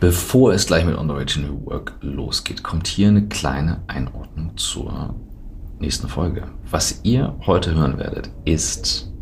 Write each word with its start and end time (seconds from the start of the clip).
Bevor 0.00 0.52
es 0.52 0.68
gleich 0.68 0.84
mit 0.84 0.96
On 0.96 1.08
the 1.08 1.14
Way 1.16 1.26
to 1.26 1.40
New 1.40 1.66
Work 1.66 1.94
losgeht, 2.02 2.62
kommt 2.62 2.86
hier 2.86 3.08
eine 3.08 3.26
kleine 3.26 3.80
Einordnung 3.88 4.56
zur 4.56 5.16
nächsten 5.80 6.06
Folge. 6.06 6.44
Was 6.70 7.00
ihr 7.02 7.34
heute 7.46 7.74
hören 7.74 7.98
werdet, 7.98 8.30
ist 8.44 9.12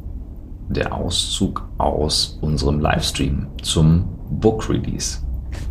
der 0.69 0.95
Auszug 0.95 1.67
aus 1.79 2.39
unserem 2.43 2.81
Livestream 2.81 3.47
zum 3.63 4.05
Book 4.29 4.69
Release. 4.69 5.21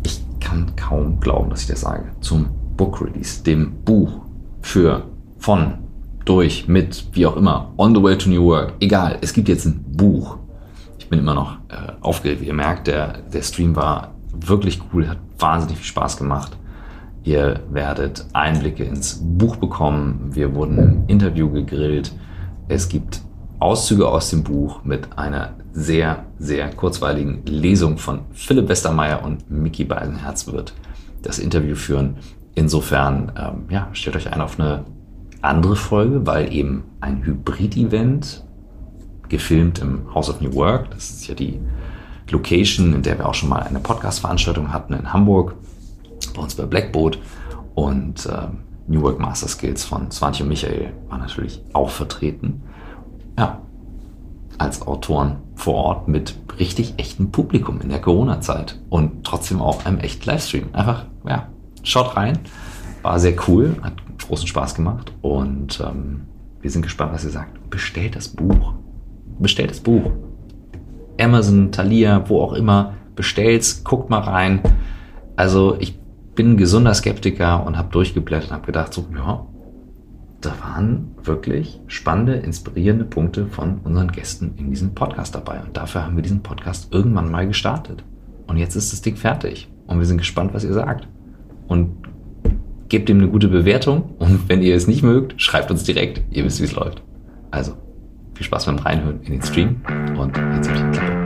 Ich 0.02 0.20
kann 0.40 0.74
kaum 0.74 1.20
glauben, 1.20 1.50
dass 1.50 1.60
ich 1.60 1.68
das 1.68 1.82
sage. 1.82 2.10
Zum 2.20 2.48
Book 2.76 3.00
Release, 3.00 3.44
dem 3.44 3.84
Buch 3.84 4.22
für, 4.60 5.04
von, 5.38 5.84
durch, 6.24 6.66
mit, 6.66 7.10
wie 7.12 7.26
auch 7.26 7.36
immer, 7.36 7.72
On 7.78 7.94
the 7.94 8.02
Way 8.02 8.18
to 8.18 8.28
New 8.28 8.44
Work. 8.46 8.72
Egal, 8.80 9.18
es 9.20 9.32
gibt 9.32 9.48
jetzt 9.48 9.66
ein 9.66 9.84
Buch. 9.86 10.38
Ich 10.98 11.08
bin 11.08 11.20
immer 11.20 11.34
noch 11.34 11.58
äh, 11.68 11.92
aufgeregt. 12.00 12.40
Wie 12.40 12.46
ihr 12.46 12.54
merkt, 12.54 12.88
der, 12.88 13.18
der 13.32 13.42
Stream 13.42 13.76
war 13.76 14.15
wirklich 14.40 14.80
cool, 14.92 15.08
hat 15.08 15.18
wahnsinnig 15.38 15.78
viel 15.78 15.86
Spaß 15.86 16.16
gemacht. 16.16 16.56
Ihr 17.24 17.60
werdet 17.70 18.24
Einblicke 18.32 18.84
ins 18.84 19.20
Buch 19.22 19.56
bekommen. 19.56 20.30
Wir 20.32 20.54
wurden 20.54 20.78
im 20.78 21.04
Interview 21.08 21.50
gegrillt. 21.50 22.12
Es 22.68 22.88
gibt 22.88 23.20
Auszüge 23.58 24.06
aus 24.06 24.30
dem 24.30 24.44
Buch 24.44 24.84
mit 24.84 25.18
einer 25.18 25.54
sehr, 25.72 26.24
sehr 26.38 26.70
kurzweiligen 26.70 27.44
Lesung 27.46 27.98
von 27.98 28.20
Philipp 28.32 28.68
Westermeier 28.68 29.24
und 29.24 29.50
Mickey 29.50 29.84
Beisenherz 29.84 30.46
wird 30.46 30.72
das 31.22 31.38
Interview 31.38 31.74
führen. 31.74 32.16
Insofern, 32.54 33.32
ähm, 33.36 33.64
ja, 33.70 33.88
stellt 33.92 34.16
euch 34.16 34.32
ein 34.32 34.40
auf 34.40 34.58
eine 34.58 34.84
andere 35.42 35.76
Folge, 35.76 36.26
weil 36.26 36.52
eben 36.52 36.84
ein 37.00 37.24
Hybrid-Event 37.24 38.44
gefilmt 39.28 39.80
im 39.80 40.14
House 40.14 40.30
of 40.30 40.40
New 40.40 40.54
Work, 40.54 40.90
das 40.92 41.10
ist 41.10 41.26
ja 41.26 41.34
die 41.34 41.60
Location, 42.30 42.94
in 42.94 43.02
der 43.02 43.18
wir 43.18 43.28
auch 43.28 43.34
schon 43.34 43.48
mal 43.48 43.62
eine 43.62 43.80
Podcast-Veranstaltung 43.80 44.72
hatten 44.72 44.94
in 44.94 45.12
Hamburg, 45.12 45.54
bei 46.34 46.42
uns 46.42 46.54
bei 46.54 46.64
Blackboard. 46.64 47.18
Und 47.74 48.26
äh, 48.26 48.48
New 48.88 49.02
Work 49.02 49.18
Master 49.18 49.48
Skills 49.48 49.84
von 49.84 50.10
Swantje 50.10 50.44
und 50.44 50.48
Michael 50.48 50.92
war 51.08 51.18
natürlich 51.18 51.60
auch 51.72 51.90
vertreten. 51.90 52.62
Ja, 53.38 53.60
als 54.58 54.82
Autoren 54.82 55.38
vor 55.54 55.74
Ort 55.74 56.08
mit 56.08 56.34
richtig 56.58 56.94
echtem 56.98 57.30
Publikum 57.30 57.80
in 57.80 57.90
der 57.90 58.00
Corona-Zeit 58.00 58.80
und 58.88 59.24
trotzdem 59.24 59.60
auch 59.60 59.84
einem 59.84 59.98
echten 59.98 60.24
Livestream. 60.24 60.68
Einfach, 60.72 61.04
ja, 61.28 61.48
schaut 61.82 62.16
rein. 62.16 62.38
War 63.02 63.18
sehr 63.18 63.34
cool, 63.46 63.76
hat 63.82 63.94
großen 64.26 64.48
Spaß 64.48 64.74
gemacht 64.74 65.12
und 65.22 65.80
ähm, 65.80 66.22
wir 66.60 66.70
sind 66.70 66.82
gespannt, 66.82 67.12
was 67.12 67.24
ihr 67.24 67.30
sagt. 67.30 67.70
Bestellt 67.70 68.16
das 68.16 68.28
Buch. 68.28 68.74
Bestellt 69.38 69.70
das 69.70 69.80
Buch. 69.80 70.10
Amazon, 71.20 71.72
Thalia, 71.72 72.28
wo 72.28 72.40
auch 72.40 72.52
immer, 72.52 72.94
bestellt's, 73.14 73.84
guckt 73.84 74.10
mal 74.10 74.20
rein. 74.20 74.60
Also 75.36 75.76
ich 75.78 75.98
bin 76.34 76.52
ein 76.52 76.56
gesunder 76.56 76.94
Skeptiker 76.94 77.66
und 77.66 77.76
habe 77.76 77.90
durchgeblättert 77.90 78.50
und 78.50 78.56
habe 78.56 78.66
gedacht, 78.66 78.92
so, 78.92 79.06
ja, 79.14 79.46
da 80.40 80.52
waren 80.60 81.14
wirklich 81.22 81.80
spannende, 81.86 82.34
inspirierende 82.34 83.04
Punkte 83.04 83.46
von 83.46 83.80
unseren 83.84 84.12
Gästen 84.12 84.54
in 84.56 84.70
diesem 84.70 84.94
Podcast 84.94 85.34
dabei. 85.34 85.60
Und 85.60 85.76
dafür 85.76 86.04
haben 86.04 86.16
wir 86.16 86.22
diesen 86.22 86.42
Podcast 86.42 86.92
irgendwann 86.92 87.30
mal 87.30 87.46
gestartet. 87.46 88.04
Und 88.46 88.58
jetzt 88.58 88.76
ist 88.76 88.92
das 88.92 89.02
Ding 89.02 89.16
fertig. 89.16 89.68
Und 89.86 89.98
wir 89.98 90.06
sind 90.06 90.18
gespannt, 90.18 90.54
was 90.54 90.64
ihr 90.64 90.72
sagt. 90.72 91.08
Und 91.66 91.96
gebt 92.88 93.08
ihm 93.08 93.18
eine 93.18 93.28
gute 93.28 93.48
Bewertung. 93.48 94.14
Und 94.18 94.48
wenn 94.48 94.62
ihr 94.62 94.76
es 94.76 94.86
nicht 94.86 95.02
mögt, 95.02 95.40
schreibt 95.40 95.70
uns 95.70 95.84
direkt. 95.84 96.22
Ihr 96.30 96.44
wisst, 96.44 96.60
wie 96.60 96.64
es 96.64 96.74
läuft. 96.74 97.02
Also, 97.50 97.72
viel 98.36 98.46
Spaß 98.46 98.66
beim 98.66 98.78
Reinhören 98.78 99.20
in 99.24 99.32
den 99.32 99.42
Stream. 99.42 99.82
Und 100.18 100.36
jetzt 100.36 100.68
habe 100.68 100.78
ich 100.78 100.84
die 100.84 100.98
Klappe. 100.98 101.25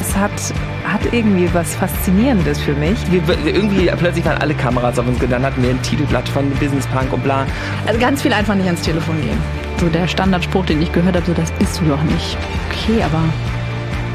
Das 0.00 0.16
hat, 0.16 0.32
hat 0.84 1.12
irgendwie 1.12 1.48
was 1.52 1.74
Faszinierendes 1.74 2.58
für 2.58 2.72
mich. 2.72 2.98
Wir, 3.10 3.22
irgendwie 3.46 3.90
plötzlich 3.96 4.24
waren 4.24 4.38
alle 4.38 4.54
Kameras 4.54 4.98
auf 4.98 5.06
uns, 5.06 5.18
dann 5.18 5.42
hatten 5.44 5.62
wir 5.62 5.70
ein 5.70 5.82
Titelblatt 5.82 6.28
von 6.28 6.50
Business 6.52 6.86
Punk 6.86 7.12
und 7.12 7.22
bla. 7.22 7.46
Also 7.86 8.00
ganz 8.00 8.22
viel 8.22 8.32
einfach 8.32 8.54
nicht 8.54 8.66
ans 8.66 8.82
Telefon 8.82 9.20
gehen. 9.20 9.38
So 9.78 9.88
der 9.88 10.08
Standardspruch, 10.08 10.64
den 10.66 10.80
ich 10.82 10.90
gehört 10.92 11.16
habe, 11.16 11.26
so 11.26 11.34
das 11.34 11.52
bist 11.52 11.80
du 11.80 11.84
doch 11.84 12.02
nicht. 12.02 12.36
Okay, 12.70 13.02
aber 13.02 13.22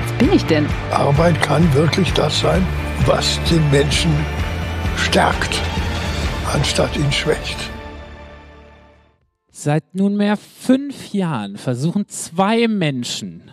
was 0.03 0.11
bin 0.13 0.33
ich 0.33 0.45
denn? 0.45 0.65
Arbeit 0.91 1.39
kann 1.41 1.71
wirklich 1.73 2.11
das 2.13 2.39
sein, 2.39 2.65
was 3.05 3.39
den 3.49 3.69
Menschen 3.69 4.11
stärkt, 4.97 5.61
anstatt 6.51 6.97
ihn 6.97 7.11
schwächt. 7.11 7.57
Seit 9.51 9.93
nunmehr 9.93 10.35
fünf 10.37 11.13
Jahren 11.13 11.57
versuchen 11.57 12.07
zwei 12.07 12.67
Menschen 12.67 13.51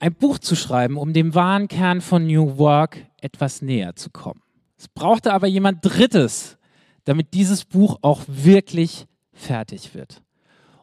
ein 0.00 0.14
Buch 0.14 0.38
zu 0.38 0.54
schreiben, 0.56 0.96
um 0.96 1.12
dem 1.12 1.34
wahren 1.34 1.68
Kern 1.68 2.00
von 2.00 2.26
New 2.26 2.58
Work 2.58 2.98
etwas 3.20 3.62
näher 3.62 3.96
zu 3.96 4.10
kommen. 4.10 4.42
Es 4.78 4.88
brauchte 4.88 5.32
aber 5.32 5.46
jemand 5.46 5.84
Drittes, 5.84 6.58
damit 7.04 7.34
dieses 7.34 7.64
Buch 7.64 7.98
auch 8.02 8.22
wirklich 8.26 9.06
fertig 9.32 9.94
wird. 9.94 10.22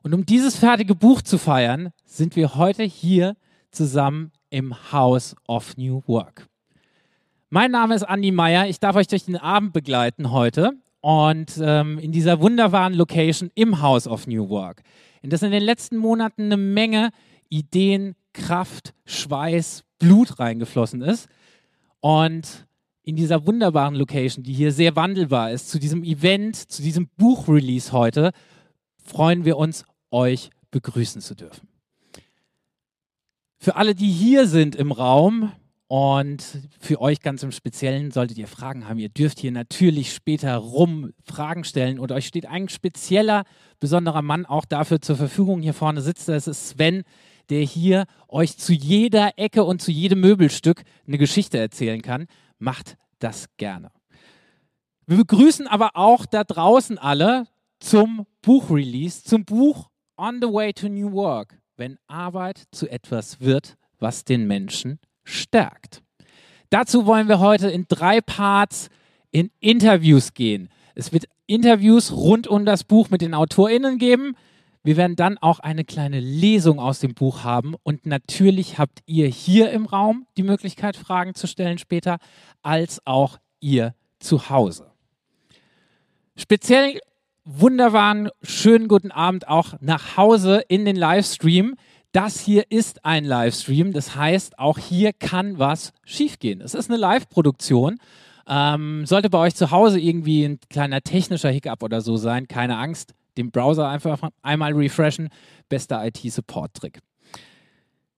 Und 0.02 0.14
um 0.14 0.26
dieses 0.26 0.56
fertige 0.56 0.96
Buch 0.96 1.22
zu 1.22 1.38
feiern, 1.38 1.92
sind 2.06 2.36
wir 2.36 2.56
heute 2.56 2.84
hier 2.84 3.36
zusammen 3.72 4.32
im 4.50 4.76
House 4.92 5.36
of 5.48 5.78
New 5.78 6.02
Work. 6.08 6.48
Mein 7.50 7.72
Name 7.72 7.96
ist 7.96 8.04
Andi 8.04 8.32
Meyer. 8.32 8.68
Ich 8.68 8.80
darf 8.80 8.96
euch 8.96 9.08
durch 9.08 9.26
den 9.26 9.38
Abend 9.38 9.74
begleiten 9.74 10.32
heute 10.32 10.72
und 11.02 11.60
ähm, 11.62 12.00
in 12.00 12.12
dieser 12.12 12.42
wunderbaren 12.42 12.94
Location 12.94 13.52
im 13.56 13.82
House 13.82 14.08
of 14.08 14.28
New 14.28 14.50
Work, 14.50 14.82
in 15.22 15.30
das 15.30 15.44
in 15.44 15.52
den 15.52 15.64
letzten 15.64 15.98
Monaten 15.98 16.44
eine 16.44 16.58
Menge 16.58 17.12
Ideen, 17.50 18.16
Kraft, 18.34 18.94
Schweiß, 19.06 19.84
Blut 20.00 20.40
reingeflossen 20.40 21.02
ist. 21.02 21.28
Und 22.00 22.68
in 23.04 23.16
dieser 23.16 23.46
wunderbaren 23.46 23.96
Location, 23.96 24.44
die 24.44 24.54
hier 24.54 24.72
sehr 24.72 24.96
wandelbar 24.96 25.52
ist, 25.52 25.70
zu 25.70 25.80
diesem 25.80 26.04
Event, 26.04 26.56
zu 26.56 26.82
diesem 26.82 27.10
Buchrelease 27.18 27.92
heute, 27.92 28.32
freuen 29.04 29.46
wir 29.46 29.58
uns, 29.58 29.86
euch 30.12 30.50
begrüßen 30.72 31.22
zu 31.22 31.36
dürfen. 31.36 31.68
Für 33.58 33.76
alle, 33.76 33.96
die 33.96 34.12
hier 34.12 34.48
sind 34.48 34.76
im 34.76 34.92
Raum 34.92 35.52
und 35.88 36.44
für 36.80 37.00
euch 37.00 37.22
ganz 37.22 37.44
im 37.44 37.52
Speziellen, 37.52 38.12
solltet 38.12 38.38
ihr 38.38 38.48
Fragen 38.48 38.88
haben, 38.88 39.00
ihr 39.00 39.10
dürft 39.10 39.40
hier 39.40 39.52
natürlich 39.52 40.14
später 40.14 40.56
rum 40.56 41.14
Fragen 41.24 41.64
stellen 41.64 42.00
und 42.00 42.12
euch 42.12 42.28
steht 42.28 42.46
ein 42.46 42.68
spezieller, 42.68 43.44
besonderer 43.80 44.22
Mann 44.22 44.46
auch 44.46 44.66
dafür 44.66 45.02
zur 45.02 45.16
Verfügung. 45.16 45.62
Hier 45.62 45.74
vorne 45.74 46.02
sitzt, 46.02 46.28
das 46.28 46.48
ist 46.48 46.70
Sven, 46.70 47.04
der 47.50 47.62
hier 47.62 48.06
euch 48.28 48.58
zu 48.58 48.74
jeder 48.74 49.38
Ecke 49.38 49.64
und 49.64 49.82
zu 49.82 49.92
jedem 49.92 50.22
Möbelstück 50.22 50.84
eine 51.08 51.18
Geschichte 51.18 51.58
erzählen 51.58 52.02
kann. 52.02 52.28
Macht 52.60 52.98
das 53.20 53.48
gerne. 53.58 53.92
Wir 55.06 55.18
begrüßen 55.18 55.68
aber 55.68 55.92
auch 55.96 56.26
da 56.26 56.44
draußen 56.44 56.98
alle 56.98 57.48
zum 57.80 58.26
Buchrelease, 58.42 59.24
zum 59.24 59.44
Buch 59.46 59.90
On 60.18 60.40
the 60.42 60.48
Way 60.48 60.74
to 60.74 60.88
New 60.88 61.12
Work, 61.12 61.60
wenn 61.76 61.98
Arbeit 62.08 62.64
zu 62.72 62.90
etwas 62.90 63.42
wird, 63.42 63.76
was 64.00 64.24
den 64.24 64.48
Menschen 64.48 65.00
stärkt. 65.24 66.02
Dazu 66.70 67.06
wollen 67.06 67.28
wir 67.28 67.40
heute 67.40 67.70
in 67.70 67.86
drei 67.88 68.22
Parts 68.22 68.90
in 69.32 69.52
Interviews 69.60 70.34
gehen. 70.34 70.70
Es 70.96 71.12
wird 71.12 71.26
Interviews 71.46 72.12
rund 72.12 72.48
um 72.48 72.66
das 72.66 72.84
Buch 72.84 73.10
mit 73.10 73.22
den 73.22 73.34
AutorInnen 73.34 73.98
geben. 73.98 74.36
Wir 74.86 74.98
werden 74.98 75.16
dann 75.16 75.38
auch 75.38 75.60
eine 75.60 75.86
kleine 75.86 76.20
Lesung 76.20 76.78
aus 76.78 77.00
dem 77.00 77.14
Buch 77.14 77.46
haben 77.46 77.74
und 77.84 78.06
natürlich 78.06 78.80
habt 78.80 79.00
ihr 79.06 79.28
hier 79.28 79.72
im 79.72 79.86
Raum 79.86 80.28
die 80.36 80.44
Möglichkeit, 80.44 80.98
Fragen 80.98 81.36
zu 81.36 81.48
stellen 81.48 81.78
später, 81.78 82.18
als 82.64 83.00
auch 83.06 83.38
ihr 83.62 83.96
zu 84.20 84.50
Hause. 84.50 84.92
Speziell 86.36 87.00
wunderbaren, 87.46 88.30
schönen 88.42 88.90
guten 88.90 89.12
Abend 89.12 89.48
auch 89.48 89.76
nach 89.80 90.18
Hause 90.18 90.62
in 90.68 90.84
den 90.84 90.98
Livestream. 90.98 91.76
Das 92.12 92.42
hier 92.42 92.70
ist 92.70 93.06
ein 93.06 93.24
Livestream, 93.24 93.94
das 93.94 94.18
heißt, 94.18 94.60
auch 94.60 94.78
hier 94.78 95.14
kann 95.14 95.60
was 95.60 95.94
schiefgehen. 96.04 96.60
Es 96.60 96.74
ist 96.74 96.90
eine 96.90 97.00
Live-Produktion. 97.00 98.00
Ähm, 98.46 99.06
sollte 99.06 99.30
bei 99.30 99.38
euch 99.38 99.56
zu 99.56 99.72
Hause 99.72 99.98
irgendwie 99.98 100.44
ein 100.44 100.60
kleiner 100.70 101.00
technischer 101.00 101.50
Hiccup 101.50 101.82
oder 101.84 102.02
so 102.02 102.18
sein, 102.18 102.50
keine 102.50 102.78
Angst 102.78 103.14
den 103.38 103.52
Browser 103.52 103.88
einfach 103.88 104.30
einmal 104.42 104.74
refreshen. 104.74 105.30
Bester 105.70 106.06
IT-Support-Trick. 106.06 107.00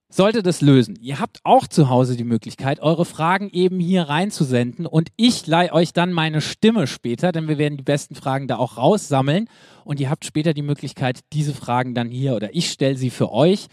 sollte 0.10 0.44
das 0.44 0.62
lösen. 0.62 0.96
Ihr 1.02 1.20
habt 1.20 1.40
auch 1.44 1.68
zu 1.68 1.90
Hause 1.90 2.16
die 2.16 2.24
Möglichkeit, 2.24 2.80
eure 2.80 3.06
Fragen 3.06 3.50
eben 3.50 3.80
hier 3.80 4.04
reinzusenden 4.04 4.86
und 4.86 5.10
ich 5.18 5.46
leihe 5.46 5.74
euch 5.74 5.92
dann 5.92 6.14
meine 6.14 6.40
Stimme 6.40 6.88
später, 6.88 7.32
denn 7.32 7.48
wir 7.50 7.58
werden 7.58 7.78
die 7.78 7.84
besten 7.84 8.16
Fragen 8.16 8.48
da 8.48 8.58
auch 8.58 8.78
raussammeln 8.78 9.50
und 9.84 10.00
ihr 10.00 10.10
habt 10.10 10.24
später 10.24 10.54
die 10.54 10.62
Möglichkeit, 10.62 11.20
diese 11.34 11.54
Fragen 11.54 11.96
dann 11.96 12.10
hier 12.10 12.36
oder 12.36 12.56
ich 12.56 12.72
stelle 12.72 12.96
sie 12.96 13.10
für 13.10 13.32
euch. 13.32 13.68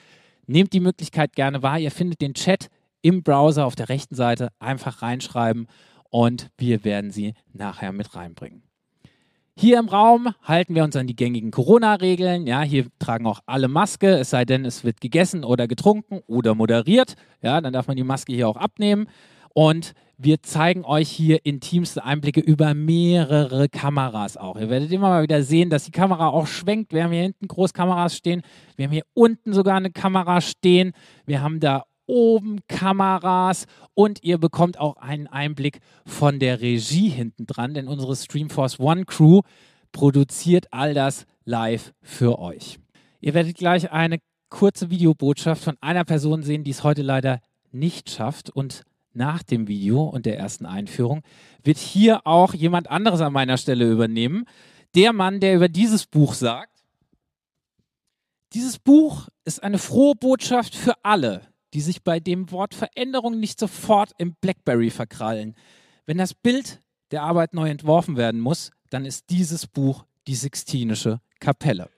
Nehmt 0.46 0.72
die 0.72 0.80
Möglichkeit 0.80 1.34
gerne 1.34 1.62
wahr. 1.62 1.78
Ihr 1.78 1.92
findet 1.92 2.20
den 2.20 2.34
Chat 2.34 2.68
im 3.02 3.22
Browser 3.22 3.66
auf 3.66 3.76
der 3.76 3.88
rechten 3.88 4.14
Seite. 4.14 4.48
Einfach 4.58 5.02
reinschreiben 5.02 5.66
und 6.10 6.50
wir 6.58 6.84
werden 6.84 7.10
sie 7.10 7.34
nachher 7.52 7.92
mit 7.92 8.14
reinbringen. 8.14 8.62
Hier 9.54 9.78
im 9.78 9.88
Raum 9.88 10.30
halten 10.42 10.74
wir 10.74 10.82
uns 10.82 10.96
an 10.96 11.06
die 11.06 11.14
gängigen 11.14 11.50
Corona-Regeln. 11.50 12.46
Ja, 12.46 12.62
hier 12.62 12.86
tragen 12.98 13.26
auch 13.26 13.40
alle 13.44 13.68
Maske, 13.68 14.18
es 14.18 14.30
sei 14.30 14.46
denn, 14.46 14.64
es 14.64 14.82
wird 14.82 15.00
gegessen 15.02 15.44
oder 15.44 15.68
getrunken 15.68 16.20
oder 16.26 16.54
moderiert. 16.54 17.16
Ja, 17.42 17.60
dann 17.60 17.72
darf 17.72 17.86
man 17.86 17.96
die 17.96 18.02
Maske 18.02 18.32
hier 18.32 18.48
auch 18.48 18.56
abnehmen. 18.56 19.08
Und 19.54 19.92
wir 20.16 20.42
zeigen 20.42 20.84
euch 20.86 21.10
hier 21.10 21.44
intimste 21.44 22.02
Einblicke 22.02 22.40
über 22.40 22.72
mehrere 22.72 23.68
Kameras 23.68 24.38
auch. 24.38 24.56
Ihr 24.56 24.70
werdet 24.70 24.90
immer 24.90 25.10
mal 25.10 25.22
wieder 25.22 25.42
sehen, 25.42 25.68
dass 25.68 25.84
die 25.84 25.90
Kamera 25.90 26.28
auch 26.28 26.46
schwenkt. 26.46 26.94
Wir 26.94 27.04
haben 27.04 27.12
hier 27.12 27.22
hinten 27.22 27.48
Großkameras 27.48 28.16
stehen. 28.16 28.42
Wir 28.76 28.86
haben 28.86 28.92
hier 28.92 29.04
unten 29.12 29.52
sogar 29.52 29.76
eine 29.76 29.90
Kamera 29.90 30.40
stehen. 30.40 30.92
Wir 31.26 31.42
haben 31.42 31.60
da 31.60 31.84
oben 32.12 32.60
Kameras 32.68 33.66
und 33.94 34.22
ihr 34.22 34.36
bekommt 34.36 34.78
auch 34.78 34.98
einen 34.98 35.26
Einblick 35.26 35.80
von 36.04 36.38
der 36.38 36.60
Regie 36.60 37.08
hinten 37.08 37.46
dran, 37.46 37.72
denn 37.72 37.88
unsere 37.88 38.14
Streamforce 38.14 38.78
One 38.78 39.06
Crew 39.06 39.40
produziert 39.92 40.66
all 40.72 40.92
das 40.92 41.24
live 41.46 41.94
für 42.02 42.38
euch. 42.38 42.78
Ihr 43.20 43.32
werdet 43.32 43.56
gleich 43.56 43.92
eine 43.92 44.18
kurze 44.50 44.90
Videobotschaft 44.90 45.64
von 45.64 45.78
einer 45.80 46.04
Person 46.04 46.42
sehen, 46.42 46.64
die 46.64 46.70
es 46.72 46.84
heute 46.84 47.00
leider 47.00 47.40
nicht 47.70 48.10
schafft 48.10 48.50
und 48.50 48.84
nach 49.14 49.42
dem 49.42 49.66
Video 49.66 50.02
und 50.02 50.26
der 50.26 50.38
ersten 50.38 50.66
Einführung 50.66 51.22
wird 51.64 51.78
hier 51.78 52.26
auch 52.26 52.52
jemand 52.52 52.90
anderes 52.90 53.22
an 53.22 53.32
meiner 53.32 53.56
Stelle 53.56 53.90
übernehmen. 53.90 54.44
Der 54.94 55.14
Mann, 55.14 55.40
der 55.40 55.54
über 55.54 55.70
dieses 55.70 56.06
Buch 56.06 56.34
sagt, 56.34 56.84
dieses 58.52 58.78
Buch 58.78 59.28
ist 59.46 59.62
eine 59.62 59.78
frohe 59.78 60.14
Botschaft 60.14 60.74
für 60.74 61.02
alle, 61.02 61.51
die 61.74 61.80
sich 61.80 62.02
bei 62.02 62.20
dem 62.20 62.50
Wort 62.50 62.74
Veränderung 62.74 63.40
nicht 63.40 63.58
sofort 63.58 64.12
im 64.18 64.34
Blackberry 64.40 64.90
verkrallen. 64.90 65.54
Wenn 66.06 66.18
das 66.18 66.34
Bild 66.34 66.80
der 67.10 67.22
Arbeit 67.22 67.54
neu 67.54 67.68
entworfen 67.68 68.16
werden 68.16 68.40
muss, 68.40 68.70
dann 68.90 69.04
ist 69.04 69.30
dieses 69.30 69.66
Buch 69.66 70.04
die 70.26 70.34
Sixtinische 70.34 71.20
Kapelle. 71.40 71.88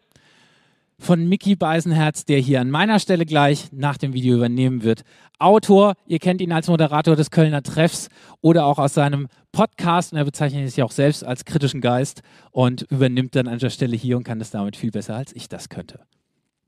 Von 0.99 1.29
Mickey 1.29 1.57
Beisenherz, 1.57 2.25
der 2.25 2.39
hier 2.39 2.61
an 2.61 2.71
meiner 2.71 3.01
Stelle 3.01 3.27
gleich 3.27 3.73
nach 3.73 3.99
dem 3.99 4.13
Video 4.13 4.37
übernehmen 4.37 4.85
wird. 4.85 5.03
Autor, 5.41 5.95
ihr 6.07 6.21
kennt 6.21 6.41
ihn 6.41 6.53
als 6.53 6.69
Moderator 6.69 7.17
des 7.17 7.33
Kölner 7.33 7.63
Treffs 7.63 8.09
oder 8.41 8.65
auch 8.65 8.79
aus 8.79 8.95
seinem 8.95 9.29
Podcast 9.51 10.13
und 10.13 10.19
er 10.19 10.25
bezeichnet 10.25 10.71
sich 10.71 10.83
auch 10.83 10.93
selbst 10.93 11.25
als 11.25 11.45
kritischen 11.45 11.81
Geist 11.81 12.23
und 12.53 12.83
übernimmt 12.91 13.35
dann 13.35 13.49
an 13.49 13.59
der 13.59 13.71
Stelle 13.71 13.97
hier 13.97 14.17
und 14.17 14.25
kann 14.25 14.39
das 14.39 14.51
damit 14.51 14.77
viel 14.77 14.93
besser 14.93 15.17
als 15.17 15.35
ich 15.35 15.49
das 15.49 15.69
könnte. 15.69 16.01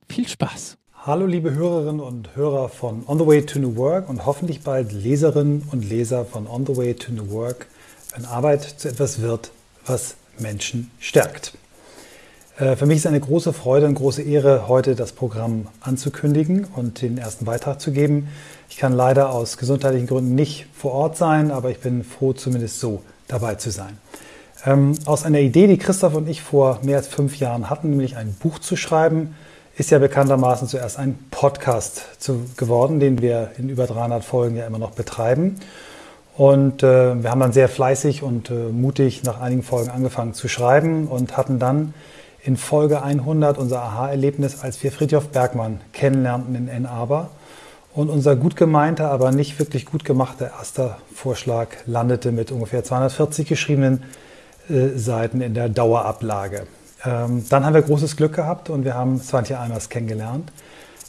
Viel 0.09 0.27
Spaß! 0.27 0.77
Hallo 1.07 1.25
liebe 1.25 1.55
Hörerinnen 1.55 2.01
und 2.01 2.35
Hörer 2.35 2.69
von 2.69 3.05
On 3.07 3.17
the 3.17 3.25
Way 3.25 3.47
to 3.47 3.61
New 3.61 3.77
Work 3.77 4.09
und 4.09 4.27
hoffentlich 4.27 4.63
bald 4.63 4.91
Leserinnen 4.91 5.63
und 5.71 5.89
Leser 5.89 6.25
von 6.25 6.49
On 6.49 6.67
the 6.67 6.77
Way 6.77 6.95
to 6.95 7.13
New 7.13 7.31
Work, 7.31 7.69
wenn 8.13 8.25
Arbeit 8.25 8.65
zu 8.65 8.89
etwas 8.89 9.21
wird, 9.21 9.53
was 9.87 10.17
Menschen 10.41 10.91
stärkt. 10.99 11.57
Äh, 12.59 12.75
für 12.75 12.87
mich 12.87 12.97
ist 12.97 13.07
eine 13.07 13.21
große 13.21 13.53
Freude 13.53 13.87
und 13.87 13.95
große 13.95 14.21
Ehre, 14.23 14.67
heute 14.67 14.97
das 14.97 15.13
Programm 15.13 15.69
anzukündigen 15.81 16.67
und 16.75 17.03
den 17.03 17.19
ersten 17.19 17.45
Beitrag 17.45 17.81
zu 17.81 17.93
geben. 17.93 18.27
Ich 18.69 18.77
kann 18.77 18.93
leider 18.93 19.31
aus 19.31 19.59
gesundheitlichen 19.59 20.09
Gründen 20.09 20.35
nicht 20.35 20.67
vor 20.75 20.91
Ort 20.91 21.17
sein, 21.17 21.53
aber 21.53 21.71
ich 21.71 21.79
bin 21.79 22.03
froh, 22.03 22.33
zumindest 22.33 22.81
so 22.81 23.01
dabei 23.29 23.55
zu 23.55 23.71
sein. 23.71 23.97
Ähm, 24.65 24.99
aus 25.05 25.25
einer 25.25 25.39
Idee, 25.39 25.69
die 25.69 25.79
Christoph 25.79 26.15
und 26.15 26.29
ich 26.29 26.43
vor 26.43 26.81
mehr 26.83 26.97
als 26.97 27.07
fünf 27.07 27.39
Jahren 27.39 27.71
hatten, 27.71 27.91
nämlich 27.91 28.17
ein 28.17 28.35
Buch 28.35 28.59
zu 28.59 28.75
schreiben, 28.75 29.37
ist 29.77 29.91
ja 29.91 29.99
bekanntermaßen 29.99 30.69
zuerst 30.69 30.99
ein 30.99 31.19
Podcast 31.31 32.03
zu, 32.19 32.47
geworden, 32.57 32.99
den 32.99 33.21
wir 33.21 33.51
in 33.59 33.69
über 33.69 33.87
300 33.87 34.25
Folgen 34.25 34.57
ja 34.57 34.67
immer 34.67 34.79
noch 34.79 34.93
betreiben. 34.93 35.57
Und 36.37 36.83
äh, 36.83 37.23
wir 37.23 37.31
haben 37.31 37.41
dann 37.41 37.53
sehr 37.53 37.69
fleißig 37.69 38.23
und 38.23 38.51
äh, 38.51 38.55
mutig 38.55 39.23
nach 39.25 39.41
einigen 39.41 39.63
Folgen 39.63 39.91
angefangen 39.91 40.35
zu 40.35 40.49
schreiben 40.49 41.09
und 41.09 41.37
hatten 41.37 41.59
dann 41.59 41.95
in 42.43 42.57
Folge 42.57 43.03
100 43.03 43.59
unser 43.59 43.83
Aha-Erlebnis, 43.83 44.63
als 44.63 44.83
wir 44.83 44.93
Friedhof 44.93 45.29
Bergmann 45.29 45.81
kennenlernten 45.93 46.55
in 46.55 46.71
Ann 46.71 46.87
Arbor. 46.87 47.31
Und 47.93 48.11
unser 48.11 48.37
gut 48.37 48.57
gemeinter, 48.57 49.11
aber 49.11 49.31
nicht 49.33 49.59
wirklich 49.59 49.87
gut 49.87 50.05
gemachter 50.05 50.53
erster 50.59 50.99
Vorschlag 51.15 51.69
landete 51.87 52.33
mit 52.33 52.53
ungefähr 52.53 52.85
240 52.85 53.49
geschriebenen 53.49 54.05
äh, 54.69 54.89
Seiten 54.97 55.41
in 55.41 55.55
der 55.55 55.69
Dauerablage. 55.69 56.67
Ähm, 57.07 57.45
dann 57.49 57.65
haben 57.65 57.75
wir 57.75 57.83
großes 57.83 58.17
Glück 58.17 58.35
gehabt 58.35 58.69
und 58.69 58.85
wir 58.85 58.95
haben 58.95 59.21
Swantje 59.21 59.59
Eimers 59.59 59.89
kennengelernt. 59.89 60.51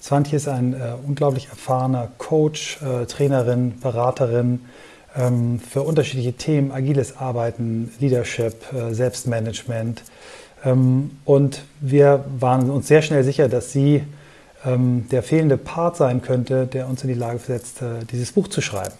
Swantje 0.01 0.38
ist 0.38 0.47
ein 0.47 0.73
äh, 0.73 0.94
unglaublich 1.05 1.49
erfahrener 1.49 2.09
Coach, 2.17 2.79
äh, 2.81 3.05
Trainerin, 3.05 3.79
Beraterin 3.79 4.61
ähm, 5.17 5.59
für 5.59 5.81
unterschiedliche 5.81 6.33
Themen, 6.33 6.71
agiles 6.71 7.17
Arbeiten, 7.17 7.91
Leadership, 7.99 8.55
äh, 8.73 8.94
Selbstmanagement. 8.94 10.03
Ähm, 10.63 11.11
und 11.25 11.63
wir 11.81 12.25
waren 12.39 12.69
uns 12.69 12.88
sehr 12.88 13.01
schnell 13.01 13.23
sicher, 13.23 13.49
dass 13.49 13.71
sie 13.71 14.03
ähm, 14.65 15.07
der 15.11 15.23
fehlende 15.23 15.57
Part 15.57 15.97
sein 15.97 16.21
könnte, 16.21 16.67
der 16.67 16.88
uns 16.88 17.03
in 17.03 17.09
die 17.09 17.15
Lage 17.15 17.39
versetzt, 17.39 17.81
äh, 17.81 18.05
dieses 18.11 18.31
Buch 18.31 18.47
zu 18.47 18.61
schreiben. 18.61 18.94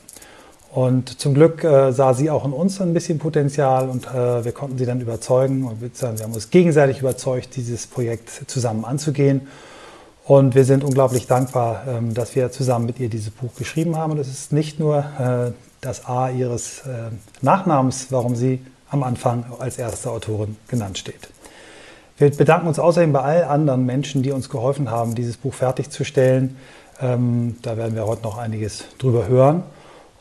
Und 0.78 1.20
zum 1.20 1.34
Glück 1.34 1.64
äh, 1.64 1.92
sah 1.92 2.14
sie 2.14 2.30
auch 2.30 2.46
in 2.46 2.54
uns 2.54 2.80
ein 2.82 2.94
bisschen 2.94 3.18
Potenzial 3.18 3.90
und 3.90 4.06
äh, 4.06 4.46
wir 4.46 4.52
konnten 4.52 4.78
sie 4.78 4.86
dann 4.86 5.02
überzeugen 5.02 5.66
und 5.66 5.82
wir 5.82 5.90
haben 6.24 6.34
uns 6.34 6.52
gegenseitig 6.52 7.00
überzeugt, 7.00 7.56
dieses 7.56 7.88
Projekt 7.88 8.30
zusammen 8.46 8.86
anzugehen. 8.86 9.48
Und 10.24 10.54
wir 10.54 10.66
sind 10.66 10.84
unglaublich 10.84 11.26
dankbar, 11.26 11.82
ähm, 11.88 12.14
dass 12.14 12.36
wir 12.36 12.52
zusammen 12.52 12.86
mit 12.86 13.00
ihr 13.00 13.10
dieses 13.10 13.32
Buch 13.32 13.56
geschrieben 13.56 13.96
haben. 13.98 14.12
Und 14.12 14.20
es 14.20 14.28
ist 14.28 14.54
nicht 14.54 14.80
nur 14.80 15.00
äh, 15.00 15.52
das 15.82 16.06
A 16.06 16.30
ihres 16.30 16.82
äh, 16.82 17.10
Nachnamens, 17.42 18.12
warum 18.12 18.36
sie 18.36 18.62
am 18.92 19.02
Anfang 19.02 19.46
als 19.58 19.80
erste 19.80 20.12
Autorin 20.12 20.58
genannt 20.68 21.00
steht. 21.00 21.30
Wir 22.20 22.30
bedanken 22.30 22.68
uns 22.68 22.78
außerdem 22.78 23.14
bei 23.14 23.22
allen 23.22 23.50
anderen 23.50 23.86
Menschen, 23.88 24.22
die 24.22 24.32
uns 24.32 24.48
geholfen 24.48 24.92
haben, 24.92 25.16
dieses 25.16 25.38
Buch 25.38 25.56
fertigzustellen. 25.56 26.56
Ähm, 27.02 27.56
da 27.64 27.78
werden 27.78 27.96
wir 27.96 28.06
heute 28.06 28.22
noch 28.22 28.38
einiges 28.38 28.84
drüber 29.00 29.28
hören. 29.28 29.64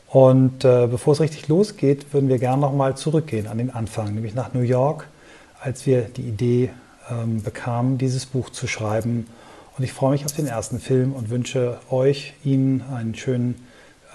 Und 0.09 0.63
äh, 0.63 0.87
bevor 0.89 1.13
es 1.13 1.19
richtig 1.19 1.47
losgeht, 1.47 2.13
würden 2.13 2.29
wir 2.29 2.39
gerne 2.39 2.61
nochmal 2.61 2.95
zurückgehen 2.95 3.47
an 3.47 3.57
den 3.57 3.71
Anfang, 3.71 4.13
nämlich 4.13 4.33
nach 4.33 4.53
New 4.53 4.61
York, 4.61 5.07
als 5.61 5.85
wir 5.85 6.03
die 6.03 6.21
Idee 6.21 6.69
ähm, 7.09 7.41
bekamen, 7.43 7.97
dieses 7.97 8.25
Buch 8.25 8.49
zu 8.49 8.67
schreiben. 8.67 9.27
Und 9.77 9.83
ich 9.83 9.93
freue 9.93 10.11
mich 10.11 10.25
auf 10.25 10.31
den 10.31 10.47
ersten 10.47 10.79
Film 10.79 11.13
und 11.13 11.29
wünsche 11.29 11.77
euch, 11.89 12.33
Ihnen 12.43 12.83
einen 12.93 13.15
schönen 13.15 13.55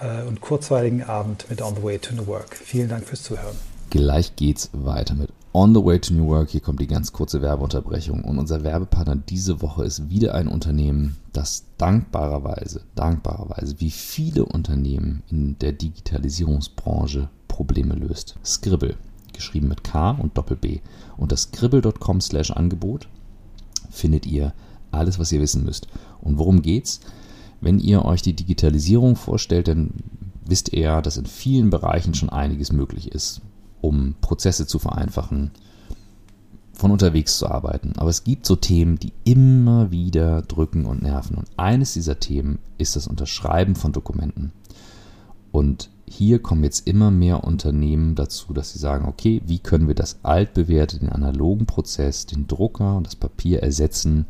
äh, 0.01 0.27
und 0.27 0.41
kurzweiligen 0.41 1.03
Abend 1.03 1.45
mit 1.49 1.61
On 1.61 1.75
the 1.75 1.83
Way 1.83 1.99
to 1.99 2.15
New 2.15 2.27
Work. 2.27 2.55
Vielen 2.55 2.89
Dank 2.89 3.05
fürs 3.05 3.23
Zuhören. 3.23 3.55
Gleich 3.89 4.35
geht's 4.35 4.69
weiter 4.73 5.13
mit 5.13 5.29
On 5.53 5.73
the 5.75 5.85
Way 5.85 5.99
to 5.99 6.13
New 6.15 6.27
Work. 6.27 6.49
Hier 6.49 6.61
kommt 6.61 6.79
die 6.79 6.87
ganz 6.87 7.13
kurze 7.13 7.41
Werbeunterbrechung. 7.43 8.23
Und 8.23 8.39
unser 8.39 8.63
Werbepartner 8.63 9.15
diese 9.15 9.61
Woche 9.61 9.85
ist 9.85 10.09
wieder 10.09 10.33
ein 10.33 10.47
Unternehmen, 10.47 11.17
das 11.31 11.65
dankbarerweise, 11.83 12.81
dankbarerweise, 12.95 13.75
wie 13.79 13.91
viele 13.91 14.45
Unternehmen 14.45 15.21
in 15.29 15.59
der 15.59 15.73
Digitalisierungsbranche 15.73 17.27
Probleme 17.49 17.93
löst. 17.95 18.35
Scribble, 18.45 18.95
geschrieben 19.33 19.67
mit 19.67 19.83
K 19.83 20.11
und 20.11 20.37
Doppel-B. 20.37 20.79
Unter 21.17 21.35
scribble.com 21.35 22.21
slash 22.21 22.51
Angebot 22.51 23.09
findet 23.89 24.25
ihr 24.25 24.53
alles, 24.91 25.19
was 25.19 25.33
ihr 25.33 25.41
wissen 25.41 25.65
müsst. 25.65 25.87
Und 26.21 26.37
worum 26.37 26.61
geht's? 26.61 27.01
Wenn 27.59 27.79
ihr 27.79 28.05
euch 28.05 28.21
die 28.21 28.35
Digitalisierung 28.35 29.17
vorstellt, 29.17 29.67
dann 29.67 29.91
wisst 30.45 30.71
ihr, 30.71 31.01
dass 31.01 31.17
in 31.17 31.25
vielen 31.25 31.69
Bereichen 31.69 32.13
schon 32.13 32.29
einiges 32.29 32.71
möglich 32.71 33.11
ist 33.11 33.41
um 33.83 34.15
Prozesse 34.21 34.65
zu 34.65 34.79
vereinfachen, 34.79 35.51
von 36.83 36.91
unterwegs 36.91 37.37
zu 37.37 37.47
arbeiten. 37.47 37.93
Aber 37.95 38.09
es 38.09 38.25
gibt 38.25 38.45
so 38.45 38.57
Themen, 38.57 38.99
die 38.99 39.13
immer 39.23 39.91
wieder 39.91 40.41
drücken 40.41 40.83
und 40.83 41.01
nerven. 41.01 41.37
Und 41.37 41.47
eines 41.55 41.93
dieser 41.93 42.19
Themen 42.19 42.59
ist 42.77 42.97
das 42.97 43.07
Unterschreiben 43.07 43.77
von 43.77 43.93
Dokumenten. 43.93 44.51
Und 45.53 45.89
hier 46.05 46.39
kommen 46.39 46.65
jetzt 46.65 46.85
immer 46.85 47.09
mehr 47.09 47.45
Unternehmen 47.45 48.15
dazu, 48.15 48.51
dass 48.51 48.73
sie 48.73 48.79
sagen, 48.79 49.05
okay, 49.07 49.41
wie 49.45 49.59
können 49.59 49.87
wir 49.87 49.95
das 49.95 50.19
altbewährte, 50.23 50.99
den 50.99 51.07
analogen 51.07 51.67
Prozess, 51.67 52.25
den 52.25 52.47
Drucker 52.47 52.97
und 52.97 53.07
das 53.07 53.15
Papier 53.15 53.63
ersetzen 53.63 54.25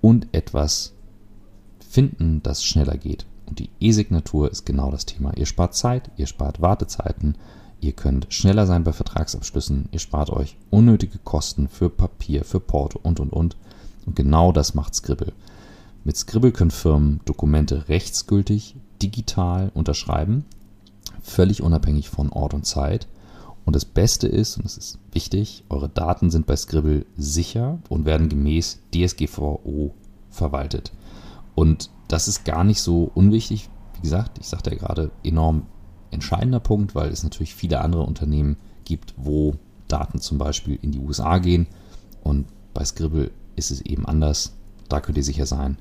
und 0.00 0.26
etwas 0.32 0.94
finden, 1.86 2.42
das 2.42 2.64
schneller 2.64 2.96
geht. 2.96 3.26
Und 3.44 3.58
die 3.58 3.68
E-Signatur 3.78 4.50
ist 4.50 4.64
genau 4.64 4.90
das 4.90 5.04
Thema. 5.04 5.36
Ihr 5.36 5.44
spart 5.44 5.74
Zeit, 5.74 6.10
ihr 6.16 6.26
spart 6.26 6.62
Wartezeiten 6.62 7.34
Ihr 7.80 7.92
könnt 7.92 8.26
schneller 8.28 8.66
sein 8.66 8.84
bei 8.84 8.92
Vertragsabschlüssen, 8.92 9.88
ihr 9.90 9.98
spart 9.98 10.30
euch 10.30 10.56
unnötige 10.68 11.18
Kosten 11.18 11.68
für 11.68 11.88
Papier, 11.88 12.44
für 12.44 12.60
Porto 12.60 13.00
und 13.02 13.20
und 13.20 13.32
und. 13.32 13.56
Und 14.04 14.16
genau 14.16 14.52
das 14.52 14.74
macht 14.74 14.94
Scribble. 14.94 15.32
Mit 16.04 16.16
Scribble 16.16 16.52
können 16.52 16.70
Firmen 16.70 17.20
Dokumente 17.24 17.88
rechtsgültig 17.88 18.76
digital 19.00 19.70
unterschreiben, 19.72 20.44
völlig 21.22 21.62
unabhängig 21.62 22.10
von 22.10 22.30
Ort 22.30 22.52
und 22.52 22.66
Zeit. 22.66 23.08
Und 23.64 23.76
das 23.76 23.84
Beste 23.84 24.26
ist, 24.26 24.56
und 24.56 24.64
das 24.64 24.76
ist 24.76 24.98
wichtig, 25.12 25.64
eure 25.70 25.88
Daten 25.88 26.30
sind 26.30 26.46
bei 26.46 26.56
Scribble 26.56 27.06
sicher 27.16 27.78
und 27.88 28.04
werden 28.04 28.28
gemäß 28.28 28.80
DSGVO 28.94 29.94
verwaltet. 30.30 30.92
Und 31.54 31.90
das 32.08 32.28
ist 32.28 32.44
gar 32.44 32.64
nicht 32.64 32.80
so 32.80 33.10
unwichtig. 33.14 33.70
Wie 33.94 34.02
gesagt, 34.02 34.38
ich 34.38 34.48
sagte 34.48 34.70
ja 34.70 34.76
gerade, 34.76 35.10
enorm 35.22 35.66
entscheidender 36.10 36.60
Punkt, 36.60 36.94
weil 36.94 37.10
es 37.10 37.22
natürlich 37.22 37.54
viele 37.54 37.80
andere 37.80 38.02
Unternehmen 38.02 38.56
gibt, 38.84 39.14
wo 39.16 39.54
Daten 39.88 40.20
zum 40.20 40.38
Beispiel 40.38 40.78
in 40.82 40.92
die 40.92 40.98
USA 40.98 41.38
gehen. 41.38 41.66
Und 42.22 42.46
bei 42.74 42.84
Scribble 42.84 43.30
ist 43.56 43.70
es 43.70 43.80
eben 43.82 44.06
anders. 44.06 44.52
Da 44.88 45.00
könnt 45.00 45.18
ihr 45.18 45.24
sicher 45.24 45.46
sein, 45.46 45.78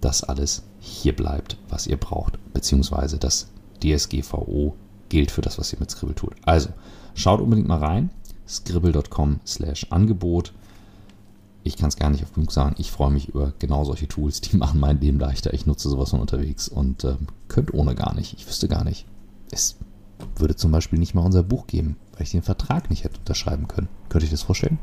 dass 0.00 0.24
alles 0.24 0.62
hier 0.80 1.14
bleibt, 1.14 1.56
was 1.68 1.86
ihr 1.86 1.96
braucht, 1.96 2.38
beziehungsweise 2.52 3.18
das 3.18 3.48
DSGVO 3.82 4.74
gilt 5.08 5.30
für 5.30 5.42
das, 5.42 5.58
was 5.58 5.72
ihr 5.72 5.80
mit 5.80 5.90
Scribble 5.90 6.14
tut. 6.14 6.34
Also 6.42 6.70
schaut 7.14 7.40
unbedingt 7.40 7.68
mal 7.68 7.78
rein, 7.78 8.10
scribble.com 8.46 9.40
slash 9.46 9.86
Angebot. 9.90 10.52
Ich 11.64 11.76
kann 11.76 11.88
es 11.88 11.96
gar 11.96 12.10
nicht 12.10 12.22
auf 12.22 12.32
genug 12.32 12.52
sagen. 12.52 12.76
Ich 12.78 12.90
freue 12.90 13.10
mich 13.10 13.28
über 13.28 13.52
genau 13.58 13.84
solche 13.84 14.08
Tools, 14.08 14.40
die 14.40 14.56
machen 14.56 14.80
mein 14.80 15.00
Leben 15.00 15.18
leichter. 15.18 15.52
Ich 15.52 15.66
nutze 15.66 15.88
sowas 15.88 16.10
von 16.10 16.20
unterwegs 16.20 16.68
und 16.68 17.04
äh, 17.04 17.16
könnt 17.48 17.74
ohne 17.74 17.94
gar 17.94 18.14
nicht. 18.14 18.34
Ich 18.34 18.46
wüsste 18.46 18.68
gar 18.68 18.84
nicht. 18.84 19.06
Es 19.50 19.76
würde 20.36 20.56
zum 20.56 20.72
Beispiel 20.72 20.98
nicht 20.98 21.14
mal 21.14 21.24
unser 21.24 21.42
Buch 21.42 21.66
geben, 21.66 21.96
weil 22.12 22.22
ich 22.22 22.30
den 22.30 22.42
Vertrag 22.42 22.90
nicht 22.90 23.04
hätte 23.04 23.18
unterschreiben 23.18 23.68
können. 23.68 23.88
Könnt 24.08 24.24
ihr 24.24 24.26
euch 24.26 24.32
das 24.32 24.42
vorstellen? 24.42 24.78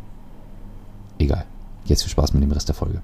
Egal. 1.20 1.46
Jetzt 1.86 2.04
viel 2.04 2.12
Spaß 2.12 2.34
mit 2.34 2.42
dem 2.42 2.52
Rest 2.52 2.68
der 2.68 2.76
Folge. 2.76 3.02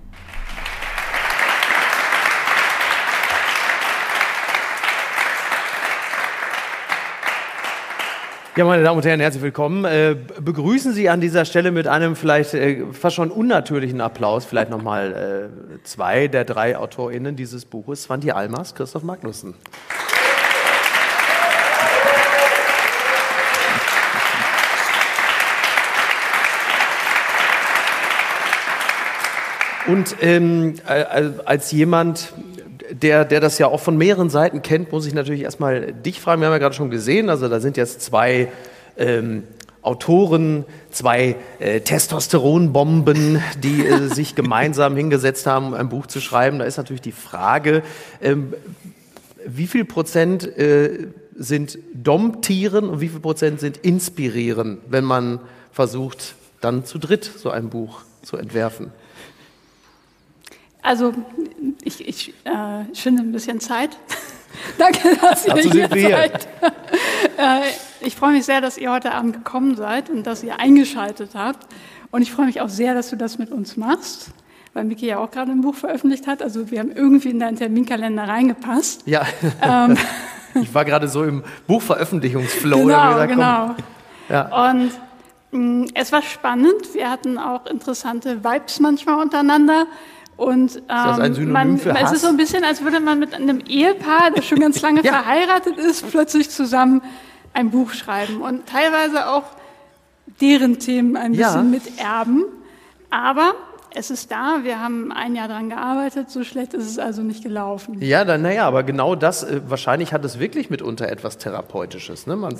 Ja, 8.58 8.66
meine 8.66 8.84
Damen 8.84 8.98
und 8.98 9.06
Herren, 9.06 9.22
herzlich 9.22 9.44
willkommen. 9.44 9.86
Äh, 9.86 10.18
begrüßen 10.42 10.94
Sie 10.94 11.08
an 11.08 11.22
dieser 11.22 11.46
Stelle 11.46 11.72
mit 11.72 11.88
einem 11.88 12.18
vielleicht 12.18 12.54
äh, 12.54 12.84
fast 12.92 13.16
schon 13.16 13.32
unnatürlichen 13.32 14.02
Applaus, 14.02 14.44
vielleicht 14.44 14.70
nochmal 14.70 15.50
äh, 15.72 15.84
zwei 15.84 16.28
der 16.28 16.44
drei 16.44 16.78
AutorInnen 16.78 17.38
dieses 17.38 17.64
Buches, 17.64 18.04
Svante 18.04 18.36
Almas, 18.36 18.76
Christoph 18.76 19.04
Magnussen. 19.04 19.54
Und 29.92 30.16
ähm, 30.22 30.76
als 30.86 31.74
jemand, 31.74 32.32
der, 32.92 33.26
der 33.26 33.42
das 33.42 33.58
ja 33.58 33.68
auch 33.68 33.82
von 33.82 33.98
mehreren 33.98 34.30
Seiten 34.30 34.62
kennt, 34.62 34.94
muss 34.94 35.06
ich 35.06 35.14
natürlich 35.14 35.42
erstmal 35.42 35.92
dich 35.92 36.22
fragen. 36.22 36.40
Wir 36.40 36.46
haben 36.48 36.54
ja 36.54 36.60
gerade 36.60 36.76
schon 36.76 36.90
gesehen, 36.90 37.30
also 37.30 37.50
da 37.50 37.60
sind 37.60 37.76
jetzt 37.76 38.00
zwei 38.00 38.48
ähm, 38.98 39.44
Autoren, 39.82 40.64
zwei 40.92 41.36
äh, 41.60 41.82
Testosteronbomben, 41.82 43.44
die 43.62 43.86
äh, 43.86 44.08
sich 44.14 44.34
gemeinsam 44.34 44.96
hingesetzt 44.96 45.46
haben, 45.46 45.68
um 45.68 45.74
ein 45.74 45.90
Buch 45.90 46.08
zu 46.08 46.22
schreiben. 46.22 46.60
Da 46.60 46.64
ist 46.64 46.78
natürlich 46.78 47.02
die 47.02 47.12
Frage, 47.12 47.84
ähm, 48.22 48.54
wie 49.46 49.68
viel 49.68 49.84
Prozent 49.84 50.46
äh, 50.58 51.10
sind 51.36 51.80
Domtieren 51.94 52.88
und 52.88 53.02
wie 53.02 53.10
viel 53.10 53.20
Prozent 53.20 53.60
sind 53.60 53.76
Inspirieren, 53.76 54.78
wenn 54.88 55.04
man 55.04 55.42
versucht, 55.74 56.36
dann 56.62 56.86
zu 56.86 56.98
dritt 56.98 57.26
so 57.26 57.50
ein 57.50 57.70
Buch 57.70 58.04
zu 58.22 58.38
entwerfen? 58.38 58.92
Also 60.82 61.14
ich, 61.84 62.08
ich 62.08 62.34
äh, 62.46 62.96
schinde 62.96 63.24
ein 63.24 63.32
bisschen 63.32 63.60
Zeit. 63.60 63.98
Danke, 64.78 65.18
dass 65.22 65.46
ihr 65.46 65.56
hier 65.56 65.88
seid. 65.88 66.48
äh, 67.38 67.62
ich 68.02 68.16
freue 68.16 68.34
mich 68.34 68.46
sehr, 68.46 68.62
dass 68.62 68.78
ihr 68.78 68.92
heute 68.92 69.12
Abend 69.14 69.34
gekommen 69.34 69.76
seid 69.76 70.10
und 70.10 70.26
dass 70.26 70.44
ihr 70.44 70.60
eingeschaltet 70.60 71.32
habt. 71.36 71.68
Und 72.12 72.22
ich 72.22 72.32
freue 72.32 72.46
mich 72.48 72.62
auch 72.62 72.70
sehr, 72.70 72.94
dass 72.94 73.10
du 73.10 73.16
das 73.16 73.38
mit 73.38 73.52
uns 73.52 73.78
machst, 73.78 74.32
weil 74.74 74.84
Miki 74.84 75.08
ja 75.08 75.20
auch 75.20 75.32
gerade 75.32 75.52
ein 75.52 75.62
Buch 75.62 75.76
veröffentlicht 75.76 76.28
hat. 76.28 76.42
Also 76.42 76.70
wir 76.70 76.80
haben 76.80 76.92
irgendwie 76.92 77.30
in 77.30 77.40
deinen 77.40 77.58
Terminkalender 77.58 78.28
reingepasst. 78.28 79.04
Ja. 79.06 79.26
Ähm, 79.62 79.98
ich 80.62 80.74
war 80.74 80.84
gerade 80.84 81.08
so 81.08 81.24
im 81.24 81.44
Buchveröffentlichungsflow. 81.68 82.80
Genau, 82.80 83.10
gesagt, 83.10 83.32
genau. 83.32 83.76
Ja. 84.30 84.70
Und 84.70 84.92
mh, 85.52 85.86
mm, 85.86 85.88
es 85.94 86.12
war 86.12 86.22
spannend. 86.22 86.94
Wir 86.94 87.10
hatten 87.10 87.38
auch 87.38 87.66
interessante 87.68 88.44
Vibes 88.44 88.80
manchmal 88.80 89.22
untereinander. 89.22 89.86
Und 90.38 90.50
ähm, 90.58 90.66
ist 90.66 90.88
das 90.88 91.20
ein 91.20 91.26
ähm, 91.26 91.34
Synonym 91.34 91.54
man, 91.54 91.78
für 91.78 91.94
Hass? 91.94 92.10
es 92.10 92.18
ist 92.18 92.22
so 92.22 92.28
ein 92.28 92.38
bisschen, 92.38 92.64
als 92.64 92.82
würde 92.82 93.00
man 93.00 93.20
mit 93.20 93.34
einem 93.34 93.60
Ehepaar, 93.60 94.32
das 94.36 94.46
schon 94.46 94.60
ganz 94.60 94.82
lange 94.82 95.02
ja. 95.04 95.12
verheiratet 95.12 95.78
ist, 95.78 96.10
plötzlich 96.10 96.50
zusammen 96.50 97.02
ein 97.54 97.70
Buch 97.70 97.92
schreiben 97.92 98.42
und 98.42 98.66
teilweise 98.66 99.28
auch 99.28 99.44
deren 100.40 100.80
Themen 100.80 101.18
ein 101.18 101.34
bisschen 101.34 101.44
ja. 101.54 101.62
miterben. 101.64 102.46
Aber 103.10 103.54
es 103.94 104.10
ist 104.10 104.32
da, 104.32 104.60
wir 104.64 104.80
haben 104.80 105.12
ein 105.12 105.36
Jahr 105.36 105.48
daran 105.48 105.70
gearbeitet, 105.70 106.30
so 106.30 106.44
schlecht 106.44 106.74
ist 106.74 106.90
es 106.90 107.00
also 107.00 107.22
nicht 107.22 107.44
gelaufen. 107.44 108.02
Ja, 108.02 108.24
dann, 108.24 108.42
naja, 108.42 108.66
aber 108.66 108.84
genau 108.84 109.16
das, 109.16 109.44
äh, 109.44 109.62
wahrscheinlich 109.68 110.14
hat 110.14 110.24
es 110.24 110.40
wirklich 110.40 110.70
mitunter 110.70 111.10
etwas 111.10 111.38
Therapeutisches. 111.38 112.26
Ne? 112.26 112.36
Man, 112.36 112.56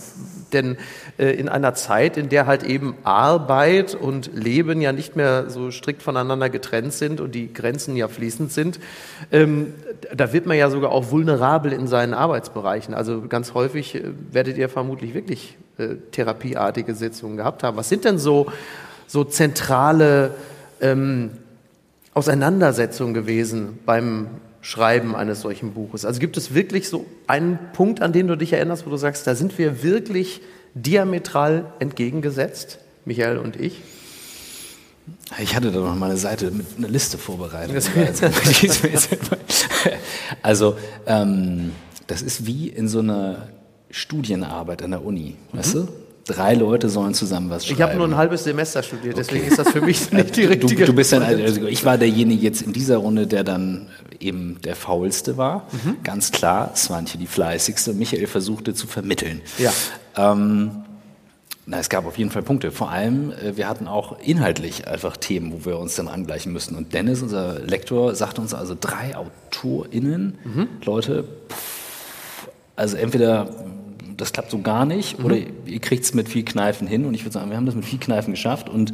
denn 0.52 0.78
äh, 1.18 1.32
in 1.32 1.48
einer 1.48 1.74
Zeit, 1.74 2.18
in 2.18 2.30
der 2.30 2.48
halt 2.48 2.64
eben 2.64 2.96
Arbeit 3.04 3.96
und 3.96 4.32
Leben 4.34 4.82
ja 4.82 4.92
nicht 4.92 5.16
mehr 5.16 5.50
so 5.50 5.72
strikt 5.72 6.04
voneinander 6.04 6.50
getrennt 6.50 6.94
sind 6.94 7.22
und 7.22 7.34
die 7.34 7.54
Grenzen 7.54 7.96
ja 7.96 8.08
fließend 8.08 8.52
sind, 8.52 8.80
ähm, 9.32 9.74
da 10.14 10.34
wird 10.34 10.46
man 10.46 10.58
ja 10.58 10.70
sogar 10.70 10.92
auch 10.92 11.12
vulnerabel 11.12 11.72
in 11.72 11.88
seinen 11.88 12.14
Arbeitsbereichen. 12.14 12.94
Also 12.94 13.22
ganz 13.28 13.54
häufig 13.54 13.96
äh, 13.96 14.04
werdet 14.32 14.58
ihr 14.58 14.68
vermutlich 14.68 15.14
wirklich 15.14 15.58
äh, 15.78 15.96
therapieartige 16.12 16.94
Sitzungen 16.94 17.38
gehabt 17.38 17.64
haben. 17.64 17.78
Was 17.78 17.88
sind 17.88 18.04
denn 18.04 18.18
so, 18.18 18.48
so 19.08 19.24
zentrale 19.24 20.32
ähm, 20.82 21.32
Auseinandersetzung 22.14 23.14
gewesen 23.14 23.80
beim 23.86 24.28
Schreiben 24.62 25.16
eines 25.16 25.42
solchen 25.42 25.74
Buches? 25.74 26.06
Also 26.06 26.20
gibt 26.20 26.38
es 26.38 26.54
wirklich 26.54 26.90
so 26.90 27.06
einen 27.28 27.58
Punkt, 27.74 28.02
an 28.02 28.14
den 28.14 28.28
du 28.28 28.36
dich 28.36 28.54
erinnerst, 28.54 28.86
wo 28.86 28.90
du 28.90 28.98
sagst, 28.98 29.26
da 29.28 29.36
sind 29.36 29.58
wir 29.58 29.84
wirklich 29.84 30.42
diametral 30.74 31.66
entgegengesetzt, 31.80 32.80
Michael 33.06 33.38
und 33.38 33.60
ich? 33.60 33.82
Ich 35.40 35.56
hatte 35.56 35.72
da 35.72 35.80
noch 35.80 35.96
mal 35.96 36.10
eine 36.10 36.18
Seite 36.18 36.52
mit 36.52 36.66
einer 36.78 36.90
Liste 36.90 37.18
vorbereitet. 37.18 37.90
also 40.42 40.78
ähm, 41.08 41.72
das 42.08 42.22
ist 42.22 42.46
wie 42.46 42.68
in 42.68 42.88
so 42.88 43.00
einer 43.00 43.48
Studienarbeit 43.90 44.84
an 44.84 44.92
der 44.92 45.04
Uni, 45.04 45.38
mhm. 45.52 45.58
weißt 45.58 45.74
du? 45.76 45.88
Drei 46.26 46.54
Leute 46.54 46.90
sollen 46.90 47.14
zusammen 47.14 47.50
was 47.50 47.66
schreiben. 47.66 47.80
Ich 47.80 47.82
habe 47.82 47.96
nur 47.96 48.08
ein 48.08 48.16
halbes 48.16 48.44
Semester 48.44 48.84
studiert, 48.84 49.18
deswegen 49.18 49.48
ist 49.48 49.60
das 49.60 49.70
für 49.70 49.82
mich 49.82 50.12
nicht 50.12 50.36
die 50.36 50.46
richtige. 50.46 50.86
Du, 50.86 50.92
du 50.92 50.94
bist 50.94 51.12
dann, 51.12 51.24
also 51.24 51.66
ich 51.66 51.84
war 51.86 51.98
derjenige 51.98 52.42
jetzt 52.42 52.62
in 52.62 52.74
dieser 52.74 52.98
Runde, 52.98 53.28
der 53.28 53.44
dann 53.44 53.88
eben 54.20 54.60
der 54.64 54.76
faulste 54.76 55.38
war. 55.38 55.68
Mhm. 55.72 55.98
Ganz 56.04 56.32
klar, 56.32 56.72
Swantje 56.76 57.20
die 57.20 57.28
fleißigste. 57.28 57.94
Michael 57.94 58.28
versuchte 58.28 58.74
zu 58.74 58.88
vermitteln. 58.88 59.42
Ja. 59.58 59.72
Ähm, 60.16 60.84
na, 61.66 61.80
es 61.80 61.90
gab 61.90 62.06
auf 62.06 62.18
jeden 62.18 62.32
Fall 62.32 62.42
Punkte. 62.42 62.72
Vor 62.72 62.90
allem, 62.90 63.32
äh, 63.32 63.56
wir 63.56 63.70
hatten 63.70 63.88
auch 63.88 64.20
inhaltlich 64.20 64.88
einfach 64.88 65.16
Themen, 65.18 65.54
wo 65.54 65.66
wir 65.66 65.80
uns 65.80 65.96
dann 65.96 66.08
angleichen 66.08 66.52
müssen. 66.52 66.76
Und 66.76 66.94
Dennis, 66.94 67.22
unser 67.22 67.60
Lektor, 67.60 68.16
sagte 68.16 68.42
uns 68.42 68.54
also 68.54 68.76
drei 68.80 69.16
AutorInnen, 69.16 70.38
mhm. 70.44 70.68
Leute, 70.84 71.24
pff, 71.50 72.50
also 72.76 72.98
entweder 72.98 73.50
das 74.22 74.34
klappt 74.34 74.52
so 74.52 74.62
gar 74.62 74.86
nicht 74.86 75.20
mhm. 75.20 75.26
oder 75.26 75.38
ihr 75.66 75.80
kriegt 75.80 76.04
es 76.04 76.14
mit 76.14 76.30
viel 76.30 76.46
Kneifen 76.46 76.88
hin 76.88 77.06
und 77.06 77.14
ich 77.14 77.26
würde 77.26 77.34
sagen, 77.34 77.50
wir 77.50 77.58
haben 77.58 77.66
das 77.66 77.76
mit 77.76 77.86
viel 77.86 78.00
Kneifen 78.00 78.32
geschafft 78.32 78.70
und 78.70 78.94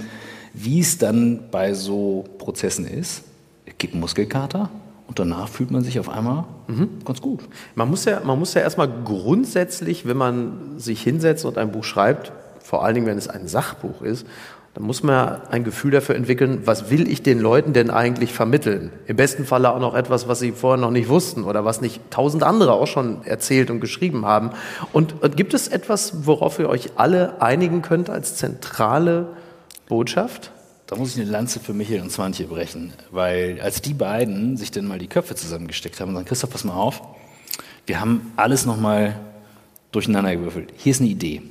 wie 0.53 0.79
es 0.79 0.98
dann 0.98 1.50
bei 1.51 1.74
so 1.74 2.24
Prozessen 2.38 2.88
ist, 2.88 3.24
es 3.65 3.74
gibt 3.77 3.93
Muskelkater 3.93 4.69
und 5.07 5.19
danach 5.19 5.50
fühlt 5.50 5.69
man 5.69 5.84
sich 5.84 6.00
auf 6.00 6.10
einmal 6.10 6.46
mhm. 6.67 6.89
ganz 7.05 7.22
gut. 7.22 7.41
Man 7.75 7.89
muss, 7.89 8.05
ja, 8.05 8.22
man 8.24 8.39
muss 8.39 8.53
ja 8.53 8.62
erstmal 8.62 8.89
grundsätzlich, 9.03 10.07
wenn 10.07 10.17
man 10.17 10.79
sich 10.79 11.01
hinsetzt 11.01 11.46
und 11.46 11.57
ein 11.57 11.72
Buch 11.72 11.84
schreibt, 11.84 12.31
vor 12.63 12.84
allen 12.84 12.96
Dingen, 12.96 13.07
wenn 13.07 13.17
es 13.17 13.27
ein 13.27 13.48
Sachbuch 13.48 14.01
ist, 14.01 14.25
dann 14.77 14.86
muss 14.86 15.01
man 15.01 15.41
ein 15.50 15.63
Gefühl 15.63 15.89
dafür 15.89 16.13
entwickeln, 16.13 16.62
was 16.65 16.91
will 16.91 17.10
ich 17.10 17.24
den 17.24 17.39
Leuten 17.39 17.74
denn 17.74 17.89
eigentlich 17.89 18.31
vermitteln? 18.31 18.91
Im 19.07 19.15
besten 19.15 19.43
Falle 19.43 19.74
auch 19.74 19.79
noch 19.79 19.96
etwas, 19.96 20.27
was 20.27 20.39
sie 20.39 20.51
vorher 20.51 20.79
noch 20.79 20.91
nicht 20.91 21.10
wussten 21.10 21.46
oder 21.46 21.65
was 21.65 21.81
nicht 21.81 22.12
tausend 22.12 22.43
andere 22.43 22.74
auch 22.74 22.86
schon 22.86 23.25
erzählt 23.25 23.72
und 23.72 23.79
geschrieben 23.79 24.27
haben. 24.27 24.51
Und, 24.93 25.24
und 25.24 25.36
gibt 25.36 25.55
es 25.55 25.67
etwas, 25.67 26.27
worauf 26.27 26.60
ihr 26.60 26.69
euch 26.69 26.91
alle 26.96 27.41
einigen 27.41 27.81
könnt 27.81 28.12
als 28.12 28.36
zentrale 28.36 29.29
Botschaft? 29.88 30.51
Da 30.86 30.96
muss 30.96 31.15
ich 31.15 31.22
eine 31.24 31.31
Lanze 31.31 31.60
für 31.60 31.74
Michael 31.74 32.01
und 32.01 32.12
Swantje 32.12 32.46
brechen, 32.46 32.93
weil 33.10 33.60
als 33.60 33.81
die 33.81 33.96
beiden 33.96 34.57
sich 34.57 34.69
dann 34.69 34.86
mal 34.86 35.00
die 35.00 35.07
Köpfe 35.07 35.34
zusammengesteckt 35.34 36.00
haben 36.00 36.10
und 36.10 36.15
sagen, 36.17 36.27
Christoph, 36.27 36.51
pass 36.51 36.63
mal 36.63 36.75
auf, 36.75 37.01
wir 37.88 38.00
haben 38.00 38.31
alles 38.36 38.67
nochmal 38.67 39.15
durcheinander 39.91 40.36
gewürfelt. 40.36 40.72
Hier 40.77 40.91
ist 40.91 41.01
eine 41.01 41.10
Idee. 41.10 41.41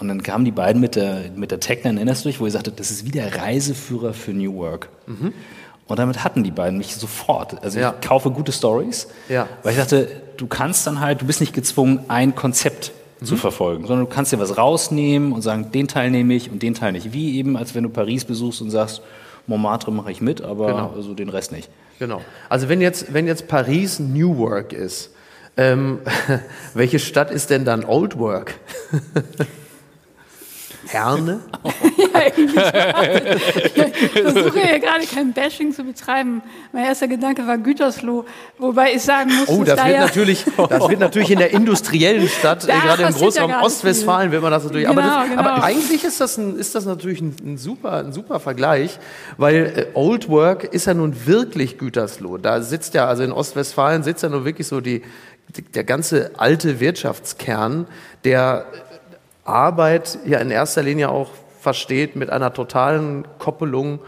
Und 0.00 0.08
dann 0.08 0.22
kamen 0.22 0.46
die 0.46 0.50
beiden 0.50 0.80
mit 0.80 0.96
der, 0.96 1.24
mit 1.36 1.50
der 1.50 1.60
Tagline, 1.60 1.98
erinnerst 1.98 2.24
du 2.24 2.30
dich, 2.30 2.40
wo 2.40 2.46
ihr 2.46 2.50
sagtet, 2.50 2.80
das 2.80 2.90
ist 2.90 3.04
wie 3.04 3.10
der 3.10 3.36
Reiseführer 3.36 4.14
für 4.14 4.32
New 4.32 4.54
Work. 4.56 4.88
Mhm. 5.06 5.34
Und 5.86 5.98
damit 5.98 6.24
hatten 6.24 6.42
die 6.42 6.50
beiden 6.50 6.78
mich 6.78 6.96
sofort. 6.96 7.62
Also 7.62 7.78
ja. 7.78 7.94
ich 8.00 8.08
kaufe 8.08 8.30
gute 8.30 8.50
Stories, 8.50 9.08
ja. 9.28 9.46
weil 9.62 9.72
ich 9.72 9.78
dachte, 9.78 10.08
du 10.38 10.46
kannst 10.46 10.86
dann 10.86 11.00
halt, 11.00 11.20
du 11.20 11.26
bist 11.26 11.40
nicht 11.40 11.52
gezwungen, 11.52 12.00
ein 12.08 12.34
Konzept 12.34 12.92
mhm. 13.20 13.26
zu 13.26 13.36
verfolgen, 13.36 13.86
sondern 13.86 14.06
du 14.06 14.12
kannst 14.12 14.32
dir 14.32 14.38
was 14.38 14.56
rausnehmen 14.56 15.32
und 15.32 15.42
sagen, 15.42 15.70
den 15.70 15.86
Teil 15.86 16.10
nehme 16.10 16.32
ich 16.32 16.50
und 16.50 16.62
den 16.62 16.74
Teil 16.74 16.92
nicht. 16.92 17.12
Wie 17.12 17.36
eben, 17.36 17.58
als 17.58 17.74
wenn 17.74 17.82
du 17.82 17.90
Paris 17.90 18.24
besuchst 18.24 18.62
und 18.62 18.70
sagst, 18.70 19.02
Montmartre 19.46 19.92
mache 19.92 20.12
ich 20.12 20.22
mit, 20.22 20.40
aber 20.40 20.66
genau. 20.68 20.94
also 20.96 21.12
den 21.12 21.28
Rest 21.28 21.52
nicht. 21.52 21.68
Genau. 21.98 22.22
Also 22.48 22.70
wenn 22.70 22.80
jetzt, 22.80 23.12
wenn 23.12 23.26
jetzt 23.26 23.48
Paris 23.48 23.98
New 23.98 24.38
Work 24.38 24.72
ist, 24.72 25.10
ähm, 25.58 25.98
welche 26.74 26.98
Stadt 26.98 27.30
ist 27.30 27.50
denn 27.50 27.66
dann 27.66 27.84
Old 27.84 28.18
Work? 28.18 28.54
Herne? 30.86 31.40
ja, 32.14 32.22
ich 32.26 34.10
versuche 34.10 34.58
ja 34.58 34.78
gerade 34.78 35.06
kein 35.06 35.32
Bashing 35.32 35.72
zu 35.72 35.84
betreiben. 35.84 36.42
Mein 36.72 36.86
erster 36.86 37.08
Gedanke 37.08 37.46
war 37.46 37.58
Gütersloh, 37.58 38.24
wobei 38.58 38.94
ich 38.94 39.02
sagen 39.02 39.30
muss, 39.34 39.48
oh, 39.48 39.62
das 39.62 39.76
da 39.76 39.86
wird 39.86 39.96
ja 39.96 40.00
natürlich, 40.06 40.44
das 40.68 40.88
wird 40.88 41.00
natürlich 41.00 41.30
in 41.30 41.38
der 41.38 41.50
industriellen 41.50 42.28
Stadt, 42.28 42.68
da, 42.68 42.78
gerade 42.80 43.02
im 43.04 43.14
Großraum 43.14 43.52
Ostwestfalen, 43.62 44.32
will 44.32 44.40
man 44.40 44.52
das 44.52 44.64
natürlich. 44.64 44.88
Genau, 44.88 45.00
aber, 45.00 45.10
das, 45.10 45.28
genau. 45.28 45.40
aber, 45.40 45.64
eigentlich 45.64 46.04
ist 46.04 46.20
das, 46.20 46.38
ein, 46.38 46.56
ist 46.56 46.74
das 46.74 46.86
natürlich 46.86 47.20
ein, 47.20 47.36
ein, 47.44 47.58
super, 47.58 47.92
ein 47.98 48.12
super 48.12 48.40
Vergleich, 48.40 48.98
weil 49.36 49.72
äh, 49.76 49.86
Old 49.94 50.28
Work 50.28 50.64
ist 50.64 50.86
ja 50.86 50.94
nun 50.94 51.26
wirklich 51.26 51.78
Gütersloh. 51.78 52.38
Da 52.38 52.62
sitzt 52.62 52.94
ja, 52.94 53.06
also 53.06 53.22
in 53.22 53.32
Ostwestfalen 53.32 54.02
sitzt 54.02 54.22
ja 54.22 54.28
nun 54.28 54.44
wirklich 54.44 54.66
so 54.66 54.80
die, 54.80 55.02
der 55.74 55.84
ganze 55.84 56.32
alte 56.38 56.80
Wirtschaftskern, 56.80 57.86
der 58.24 58.66
Arbeit 59.50 60.18
ja 60.24 60.38
in 60.38 60.50
erster 60.50 60.82
Linie 60.82 61.10
auch 61.10 61.30
versteht 61.60 62.16
mit 62.16 62.30
einer 62.30 62.52
totalen 62.52 63.26
Koppelung 63.38 64.00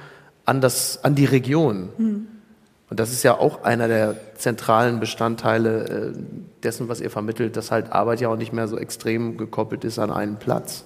an, 0.44 0.60
das, 0.60 1.04
an 1.04 1.14
die 1.14 1.24
Region. 1.24 1.90
Mhm. 1.98 2.26
Und 2.90 3.00
das 3.00 3.10
ist 3.10 3.22
ja 3.22 3.38
auch 3.38 3.64
einer 3.64 3.88
der 3.88 4.16
zentralen 4.36 5.00
Bestandteile 5.00 6.12
äh, 6.12 6.12
dessen, 6.62 6.88
was 6.88 7.00
ihr 7.00 7.10
vermittelt, 7.10 7.56
dass 7.56 7.70
halt 7.70 7.90
Arbeit 7.90 8.20
ja 8.20 8.28
auch 8.28 8.36
nicht 8.36 8.52
mehr 8.52 8.68
so 8.68 8.76
extrem 8.76 9.38
gekoppelt 9.38 9.84
ist 9.84 9.98
an 9.98 10.10
einen 10.10 10.36
Platz. 10.36 10.84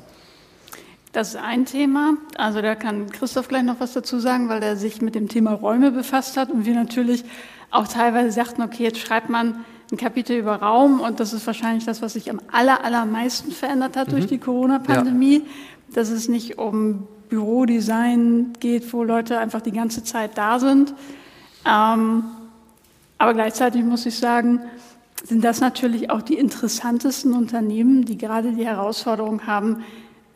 Das 1.12 1.30
ist 1.30 1.36
ein 1.36 1.64
Thema. 1.64 2.14
Also 2.36 2.62
da 2.62 2.74
kann 2.74 3.10
Christoph 3.10 3.48
gleich 3.48 3.62
noch 3.62 3.80
was 3.80 3.92
dazu 3.92 4.18
sagen, 4.20 4.48
weil 4.48 4.62
er 4.62 4.76
sich 4.76 5.02
mit 5.02 5.14
dem 5.14 5.28
Thema 5.28 5.52
Räume 5.52 5.90
befasst 5.90 6.36
hat 6.36 6.50
und 6.50 6.64
wir 6.66 6.74
natürlich 6.74 7.24
auch 7.70 7.88
teilweise 7.88 8.30
sagten, 8.30 8.62
okay, 8.62 8.84
jetzt 8.84 8.98
schreibt 8.98 9.28
man 9.28 9.64
ein 9.90 9.96
Kapitel 9.96 10.36
über 10.36 10.56
Raum 10.56 11.00
und 11.00 11.20
das 11.20 11.32
ist 11.32 11.46
wahrscheinlich 11.46 11.84
das, 11.84 12.02
was 12.02 12.14
sich 12.14 12.30
am 12.30 12.40
aller, 12.50 12.84
allermeisten 12.84 13.52
verändert 13.52 13.96
hat 13.96 14.08
mhm. 14.08 14.12
durch 14.12 14.26
die 14.26 14.38
Corona-Pandemie, 14.38 15.38
ja. 15.38 15.44
dass 15.94 16.10
es 16.10 16.28
nicht 16.28 16.58
um 16.58 17.06
Bürodesign 17.28 18.52
geht, 18.60 18.92
wo 18.92 19.02
Leute 19.04 19.38
einfach 19.38 19.60
die 19.60 19.72
ganze 19.72 20.04
Zeit 20.04 20.36
da 20.36 20.58
sind. 20.58 20.94
Ähm, 21.64 22.24
aber 23.18 23.34
gleichzeitig 23.34 23.82
muss 23.82 24.06
ich 24.06 24.18
sagen, 24.18 24.60
sind 25.24 25.42
das 25.42 25.60
natürlich 25.60 26.10
auch 26.10 26.22
die 26.22 26.34
interessantesten 26.34 27.32
Unternehmen, 27.32 28.04
die 28.04 28.18
gerade 28.18 28.52
die 28.52 28.66
Herausforderung 28.66 29.46
haben, 29.46 29.84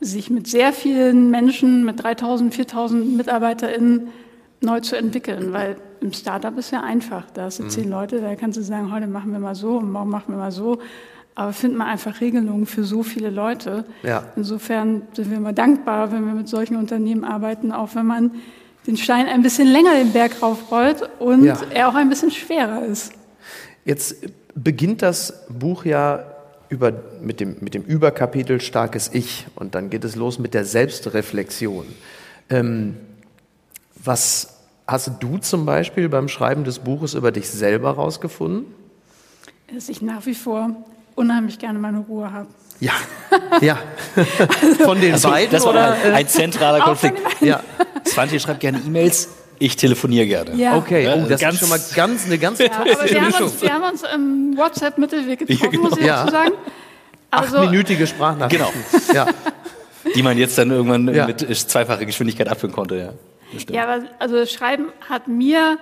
sich 0.01 0.31
mit 0.31 0.47
sehr 0.47 0.73
vielen 0.73 1.31
Menschen, 1.31 1.85
mit 1.85 2.03
3000, 2.03 2.55
4000 2.55 3.17
MitarbeiterInnen 3.17 4.09
neu 4.61 4.81
zu 4.81 4.97
entwickeln, 4.97 5.53
weil 5.53 5.77
im 6.01 6.13
Startup 6.13 6.57
ist 6.59 6.71
ja 6.71 6.83
einfach. 6.83 7.25
Da 7.33 7.45
hast 7.45 7.59
du 7.59 7.65
mhm. 7.65 7.71
zehn 7.71 7.91
Leute, 7.91 8.21
da 8.21 8.35
kannst 8.35 8.59
du 8.59 8.63
sagen, 8.63 8.93
heute 8.93 9.07
machen 9.07 9.33
wir 9.33 9.39
mal 9.39 9.55
so 9.55 9.77
und 9.77 9.91
morgen 9.91 10.11
machen 10.11 10.27
wir 10.29 10.39
mal 10.39 10.53
so. 10.53 10.79
Aber 11.35 11.53
finden 11.53 11.79
wir 11.79 11.87
einfach 11.87 12.21
Regelungen 12.21 12.67
für 12.67 12.85
so 12.85 13.03
viele 13.03 13.31
Leute. 13.31 13.85
Ja. 14.03 14.25
Insofern 14.37 15.03
sind 15.13 15.31
wir 15.31 15.37
immer 15.37 15.53
dankbar, 15.53 16.13
wenn 16.13 16.27
wir 16.27 16.35
mit 16.35 16.49
solchen 16.49 16.77
Unternehmen 16.77 17.25
arbeiten, 17.25 17.73
auch 17.73 17.95
wenn 17.95 18.07
man 18.07 18.33
den 18.87 18.97
Stein 18.97 19.27
ein 19.27 19.43
bisschen 19.43 19.69
länger 19.69 19.95
den 19.95 20.13
Berg 20.13 20.43
raufrollt 20.43 21.09
und 21.19 21.45
ja. 21.45 21.59
er 21.73 21.89
auch 21.89 21.95
ein 21.95 22.09
bisschen 22.09 22.31
schwerer 22.31 22.85
ist. 22.85 23.13
Jetzt 23.85 24.17
beginnt 24.55 25.03
das 25.03 25.47
Buch 25.49 25.85
ja 25.85 26.25
über, 26.69 26.93
mit, 27.21 27.41
dem, 27.41 27.57
mit 27.61 27.75
dem 27.75 27.83
Überkapitel 27.83 28.61
Starkes 28.61 29.11
Ich 29.13 29.47
und 29.55 29.75
dann 29.75 29.91
geht 29.91 30.05
es 30.05 30.17
los 30.17 30.39
mit 30.39 30.55
der 30.55 30.65
Selbstreflexion. 30.65 31.87
Ähm, 32.49 32.97
was 34.03 34.60
hast 34.91 35.11
du 35.21 35.39
zum 35.39 35.67
Beispiel 35.67 36.09
beim 36.09 36.29
Schreiben 36.29 36.65
des 36.65 36.81
Buches 36.81 37.15
über 37.15 37.33
dich 37.33 37.49
selber 37.49 37.91
rausgefunden? 37.93 38.67
Dass 39.73 39.89
ich 39.89 40.03
nach 40.03 40.27
wie 40.27 40.35
vor 40.35 40.71
unheimlich 41.15 41.59
gerne 41.59 41.79
meine 41.79 41.99
Ruhe 41.99 42.33
habe. 42.33 42.49
Ja, 42.81 42.93
ja. 43.61 43.79
Also, 44.17 44.85
Von 44.85 45.01
den 45.01 45.13
also, 45.13 45.29
beiden 45.29 45.53
das 45.53 45.65
war 45.65 45.73
oder? 45.73 45.93
Ein, 45.93 46.15
ein 46.15 46.29
zentraler 46.29 46.81
Konflikt. 46.81 47.21
Ja. 47.41 47.61
Svante 48.07 48.41
schreibt 48.41 48.61
gerne 48.61 48.79
E-Mails. 48.79 49.29
Ich 49.59 49.77
telefoniere 49.77 50.27
gerne. 50.27 50.55
Ja. 50.55 50.77
Okay, 50.77 51.07
oh, 51.07 51.29
das 51.29 51.41
ganz, 51.41 51.55
ist 51.55 51.61
schon 51.61 51.69
mal 51.69 51.81
ganz, 51.95 52.25
eine 52.25 52.39
ganz 52.39 52.59
ja, 52.59 52.69
tolle 52.69 52.99
aber 52.99 53.11
wir 53.11 53.21
haben, 53.21 53.45
uns, 53.45 53.61
wir 53.61 53.73
haben 53.73 53.85
uns 53.85 54.03
im 54.15 54.57
WhatsApp-Mittelweg 54.57 55.41
getroffen, 55.41 55.63
ja, 55.63 55.71
genau. 55.71 55.83
muss 55.83 55.99
ich 55.99 56.05
ja. 56.07 56.25
dazu 56.25 56.33
sagen. 56.33 56.53
Also, 57.31 57.57
Achtminütige 57.59 58.07
Sprachnachrichten. 58.07 58.73
Genau. 58.91 59.15
ja. 59.15 59.27
Die 60.17 60.23
man 60.23 60.39
jetzt 60.39 60.57
dann 60.57 60.71
irgendwann 60.71 61.15
ja. 61.15 61.27
mit 61.27 61.41
zweifacher 61.41 62.07
Geschwindigkeit 62.07 62.49
abführen 62.49 62.75
konnte, 62.75 62.97
ja. 62.97 63.13
Ja, 63.71 63.85
aber 63.85 64.05
also 64.19 64.45
Schreiben 64.47 64.87
hat 65.09 65.29
mir, 65.29 65.79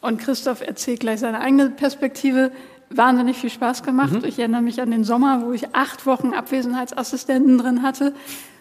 und 0.00 0.20
Christoph 0.20 0.60
erzählt 0.60 1.00
gleich 1.00 1.20
seine 1.20 1.40
eigene 1.40 1.70
Perspektive, 1.70 2.52
wahnsinnig 2.90 3.36
viel 3.36 3.50
Spaß 3.50 3.82
gemacht. 3.82 4.12
Mhm. 4.12 4.24
Ich 4.24 4.38
erinnere 4.38 4.62
mich 4.62 4.80
an 4.80 4.90
den 4.90 5.04
Sommer, 5.04 5.42
wo 5.44 5.52
ich 5.52 5.74
acht 5.74 6.06
Wochen 6.06 6.32
Abwesenheitsassistenten 6.34 7.58
drin 7.58 7.82
hatte 7.82 8.14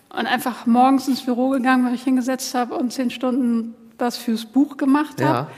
und 0.09 0.25
einfach 0.25 0.65
morgens 0.65 1.07
ins 1.07 1.21
Büro 1.21 1.49
gegangen, 1.49 1.85
weil 1.85 1.93
ich 1.93 2.03
hingesetzt 2.03 2.53
habe 2.53 2.75
und 2.75 2.91
zehn 2.91 3.09
Stunden 3.09 3.75
was 3.97 4.17
fürs 4.17 4.45
Buch 4.45 4.77
gemacht 4.77 5.21
habe. 5.21 5.49
Ja. 5.49 5.51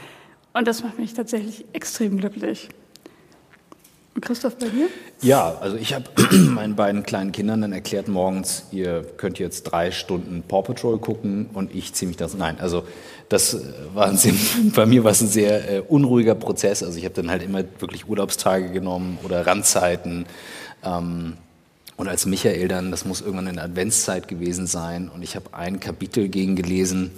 Und 0.54 0.68
das 0.68 0.84
macht 0.84 0.98
mich 0.98 1.14
tatsächlich 1.14 1.66
extrem 1.74 2.18
glücklich. 2.18 2.70
Christoph, 4.22 4.58
bei 4.58 4.68
dir? 4.68 4.88
Ja, 5.22 5.58
also 5.60 5.78
ich 5.78 5.94
habe 5.94 6.06
meinen 6.36 6.76
beiden 6.76 7.04
kleinen 7.04 7.32
Kindern 7.32 7.62
dann 7.62 7.74
erklärt 7.74 8.08
morgens, 8.08 8.66
ihr 8.72 9.06
könnt 9.18 9.40
jetzt 9.40 9.64
drei 9.64 9.92
Stunden 9.92 10.44
Paw 10.44 10.64
Patrol 10.64 10.98
gucken 10.98 11.50
und 11.54 11.74
ich 11.74 11.94
ziehe 11.94 12.08
mich 12.08 12.18
das. 12.18 12.34
Nein, 12.34 12.58
also 12.60 12.84
das 13.30 13.58
war 13.94 14.08
ein 14.08 14.20
bei 14.76 14.86
mir 14.86 15.04
war 15.04 15.12
es 15.12 15.22
ein 15.22 15.28
sehr 15.28 15.72
äh, 15.72 15.80
unruhiger 15.82 16.36
Prozess. 16.36 16.84
Also 16.84 16.98
ich 16.98 17.06
habe 17.06 17.16
dann 17.16 17.30
halt 17.30 17.44
immer 17.44 17.64
wirklich 17.80 18.08
Urlaubstage 18.08 18.72
genommen 18.72 19.20
oder 19.24 19.46
Randzeiten. 19.46 20.26
Ähm, 20.84 21.34
und 21.96 22.08
als 22.08 22.26
Michael 22.26 22.68
dann, 22.68 22.92
das 22.92 23.06
muss 23.06 23.22
irgendwann 23.22 23.48
in 23.48 23.56
der 23.56 23.66
Adventszeit 23.66 24.28
gewesen 24.28 24.68
sein, 24.68 25.10
und 25.14 25.22
ich 25.22 25.36
habe 25.36 25.54
ein 25.54 25.82
Kapitel 25.82 26.30
gegen 26.30 26.56
gelesen, 26.56 27.12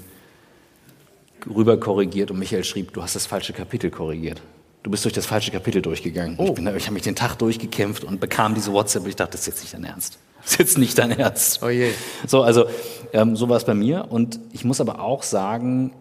rüber 1.47 1.80
korrigiert 1.80 2.32
und 2.32 2.39
Michael 2.39 2.63
schrieb, 2.63 2.93
du 2.93 3.04
hast 3.04 3.15
das 3.15 3.27
falsche 3.27 3.54
Kapitel 3.54 3.91
korrigiert 3.91 4.41
du 4.83 4.89
bist 4.89 5.03
durch 5.03 5.13
das 5.13 5.25
falsche 5.25 5.51
Kapitel 5.51 5.81
durchgegangen. 5.81 6.35
Oh. 6.37 6.55
Ich, 6.57 6.65
ich 6.65 6.85
habe 6.85 6.93
mich 6.93 7.03
den 7.03 7.15
Tag 7.15 7.35
durchgekämpft 7.35 8.03
und 8.03 8.19
bekam 8.19 8.55
diese 8.55 8.71
WhatsApp 8.73 9.03
und 9.03 9.09
ich 9.09 9.15
dachte, 9.15 9.33
das 9.33 9.41
ist 9.41 9.47
jetzt 9.47 9.61
nicht 9.61 9.73
dein 9.73 9.83
Ernst. 9.83 10.17
Das 10.41 10.53
ist 10.53 10.59
jetzt 10.59 10.77
nicht 10.77 10.97
dein 10.97 11.11
Ernst. 11.11 11.61
Oh 11.61 11.69
je. 11.69 11.91
So, 12.25 12.41
also 12.41 12.65
ähm, 13.13 13.35
so 13.35 13.47
war 13.47 13.57
es 13.57 13.63
bei 13.63 13.75
mir. 13.75 14.07
Und 14.09 14.39
ich 14.53 14.65
muss 14.65 14.81
aber 14.81 14.99
auch 14.99 15.23
sagen, 15.23 15.93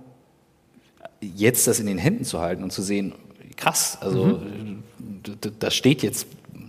jetzt 1.21 1.67
das 1.67 1.79
in 1.79 1.87
den 1.87 1.99
Händen 1.99 2.25
zu 2.25 2.41
halten 2.41 2.63
und 2.63 2.73
zu 2.73 2.81
sehen, 2.83 3.13
krass, 3.57 3.99
also 4.01 4.25
mhm. 4.25 4.83
da 5.59 5.71
steht 5.71 6.03
jetzt, 6.03 6.27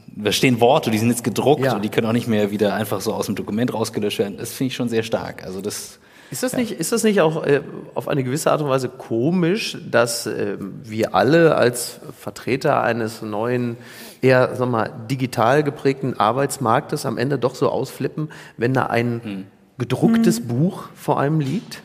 da 0.07 0.33
stehen 0.33 0.59
Worte, 0.59 0.91
die 0.91 0.97
sind 0.97 1.09
jetzt 1.09 1.23
gedruckt 1.23 1.63
ja. 1.63 1.75
und 1.75 1.81
die 1.81 1.89
können 1.89 2.07
auch 2.07 2.13
nicht 2.13 2.27
mehr 2.27 2.51
wieder 2.51 2.73
einfach 2.73 2.99
so 2.99 3.13
aus 3.13 3.27
dem 3.27 3.35
Dokument 3.35 3.73
rausgelöscht 3.73 4.19
werden. 4.19 4.37
Das 4.37 4.51
finde 4.51 4.67
ich 4.67 4.75
schon 4.75 4.89
sehr 4.89 5.03
stark. 5.03 5.45
Also 5.45 5.61
das 5.61 5.99
ist 6.31 6.43
das, 6.43 6.53
ja. 6.53 6.59
nicht, 6.59 6.71
ist 6.71 6.93
das 6.93 7.03
nicht 7.03 7.19
auch 7.19 7.45
äh, 7.45 7.61
auf 7.93 8.07
eine 8.07 8.23
gewisse 8.23 8.51
Art 8.51 8.61
und 8.61 8.69
Weise 8.69 8.87
komisch, 8.87 9.77
dass 9.89 10.25
äh, 10.25 10.57
wir 10.59 11.13
alle 11.13 11.55
als 11.55 11.99
Vertreter 12.17 12.81
eines 12.81 13.21
neuen, 13.21 13.75
eher 14.21 14.55
sag 14.55 14.69
mal, 14.69 14.91
digital 15.09 15.61
geprägten 15.61 16.17
Arbeitsmarktes 16.17 17.05
am 17.05 17.17
Ende 17.17 17.37
doch 17.37 17.53
so 17.53 17.69
ausflippen, 17.69 18.29
wenn 18.55 18.73
da 18.73 18.85
ein 18.85 19.21
hm. 19.21 19.45
gedrucktes 19.77 20.39
hm. 20.39 20.47
Buch 20.47 20.85
vor 20.95 21.19
einem 21.19 21.41
liegt? 21.41 21.83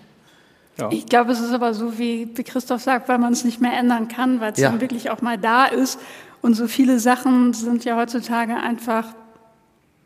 Ja. 0.79 0.91
Ich 0.93 1.07
glaube, 1.07 1.33
es 1.33 1.41
ist 1.41 1.53
aber 1.53 1.75
so, 1.75 1.99
wie, 1.99 2.33
Christoph 2.33 2.83
sagt, 2.83 3.09
weil 3.09 3.19
man 3.19 3.33
es 3.33 3.45
nicht 3.45 3.61
mehr 3.61 3.73
ändern 3.73 4.07
kann, 4.07 4.41
weil 4.41 4.53
es 4.53 4.59
ja. 4.59 4.71
dann 4.71 4.81
wirklich 4.81 5.11
auch 5.11 5.23
mal 5.23 5.39
da 5.39 5.65
ist. 5.65 5.99
Und 6.41 6.55
so 6.55 6.69
viele 6.69 7.01
Sachen 7.01 7.53
sind 7.53 7.85
ja 7.85 7.97
heutzutage 7.97 8.55
einfach 8.55 9.07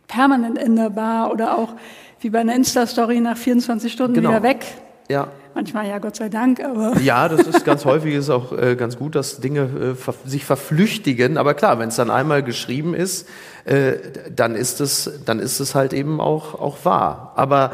permanent 0.06 0.58
änderbar 0.58 1.30
oder 1.30 1.58
auch 1.58 1.74
wie 2.20 2.30
bei 2.30 2.40
einer 2.40 2.54
Insta-Story 2.54 3.20
nach 3.20 3.36
24 3.36 3.92
Stunden 3.92 4.14
genau. 4.14 4.30
wieder 4.30 4.42
weg. 4.42 4.64
Ja. 5.08 5.28
Manchmal 5.54 5.88
ja, 5.88 5.98
Gott 5.98 6.16
sei 6.16 6.28
Dank, 6.28 6.62
aber. 6.62 6.96
Ja, 7.02 7.28
das 7.28 7.46
ist 7.46 7.64
ganz 7.64 7.84
häufig 7.86 8.14
ist 8.14 8.30
auch 8.30 8.52
äh, 8.56 8.76
ganz 8.76 8.96
gut, 8.96 9.14
dass 9.14 9.40
Dinge 9.40 9.62
äh, 9.62 9.94
ver 9.94 10.14
sich 10.24 10.44
verflüchtigen. 10.44 11.38
Aber 11.38 11.54
klar, 11.54 11.78
wenn 11.78 11.88
es 11.88 11.96
dann 11.96 12.10
einmal 12.10 12.42
geschrieben 12.42 12.94
ist, 12.94 13.28
äh, 13.64 13.94
dann 14.34 14.54
ist 14.54 14.80
es, 14.80 15.10
dann 15.24 15.40
ist 15.40 15.58
es 15.58 15.74
halt 15.74 15.92
eben 15.92 16.20
auch, 16.20 16.54
auch 16.54 16.84
wahr. 16.84 17.32
Aber 17.34 17.72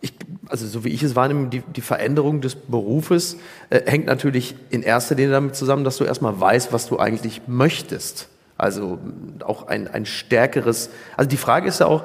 ich, 0.00 0.14
also 0.48 0.66
so 0.66 0.84
wie 0.84 0.90
ich 0.90 1.02
es 1.02 1.16
wahrnehme, 1.16 1.48
die, 1.48 1.62
die 1.74 1.80
Veränderung 1.80 2.40
des 2.40 2.54
Berufes 2.54 3.38
äh, 3.70 3.80
hängt 3.86 4.06
natürlich 4.06 4.54
in 4.70 4.82
erster 4.82 5.14
Linie 5.14 5.32
damit 5.32 5.56
zusammen, 5.56 5.82
dass 5.84 5.96
du 5.96 6.04
erstmal 6.04 6.38
weißt, 6.38 6.72
was 6.72 6.88
du 6.88 6.98
eigentlich 6.98 7.42
möchtest. 7.48 8.28
Also 8.58 8.98
auch 9.44 9.66
ein, 9.66 9.88
ein 9.88 10.06
stärkeres, 10.06 10.90
also 11.16 11.28
die 11.28 11.36
Frage 11.36 11.68
ist 11.68 11.80
ja 11.80 11.86
auch, 11.86 12.04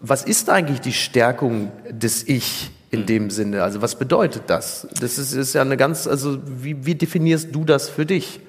was 0.00 0.24
ist 0.24 0.50
eigentlich 0.50 0.80
die 0.80 0.92
Stärkung 0.92 1.72
des 1.90 2.26
Ich? 2.26 2.70
in 2.90 3.06
dem 3.06 3.30
Sinne? 3.30 3.62
Also 3.62 3.82
was 3.82 3.98
bedeutet 3.98 4.44
das? 4.46 4.88
Das 5.00 5.18
ist, 5.18 5.32
ist 5.32 5.54
ja 5.54 5.62
eine 5.62 5.76
ganz, 5.76 6.06
also 6.06 6.38
wie, 6.46 6.86
wie 6.86 6.94
definierst 6.94 7.54
du 7.54 7.64
das 7.64 7.88
für 7.88 8.06
dich? 8.06 8.40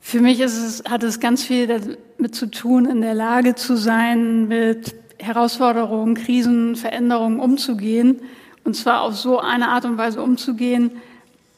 Für 0.00 0.20
mich 0.20 0.40
ist 0.40 0.56
es, 0.56 0.84
hat 0.90 1.02
es 1.02 1.20
ganz 1.20 1.44
viel 1.44 1.66
damit 1.66 2.34
zu 2.34 2.46
tun, 2.46 2.86
in 2.86 3.00
der 3.00 3.14
Lage 3.14 3.54
zu 3.54 3.76
sein, 3.76 4.48
mit 4.48 4.94
Herausforderungen, 5.18 6.14
Krisen, 6.14 6.76
Veränderungen 6.76 7.40
umzugehen. 7.40 8.20
Und 8.64 8.74
zwar 8.74 9.02
auf 9.02 9.16
so 9.16 9.38
eine 9.38 9.68
Art 9.68 9.84
und 9.84 9.98
Weise 9.98 10.22
umzugehen, 10.22 10.92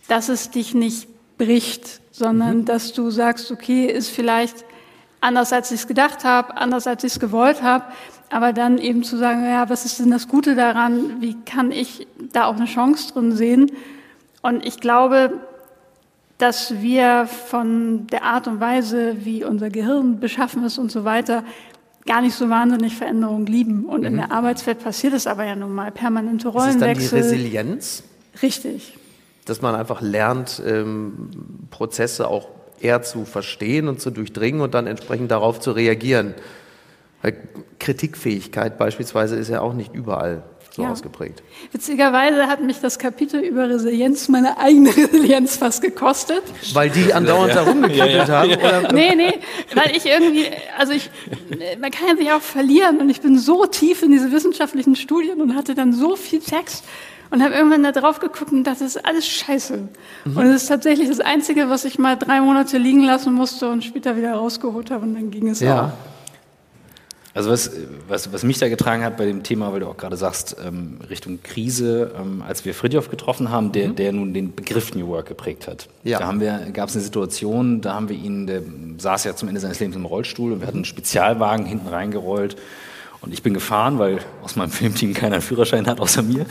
dass 0.08 0.28
es 0.28 0.50
dich 0.50 0.74
nicht 0.74 1.08
bricht, 1.38 2.00
sondern 2.10 2.58
mhm. 2.58 2.64
dass 2.64 2.92
du 2.92 3.10
sagst, 3.10 3.50
okay, 3.52 3.86
ist 3.86 4.08
vielleicht 4.08 4.64
anders, 5.20 5.52
als 5.52 5.70
ich 5.70 5.80
es 5.80 5.86
gedacht 5.86 6.24
habe, 6.24 6.56
anders, 6.56 6.86
als 6.86 7.04
ich 7.04 7.12
es 7.12 7.20
gewollt 7.20 7.62
habe, 7.62 7.84
aber 8.30 8.52
dann 8.52 8.78
eben 8.78 9.02
zu 9.02 9.16
sagen, 9.16 9.44
ja, 9.44 9.68
was 9.68 9.84
ist 9.84 9.98
denn 9.98 10.10
das 10.10 10.28
Gute 10.28 10.54
daran? 10.54 11.20
Wie 11.20 11.36
kann 11.44 11.72
ich 11.72 12.06
da 12.32 12.44
auch 12.44 12.56
eine 12.56 12.66
Chance 12.66 13.12
drin 13.12 13.32
sehen? 13.32 13.72
Und 14.42 14.64
ich 14.64 14.80
glaube, 14.80 15.32
dass 16.38 16.80
wir 16.80 17.26
von 17.26 18.06
der 18.06 18.22
Art 18.22 18.46
und 18.46 18.60
Weise, 18.60 19.24
wie 19.24 19.44
unser 19.44 19.68
Gehirn 19.68 20.20
beschaffen 20.20 20.64
ist 20.64 20.78
und 20.78 20.90
so 20.90 21.04
weiter, 21.04 21.44
gar 22.06 22.22
nicht 22.22 22.34
so 22.34 22.48
wahnsinnig 22.48 22.96
Veränderungen 22.96 23.46
lieben. 23.46 23.84
Und 23.84 24.00
mhm. 24.00 24.06
in 24.06 24.16
der 24.16 24.32
Arbeitswelt 24.32 24.82
passiert 24.82 25.12
es 25.12 25.26
aber 25.26 25.44
ja 25.44 25.56
nun 25.56 25.74
mal. 25.74 25.90
Permanente 25.90 26.48
Rollenwechsel. 26.48 26.90
Ist 26.90 27.02
das 27.02 27.10
dann 27.10 27.20
die 27.20 27.42
Resilienz? 27.42 28.02
Richtig. 28.42 28.96
Dass 29.44 29.60
man 29.60 29.74
einfach 29.74 30.00
lernt, 30.00 30.62
ähm, 30.64 31.30
Prozesse 31.70 32.28
auch 32.28 32.48
eher 32.80 33.02
zu 33.02 33.24
verstehen 33.24 33.88
und 33.88 34.00
zu 34.00 34.10
durchdringen 34.10 34.60
und 34.60 34.74
dann 34.74 34.86
entsprechend 34.86 35.30
darauf 35.30 35.60
zu 35.60 35.72
reagieren. 35.72 36.34
Weil 37.22 37.36
Kritikfähigkeit 37.78 38.78
beispielsweise 38.78 39.36
ist 39.36 39.48
ja 39.48 39.60
auch 39.60 39.74
nicht 39.74 39.94
überall 39.94 40.42
so 40.72 40.82
ja. 40.82 40.92
ausgeprägt. 40.92 41.42
Witzigerweise 41.72 42.46
hat 42.46 42.62
mich 42.62 42.80
das 42.80 42.98
Kapitel 42.98 43.40
über 43.40 43.68
Resilienz 43.68 44.28
meine 44.28 44.58
eigene 44.58 44.90
Resilienz 44.96 45.56
fast 45.56 45.82
gekostet. 45.82 46.42
Weil 46.72 46.90
die 46.90 47.12
andauernd 47.12 47.54
ja, 47.54 47.60
ja. 47.60 47.64
herumgekippelt 47.64 48.28
ja, 48.28 48.28
haben? 48.28 48.54
Oder? 48.54 48.92
Nee, 48.92 49.14
nee, 49.14 49.38
weil 49.74 49.96
ich 49.96 50.06
irgendwie, 50.06 50.46
also 50.78 50.92
ich, 50.92 51.10
man 51.80 51.90
kann 51.90 52.08
ja 52.08 52.16
sich 52.16 52.32
auch 52.32 52.40
verlieren 52.40 53.00
und 53.00 53.10
ich 53.10 53.20
bin 53.20 53.38
so 53.38 53.66
tief 53.66 54.02
in 54.02 54.12
diese 54.12 54.32
wissenschaftlichen 54.32 54.96
Studien 54.96 55.40
und 55.40 55.56
hatte 55.56 55.74
dann 55.74 55.92
so 55.92 56.16
viel 56.16 56.40
Text 56.40 56.84
und 57.30 57.42
habe 57.42 57.54
irgendwann 57.54 57.82
da 57.82 57.92
drauf 57.92 58.18
geguckt 58.18 58.52
und 58.52 58.64
dachte, 58.64 58.84
das 58.84 58.96
ist 58.96 59.04
alles 59.04 59.26
scheiße. 59.26 59.88
Mhm. 60.24 60.36
Und 60.36 60.46
es 60.46 60.62
ist 60.62 60.68
tatsächlich 60.68 61.08
das 61.08 61.20
Einzige, 61.20 61.68
was 61.68 61.84
ich 61.84 61.98
mal 61.98 62.16
drei 62.16 62.40
Monate 62.40 62.78
liegen 62.78 63.04
lassen 63.04 63.32
musste 63.32 63.70
und 63.70 63.84
später 63.84 64.16
wieder 64.16 64.34
rausgeholt 64.34 64.90
habe 64.90 65.04
und 65.04 65.14
dann 65.14 65.30
ging 65.30 65.48
es 65.48 65.60
ja. 65.60 65.86
auch. 65.86 65.90
Also 67.32 67.50
was, 67.50 67.70
was, 68.08 68.32
was 68.32 68.42
mich 68.42 68.58
da 68.58 68.68
getragen 68.68 69.04
hat 69.04 69.16
bei 69.16 69.24
dem 69.24 69.44
Thema, 69.44 69.72
weil 69.72 69.80
du 69.80 69.86
auch 69.86 69.96
gerade 69.96 70.16
sagst, 70.16 70.56
ähm, 70.66 70.98
Richtung 71.08 71.40
Krise, 71.42 72.12
ähm, 72.20 72.42
als 72.46 72.64
wir 72.64 72.74
Fridjof 72.74 73.08
getroffen 73.08 73.50
haben, 73.50 73.70
der, 73.70 73.90
mhm. 73.90 73.96
der 73.96 74.12
nun 74.12 74.34
den 74.34 74.52
Begriff 74.54 74.94
New 74.96 75.06
Work 75.06 75.26
geprägt 75.26 75.68
hat. 75.68 75.88
Ja. 76.02 76.18
Da 76.18 76.26
haben 76.26 76.40
wir, 76.40 76.58
gab 76.72 76.88
es 76.88 76.96
eine 76.96 77.04
Situation, 77.04 77.82
da 77.82 77.94
haben 77.94 78.08
wir 78.08 78.16
ihn, 78.16 78.48
der 78.48 78.62
saß 78.98 79.24
ja 79.24 79.36
zum 79.36 79.48
Ende 79.48 79.60
seines 79.60 79.78
Lebens 79.78 79.94
im 79.94 80.06
Rollstuhl 80.06 80.52
und 80.52 80.60
wir 80.60 80.66
hatten 80.66 80.78
einen 80.78 80.84
Spezialwagen 80.84 81.66
hinten 81.66 81.86
reingerollt 81.86 82.56
und 83.22 83.34
ich 83.34 83.42
bin 83.42 83.52
gefahren, 83.52 83.98
weil 83.98 84.20
aus 84.42 84.56
meinem 84.56 84.70
Filmteam 84.70 85.12
keiner 85.12 85.34
einen 85.34 85.42
Führerschein 85.42 85.86
hat 85.86 86.00
außer 86.00 86.22
mir. 86.22 86.46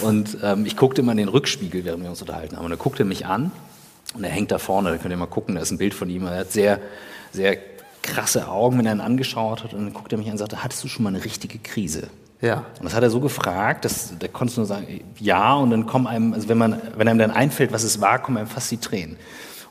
Und 0.00 0.38
ähm, 0.42 0.64
ich 0.64 0.76
guckte 0.76 1.02
immer 1.02 1.12
in 1.12 1.18
den 1.18 1.28
Rückspiegel, 1.28 1.84
während 1.84 2.02
wir 2.02 2.10
uns 2.10 2.22
unterhalten 2.22 2.56
haben. 2.56 2.64
Und 2.64 2.70
er 2.70 2.78
guckte 2.78 3.04
mich 3.04 3.26
an 3.26 3.52
und 4.14 4.24
er 4.24 4.30
hängt 4.30 4.50
da 4.50 4.58
vorne, 4.58 4.90
da 4.90 4.96
könnt 4.96 5.10
ihr 5.12 5.18
mal 5.18 5.26
gucken, 5.26 5.54
da 5.54 5.60
ist 5.60 5.70
ein 5.70 5.78
Bild 5.78 5.92
von 5.92 6.08
ihm. 6.08 6.26
Er 6.26 6.38
hat 6.38 6.52
sehr, 6.52 6.80
sehr 7.32 7.58
krasse 8.02 8.48
Augen, 8.48 8.78
wenn 8.78 8.86
er 8.86 8.94
ihn 8.94 9.00
angeschaut 9.00 9.64
hat. 9.64 9.74
Und 9.74 9.84
dann 9.84 9.92
guckt 9.92 10.12
er 10.12 10.18
mich 10.18 10.28
an 10.28 10.32
und 10.32 10.38
sagte, 10.38 10.64
hattest 10.64 10.82
du 10.84 10.88
schon 10.88 11.02
mal 11.02 11.10
eine 11.10 11.24
richtige 11.24 11.58
Krise? 11.58 12.08
Ja. 12.40 12.64
Und 12.78 12.84
das 12.84 12.94
hat 12.94 13.02
er 13.02 13.10
so 13.10 13.20
gefragt, 13.20 13.84
dass 13.84 14.16
der 14.18 14.28
konnte 14.28 14.56
nur 14.56 14.66
sagen, 14.66 15.00
ja, 15.18 15.54
und 15.54 15.70
dann 15.70 15.86
kommen 15.86 16.06
einem, 16.06 16.32
also 16.32 16.48
wenn 16.48 16.58
man, 16.58 16.80
wenn 16.96 17.08
einem 17.08 17.18
dann 17.18 17.30
einfällt, 17.30 17.72
was 17.72 17.82
es 17.84 18.00
war, 18.00 18.18
kommen 18.18 18.38
einem 18.38 18.46
fast 18.46 18.70
die 18.70 18.78
Tränen. 18.78 19.16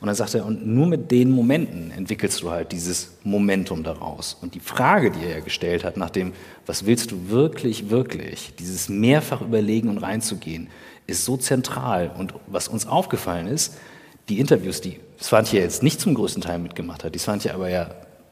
Und 0.03 0.07
dann 0.07 0.15
sagt 0.15 0.35
er, 0.35 0.45
und 0.45 0.67
nur 0.67 0.85
mit 0.85 1.11
den 1.11 1.31
Momenten 1.31 1.89
entwickelst 1.91 2.41
du 2.41 2.51
halt 2.51 2.73
dieses 2.73 3.13
Momentum 3.23 3.83
daraus. 3.83 4.37
Und 4.41 4.53
die 4.53 4.59
Frage, 4.59 5.11
die 5.11 5.23
er 5.23 5.37
ja 5.37 5.39
gestellt 5.39 5.85
hat, 5.85 5.95
nach 5.95 6.09
dem, 6.09 6.33
was 6.65 6.85
willst 6.85 7.11
du 7.11 7.29
wirklich, 7.29 7.89
wirklich, 7.89 8.53
dieses 8.59 8.89
mehrfach 8.89 9.39
überlegen 9.39 9.87
und 9.87 9.99
reinzugehen, 9.99 10.67
ist 11.07 11.23
so 11.23 11.37
zentral. 11.37 12.11
Und 12.17 12.33
was 12.47 12.67
uns 12.67 12.85
aufgefallen 12.85 13.47
ist, 13.47 13.77
die 14.27 14.41
Interviews, 14.41 14.81
die 14.81 14.99
Swantje 15.21 15.61
jetzt 15.61 15.83
nicht 15.83 16.01
zum 16.01 16.15
größten 16.15 16.43
Teil 16.43 16.59
mitgemacht 16.59 17.05
hat, 17.05 17.15
die 17.15 17.19
Swantje 17.19 17.53
aber 17.53 17.69
ja 17.69 17.89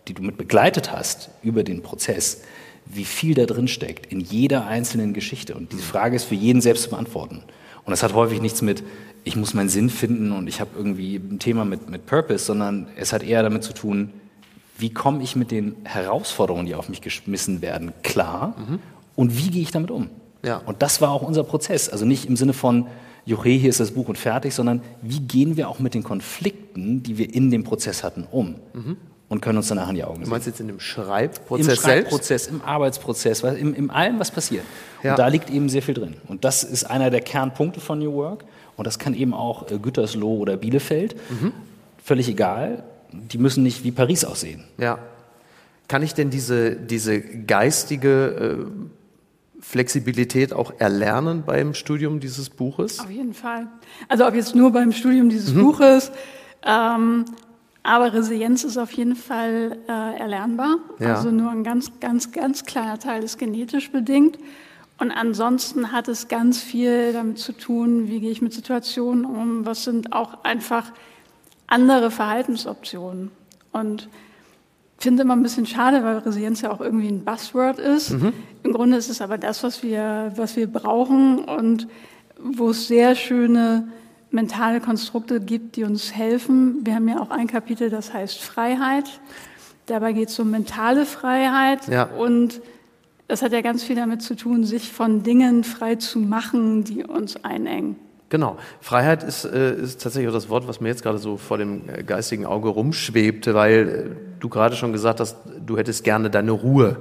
die 0.09 0.13
du 0.13 0.23
mit 0.23 0.35
begleitet 0.35 0.91
hast 0.91 1.29
über 1.41 1.63
den 1.63 1.83
Prozess, 1.83 2.41
wie 2.85 3.05
viel 3.05 3.33
da 3.33 3.45
drin 3.45 3.69
steckt 3.69 4.11
in 4.11 4.19
jeder 4.19 4.65
einzelnen 4.65 5.13
Geschichte. 5.13 5.55
Und 5.55 5.71
diese 5.71 5.83
Frage 5.83 6.17
ist 6.17 6.25
für 6.25 6.35
jeden 6.35 6.59
selbst 6.59 6.83
zu 6.83 6.89
beantworten. 6.89 7.43
Und 7.85 7.91
das 7.91 8.03
hat 8.03 8.13
häufig 8.13 8.41
nichts 8.41 8.61
mit, 8.61 8.83
ich 9.23 9.35
muss 9.35 9.53
meinen 9.53 9.69
Sinn 9.69 9.89
finden 9.89 10.31
und 10.31 10.47
ich 10.47 10.61
habe 10.61 10.71
irgendwie 10.75 11.15
ein 11.15 11.39
Thema 11.39 11.65
mit, 11.65 11.89
mit 11.89 12.05
Purpose, 12.05 12.45
sondern 12.45 12.87
es 12.95 13.13
hat 13.13 13.23
eher 13.23 13.43
damit 13.43 13.63
zu 13.63 13.73
tun, 13.73 14.11
wie 14.77 14.91
komme 14.91 15.21
ich 15.21 15.35
mit 15.35 15.51
den 15.51 15.75
Herausforderungen, 15.83 16.65
die 16.65 16.75
auf 16.75 16.89
mich 16.89 17.01
geschmissen 17.01 17.61
werden, 17.61 17.93
klar 18.03 18.55
mhm. 18.57 18.79
und 19.15 19.37
wie 19.37 19.51
gehe 19.51 19.61
ich 19.61 19.71
damit 19.71 19.91
um? 19.91 20.09
Ja. 20.43 20.57
Und 20.57 20.81
das 20.81 21.01
war 21.01 21.11
auch 21.11 21.21
unser 21.21 21.43
Prozess. 21.43 21.87
Also 21.87 22.05
nicht 22.05 22.25
im 22.27 22.35
Sinne 22.35 22.53
von, 22.53 22.87
Juche, 23.25 23.49
hier 23.49 23.69
ist 23.69 23.79
das 23.79 23.91
Buch 23.91 24.07
und 24.07 24.17
fertig, 24.17 24.55
sondern 24.55 24.81
wie 25.03 25.19
gehen 25.19 25.55
wir 25.55 25.69
auch 25.69 25.77
mit 25.77 25.93
den 25.93 26.01
Konflikten, 26.01 27.03
die 27.03 27.19
wir 27.19 27.31
in 27.31 27.51
dem 27.51 27.63
Prozess 27.63 28.03
hatten, 28.03 28.27
um? 28.31 28.55
Mhm 28.73 28.97
und 29.31 29.39
können 29.39 29.57
uns 29.57 29.69
danach 29.69 29.87
in 29.87 29.95
die 29.95 30.03
Augen 30.03 30.17
sehen. 30.17 30.25
Du 30.25 30.29
meinst 30.29 30.45
jetzt 30.45 30.59
in 30.59 30.67
dem 30.67 30.81
Schreibprozess 30.81 31.65
Im 31.65 31.75
Schreibprozess, 31.75 32.43
selbst? 32.43 32.49
im 32.49 32.61
Arbeitsprozess, 32.63 33.43
im, 33.43 33.73
im 33.73 33.89
allem, 33.89 34.19
was 34.19 34.29
passiert. 34.29 34.65
Ja. 35.03 35.11
Und 35.11 35.19
da 35.19 35.29
liegt 35.29 35.49
eben 35.49 35.69
sehr 35.69 35.81
viel 35.81 35.93
drin. 35.93 36.15
Und 36.27 36.43
das 36.43 36.65
ist 36.65 36.83
einer 36.83 37.09
der 37.09 37.21
Kernpunkte 37.21 37.79
von 37.79 37.99
New 37.99 38.11
Work. 38.11 38.43
Und 38.77 38.87
das 38.87 38.99
kann 38.99 39.13
eben 39.13 39.33
auch 39.33 39.69
äh, 39.69 39.77
Gütersloh 39.77 40.37
oder 40.37 40.57
Bielefeld. 40.57 41.15
Mhm. 41.29 41.51
Völlig 42.03 42.29
egal. 42.29 42.83
Die 43.11 43.37
müssen 43.37 43.63
nicht 43.63 43.83
wie 43.83 43.91
Paris 43.91 44.25
aussehen. 44.25 44.63
Ja. 44.77 44.99
Kann 45.87 46.03
ich 46.03 46.13
denn 46.13 46.29
diese, 46.29 46.75
diese 46.75 47.19
geistige 47.19 48.57
äh, 48.59 48.91
Flexibilität 49.61 50.53
auch 50.53 50.73
erlernen 50.79 51.43
beim 51.45 51.73
Studium 51.73 52.19
dieses 52.19 52.49
Buches? 52.49 52.99
Auf 52.99 53.11
jeden 53.11 53.33
Fall. 53.33 53.67
Also 54.07 54.25
ob 54.25 54.33
jetzt 54.33 54.55
nur 54.55 54.71
beim 54.71 54.91
Studium 54.91 55.29
dieses 55.29 55.53
mhm. 55.53 55.63
Buches, 55.63 56.11
ähm, 56.63 57.25
aber 57.83 58.13
Resilienz 58.13 58.63
ist 58.63 58.77
auf 58.77 58.91
jeden 58.91 59.15
Fall 59.15 59.77
äh, 59.87 60.19
erlernbar. 60.19 60.77
Ja. 60.99 61.15
Also 61.15 61.31
nur 61.31 61.51
ein 61.51 61.63
ganz, 61.63 61.91
ganz, 61.99 62.31
ganz 62.31 62.65
kleiner 62.65 62.99
Teil 62.99 63.23
ist 63.23 63.37
genetisch 63.37 63.91
bedingt. 63.91 64.37
Und 65.01 65.09
ansonsten 65.09 65.91
hat 65.91 66.07
es 66.07 66.27
ganz 66.27 66.61
viel 66.61 67.11
damit 67.11 67.39
zu 67.39 67.53
tun, 67.53 68.07
wie 68.07 68.19
gehe 68.19 68.29
ich 68.29 68.43
mit 68.43 68.53
Situationen 68.53 69.25
um, 69.25 69.65
was 69.65 69.83
sind 69.83 70.13
auch 70.13 70.43
einfach 70.43 70.91
andere 71.65 72.11
Verhaltensoptionen. 72.11 73.31
Und 73.71 74.09
ich 74.99 75.03
finde 75.03 75.23
immer 75.23 75.35
ein 75.35 75.41
bisschen 75.41 75.65
schade, 75.65 76.03
weil 76.03 76.19
Resilienz 76.19 76.61
ja 76.61 76.69
auch 76.69 76.81
irgendwie 76.81 77.07
ein 77.07 77.25
Buzzword 77.25 77.79
ist. 77.79 78.11
Mhm. 78.11 78.31
Im 78.61 78.73
Grunde 78.73 78.95
ist 78.95 79.09
es 79.09 79.21
aber 79.21 79.39
das, 79.39 79.63
was 79.63 79.81
wir, 79.81 80.33
was 80.35 80.55
wir 80.55 80.67
brauchen 80.67 81.39
und 81.45 81.87
wo 82.39 82.69
es 82.69 82.87
sehr 82.87 83.15
schöne 83.15 83.87
mentale 84.29 84.81
Konstrukte 84.81 85.41
gibt, 85.41 85.77
die 85.77 85.83
uns 85.83 86.13
helfen. 86.13 86.85
Wir 86.85 86.93
haben 86.93 87.07
ja 87.07 87.19
auch 87.19 87.31
ein 87.31 87.47
Kapitel, 87.47 87.89
das 87.89 88.13
heißt 88.13 88.39
Freiheit. 88.39 89.19
Dabei 89.87 90.13
geht 90.13 90.29
es 90.29 90.37
um 90.37 90.51
mentale 90.51 91.07
Freiheit 91.07 91.87
ja. 91.87 92.03
und 92.03 92.61
das 93.31 93.41
hat 93.41 93.53
ja 93.53 93.61
ganz 93.61 93.81
viel 93.81 93.95
damit 93.95 94.21
zu 94.21 94.35
tun, 94.35 94.65
sich 94.65 94.91
von 94.91 95.23
Dingen 95.23 95.63
frei 95.63 95.95
zu 95.95 96.19
machen, 96.19 96.83
die 96.83 97.05
uns 97.05 97.41
einengen. 97.45 97.95
Genau. 98.27 98.57
Freiheit 98.81 99.23
ist, 99.23 99.45
äh, 99.45 99.73
ist 99.73 100.01
tatsächlich 100.01 100.27
auch 100.27 100.33
das 100.33 100.49
Wort, 100.49 100.67
was 100.67 100.81
mir 100.81 100.89
jetzt 100.89 101.01
gerade 101.01 101.17
so 101.17 101.37
vor 101.37 101.57
dem 101.57 101.83
äh, 101.87 102.03
geistigen 102.03 102.45
Auge 102.45 102.67
rumschwebte, 102.67 103.53
weil 103.53 103.87
äh, 103.87 104.39
du 104.41 104.49
gerade 104.49 104.75
schon 104.75 104.91
gesagt 104.91 105.21
hast, 105.21 105.37
du 105.65 105.77
hättest 105.77 106.03
gerne 106.03 106.29
deine 106.29 106.51
Ruhe. 106.51 106.97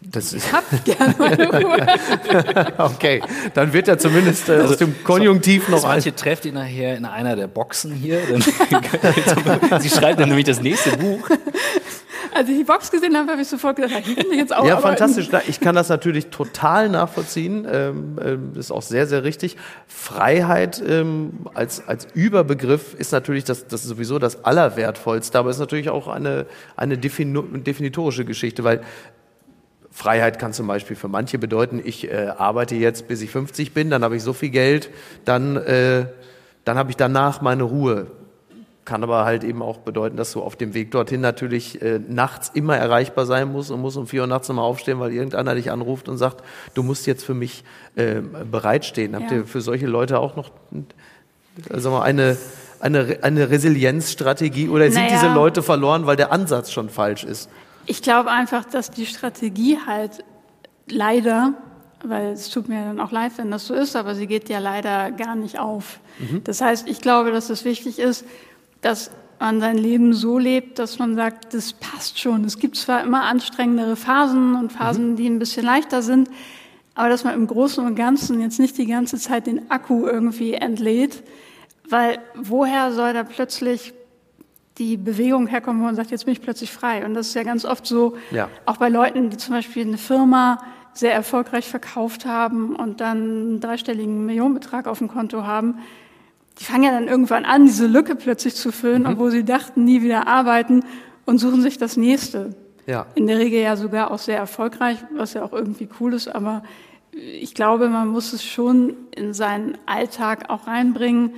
Das 0.00 0.32
ich 0.32 0.50
hab 0.50 0.64
gerne 0.84 1.14
meine 1.18 1.46
Ruhe. 1.52 1.86
okay, 2.78 3.22
dann 3.52 3.74
wird 3.74 3.86
er 3.88 3.98
zumindest 3.98 4.48
äh, 4.48 4.52
also, 4.52 4.72
aus 4.72 4.76
dem 4.78 5.04
Konjunktiv 5.04 5.68
noch 5.68 5.84
ein. 5.84 5.90
Manche 5.90 6.14
trefft 6.14 6.46
ihn 6.46 6.54
nachher 6.54 6.96
in 6.96 7.04
einer 7.04 7.36
der 7.36 7.48
Boxen 7.48 7.92
hier. 7.92 8.18
Sie 9.80 9.90
schreibt 9.90 10.20
dann 10.20 10.28
nämlich 10.30 10.46
das 10.46 10.62
nächste 10.62 10.96
Buch. 10.96 11.28
Als 12.40 12.48
ich 12.48 12.56
die 12.56 12.64
Box 12.64 12.90
gesehen 12.90 13.14
habe, 13.18 13.32
habe 13.32 13.42
ich 13.42 13.48
sofort 13.48 13.76
gedacht, 13.76 13.92
hier 14.02 14.16
will 14.16 14.24
ich 14.32 14.38
jetzt 14.38 14.56
auch 14.56 14.64
Ja, 14.64 14.78
arbeiten. 14.78 14.96
fantastisch. 14.96 15.28
Ich 15.46 15.60
kann 15.60 15.74
das 15.74 15.90
natürlich 15.90 16.28
total 16.28 16.88
nachvollziehen. 16.88 17.66
Ähm, 17.70 18.18
ähm, 18.24 18.52
ist 18.54 18.70
auch 18.70 18.80
sehr, 18.80 19.06
sehr 19.06 19.24
richtig. 19.24 19.58
Freiheit 19.86 20.82
ähm, 20.88 21.32
als, 21.52 21.86
als 21.86 22.08
Überbegriff 22.14 22.94
ist 22.94 23.12
natürlich 23.12 23.44
das, 23.44 23.68
das 23.68 23.82
ist 23.82 23.88
sowieso 23.88 24.18
das 24.18 24.42
Allerwertvollste, 24.42 25.38
aber 25.38 25.50
ist 25.50 25.58
natürlich 25.58 25.90
auch 25.90 26.08
eine, 26.08 26.46
eine 26.76 26.96
definitorische 26.96 28.24
Geschichte, 28.24 28.64
weil 28.64 28.80
Freiheit 29.90 30.38
kann 30.38 30.54
zum 30.54 30.66
Beispiel 30.66 30.96
für 30.96 31.08
manche 31.08 31.36
bedeuten, 31.38 31.78
ich 31.84 32.10
äh, 32.10 32.32
arbeite 32.38 32.74
jetzt, 32.74 33.06
bis 33.06 33.20
ich 33.20 33.30
50 33.30 33.74
bin, 33.74 33.90
dann 33.90 34.02
habe 34.02 34.16
ich 34.16 34.22
so 34.22 34.32
viel 34.32 34.48
Geld, 34.48 34.88
dann, 35.26 35.56
äh, 35.56 36.06
dann 36.64 36.78
habe 36.78 36.88
ich 36.88 36.96
danach 36.96 37.42
meine 37.42 37.64
Ruhe. 37.64 38.06
Kann 38.90 39.04
aber 39.04 39.24
halt 39.24 39.44
eben 39.44 39.62
auch 39.62 39.78
bedeuten, 39.78 40.16
dass 40.16 40.32
du 40.32 40.42
auf 40.42 40.56
dem 40.56 40.74
Weg 40.74 40.90
dorthin 40.90 41.20
natürlich 41.20 41.80
äh, 41.80 42.00
nachts 42.08 42.50
immer 42.54 42.76
erreichbar 42.76 43.24
sein 43.24 43.52
musst 43.52 43.70
und 43.70 43.80
musst 43.80 43.96
um 43.96 44.08
vier 44.08 44.22
Uhr 44.22 44.26
nachts 44.26 44.48
nochmal 44.48 44.64
aufstehen, 44.64 44.98
weil 44.98 45.12
irgendeiner 45.12 45.54
dich 45.54 45.70
anruft 45.70 46.08
und 46.08 46.18
sagt, 46.18 46.42
du 46.74 46.82
musst 46.82 47.06
jetzt 47.06 47.24
für 47.24 47.32
mich 47.32 47.62
äh, 47.94 48.16
bereitstehen. 48.20 49.14
Habt 49.14 49.30
ja. 49.30 49.36
ihr 49.36 49.46
für 49.46 49.60
solche 49.60 49.86
Leute 49.86 50.18
auch 50.18 50.34
noch 50.34 50.50
also 51.72 51.92
mal 51.92 52.02
eine, 52.02 52.36
eine, 52.80 53.18
eine 53.22 53.48
Resilienzstrategie 53.50 54.68
oder 54.68 54.90
sind 54.90 55.04
naja. 55.04 55.20
diese 55.20 55.32
Leute 55.32 55.62
verloren, 55.62 56.06
weil 56.06 56.16
der 56.16 56.32
Ansatz 56.32 56.72
schon 56.72 56.88
falsch 56.88 57.22
ist? 57.22 57.48
Ich 57.86 58.02
glaube 58.02 58.32
einfach, 58.32 58.64
dass 58.64 58.90
die 58.90 59.06
Strategie 59.06 59.78
halt 59.86 60.24
leider 60.88 61.54
weil 62.02 62.32
es 62.32 62.50
tut 62.50 62.68
mir 62.68 62.84
dann 62.84 63.00
auch 63.00 63.12
leid, 63.12 63.32
wenn 63.36 63.50
das 63.50 63.66
so 63.66 63.74
ist, 63.74 63.94
aber 63.96 64.14
sie 64.14 64.26
geht 64.26 64.48
ja 64.48 64.58
leider 64.58 65.10
gar 65.10 65.36
nicht 65.36 65.58
auf. 65.58 66.00
Mhm. 66.18 66.42
Das 66.44 66.60
heißt, 66.60 66.88
ich 66.88 67.00
glaube, 67.00 67.30
dass 67.30 67.50
es 67.50 67.64
wichtig 67.64 67.98
ist, 67.98 68.24
dass 68.80 69.10
man 69.38 69.60
sein 69.60 69.78
Leben 69.78 70.12
so 70.12 70.38
lebt, 70.38 70.78
dass 70.78 70.98
man 70.98 71.16
sagt, 71.16 71.54
das 71.54 71.72
passt 71.72 72.18
schon. 72.18 72.44
Es 72.44 72.58
gibt 72.58 72.76
zwar 72.76 73.02
immer 73.02 73.22
anstrengendere 73.22 73.96
Phasen 73.96 74.54
und 74.54 74.72
Phasen, 74.72 75.12
mhm. 75.12 75.16
die 75.16 75.26
ein 75.26 75.38
bisschen 75.38 75.64
leichter 75.64 76.02
sind, 76.02 76.28
aber 76.94 77.08
dass 77.08 77.24
man 77.24 77.34
im 77.34 77.46
Großen 77.46 77.84
und 77.84 77.94
Ganzen 77.94 78.40
jetzt 78.40 78.58
nicht 78.58 78.76
die 78.76 78.86
ganze 78.86 79.16
Zeit 79.16 79.46
den 79.46 79.70
Akku 79.70 80.06
irgendwie 80.06 80.54
entlädt, 80.54 81.22
weil 81.88 82.18
woher 82.36 82.92
soll 82.92 83.14
da 83.14 83.24
plötzlich 83.24 83.94
die 84.78 84.96
Bewegung 84.96 85.46
herkommen, 85.46 85.80
wo 85.80 85.86
man 85.86 85.96
sagt, 85.96 86.10
jetzt 86.10 86.24
bin 86.24 86.32
ich 86.32 86.40
plötzlich 86.40 86.72
frei. 86.72 87.04
Und 87.04 87.14
das 87.14 87.28
ist 87.28 87.34
ja 87.34 87.42
ganz 87.42 87.64
oft 87.64 87.86
so, 87.86 88.16
ja. 88.30 88.48
auch 88.64 88.78
bei 88.78 88.88
Leuten, 88.88 89.30
die 89.30 89.36
zum 89.36 89.54
Beispiel 89.54 89.86
eine 89.86 89.98
Firma 89.98 90.62
sehr 90.92 91.12
erfolgreich 91.12 91.68
verkauft 91.68 92.24
haben 92.24 92.74
und 92.74 93.00
dann 93.00 93.18
einen 93.18 93.60
dreistelligen 93.60 94.26
Millionenbetrag 94.26 94.86
auf 94.86 94.98
dem 94.98 95.08
Konto 95.08 95.44
haben, 95.44 95.78
die 96.60 96.64
fangen 96.64 96.82
ja 96.84 96.90
dann 96.90 97.08
irgendwann 97.08 97.46
an, 97.46 97.64
diese 97.64 97.86
Lücke 97.86 98.14
plötzlich 98.14 98.54
zu 98.54 98.70
füllen, 98.70 99.02
mhm. 99.02 99.08
obwohl 99.08 99.30
sie 99.30 99.44
dachten, 99.44 99.84
nie 99.84 100.02
wieder 100.02 100.28
arbeiten 100.28 100.84
und 101.24 101.38
suchen 101.38 101.62
sich 101.62 101.78
das 101.78 101.96
nächste. 101.96 102.50
Ja. 102.86 103.06
In 103.14 103.26
der 103.26 103.38
Regel 103.38 103.60
ja 103.60 103.76
sogar 103.76 104.10
auch 104.10 104.18
sehr 104.18 104.36
erfolgreich, 104.36 104.98
was 105.16 105.34
ja 105.34 105.42
auch 105.42 105.52
irgendwie 105.52 105.88
cool 106.00 106.12
ist, 106.12 106.28
aber 106.28 106.62
ich 107.12 107.54
glaube, 107.54 107.88
man 107.88 108.08
muss 108.08 108.32
es 108.32 108.44
schon 108.44 108.94
in 109.10 109.32
seinen 109.32 109.76
Alltag 109.86 110.48
auch 110.48 110.66
reinbringen 110.66 111.34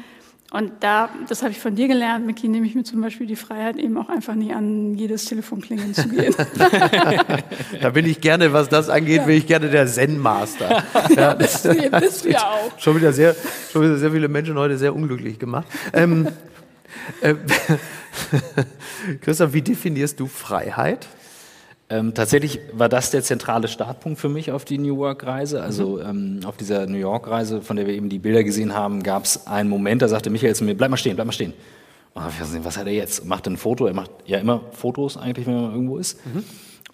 und 0.52 0.72
da, 0.80 1.08
das 1.30 1.40
habe 1.42 1.52
ich 1.52 1.58
von 1.58 1.74
dir 1.74 1.88
gelernt, 1.88 2.26
Micky, 2.26 2.46
nehme 2.46 2.66
ich 2.66 2.74
mir 2.74 2.84
zum 2.84 3.00
Beispiel 3.00 3.26
die 3.26 3.36
Freiheit, 3.36 3.76
eben 3.76 3.96
auch 3.96 4.10
einfach 4.10 4.34
nie 4.34 4.52
an 4.52 4.94
jedes 4.94 5.24
Telefon 5.24 5.62
klingeln 5.62 5.94
zu 5.94 6.06
gehen. 6.08 6.34
da 7.80 7.88
bin 7.88 8.04
ich 8.04 8.20
gerne, 8.20 8.52
was 8.52 8.68
das 8.68 8.90
angeht, 8.90 9.18
ja. 9.18 9.24
bin 9.24 9.38
ich 9.38 9.46
gerne 9.46 9.70
der 9.70 9.86
Zen-Master. 9.86 10.82
Ja, 11.16 11.34
das, 11.34 11.62
das 11.62 11.76
bist 12.00 12.24
du 12.24 12.30
ja 12.30 12.50
auch. 12.50 12.78
Schon 12.78 12.96
wieder, 12.96 13.12
sehr, 13.12 13.34
schon 13.72 13.82
wieder 13.82 13.96
sehr 13.96 14.10
viele 14.10 14.28
Menschen 14.28 14.58
heute 14.58 14.76
sehr 14.76 14.94
unglücklich 14.94 15.38
gemacht. 15.38 15.66
Ähm, 15.92 16.28
äh, 17.20 17.34
Christoph, 19.20 19.52
wie 19.52 19.62
definierst 19.62 20.20
du 20.20 20.26
Freiheit? 20.26 21.06
Ähm, 21.92 22.14
tatsächlich 22.14 22.58
war 22.72 22.88
das 22.88 23.10
der 23.10 23.22
zentrale 23.22 23.68
Startpunkt 23.68 24.18
für 24.18 24.30
mich 24.30 24.50
auf 24.50 24.64
die 24.64 24.78
New 24.78 24.96
York-Reise. 24.96 25.62
Also 25.62 25.98
mhm. 26.02 26.40
ähm, 26.40 26.40
auf 26.46 26.56
dieser 26.56 26.86
New 26.86 26.96
York-Reise, 26.96 27.60
von 27.60 27.76
der 27.76 27.86
wir 27.86 27.92
eben 27.92 28.08
die 28.08 28.18
Bilder 28.18 28.44
gesehen 28.44 28.74
haben, 28.74 29.02
gab 29.02 29.24
es 29.24 29.46
einen 29.46 29.68
Moment, 29.68 30.00
da 30.00 30.08
sagte 30.08 30.30
Michael 30.30 30.54
zu 30.54 30.64
mir, 30.64 30.74
bleib 30.74 30.90
mal 30.90 30.96
stehen, 30.96 31.16
bleib 31.16 31.26
mal 31.26 31.32
stehen. 31.32 31.52
Und 32.14 32.24
ich 32.28 32.64
was 32.64 32.78
hat 32.78 32.86
er 32.86 32.94
jetzt? 32.94 33.26
Macht 33.26 33.46
ein 33.46 33.58
Foto, 33.58 33.86
er 33.86 33.92
macht 33.92 34.10
ja 34.24 34.38
immer 34.38 34.62
Fotos 34.72 35.18
eigentlich, 35.18 35.46
wenn 35.46 35.54
man 35.54 35.72
irgendwo 35.72 35.98
ist. 35.98 36.24
Mhm. 36.24 36.44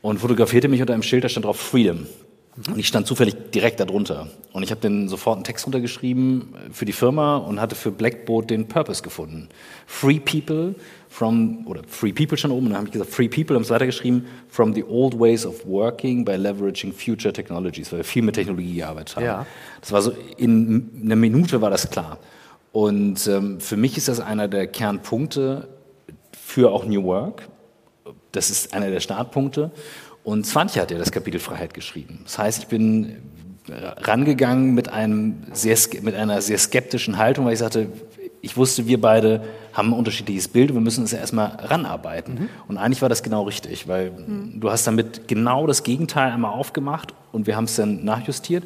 Und 0.02 0.18
fotografierte 0.18 0.66
mich 0.66 0.80
unter 0.80 0.94
einem 0.94 1.04
Schild, 1.04 1.22
da 1.22 1.28
stand 1.28 1.46
drauf 1.46 1.61
Freedom. 1.61 1.98
Mhm. 1.98 2.72
Und 2.72 2.78
ich 2.80 2.88
stand 2.88 3.06
zufällig 3.06 3.52
direkt 3.52 3.78
darunter. 3.78 4.26
Und 4.52 4.64
ich 4.64 4.72
habe 4.72 4.80
dann 4.80 5.08
sofort 5.08 5.37
einen 5.37 5.44
Text 5.44 5.64
runtergeschrieben 5.64 6.54
für 6.72 6.87
die 6.87 6.92
Firma 6.92 7.37
und 7.37 7.61
hatte 7.61 7.76
für 7.76 7.92
Blackboard 7.92 8.50
den 8.50 8.66
Purpose 8.66 9.02
gefunden. 9.02 9.48
Free 9.87 10.18
People 10.18 10.74
from, 11.09 11.66
oder 11.66 11.83
Free 11.87 12.12
People 12.12 12.37
schon 12.37 12.51
oben, 12.51 12.66
und 12.66 12.73
dann 12.73 12.79
habe 12.79 12.88
ich 12.88 12.92
gesagt, 12.92 13.11
Free 13.11 13.29
People, 13.29 13.57
haben 13.57 13.62
es 13.62 13.71
weitergeschrieben, 13.71 14.27
from 14.49 14.75
the 14.75 14.85
old 14.85 15.18
ways 15.18 15.47
of 15.47 15.66
working 15.66 16.25
by 16.25 16.33
leveraging 16.37 16.92
future 16.92 17.33
technologies, 17.33 17.90
weil 17.90 18.01
wir 18.01 18.05
viel 18.05 18.23
mit 18.23 18.35
Technologie 18.35 18.77
gearbeitet 18.77 19.16
haben. 19.16 19.25
Ja. 19.25 19.47
Das 19.81 19.92
war 19.92 20.03
so, 20.03 20.12
in 20.37 20.90
einer 21.03 21.16
Minute 21.16 21.61
war 21.61 21.71
das 21.71 21.88
klar. 21.90 22.18
Und 22.73 23.27
ähm, 23.27 23.61
für 23.61 23.77
mich 23.77 23.97
ist 23.97 24.09
das 24.09 24.21
einer 24.21 24.47
der 24.47 24.66
Kernpunkte 24.66 25.68
für 26.33 26.71
auch 26.71 26.85
New 26.85 27.03
Work. 27.05 27.49
Das 28.33 28.51
ist 28.51 28.75
einer 28.75 28.90
der 28.90 29.01
Startpunkte. 29.01 29.71
Und 30.23 30.47
Swantje 30.47 30.83
hat 30.83 30.90
ja 30.90 30.99
das 30.99 31.11
Kapitel 31.11 31.40
Freiheit 31.40 31.73
geschrieben. 31.73 32.21
Das 32.25 32.38
heißt, 32.38 32.59
ich 32.62 32.68
bin 32.68 33.16
rangegangen 33.71 34.75
mit, 34.75 34.88
einem 34.88 35.42
sehr, 35.53 35.77
mit 36.03 36.14
einer 36.14 36.40
sehr 36.40 36.59
skeptischen 36.59 37.18
Haltung, 37.18 37.47
weil 37.47 37.55
ich 37.55 37.59
sagte, 37.59 37.88
ich 38.40 38.57
wusste, 38.57 38.87
wir 38.87 39.01
beide 39.01 39.42
haben 39.72 39.90
ein 39.90 39.98
unterschiedliches 39.98 40.48
Bild 40.48 40.70
und 40.70 40.77
wir 40.77 40.81
müssen 40.81 41.03
uns 41.03 41.12
ja 41.12 41.18
erstmal 41.18 41.57
ranarbeiten. 41.61 42.35
Mhm. 42.35 42.48
Und 42.68 42.79
eigentlich 42.79 43.03
war 43.03 43.09
das 43.09 43.22
genau 43.22 43.42
richtig, 43.44 43.88
weil 43.88 44.11
mhm. 44.11 44.61
du 44.61 44.70
hast 44.70 44.87
damit 44.87 45.29
genau 45.29 45.66
das 45.66 45.83
Gegenteil 45.83 46.33
einmal 46.33 46.53
aufgemacht 46.53 47.14
und 47.33 47.46
wir 47.46 47.57
haben 47.57 47.64
es 47.64 47.77
dann 47.77 48.05
nachjustiert. 48.05 48.64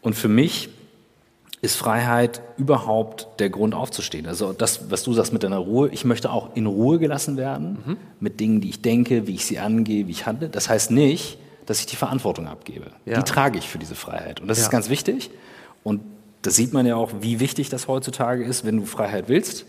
Und 0.00 0.14
für 0.14 0.28
mich 0.28 0.70
ist 1.60 1.76
Freiheit 1.76 2.40
überhaupt 2.56 3.40
der 3.40 3.50
Grund 3.50 3.74
aufzustehen. 3.74 4.26
Also 4.26 4.52
das, 4.52 4.90
was 4.90 5.02
du 5.02 5.12
sagst 5.12 5.32
mit 5.32 5.42
deiner 5.42 5.58
Ruhe, 5.58 5.88
ich 5.88 6.04
möchte 6.04 6.30
auch 6.30 6.54
in 6.54 6.66
Ruhe 6.66 6.98
gelassen 6.98 7.36
werden 7.36 7.78
mhm. 7.84 7.96
mit 8.20 8.38
Dingen, 8.38 8.60
die 8.60 8.70
ich 8.70 8.80
denke, 8.80 9.26
wie 9.26 9.34
ich 9.34 9.44
sie 9.44 9.58
angehe, 9.58 10.06
wie 10.06 10.12
ich 10.12 10.26
handle. 10.26 10.48
Das 10.48 10.68
heißt 10.68 10.92
nicht, 10.92 11.38
dass 11.66 11.80
ich 11.80 11.86
die 11.86 11.96
Verantwortung 11.96 12.46
abgebe. 12.46 12.92
Ja. 13.04 13.18
Die 13.18 13.24
trage 13.24 13.58
ich 13.58 13.68
für 13.68 13.78
diese 13.78 13.94
Freiheit. 13.94 14.40
Und 14.40 14.48
das 14.48 14.58
ja. 14.58 14.64
ist 14.64 14.70
ganz 14.70 14.88
wichtig. 14.88 15.30
Und 15.82 16.00
das 16.42 16.56
sieht 16.56 16.72
man 16.72 16.86
ja 16.86 16.96
auch, 16.96 17.10
wie 17.20 17.40
wichtig 17.40 17.68
das 17.68 17.88
heutzutage 17.88 18.44
ist. 18.44 18.64
Wenn 18.64 18.76
du 18.76 18.84
Freiheit 18.84 19.28
willst, 19.28 19.66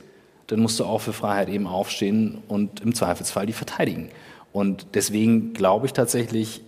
dann 0.47 0.59
musst 0.59 0.79
du 0.79 0.85
auch 0.85 0.99
für 0.99 1.13
Freiheit 1.13 1.49
eben 1.49 1.67
aufstehen 1.67 2.39
und 2.47 2.81
im 2.81 2.95
Zweifelsfall 2.95 3.45
die 3.45 3.53
verteidigen. 3.53 4.09
Und 4.51 4.87
deswegen 4.93 5.53
glaube 5.53 5.85
ich 5.85 5.93
tatsächlich, 5.93 6.61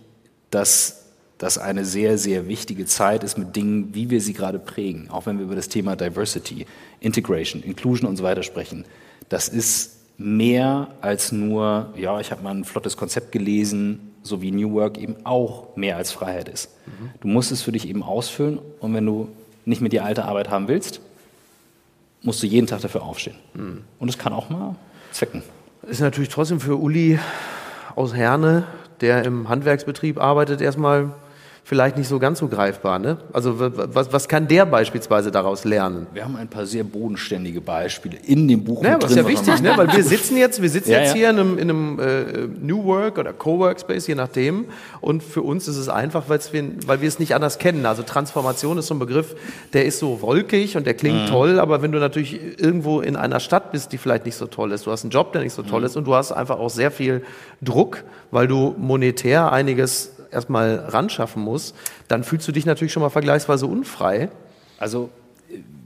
dass 0.50 1.06
das 1.38 1.58
eine 1.58 1.84
sehr, 1.84 2.18
sehr 2.18 2.46
wichtige 2.46 2.86
Zeit 2.86 3.24
ist 3.24 3.36
mit 3.36 3.56
Dingen, 3.56 3.94
wie 3.94 4.10
wir 4.10 4.20
sie 4.20 4.32
gerade 4.32 4.60
prägen. 4.60 5.10
Auch 5.10 5.26
wenn 5.26 5.38
wir 5.38 5.44
über 5.44 5.56
das 5.56 5.68
Thema 5.68 5.96
Diversity, 5.96 6.66
Integration, 7.00 7.62
Inclusion 7.62 8.08
und 8.08 8.16
so 8.16 8.22
weiter 8.22 8.44
sprechen. 8.44 8.84
Das 9.28 9.48
ist 9.48 9.98
mehr 10.18 10.94
als 11.00 11.32
nur, 11.32 11.92
ja, 11.96 12.20
ich 12.20 12.30
habe 12.30 12.44
mal 12.44 12.54
ein 12.54 12.64
flottes 12.64 12.96
Konzept 12.96 13.32
gelesen, 13.32 14.12
so 14.22 14.40
wie 14.40 14.52
New 14.52 14.72
Work 14.72 14.98
eben 14.98 15.16
auch 15.24 15.76
mehr 15.76 15.96
als 15.96 16.12
Freiheit 16.12 16.48
ist. 16.48 16.70
Mhm. 16.86 17.10
Du 17.20 17.28
musst 17.28 17.50
es 17.50 17.62
für 17.62 17.72
dich 17.72 17.88
eben 17.88 18.04
ausfüllen 18.04 18.60
und 18.78 18.94
wenn 18.94 19.06
du 19.06 19.28
nicht 19.64 19.80
mehr 19.80 19.90
die 19.90 20.00
alte 20.00 20.24
Arbeit 20.24 20.50
haben 20.50 20.68
willst, 20.68 21.00
musst 22.22 22.42
du 22.42 22.46
jeden 22.46 22.66
Tag 22.66 22.80
dafür 22.80 23.02
aufstehen. 23.02 23.36
Mhm. 23.54 23.84
Und 23.98 24.08
es 24.08 24.18
kann 24.18 24.32
auch 24.32 24.50
mal 24.50 24.76
zwecken. 25.10 25.42
Ist 25.88 26.00
natürlich 26.00 26.28
trotzdem 26.28 26.60
für 26.60 26.80
Uli 26.80 27.18
aus 27.96 28.14
Herne, 28.14 28.64
der 29.00 29.24
im 29.24 29.48
Handwerksbetrieb 29.48 30.20
arbeitet, 30.20 30.60
erstmal 30.60 31.10
vielleicht 31.64 31.96
nicht 31.96 32.08
so 32.08 32.18
ganz 32.18 32.40
so 32.40 32.48
greifbar. 32.48 32.98
Ne? 32.98 33.18
Also 33.32 33.54
was, 33.58 34.12
was 34.12 34.28
kann 34.28 34.48
der 34.48 34.66
beispielsweise 34.66 35.30
daraus 35.30 35.64
lernen? 35.64 36.06
Wir 36.12 36.24
haben 36.24 36.36
ein 36.36 36.48
paar 36.48 36.66
sehr 36.66 36.82
bodenständige 36.82 37.60
Beispiele 37.60 38.18
in 38.26 38.48
dem 38.48 38.64
Buch. 38.64 38.82
Ja, 38.82 38.98
das 38.98 39.12
ist 39.12 39.16
ja 39.16 39.28
wichtig, 39.28 39.62
ne? 39.62 39.72
weil 39.76 39.92
wir 39.92 40.02
sitzen 40.02 40.36
jetzt, 40.36 40.60
wir 40.60 40.68
sitzen 40.68 40.90
ja, 40.90 40.98
jetzt 40.98 41.10
ja. 41.10 41.14
hier 41.14 41.30
in 41.30 41.38
einem, 41.38 41.58
in 41.58 41.70
einem 41.70 41.98
äh, 42.00 42.48
New 42.60 42.84
Work 42.84 43.18
oder 43.18 43.32
Coworkspace, 43.32 44.08
je 44.08 44.16
nachdem. 44.16 44.66
Und 45.00 45.22
für 45.22 45.42
uns 45.42 45.68
ist 45.68 45.76
es 45.76 45.88
einfach, 45.88 46.28
wir, 46.28 46.64
weil 46.86 47.00
wir 47.00 47.08
es 47.08 47.20
nicht 47.20 47.34
anders 47.34 47.58
kennen. 47.58 47.86
Also 47.86 48.02
Transformation 48.02 48.76
ist 48.78 48.88
so 48.88 48.94
ein 48.94 48.98
Begriff, 48.98 49.36
der 49.72 49.86
ist 49.86 50.00
so 50.00 50.20
wolkig 50.20 50.76
und 50.76 50.84
der 50.84 50.94
klingt 50.94 51.26
mhm. 51.26 51.26
toll, 51.26 51.60
aber 51.60 51.80
wenn 51.80 51.92
du 51.92 52.00
natürlich 52.00 52.60
irgendwo 52.60 53.00
in 53.00 53.14
einer 53.14 53.38
Stadt 53.38 53.70
bist, 53.70 53.92
die 53.92 53.98
vielleicht 53.98 54.26
nicht 54.26 54.36
so 54.36 54.46
toll 54.46 54.72
ist, 54.72 54.86
du 54.86 54.90
hast 54.90 55.04
einen 55.04 55.10
Job, 55.10 55.32
der 55.32 55.42
nicht 55.42 55.54
so 55.54 55.62
toll 55.62 55.80
mhm. 55.80 55.86
ist 55.86 55.96
und 55.96 56.06
du 56.06 56.14
hast 56.14 56.32
einfach 56.32 56.58
auch 56.58 56.70
sehr 56.70 56.90
viel 56.90 57.22
Druck, 57.60 58.02
weil 58.32 58.48
du 58.48 58.74
monetär 58.78 59.52
einiges 59.52 60.12
erstmal 60.32 60.76
ran 60.76 61.10
schaffen 61.10 61.42
muss, 61.42 61.74
dann 62.08 62.24
fühlst 62.24 62.46
du 62.48 62.52
dich 62.52 62.66
natürlich 62.66 62.92
schon 62.92 63.02
mal 63.02 63.10
vergleichsweise 63.10 63.66
unfrei. 63.66 64.30
Also 64.78 65.10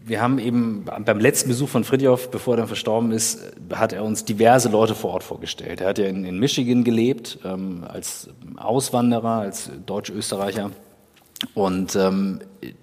wir 0.04 0.22
haben 0.22 0.38
eben 0.38 0.84
beim 0.84 1.18
letzten 1.18 1.48
Besuch 1.48 1.68
von 1.68 1.82
Fridjof, 1.82 2.30
bevor 2.30 2.54
er 2.54 2.58
dann 2.58 2.66
verstorben 2.68 3.10
ist, 3.10 3.40
hat 3.74 3.92
er 3.92 4.04
uns 4.04 4.24
diverse 4.24 4.68
Leute 4.68 4.94
vor 4.94 5.12
Ort 5.12 5.24
vorgestellt. 5.24 5.80
Er 5.80 5.88
hat 5.88 5.98
ja 5.98 6.06
in, 6.06 6.24
in 6.24 6.38
Michigan 6.38 6.84
gelebt, 6.84 7.40
ähm, 7.44 7.84
als 7.88 8.28
Auswanderer, 8.56 9.40
als 9.40 9.70
Deutsch-Österreicher. 9.84 10.70
Und 11.54 11.96
ähm, 11.96 12.40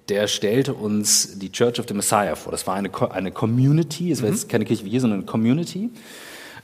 der 0.10 0.28
stellte 0.28 0.74
uns 0.74 1.40
die 1.40 1.52
Church 1.52 1.80
of 1.80 1.86
the 1.88 1.94
Messiah 1.94 2.36
vor. 2.36 2.52
Das 2.52 2.68
war 2.68 2.76
eine, 2.76 2.92
eine 3.12 3.32
Community, 3.32 4.12
es 4.12 4.22
war 4.22 4.28
mhm. 4.28 4.36
jetzt 4.36 4.50
keine 4.50 4.66
Kirche 4.66 4.84
wie 4.84 4.90
hier, 4.90 5.02
sondern 5.02 5.22
eine 5.22 5.26
Community 5.26 5.90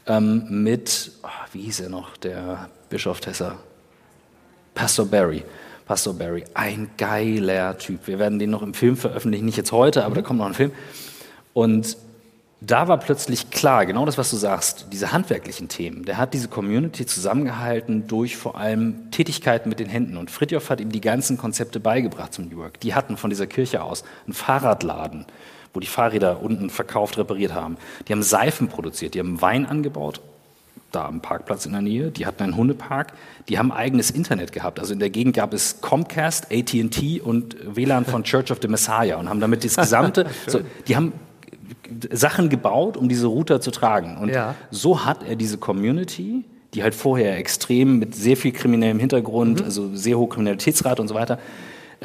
ähm, 0.08 0.46
mit, 0.50 1.12
oh, 1.24 1.28
wie 1.54 1.62
hieß 1.62 1.80
er 1.82 1.90
noch, 1.90 2.18
der 2.18 2.70
Bischof 2.90 3.22
Tesser? 3.22 3.56
Pastor 4.74 5.06
Barry. 5.06 5.44
Pastor 5.86 6.14
Barry, 6.14 6.44
ein 6.54 6.92
geiler 6.98 7.78
Typ. 7.78 8.06
Wir 8.06 8.20
werden 8.20 8.38
den 8.38 8.52
noch 8.52 8.62
im 8.62 8.76
Film 8.76 8.96
veröffentlichen, 8.96 9.46
nicht 9.46 9.58
jetzt 9.58 9.72
heute, 9.72 10.06
aber 10.06 10.14
da 10.14 10.22
kommt 10.22 10.38
noch 10.38 10.46
ein 10.46 10.54
Film. 10.54 10.72
Und 11.54 11.98
da 12.62 12.88
war 12.88 13.00
plötzlich 13.00 13.50
klar, 13.50 13.86
genau 13.86 14.06
das, 14.06 14.18
was 14.18 14.30
du 14.30 14.36
sagst, 14.36 14.88
diese 14.92 15.12
handwerklichen 15.12 15.68
Themen. 15.68 16.06
Der 16.06 16.18
hat 16.18 16.34
diese 16.36 16.48
Community 16.48 17.06
zusammengehalten 17.06 18.08
durch 18.08 18.38
vor 18.38 18.58
allem 18.58 19.10
Tätigkeiten 19.10 19.70
mit 19.70 19.80
den 19.80 19.90
Händen. 19.90 20.18
Und 20.18 20.30
Fritjof 20.30 20.70
hat 20.70 20.80
ihm 20.80 20.92
die 20.92 21.02
ganzen 21.02 21.38
Konzepte 21.38 21.80
beigebracht 21.80 22.34
zum 22.34 22.50
New 22.50 22.58
Work. 22.58 22.80
Die 22.82 22.94
hatten 22.94 23.18
von 23.18 23.32
dieser 23.32 23.48
Kirche 23.48 23.82
aus 23.82 24.04
einen 24.26 24.34
Fahrradladen 24.34 25.26
wo 25.74 25.80
die 25.80 25.88
Fahrräder 25.88 26.42
unten 26.42 26.70
verkauft, 26.70 27.18
repariert 27.18 27.54
haben. 27.54 27.78
Die 28.08 28.14
haben 28.14 28.24
Seifen 28.24 28.70
produziert, 28.70 29.14
die 29.14 29.20
haben 29.20 29.42
Wein 29.42 29.66
angebaut, 29.66 30.22
da 30.92 31.06
am 31.06 31.22
Parkplatz 31.22 31.66
in 31.66 31.72
der 31.72 31.82
Nähe. 31.82 32.12
Die 32.12 32.26
hatten 32.26 32.44
einen 32.44 32.56
Hundepark. 32.56 33.14
Die 33.48 33.58
haben 33.58 33.72
eigenes 33.72 34.12
Internet 34.12 34.52
gehabt. 34.52 34.80
Also 34.80 34.94
in 34.94 35.00
der 35.00 35.10
Gegend 35.10 35.36
gab 35.36 35.54
es 35.54 35.82
Comcast, 35.82 36.48
AT&T 36.52 37.22
und 37.22 37.56
WLAN 37.64 38.06
von 38.06 38.24
Church 38.24 38.52
of 38.52 38.60
the 38.62 38.68
Messiah 38.68 39.18
und 39.18 39.30
haben 39.30 39.40
damit 39.40 39.64
das 39.64 39.76
gesamte, 39.76 40.26
so, 40.48 40.62
die 40.88 40.96
haben 40.96 41.14
Sachen 42.12 42.50
gebaut, 42.50 42.98
um 42.98 43.10
diese 43.10 43.28
Router 43.28 43.62
zu 43.62 43.72
tragen. 43.72 44.18
Und 44.18 44.30
ja. 44.30 44.56
so 44.72 45.06
hat 45.06 45.24
er 45.24 45.36
diese 45.36 45.58
Community, 45.58 46.44
die 46.74 46.84
halt 46.84 46.94
vorher 46.94 47.38
extrem 47.38 48.00
mit 48.00 48.16
sehr 48.16 48.38
viel 48.38 48.52
kriminellem 48.52 49.00
Hintergrund, 49.00 49.60
mhm. 49.60 49.66
also 49.66 49.96
sehr 49.96 50.18
hohe 50.18 50.30
Kriminalitätsrate 50.30 51.02
und 51.02 51.08
so 51.08 51.16
weiter, 51.16 51.40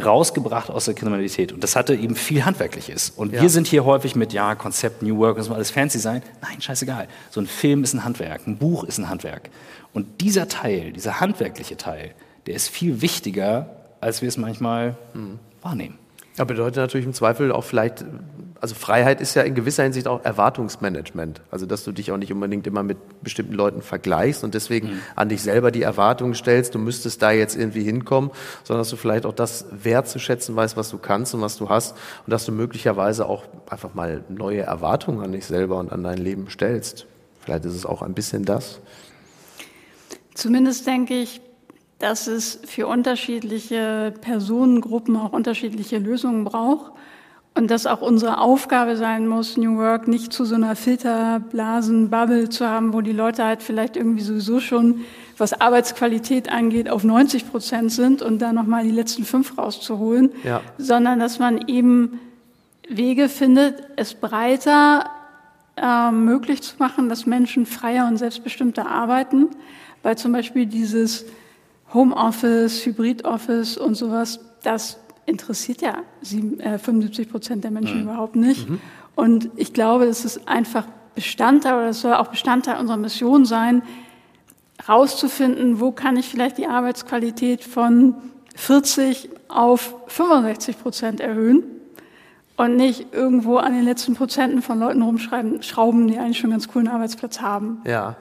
rausgebracht 0.03 0.71
aus 0.71 0.87
der 0.87 0.95
Kriminalität. 0.95 1.53
Und 1.53 1.63
das 1.63 1.77
hatte 1.77 1.95
eben 1.95 2.17
viel 2.17 2.45
Handwerkliches. 2.45 3.11
Und 3.11 3.33
ja. 3.33 3.43
wir 3.43 3.49
sind 3.49 3.67
hier 3.67 3.85
häufig 3.85 4.17
mit, 4.17 4.33
ja, 4.33 4.55
Konzept, 4.55 5.03
New 5.03 5.19
Work, 5.19 5.37
das 5.37 5.49
muss 5.49 5.57
alles 5.57 5.71
fancy 5.71 5.99
sein. 5.99 6.23
Nein, 6.43 6.61
scheißegal. 6.61 7.09
So 7.31 7.41
ein 7.41 7.47
Film 7.47 7.85
ist 7.85 7.95
ein 7.95 8.05
Handwerk, 8.05 8.47
ein 8.47 8.57
Buch 8.59 8.85
ist 8.85 8.99
ein 8.99 9.09
Handwerk. 9.09 9.51
Und 9.93 10.21
dieser 10.21 10.49
Teil, 10.49 10.93
dieser 10.93 11.21
handwerkliche 11.21 11.77
Teil, 11.77 12.15
der 12.47 12.55
ist 12.55 12.69
viel 12.69 13.01
wichtiger, 13.01 13.77
als 14.01 14.21
wir 14.21 14.29
es 14.29 14.37
manchmal 14.37 14.97
mhm. 15.15 15.39
wahrnehmen. 15.63 15.99
Ja, 16.37 16.43
bedeutet 16.43 16.79
natürlich 16.79 17.07
im 17.07 17.13
Zweifel 17.13 17.53
auch 17.53 17.63
vielleicht, 17.63 18.05
also 18.61 18.75
Freiheit 18.75 19.21
ist 19.21 19.37
ja 19.37 19.43
in 19.43 19.55
gewisser 19.55 19.85
Hinsicht 19.85 20.09
auch 20.09 20.25
Erwartungsmanagement. 20.25 21.43
Also, 21.53 21.65
dass 21.65 21.85
du 21.85 21.93
dich 21.93 22.11
auch 22.11 22.17
nicht 22.17 22.33
unbedingt 22.33 22.67
immer 22.67 22.83
mit 22.83 22.99
bestimmten 23.23 23.53
Leuten 23.53 23.83
vergleichst 23.83 24.43
und 24.43 24.53
deswegen 24.53 24.89
mhm. 24.89 24.99
an 25.15 25.29
dich 25.29 25.43
selber 25.43 25.71
die 25.71 25.83
Erwartungen 25.83 26.35
stellst, 26.35 26.75
du 26.75 26.81
müsstest 26.81 27.23
da 27.23 27.31
jetzt 27.31 27.57
irgendwie 27.57 27.85
hinkommen, 27.85 28.33
sondern 28.65 28.81
dass 28.81 28.91
du 28.91 28.97
vielleicht 28.97 29.27
auch 29.27 29.33
das 29.33 29.67
wertzuschätzen 29.71 30.57
weißt, 30.57 30.77
was 30.77 30.91
du 30.91 30.99
kannst 30.99 31.35
und 31.35 31.41
was 31.41 31.57
du 31.57 31.69
hast 31.69 31.93
und 32.27 32.33
dass 32.33 32.45
du 32.45 32.51
möglicherweise 32.51 33.27
auch 33.27 33.45
einfach 33.71 33.95
mal 33.95 34.25
neue 34.29 34.63
Erwartungen 34.63 35.25
an 35.25 35.31
dich 35.31 35.47
selber 35.47 35.79
und 35.79 35.93
an 35.93 36.03
dein 36.03 36.19
Leben 36.19 36.51
stellst. 36.51 37.07
Vielleicht 37.45 37.65
ist 37.65 37.75
es 37.75 37.87
auch 37.87 38.03
ein 38.03 38.15
bisschen 38.15 38.45
das. 38.45 38.81
Zumindest 40.35 40.85
denke 40.89 41.15
ich, 41.15 41.41
dass 42.05 42.27
es 42.27 42.61
für 42.67 42.87
unterschiedliche 42.87 44.13
Personengruppen 44.21 45.17
auch 45.17 45.33
unterschiedliche 45.33 45.97
Lösungen 45.97 46.45
braucht 46.45 46.93
und 47.55 47.71
dass 47.71 47.87
auch 47.87 48.03
unsere 48.03 48.43
Aufgabe 48.43 48.99
sein 48.99 49.27
muss, 49.27 49.57
New 49.57 49.79
Work 49.79 50.07
nicht 50.07 50.31
zu 50.31 50.45
so 50.45 50.55
einer 50.55 50.77
Filterblasen-Bubble 50.77 52.51
zu 52.51 52.69
haben, 52.69 52.93
wo 52.93 53.01
die 53.01 53.13
Leute 53.13 53.43
halt 53.47 53.63
vielleicht 53.63 53.97
irgendwie 53.97 54.21
sowieso 54.21 54.61
schon, 54.61 55.01
was 55.39 55.59
Arbeitsqualität 55.59 56.53
angeht, 56.53 56.91
auf 56.91 57.05
90 57.05 57.51
Prozent 57.51 57.91
sind 57.91 58.21
und 58.21 58.43
da 58.43 58.53
nochmal 58.53 58.85
die 58.85 58.91
letzten 58.91 59.25
fünf 59.25 59.57
rauszuholen, 59.57 60.31
ja. 60.45 60.61
sondern 60.77 61.21
dass 61.21 61.39
man 61.39 61.69
eben 61.69 62.21
Wege 62.87 63.31
findet, 63.31 63.83
es 63.97 64.13
breiter 64.13 65.07
äh, 65.77 66.11
möglich 66.11 66.61
zu 66.61 66.75
machen, 66.79 67.09
dass 67.09 67.25
Menschen 67.25 67.65
freier 67.65 68.07
und 68.09 68.19
selbstbestimmter 68.19 68.91
arbeiten, 68.91 69.49
weil 70.03 70.19
zum 70.19 70.33
Beispiel 70.33 70.67
dieses 70.67 71.25
Homeoffice, 71.95 72.85
Hybridoffice 72.85 73.79
und 73.79 73.95
sowas, 73.95 74.41
das 74.63 74.99
interessiert 75.27 75.81
ja 75.81 76.03
75 76.23 77.27
äh, 77.27 77.31
Prozent 77.31 77.65
der 77.65 77.71
Menschen 77.71 77.99
mhm. 77.99 78.03
überhaupt 78.03 78.37
nicht. 78.37 78.69
Mhm. 78.69 78.81
Und 79.15 79.51
ich 79.57 79.73
glaube, 79.73 80.07
das 80.07 80.25
ist 80.25 80.49
einfach 80.49 80.87
Bestandteil 81.15 81.75
oder 81.75 81.87
das 81.87 82.01
soll 82.01 82.15
auch 82.15 82.29
Bestandteil 82.29 82.79
unserer 82.79 82.97
Mission 82.97 83.45
sein, 83.45 83.83
rauszufinden, 84.89 85.81
wo 85.81 85.93
kann 85.93 86.17
ich 86.17 86.29
vielleicht 86.29 86.59
die 86.59 86.67
Arbeitsqualität 86.67 87.63
von 87.63 88.17
40 88.57 89.31
auf 89.49 89.95
65 90.09 90.79
Prozent 90.81 91.21
erhöhen 91.21 91.63
und 92.57 92.77
nicht 92.77 93.13
irgendwo 93.13 93.57
an 93.57 93.73
den 93.73 93.85
letzten 93.85 94.15
Prozenten 94.15 94.63
von 94.63 94.79
Leuten 94.79 95.03
rumschreiben, 95.03 95.63
schrauben, 95.63 96.09
die 96.09 96.19
eigentlich 96.19 96.39
schon 96.39 96.51
einen 96.51 96.61
ganz 96.61 96.69
coolen 96.69 96.89
Arbeitsplatz 96.89 97.41
haben. 97.41 97.81
Ja. 97.87 98.17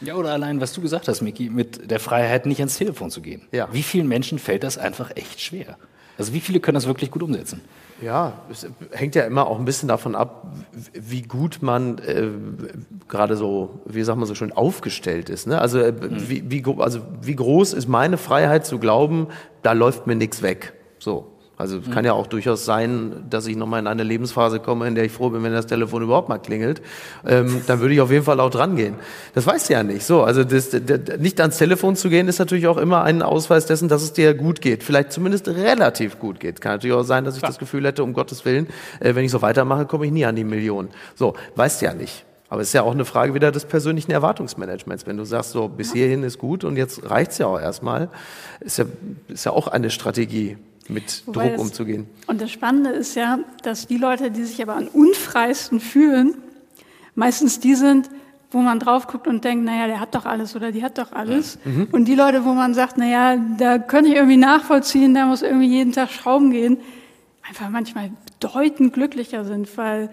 Ja, 0.00 0.14
oder 0.14 0.32
allein, 0.32 0.60
was 0.60 0.72
du 0.72 0.80
gesagt 0.80 1.08
hast, 1.08 1.22
Miki, 1.22 1.50
mit 1.50 1.90
der 1.90 2.00
Freiheit, 2.00 2.46
nicht 2.46 2.60
ans 2.60 2.78
Telefon 2.78 3.10
zu 3.10 3.20
gehen. 3.20 3.48
Ja. 3.52 3.68
Wie 3.72 3.82
vielen 3.82 4.08
Menschen 4.08 4.38
fällt 4.38 4.62
das 4.62 4.78
einfach 4.78 5.10
echt 5.16 5.40
schwer? 5.40 5.76
Also 6.18 6.32
wie 6.32 6.40
viele 6.40 6.58
können 6.58 6.74
das 6.74 6.86
wirklich 6.86 7.12
gut 7.12 7.22
umsetzen? 7.22 7.60
Ja, 8.02 8.32
es 8.50 8.66
hängt 8.92 9.14
ja 9.14 9.24
immer 9.24 9.46
auch 9.46 9.58
ein 9.58 9.64
bisschen 9.64 9.88
davon 9.88 10.14
ab, 10.16 10.52
wie 10.92 11.22
gut 11.22 11.58
man 11.62 11.98
äh, 11.98 12.28
gerade 13.08 13.36
so, 13.36 13.80
wie 13.84 14.02
sagt 14.02 14.18
man 14.18 14.26
so 14.26 14.34
schön, 14.34 14.52
aufgestellt 14.52 15.30
ist. 15.30 15.46
Ne? 15.46 15.60
Also, 15.60 15.80
äh, 15.80 15.92
mhm. 15.92 16.28
wie, 16.28 16.50
wie, 16.50 16.64
also 16.78 17.00
wie 17.22 17.36
groß 17.36 17.72
ist 17.72 17.88
meine 17.88 18.16
Freiheit 18.16 18.66
zu 18.66 18.78
glauben, 18.78 19.28
da 19.62 19.72
läuft 19.72 20.06
mir 20.06 20.16
nichts 20.16 20.42
weg. 20.42 20.74
So. 20.98 21.37
Also 21.58 21.78
mhm. 21.78 21.90
kann 21.90 22.04
ja 22.04 22.12
auch 22.12 22.28
durchaus 22.28 22.64
sein, 22.64 23.24
dass 23.28 23.46
ich 23.48 23.56
nochmal 23.56 23.80
in 23.80 23.88
eine 23.88 24.04
Lebensphase 24.04 24.60
komme, 24.60 24.86
in 24.86 24.94
der 24.94 25.04
ich 25.04 25.10
froh 25.10 25.30
bin, 25.30 25.42
wenn 25.42 25.52
das 25.52 25.66
Telefon 25.66 26.04
überhaupt 26.04 26.28
mal 26.28 26.38
klingelt. 26.38 26.80
Ähm, 27.26 27.62
dann 27.66 27.80
würde 27.80 27.94
ich 27.94 28.00
auf 28.00 28.12
jeden 28.12 28.24
Fall 28.24 28.38
auch 28.38 28.50
dran 28.50 28.76
gehen. 28.76 28.94
Das 29.34 29.44
weißt 29.44 29.68
du 29.68 29.72
ja 29.72 29.82
nicht. 29.82 30.06
So, 30.06 30.22
also 30.22 30.44
das, 30.44 30.70
das, 30.70 31.18
nicht 31.18 31.40
ans 31.40 31.58
Telefon 31.58 31.96
zu 31.96 32.10
gehen, 32.10 32.28
ist 32.28 32.38
natürlich 32.38 32.68
auch 32.68 32.76
immer 32.76 33.02
ein 33.02 33.22
Ausweis 33.22 33.66
dessen, 33.66 33.88
dass 33.88 34.02
es 34.02 34.12
dir 34.12 34.34
gut 34.34 34.60
geht. 34.60 34.84
Vielleicht 34.84 35.12
zumindest 35.12 35.48
relativ 35.48 36.20
gut 36.20 36.38
geht. 36.38 36.60
Kann 36.60 36.74
natürlich 36.74 36.94
auch 36.94 37.02
sein, 37.02 37.24
dass 37.24 37.34
ich 37.34 37.40
Klar. 37.40 37.50
das 37.50 37.58
Gefühl 37.58 37.84
hätte, 37.84 38.04
um 38.04 38.12
Gottes 38.12 38.44
Willen, 38.44 38.68
äh, 39.00 39.16
wenn 39.16 39.24
ich 39.24 39.32
so 39.32 39.42
weitermache, 39.42 39.84
komme 39.86 40.06
ich 40.06 40.12
nie 40.12 40.24
an 40.24 40.36
die 40.36 40.44
Million. 40.44 40.88
So, 41.16 41.34
weißt 41.56 41.82
du 41.82 41.86
ja 41.86 41.94
nicht. 41.94 42.24
Aber 42.50 42.62
es 42.62 42.68
ist 42.68 42.74
ja 42.74 42.82
auch 42.82 42.92
eine 42.92 43.04
Frage 43.04 43.34
wieder 43.34 43.50
des 43.50 43.64
persönlichen 43.64 44.12
Erwartungsmanagements. 44.12 45.06
Wenn 45.06 45.16
du 45.16 45.24
sagst, 45.24 45.50
so 45.50 45.66
bis 45.68 45.92
hierhin 45.92 46.22
ist 46.22 46.38
gut 46.38 46.62
und 46.62 46.76
jetzt 46.76 47.10
reicht's 47.10 47.38
ja 47.38 47.46
auch 47.46 47.60
erstmal, 47.60 48.08
ist 48.60 48.78
ja, 48.78 48.84
ist 49.26 49.44
ja 49.44 49.52
auch 49.52 49.66
eine 49.66 49.90
Strategie 49.90 50.56
mit 50.88 51.22
Wobei 51.26 51.48
Druck 51.48 51.52
das, 51.52 51.60
umzugehen. 51.60 52.06
Und 52.26 52.40
das 52.40 52.50
Spannende 52.50 52.90
ist 52.90 53.14
ja, 53.14 53.38
dass 53.62 53.86
die 53.86 53.98
Leute, 53.98 54.30
die 54.30 54.44
sich 54.44 54.62
aber 54.62 54.76
am 54.76 54.88
unfreisten 54.88 55.80
fühlen, 55.80 56.34
meistens 57.14 57.60
die 57.60 57.74
sind, 57.74 58.08
wo 58.50 58.58
man 58.58 58.80
drauf 58.80 59.06
guckt 59.06 59.26
und 59.26 59.44
denkt, 59.44 59.64
naja, 59.64 59.86
der 59.86 60.00
hat 60.00 60.14
doch 60.14 60.24
alles 60.24 60.56
oder 60.56 60.72
die 60.72 60.82
hat 60.82 60.96
doch 60.96 61.12
alles. 61.12 61.58
Mhm. 61.64 61.88
Und 61.92 62.06
die 62.06 62.14
Leute, 62.14 62.44
wo 62.44 62.54
man 62.54 62.72
sagt, 62.72 62.96
naja, 62.96 63.36
da 63.58 63.78
könnte 63.78 64.10
ich 64.10 64.16
irgendwie 64.16 64.38
nachvollziehen, 64.38 65.14
da 65.14 65.26
muss 65.26 65.42
irgendwie 65.42 65.68
jeden 65.68 65.92
Tag 65.92 66.10
schrauben 66.10 66.50
gehen, 66.50 66.78
einfach 67.46 67.68
manchmal 67.68 68.10
bedeutend 68.40 68.94
glücklicher 68.94 69.44
sind, 69.44 69.76
weil 69.76 70.08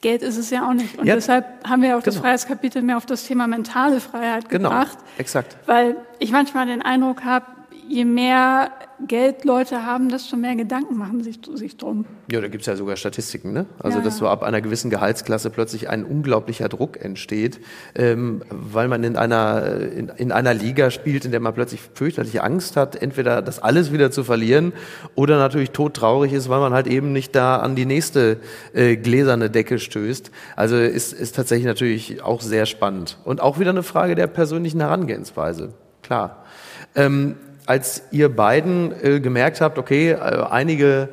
Geld 0.00 0.22
ist 0.22 0.36
es 0.36 0.50
ja 0.50 0.68
auch 0.68 0.72
nicht. 0.72 0.98
Und 0.98 1.06
ja, 1.06 1.14
deshalb 1.14 1.46
haben 1.68 1.82
wir 1.82 1.96
auch 1.96 2.02
genau. 2.02 2.14
das 2.14 2.16
Freiheitskapitel 2.16 2.82
mehr 2.82 2.96
auf 2.96 3.06
das 3.06 3.26
Thema 3.26 3.46
mentale 3.46 4.00
Freiheit 4.00 4.48
genau, 4.48 4.70
gebracht. 4.70 4.98
Genau, 4.98 5.10
exakt. 5.18 5.56
Weil 5.66 5.96
ich 6.18 6.32
manchmal 6.32 6.66
den 6.66 6.82
Eindruck 6.82 7.24
habe, 7.24 7.46
je 7.88 8.04
mehr 8.04 8.70
Geld 9.06 9.44
Leute 9.44 9.84
haben, 9.84 10.08
desto 10.08 10.36
mehr 10.36 10.56
Gedanken 10.56 10.96
machen 10.96 11.22
sich, 11.22 11.38
sich 11.54 11.76
drum. 11.76 12.06
Ja, 12.30 12.40
da 12.40 12.48
gibt 12.48 12.62
es 12.62 12.66
ja 12.66 12.76
sogar 12.76 12.96
Statistiken, 12.96 13.52
ne? 13.52 13.66
Also, 13.78 13.98
ja, 13.98 14.04
dass 14.04 14.16
so 14.16 14.26
ab 14.26 14.42
einer 14.42 14.60
gewissen 14.60 14.90
Gehaltsklasse 14.90 15.50
plötzlich 15.50 15.88
ein 15.88 16.04
unglaublicher 16.04 16.68
Druck 16.68 17.02
entsteht, 17.02 17.60
ähm, 17.94 18.42
weil 18.50 18.88
man 18.88 19.04
in 19.04 19.16
einer, 19.16 19.80
in, 19.80 20.08
in, 20.16 20.32
einer 20.32 20.54
Liga 20.54 20.90
spielt, 20.90 21.24
in 21.26 21.30
der 21.30 21.40
man 21.40 21.52
plötzlich 21.52 21.80
fürchterliche 21.94 22.42
Angst 22.42 22.76
hat, 22.76 22.96
entweder 22.96 23.42
das 23.42 23.58
alles 23.58 23.92
wieder 23.92 24.10
zu 24.10 24.24
verlieren 24.24 24.72
oder 25.14 25.38
natürlich 25.38 25.70
todtraurig 25.72 26.32
ist, 26.32 26.48
weil 26.48 26.60
man 26.60 26.72
halt 26.72 26.86
eben 26.86 27.12
nicht 27.12 27.34
da 27.36 27.58
an 27.58 27.76
die 27.76 27.86
nächste 27.86 28.38
äh, 28.72 28.96
gläserne 28.96 29.50
Decke 29.50 29.78
stößt. 29.78 30.30
Also 30.56 30.76
ist, 30.76 31.12
ist 31.12 31.36
tatsächlich 31.36 31.66
natürlich 31.66 32.22
auch 32.22 32.40
sehr 32.40 32.64
spannend. 32.64 33.18
Und 33.24 33.42
auch 33.42 33.58
wieder 33.58 33.70
eine 33.70 33.82
Frage 33.82 34.14
der 34.14 34.26
persönlichen 34.26 34.80
Herangehensweise. 34.80 35.74
Klar. 36.02 36.44
Ähm, 36.94 37.36
als 37.66 38.02
ihr 38.10 38.28
beiden 38.28 38.92
äh, 39.02 39.20
gemerkt 39.20 39.60
habt, 39.60 39.78
okay, 39.78 40.12
äh, 40.12 40.16
einige 40.16 41.08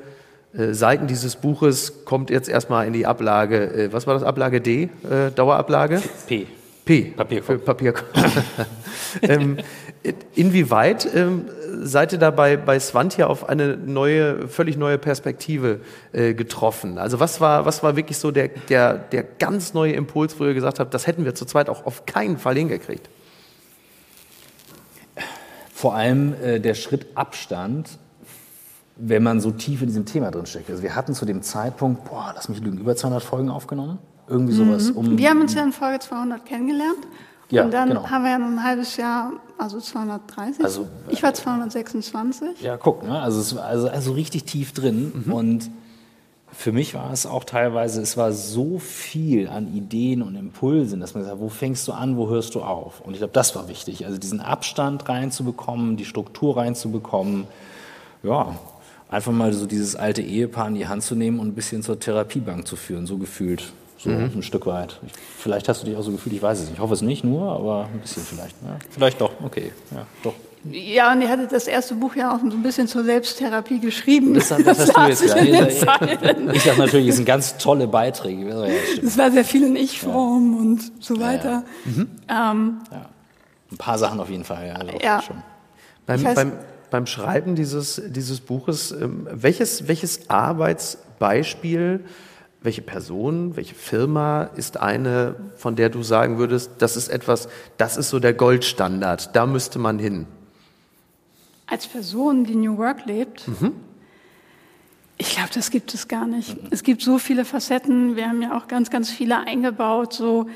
äh, 0.55 0.73
Seiten 0.73 1.07
dieses 1.07 1.35
Buches 1.35 2.05
kommt 2.05 2.29
jetzt 2.29 2.47
erstmal 2.47 2.87
in 2.87 2.93
die 2.93 3.05
Ablage, 3.05 3.73
äh, 3.73 3.93
was 3.93 4.07
war 4.07 4.13
das, 4.13 4.23
Ablage 4.23 4.61
D, 4.61 4.83
äh, 4.83 5.31
Dauerablage? 5.35 6.01
P. 6.27 6.47
P. 6.85 7.13
Papierkorb. 7.15 7.65
Papierkorb. 7.65 8.07
ähm, 9.21 9.57
inwieweit 10.35 11.07
ähm, 11.15 11.45
seid 11.81 12.11
ihr 12.11 12.19
dabei 12.19 12.57
bei 12.57 12.79
Svantia 12.79 13.27
auf 13.27 13.47
eine 13.47 13.77
neue, 13.77 14.47
völlig 14.47 14.77
neue 14.77 14.97
Perspektive 14.97 15.79
äh, 16.11 16.33
getroffen? 16.33 16.97
Also 16.97 17.19
was 17.19 17.39
war, 17.39 17.65
was 17.65 17.83
war 17.83 17.95
wirklich 17.95 18.17
so 18.17 18.31
der, 18.31 18.49
der, 18.69 18.95
der 18.95 19.23
ganz 19.23 19.73
neue 19.73 19.93
Impuls, 19.93 20.39
wo 20.39 20.45
ihr 20.45 20.53
gesagt 20.53 20.79
habt, 20.79 20.93
das 20.93 21.07
hätten 21.07 21.25
wir 21.25 21.35
zu 21.35 21.45
zweit 21.45 21.69
auch 21.69 21.85
auf 21.85 22.05
keinen 22.05 22.37
Fall 22.37 22.55
hingekriegt? 22.55 23.07
Vor 25.83 25.95
allem 25.95 26.33
äh, 26.41 26.61
der 26.61 26.75
Schritt 26.75 27.07
Abstand, 27.15 27.89
wenn 28.95 29.21
man 29.21 29.41
so 29.41 29.51
tief 29.51 29.81
in 29.81 29.87
diesem 29.87 30.05
Thema 30.05 30.31
drin 30.31 30.45
steckt. 30.45 30.69
Also 30.69 30.81
wir 30.81 30.95
hatten 30.95 31.13
zu 31.13 31.25
dem 31.25 31.41
Zeitpunkt, 31.41 32.05
boah, 32.05 32.31
lass 32.33 32.47
mich 32.47 32.61
lügen, 32.61 32.77
über 32.77 32.95
200 32.95 33.21
Folgen 33.21 33.49
aufgenommen. 33.49 33.99
Irgendwie 34.29 34.53
sowas. 34.53 34.91
Mhm. 34.91 34.97
Um, 34.97 35.17
wir 35.17 35.29
haben 35.29 35.41
uns 35.41 35.53
ja 35.53 35.61
in 35.61 35.73
Folge 35.73 35.99
200 35.99 36.45
kennengelernt. 36.45 36.99
Ja, 37.49 37.65
und 37.65 37.73
dann 37.73 37.89
genau. 37.89 38.09
haben 38.09 38.23
wir 38.23 38.31
ja 38.31 38.37
ein 38.37 38.63
halbes 38.63 38.95
Jahr, 38.95 39.33
also 39.57 39.81
230. 39.81 40.63
Also, 40.63 40.87
ich 41.09 41.21
war 41.21 41.33
226. 41.33 42.61
Ja, 42.61 42.77
guck, 42.77 43.03
ne? 43.03 43.19
also, 43.19 43.41
es 43.41 43.57
also, 43.57 43.89
also 43.89 44.13
richtig 44.13 44.45
tief 44.45 44.71
drin. 44.71 45.11
Mhm. 45.25 45.33
Und 45.33 45.69
für 46.55 46.71
mich 46.71 46.93
war 46.93 47.11
es 47.11 47.25
auch 47.25 47.43
teilweise, 47.43 48.01
es 48.01 48.15
war 48.15 48.31
so 48.31 48.79
viel 48.79 49.47
an 49.47 49.75
Ideen 49.75 50.21
und 50.21 50.35
Impulsen, 50.35 50.99
dass 50.99 51.13
man 51.13 51.23
sagt, 51.23 51.39
wo 51.39 51.49
fängst 51.49 51.87
du 51.87 51.93
an, 51.93 52.17
wo 52.17 52.29
hörst 52.29 52.55
du 52.55 52.61
auf? 52.61 53.01
Und 53.01 53.13
ich 53.13 53.19
glaube, 53.19 53.33
das 53.33 53.55
war 53.55 53.67
wichtig. 53.67 54.05
Also 54.05 54.17
diesen 54.17 54.39
Abstand 54.39 55.07
reinzubekommen, 55.09 55.97
die 55.97 56.05
Struktur 56.05 56.57
reinzubekommen. 56.57 57.47
Ja, 58.21 58.55
einfach 59.09 59.31
mal 59.31 59.53
so 59.53 59.65
dieses 59.65 59.95
alte 59.95 60.21
Ehepaar 60.21 60.67
in 60.67 60.75
die 60.75 60.87
Hand 60.87 61.03
zu 61.03 61.15
nehmen 61.15 61.39
und 61.39 61.49
ein 61.49 61.55
bisschen 61.55 61.83
zur 61.83 61.99
Therapiebank 61.99 62.67
zu 62.67 62.75
führen, 62.75 63.05
so 63.05 63.17
gefühlt. 63.17 63.73
So 63.97 64.09
mhm. 64.09 64.31
ein 64.35 64.43
Stück 64.43 64.65
weit. 64.65 64.99
Ich, 65.05 65.13
vielleicht 65.37 65.69
hast 65.69 65.81
du 65.81 65.85
dich 65.87 65.95
auch 65.95 66.03
so 66.03 66.11
gefühlt, 66.11 66.35
ich 66.35 66.41
weiß 66.41 66.59
es 66.59 66.65
nicht. 66.65 66.75
Ich 66.75 66.79
hoffe 66.79 66.93
es 66.93 67.01
nicht 67.01 67.23
nur, 67.23 67.51
aber 67.51 67.87
ein 67.91 67.99
bisschen 67.99 68.23
vielleicht. 68.23 68.55
Ja, 68.63 68.77
vielleicht 68.89 69.21
doch, 69.21 69.31
okay. 69.43 69.71
Ja, 69.91 70.05
doch. 70.23 70.33
Ja, 70.71 71.11
und 71.11 71.21
er 71.21 71.29
hatte 71.29 71.47
das 71.47 71.67
erste 71.67 71.95
Buch 71.95 72.15
ja 72.15 72.33
auch 72.33 72.39
so 72.39 72.45
ein 72.45 72.63
bisschen 72.63 72.87
zur 72.87 73.03
Selbsttherapie 73.03 73.79
geschrieben. 73.79 74.33
Das, 74.33 74.47
das, 74.49 74.63
das 74.63 74.93
hast 74.93 75.21
du 75.21 75.39
jetzt 75.39 75.81
gerade. 75.81 76.51
Ich 76.53 76.63
sage 76.63 76.79
natürlich, 76.79 77.09
es 77.09 77.17
sind 77.17 77.25
ganz 77.25 77.57
tolle 77.57 77.87
Beiträge. 77.87 78.69
Es 79.03 79.17
war 79.17 79.29
sehr 79.31 79.43
viel 79.43 79.63
in 79.63 79.75
Ich-Form 79.75 80.53
ja. 80.53 80.59
und 80.59 81.03
so 81.03 81.19
weiter. 81.19 81.63
Ja, 81.85 81.91
mhm. 81.91 82.09
ähm, 82.29 82.81
Ein 83.71 83.77
paar 83.77 83.97
Sachen 83.97 84.19
auf 84.21 84.29
jeden 84.29 84.45
Fall, 84.45 84.67
ja. 84.67 84.75
Also 84.75 84.91
ja. 85.01 85.21
Schon. 85.21 85.43
Beim, 86.05 86.23
beim, 86.23 86.51
beim, 86.89 87.07
Schreiben 87.07 87.55
dieses, 87.55 88.01
dieses 88.07 88.39
Buches, 88.39 88.91
ähm, 88.91 89.27
welches, 89.31 89.87
welches 89.89 90.29
Arbeitsbeispiel, 90.29 92.05
welche 92.61 92.81
Person, 92.81 93.57
welche 93.57 93.75
Firma 93.75 94.43
ist 94.55 94.77
eine, 94.77 95.35
von 95.57 95.75
der 95.75 95.89
du 95.89 96.03
sagen 96.03 96.37
würdest, 96.37 96.71
das 96.79 96.95
ist 96.95 97.09
etwas, 97.09 97.49
das 97.77 97.97
ist 97.97 98.09
so 98.09 98.19
der 98.19 98.33
Goldstandard, 98.33 99.35
da 99.35 99.45
müsste 99.45 99.79
man 99.79 99.99
hin? 99.99 100.25
Als 101.67 101.87
Person, 101.87 102.43
die 102.43 102.55
New 102.55 102.77
Work 102.77 103.05
lebt, 103.05 103.47
mhm. 103.47 103.73
ich 105.17 105.35
glaube, 105.35 105.49
das 105.53 105.71
gibt 105.71 105.93
es 105.93 106.07
gar 106.07 106.27
nicht. 106.27 106.61
Mhm. 106.61 106.67
Es 106.71 106.83
gibt 106.83 107.01
so 107.01 107.17
viele 107.17 107.45
Facetten. 107.45 108.15
Wir 108.15 108.27
haben 108.27 108.41
ja 108.41 108.57
auch 108.57 108.67
ganz, 108.67 108.89
ganz 108.89 109.09
viele 109.09 109.39
eingebaut, 109.39 110.13
so, 110.13 110.47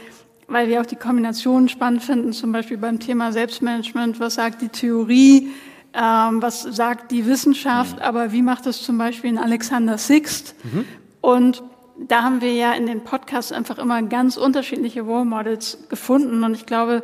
weil 0.47 0.67
wir 0.67 0.81
auch 0.81 0.85
die 0.85 0.95
Kombinationen 0.95 1.69
spannend 1.69 2.03
finden, 2.03 2.33
zum 2.33 2.51
Beispiel 2.51 2.77
beim 2.77 2.99
Thema 2.99 3.31
Selbstmanagement. 3.31 4.19
Was 4.19 4.35
sagt 4.35 4.61
die 4.61 4.69
Theorie? 4.69 5.49
Ähm, 5.93 6.41
was 6.41 6.61
sagt 6.61 7.11
die 7.11 7.25
Wissenschaft? 7.25 7.97
Mhm. 7.97 8.01
Aber 8.01 8.31
wie 8.31 8.41
macht 8.41 8.65
es 8.65 8.83
zum 8.83 8.97
Beispiel 8.97 9.29
in 9.29 9.37
Alexander 9.37 9.97
Sixt? 9.97 10.55
Mhm. 10.63 10.85
Und 11.21 11.63
da 11.97 12.23
haben 12.23 12.41
wir 12.41 12.53
ja 12.53 12.73
in 12.73 12.85
den 12.85 13.03
Podcasts 13.03 13.51
einfach 13.51 13.79
immer 13.79 14.01
ganz 14.03 14.37
unterschiedliche 14.37 15.01
Role 15.01 15.25
Models 15.25 15.79
gefunden. 15.89 16.43
Und 16.43 16.53
ich 16.53 16.65
glaube, 16.65 17.03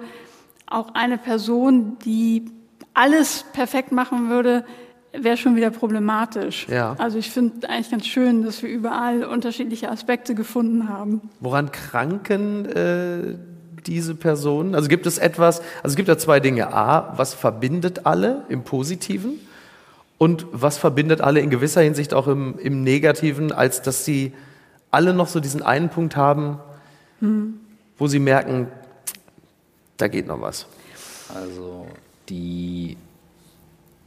auch 0.68 0.94
eine 0.94 1.18
Person, 1.18 1.98
die 2.06 2.46
alles 2.94 3.46
perfekt 3.54 3.92
machen 3.92 4.30
würde, 4.30 4.66
wäre 5.12 5.38
schon 5.38 5.56
wieder 5.56 5.70
problematisch. 5.70 6.68
Ja. 6.68 6.96
Also 6.98 7.18
ich 7.18 7.30
finde 7.32 7.70
eigentlich 7.70 7.92
ganz 7.92 8.08
schön, 8.08 8.44
dass 8.44 8.64
wir 8.64 8.70
überall 8.70 9.24
unterschiedliche 9.24 9.90
Aspekte 9.90 10.36
gefunden 10.36 10.90
haben. 10.90 11.22
Woran 11.40 11.72
kranken 11.72 12.66
äh, 12.66 13.36
diese 13.86 14.16
Personen? 14.16 14.76
Also 14.76 14.88
gibt 14.88 15.06
es 15.06 15.18
etwas, 15.18 15.60
also 15.84 15.94
es 15.94 15.96
gibt 15.96 16.08
ja 16.08 16.18
zwei 16.18 16.40
Dinge. 16.40 16.74
A, 16.74 17.14
was 17.18 17.34
verbindet 17.34 18.06
alle 18.06 18.44
im 18.50 18.64
Positiven? 18.64 19.40
Und 20.18 20.46
was 20.52 20.78
verbindet 20.78 21.22
alle 21.22 21.42
in 21.42 21.50
gewisser 21.50 21.82
Hinsicht 21.82 22.14
auch 22.14 22.28
im, 22.28 22.58
im 22.58 22.84
Negativen, 22.84 23.52
als 23.52 23.82
dass 23.82 24.06
sie 24.06 24.32
alle 24.90 25.14
noch 25.14 25.28
so 25.28 25.40
diesen 25.40 25.62
einen 25.62 25.90
Punkt 25.90 26.16
haben, 26.16 26.60
hm. 27.20 27.60
wo 27.98 28.08
sie 28.08 28.20
merken, 28.20 28.68
da 29.98 30.08
geht 30.08 30.28
noch 30.28 30.40
was. 30.40 30.68
Also 31.34 31.88
die, 32.30 32.98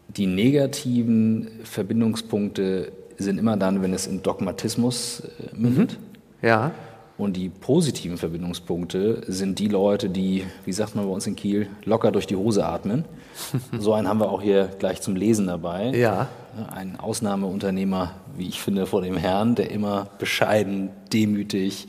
die 0.08 0.26
negativen 0.26 1.48
Verbindungspunkte 1.64 2.92
sind 3.18 3.38
immer 3.38 3.56
dann, 3.56 3.82
wenn 3.82 3.92
es 3.92 4.06
in 4.06 4.22
Dogmatismus 4.22 5.20
äh, 5.20 5.56
mündet. 5.56 5.98
Mhm. 6.42 6.46
Ja. 6.46 6.72
Und 7.18 7.34
die 7.36 7.48
positiven 7.48 8.18
Verbindungspunkte 8.18 9.22
sind 9.26 9.58
die 9.58 9.68
Leute, 9.68 10.10
die, 10.10 10.44
wie 10.66 10.72
sagt 10.72 10.94
man 10.94 11.06
bei 11.06 11.10
uns 11.10 11.26
in 11.26 11.34
Kiel, 11.34 11.68
locker 11.84 12.12
durch 12.12 12.26
die 12.26 12.36
Hose 12.36 12.66
atmen. 12.66 13.06
so 13.78 13.94
einen 13.94 14.06
haben 14.06 14.20
wir 14.20 14.30
auch 14.30 14.42
hier 14.42 14.68
gleich 14.78 15.00
zum 15.00 15.16
Lesen 15.16 15.46
dabei. 15.46 15.92
Ja. 15.92 16.28
Ein 16.70 17.00
Ausnahmeunternehmer, 17.00 18.12
wie 18.36 18.48
ich 18.48 18.60
finde, 18.60 18.84
vor 18.84 19.00
dem 19.00 19.16
Herrn, 19.16 19.54
der 19.54 19.70
immer 19.70 20.08
bescheiden, 20.18 20.90
demütig 21.10 21.88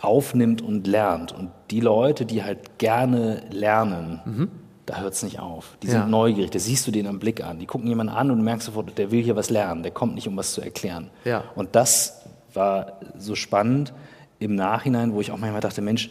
aufnimmt 0.00 0.62
und 0.62 0.86
lernt. 0.86 1.32
Und 1.32 1.50
die 1.72 1.80
Leute, 1.80 2.24
die 2.24 2.44
halt 2.44 2.78
gerne 2.78 3.42
lernen, 3.50 4.20
mhm 4.24 4.48
da 4.86 5.00
hört 5.00 5.14
es 5.14 5.22
nicht 5.22 5.40
auf. 5.40 5.76
Die 5.82 5.86
sind 5.86 6.00
ja. 6.00 6.06
neugierig, 6.06 6.50
das 6.50 6.64
siehst 6.64 6.86
du 6.86 6.90
denen 6.90 7.08
am 7.08 7.18
Blick 7.18 7.42
an. 7.42 7.58
Die 7.58 7.66
gucken 7.66 7.88
jemanden 7.88 8.12
an 8.12 8.30
und 8.30 8.42
merkst 8.42 8.66
sofort, 8.66 8.96
der 8.98 9.10
will 9.10 9.22
hier 9.22 9.36
was 9.36 9.50
lernen, 9.50 9.82
der 9.82 9.92
kommt 9.92 10.14
nicht, 10.14 10.28
um 10.28 10.36
was 10.36 10.52
zu 10.52 10.60
erklären. 10.60 11.10
Ja. 11.24 11.44
Und 11.54 11.74
das 11.74 12.22
war 12.52 13.00
so 13.18 13.34
spannend 13.34 13.92
im 14.38 14.54
Nachhinein, 14.54 15.14
wo 15.14 15.20
ich 15.20 15.30
auch 15.30 15.38
manchmal 15.38 15.60
dachte, 15.60 15.80
Mensch, 15.80 16.10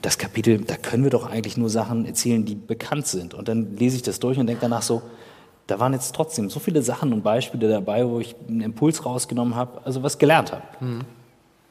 das 0.00 0.16
Kapitel, 0.16 0.58
da 0.58 0.76
können 0.76 1.02
wir 1.02 1.10
doch 1.10 1.28
eigentlich 1.28 1.56
nur 1.56 1.68
Sachen 1.68 2.06
erzählen, 2.06 2.44
die 2.44 2.54
bekannt 2.54 3.06
sind. 3.06 3.34
Und 3.34 3.48
dann 3.48 3.76
lese 3.76 3.96
ich 3.96 4.02
das 4.02 4.20
durch 4.20 4.38
und 4.38 4.46
denke 4.46 4.62
danach 4.62 4.82
so, 4.82 5.02
da 5.66 5.78
waren 5.78 5.92
jetzt 5.92 6.14
trotzdem 6.14 6.50
so 6.50 6.58
viele 6.58 6.82
Sachen 6.82 7.12
und 7.12 7.22
Beispiele 7.22 7.68
dabei, 7.68 8.06
wo 8.08 8.20
ich 8.20 8.34
einen 8.48 8.60
Impuls 8.60 9.04
rausgenommen 9.04 9.54
habe, 9.54 9.80
also 9.84 10.02
was 10.02 10.18
gelernt 10.18 10.52
habe. 10.52 10.62
Mhm. 10.80 11.00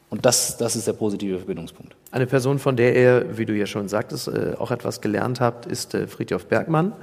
Und 0.10 0.26
das, 0.26 0.58
das 0.58 0.76
ist 0.76 0.88
der 0.88 0.94
positive 0.94 1.38
Verbindungspunkt. 1.38 1.96
Eine 2.12 2.26
Person, 2.26 2.58
von 2.58 2.76
der 2.76 2.96
ihr, 2.96 3.38
wie 3.38 3.46
du 3.46 3.54
ja 3.54 3.68
schon 3.68 3.88
sagtest, 3.88 4.28
äh, 4.28 4.54
auch 4.58 4.72
etwas 4.72 5.02
gelernt 5.02 5.40
habt, 5.40 5.66
ist 5.66 5.94
äh, 5.94 6.08
Friedhof 6.08 6.48
Bergmann, 6.48 6.94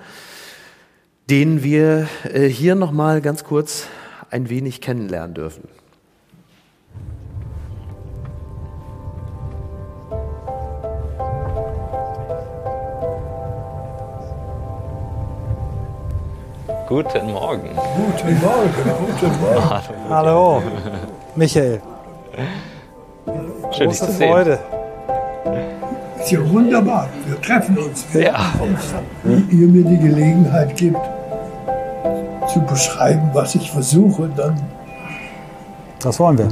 den 1.30 1.62
wir 1.62 2.09
äh, 2.24 2.48
hier 2.48 2.74
nochmal 2.74 3.20
ganz 3.20 3.44
kurz 3.44 3.86
ein 4.30 4.48
wenig 4.48 4.80
kennenlernen 4.80 5.34
dürfen. 5.34 5.68
Guten 16.88 17.32
Morgen. 17.32 17.70
Guten 17.74 18.40
Morgen. 18.40 18.70
Guten 19.20 19.40
Morgen. 19.40 20.09
Hallo. 20.09 20.62
Michael. 21.34 21.82
Schön, 23.27 23.89
Große 23.89 24.07
Freude. 24.12 24.59
Ist 26.20 26.31
ja 26.31 26.49
wunderbar. 26.49 27.09
Wir 27.27 27.41
treffen 27.41 27.77
uns. 27.77 28.05
Wir 28.12 28.22
ja. 28.22 28.53
Wie 29.24 29.57
ihr 29.57 29.66
mir 29.66 29.85
die 29.85 29.99
Gelegenheit 29.99 30.77
gibt, 30.77 31.01
zu 32.53 32.61
beschreiben, 32.61 33.31
was 33.33 33.57
ich 33.57 33.70
versuche, 33.70 34.31
dann. 34.37 34.61
Das 35.99 36.20
wollen 36.20 36.39
wir. 36.39 36.49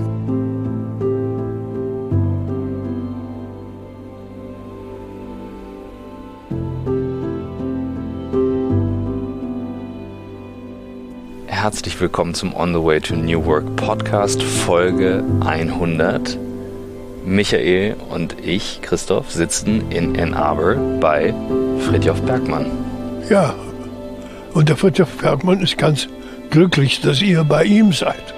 Herzlich 11.47 11.99
willkommen 12.01 12.35
zum 12.35 12.55
On 12.55 12.75
the 12.75 12.85
Way 12.85 13.01
to 13.01 13.15
New 13.15 13.45
Work 13.47 13.77
Podcast 13.77 14.43
Folge 14.43 15.23
100. 15.41 16.37
Michael 17.25 17.97
und 18.11 18.37
ich, 18.45 18.81
Christoph, 18.83 19.31
sitzen 19.31 19.91
in 19.91 20.19
Ann 20.21 20.35
Arbor 20.35 20.77
bei 21.01 21.33
Fritjof 21.81 22.21
Bergmann. 22.23 22.67
Ja, 23.31 23.55
und 24.53 24.69
der 24.69 24.77
Fritjof 24.77 25.17
Bergmann 25.17 25.61
ist 25.61 25.79
ganz 25.79 26.07
glücklich, 26.51 27.01
dass 27.01 27.23
ihr 27.23 27.43
bei 27.45 27.65
ihm 27.65 27.93
seid. 27.93 28.35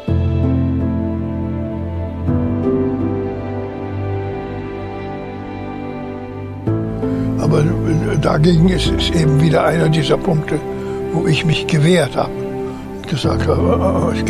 Aber 7.38 7.64
dagegen 8.20 8.68
ist 8.68 8.92
es 8.96 9.10
eben 9.10 9.40
wieder 9.40 9.64
einer 9.64 9.88
dieser 9.88 10.16
Punkte, 10.16 10.60
wo 11.12 11.26
ich 11.26 11.44
mich 11.44 11.66
gewehrt 11.66 12.16
habe. 12.16 12.32
Und 12.32 13.08
gesagt 13.08 13.46
habe, 13.48 14.14
ich, 14.14 14.24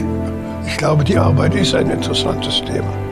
ich 0.66 0.76
glaube, 0.78 1.04
die 1.04 1.18
Arbeit 1.18 1.54
ist 1.54 1.74
ein 1.74 1.90
interessantes 1.90 2.62
Thema 2.64 3.05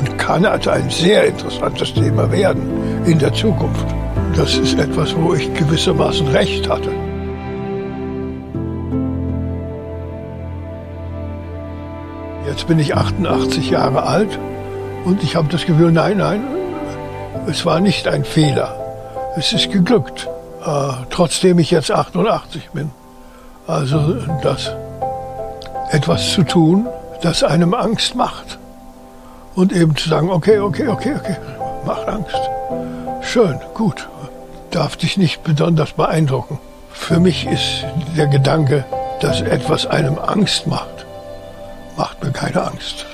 und 0.00 0.18
kann 0.18 0.46
also 0.46 0.70
ein 0.70 0.88
sehr 0.88 1.26
interessantes 1.26 1.92
Thema 1.92 2.32
werden 2.32 3.04
in 3.04 3.18
der 3.18 3.32
Zukunft. 3.34 3.86
Das 4.34 4.56
ist 4.56 4.78
etwas, 4.78 5.14
wo 5.14 5.34
ich 5.34 5.52
gewissermaßen 5.54 6.26
recht 6.28 6.68
hatte. 6.68 6.90
Jetzt 12.46 12.66
bin 12.66 12.78
ich 12.78 12.96
88 12.96 13.70
Jahre 13.70 14.04
alt 14.04 14.38
und 15.04 15.22
ich 15.22 15.36
habe 15.36 15.48
das 15.48 15.66
Gefühl, 15.66 15.92
nein, 15.92 16.16
nein, 16.16 16.42
es 17.46 17.66
war 17.66 17.80
nicht 17.80 18.08
ein 18.08 18.24
Fehler. 18.24 18.74
Es 19.36 19.52
ist 19.52 19.70
geglückt, 19.70 20.28
äh, 20.64 20.92
trotzdem 21.10 21.58
ich 21.58 21.70
jetzt 21.70 21.90
88 21.90 22.70
bin. 22.70 22.90
Also 23.66 24.16
das 24.42 24.72
etwas 25.90 26.32
zu 26.32 26.42
tun, 26.42 26.86
das 27.22 27.44
einem 27.44 27.74
Angst 27.74 28.14
macht 28.14 28.58
und 29.54 29.72
eben 29.72 29.96
zu 29.96 30.08
sagen, 30.08 30.30
okay, 30.30 30.58
okay, 30.58 30.88
okay, 30.88 31.14
okay, 31.16 31.36
macht 31.84 32.08
Angst. 32.08 32.40
Schön, 33.22 33.58
gut, 33.74 34.08
darf 34.70 34.96
dich 34.96 35.16
nicht 35.16 35.42
besonders 35.42 35.92
beeindrucken. 35.92 36.58
Für 36.92 37.20
mich 37.20 37.46
ist 37.46 37.84
der 38.16 38.26
Gedanke, 38.26 38.84
dass 39.20 39.40
etwas 39.40 39.86
einem 39.86 40.18
Angst 40.18 40.66
macht, 40.66 41.06
macht 41.96 42.22
mir 42.22 42.30
keine 42.30 42.62
Angst. 42.62 43.06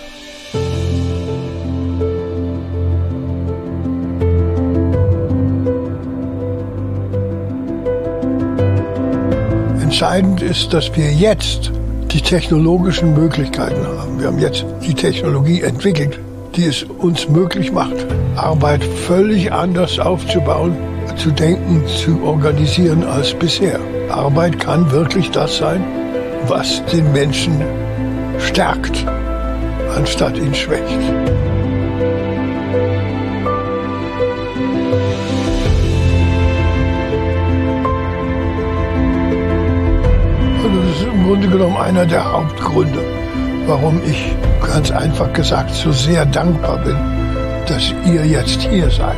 Entscheidend 9.80 10.42
ist, 10.42 10.74
dass 10.74 10.94
wir 10.94 11.10
jetzt 11.10 11.70
die 12.10 12.20
technologischen 12.20 13.14
Möglichkeiten 13.14 13.86
haben. 13.86 14.18
Wir 14.18 14.26
haben 14.26 14.38
jetzt 14.38 14.64
die 14.82 14.94
Technologie 14.94 15.62
entwickelt, 15.62 16.18
die 16.56 16.64
es 16.66 16.82
uns 16.82 17.28
möglich 17.28 17.72
macht, 17.72 18.06
Arbeit 18.36 18.82
völlig 18.82 19.52
anders 19.52 19.98
aufzubauen, 19.98 20.76
zu 21.16 21.30
denken, 21.30 21.82
zu 21.86 22.22
organisieren 22.22 23.04
als 23.04 23.34
bisher. 23.34 23.78
Arbeit 24.10 24.58
kann 24.58 24.90
wirklich 24.90 25.30
das 25.30 25.58
sein, 25.58 25.84
was 26.46 26.84
den 26.86 27.12
Menschen 27.12 27.60
stärkt, 28.38 29.06
anstatt 29.96 30.38
ihn 30.38 30.54
schwächt. 30.54 31.00
Grunde 41.26 41.48
genommen 41.48 41.76
einer 41.76 42.06
der 42.06 42.32
Hauptgründe, 42.32 43.00
warum 43.66 44.00
ich 44.04 44.34
ganz 44.66 44.90
einfach 44.90 45.32
gesagt 45.32 45.70
so 45.74 45.92
sehr 45.92 46.24
dankbar 46.26 46.78
bin, 46.78 46.96
dass 47.66 47.92
ihr 48.06 48.24
jetzt 48.26 48.62
hier 48.62 48.90
seid. 48.90 49.16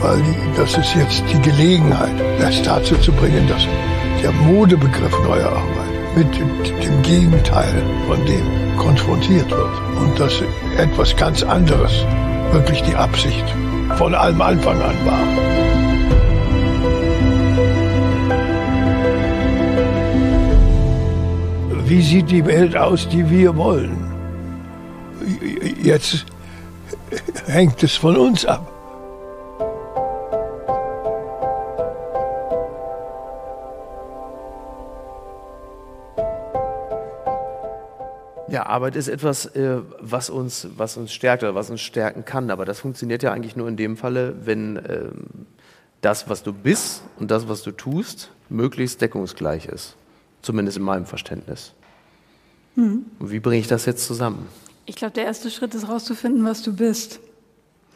Weil 0.00 0.22
das 0.56 0.76
ist 0.76 0.94
jetzt 0.94 1.22
die 1.32 1.40
Gelegenheit, 1.40 2.14
das 2.40 2.62
dazu 2.62 2.96
zu 2.96 3.12
bringen, 3.12 3.46
dass 3.48 3.66
der 4.22 4.32
Modebegriff 4.32 5.12
neuer 5.24 5.48
Arbeit 5.48 5.88
mit 6.16 6.34
dem 6.84 7.02
Gegenteil 7.02 7.82
von 8.06 8.24
dem 8.26 8.76
konfrontiert 8.76 9.50
wird. 9.50 9.80
Und 10.00 10.18
dass 10.18 10.42
etwas 10.76 11.16
ganz 11.16 11.42
anderes 11.42 12.04
wirklich 12.52 12.82
die 12.82 12.94
Absicht 12.94 13.44
von 13.96 14.14
allem 14.14 14.40
Anfang 14.40 14.80
an 14.80 14.96
war. 15.04 15.67
Wie 21.88 22.02
sieht 22.02 22.30
die 22.30 22.44
Welt 22.44 22.76
aus, 22.76 23.08
die 23.08 23.28
wir 23.30 23.56
wollen. 23.56 23.96
Jetzt 25.82 26.26
hängt 27.46 27.82
es 27.82 27.96
von 27.96 28.16
uns 28.16 28.44
ab. 28.44 28.70
Ja, 38.50 38.66
Arbeit 38.66 38.96
ist 38.96 39.08
etwas, 39.08 39.46
äh, 39.46 39.78
was 40.00 40.30
uns, 40.30 40.68
was 40.76 40.96
uns 40.96 41.12
stärkt 41.12 41.42
oder 41.42 41.54
was 41.54 41.70
uns 41.70 41.80
stärken 41.80 42.24
kann. 42.24 42.50
Aber 42.50 42.64
das 42.64 42.80
funktioniert 42.80 43.22
ja 43.22 43.32
eigentlich 43.32 43.56
nur 43.56 43.68
in 43.68 43.76
dem 43.76 43.96
Falle, 43.96 44.34
wenn 44.44 44.76
ähm, 44.88 45.46
das, 46.00 46.28
was 46.28 46.42
du 46.42 46.52
bist 46.52 47.02
und 47.18 47.30
das, 47.30 47.48
was 47.48 47.62
du 47.62 47.72
tust, 47.72 48.30
möglichst 48.48 49.00
deckungsgleich 49.00 49.66
ist. 49.66 49.96
Zumindest 50.40 50.78
in 50.78 50.84
meinem 50.84 51.04
Verständnis. 51.04 51.74
Und 52.78 53.30
wie 53.30 53.40
bringe 53.40 53.58
ich 53.58 53.68
das 53.68 53.86
jetzt 53.86 54.06
zusammen? 54.06 54.46
Ich 54.86 54.96
glaube, 54.96 55.12
der 55.12 55.24
erste 55.24 55.50
Schritt 55.50 55.74
ist 55.74 55.86
herauszufinden, 55.86 56.44
was 56.44 56.62
du 56.62 56.72
bist. 56.74 57.20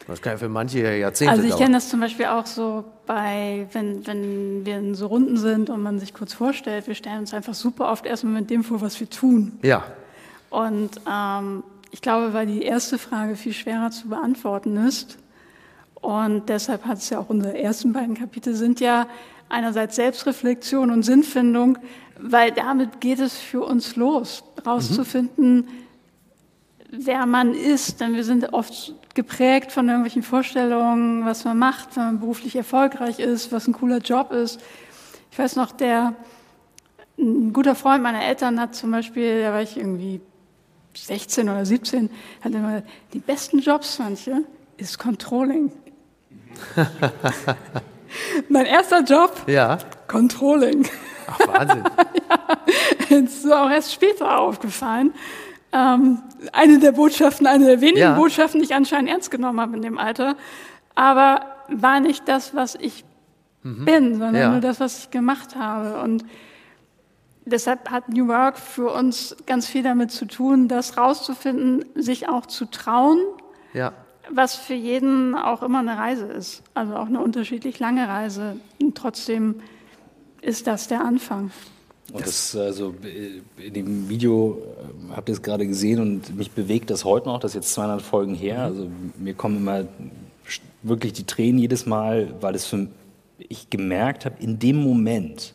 Das 0.07 0.21
kann 0.21 0.33
ja 0.33 0.37
für 0.37 0.49
manche 0.49 0.97
Jahrzehnte 0.97 1.31
Also 1.31 1.47
ich 1.47 1.55
kenne 1.55 1.75
das 1.75 1.89
zum 1.89 2.01
Beispiel 2.01 2.25
auch 2.25 2.45
so 2.45 2.83
bei, 3.05 3.67
wenn, 3.71 4.05
wenn 4.05 4.65
wir 4.65 4.77
in 4.77 4.95
so 4.95 5.07
Runden 5.07 5.37
sind 5.37 5.69
und 5.69 5.81
man 5.81 5.99
sich 5.99 6.13
kurz 6.13 6.33
vorstellt, 6.33 6.87
wir 6.87 6.95
stellen 6.95 7.19
uns 7.19 7.33
einfach 7.33 7.53
super 7.53 7.89
oft 7.89 8.05
erstmal 8.05 8.41
mit 8.41 8.49
dem 8.49 8.63
vor, 8.65 8.81
was 8.81 8.99
wir 8.99 9.09
tun. 9.09 9.53
Ja. 9.61 9.85
Und 10.49 10.99
ähm, 11.09 11.63
ich 11.91 12.01
glaube, 12.01 12.33
weil 12.33 12.47
die 12.47 12.63
erste 12.63 12.97
Frage 12.97 13.37
viel 13.37 13.53
schwerer 13.53 13.91
zu 13.91 14.09
beantworten 14.09 14.75
ist, 14.77 15.17
und 16.03 16.49
deshalb 16.49 16.85
hat 16.85 16.97
es 16.97 17.09
ja 17.09 17.19
auch 17.19 17.29
unsere 17.29 17.57
ersten 17.57 17.93
beiden 17.93 18.13
Kapitel 18.15 18.55
sind 18.55 18.81
ja 18.81 19.07
einerseits 19.47 19.95
Selbstreflexion 19.95 20.91
und 20.91 21.03
Sinnfindung, 21.03 21.77
weil 22.19 22.51
damit 22.51 22.99
geht 22.99 23.19
es 23.19 23.37
für 23.37 23.61
uns 23.61 23.95
los, 23.95 24.43
rauszufinden, 24.65 25.55
mhm. 25.55 25.67
wer 26.89 27.25
man 27.25 27.53
ist. 27.53 28.01
Denn 28.01 28.15
wir 28.15 28.23
sind 28.23 28.53
oft 28.53 28.93
geprägt 29.13 29.71
von 29.71 29.87
irgendwelchen 29.87 30.23
Vorstellungen, 30.23 31.25
was 31.25 31.45
man 31.45 31.57
macht, 31.57 31.95
wenn 31.95 32.03
man 32.03 32.19
beruflich 32.19 32.55
erfolgreich 32.55 33.19
ist, 33.19 33.51
was 33.51 33.67
ein 33.67 33.73
cooler 33.73 33.99
Job 33.99 34.31
ist. 34.31 34.59
Ich 35.31 35.39
weiß 35.39 35.55
noch, 35.55 35.71
der 35.71 36.15
ein 37.17 37.53
guter 37.53 37.75
Freund 37.75 38.03
meiner 38.03 38.23
Eltern 38.23 38.59
hat 38.59 38.75
zum 38.75 38.91
Beispiel, 38.91 39.41
da 39.41 39.53
war 39.53 39.61
ich 39.61 39.77
irgendwie 39.77 40.19
16 40.95 41.49
oder 41.49 41.65
17, 41.65 42.09
hat 42.41 42.53
immer 42.53 42.83
die 43.13 43.19
besten 43.19 43.59
Jobs, 43.59 43.99
manche, 43.99 44.43
ist 44.77 44.97
Controlling. 44.97 45.71
mein 48.49 48.65
erster 48.65 49.03
Job, 49.03 49.43
ja. 49.47 49.77
Controlling. 50.07 50.87
Ach, 51.33 51.47
Wahnsinn. 51.47 51.83
ja, 53.09 53.17
ist 53.17 53.51
auch 53.51 53.69
erst 53.69 53.93
später 53.93 54.39
aufgefallen. 54.39 55.13
Ähm, 55.71 56.21
eine 56.51 56.79
der 56.79 56.91
Botschaften, 56.91 57.47
eine 57.47 57.65
der 57.65 57.81
wenigen 57.81 57.99
ja. 57.99 58.15
Botschaften, 58.15 58.59
die 58.59 58.65
ich 58.65 58.75
anscheinend 58.75 59.09
ernst 59.09 59.31
genommen 59.31 59.59
habe 59.59 59.75
in 59.75 59.81
dem 59.81 59.97
Alter. 59.97 60.35
Aber 60.95 61.41
war 61.67 61.99
nicht 61.99 62.27
das, 62.27 62.53
was 62.53 62.75
ich 62.75 63.03
mhm. 63.63 63.85
bin, 63.85 64.11
sondern 64.13 64.35
ja. 64.35 64.49
nur 64.51 64.61
das, 64.61 64.79
was 64.79 64.99
ich 64.99 65.11
gemacht 65.11 65.55
habe. 65.55 66.01
Und 66.01 66.25
deshalb 67.45 67.89
hat 67.89 68.09
New 68.09 68.27
Work 68.27 68.57
für 68.57 68.91
uns 68.91 69.35
ganz 69.47 69.67
viel 69.67 69.83
damit 69.83 70.11
zu 70.11 70.25
tun, 70.25 70.67
das 70.67 70.97
rauszufinden, 70.97 71.85
sich 71.95 72.29
auch 72.29 72.45
zu 72.45 72.65
trauen. 72.65 73.19
Ja. 73.73 73.93
Was 74.29 74.55
für 74.55 74.75
jeden 74.75 75.35
auch 75.35 75.63
immer 75.63 75.79
eine 75.79 75.97
Reise 75.97 76.25
ist. 76.25 76.63
Also 76.73 76.95
auch 76.95 77.07
eine 77.07 77.19
unterschiedlich 77.19 77.79
lange 77.79 78.07
Reise. 78.07 78.57
Und 78.79 78.95
trotzdem 78.95 79.55
ist 80.43 80.67
das 80.67 80.87
der 80.87 81.03
Anfang. 81.03 81.51
Und 82.11 82.25
das, 82.25 82.55
also 82.55 82.93
in 83.57 83.73
dem 83.73 84.09
Video 84.09 84.61
äh, 85.11 85.15
habt 85.15 85.29
ihr 85.29 85.33
es 85.33 85.41
gerade 85.41 85.65
gesehen 85.65 85.99
und 86.01 86.35
mich 86.35 86.51
bewegt 86.51 86.89
das 86.89 87.05
heute 87.05 87.27
noch, 87.27 87.39
das 87.39 87.51
ist 87.51 87.55
jetzt 87.55 87.73
200 87.73 88.01
Folgen 88.01 88.35
her. 88.35 88.57
Mhm. 88.57 88.63
Also 88.63 88.91
mir 89.17 89.33
kommen 89.33 89.57
immer 89.57 89.85
wirklich 90.81 91.13
die 91.13 91.25
Tränen 91.25 91.59
jedes 91.59 91.85
Mal, 91.85 92.35
weil 92.41 92.55
es 92.55 92.65
für 92.65 92.87
ich 93.37 93.69
gemerkt 93.69 94.25
habe, 94.25 94.35
in 94.41 94.59
dem 94.59 94.77
Moment, 94.77 95.53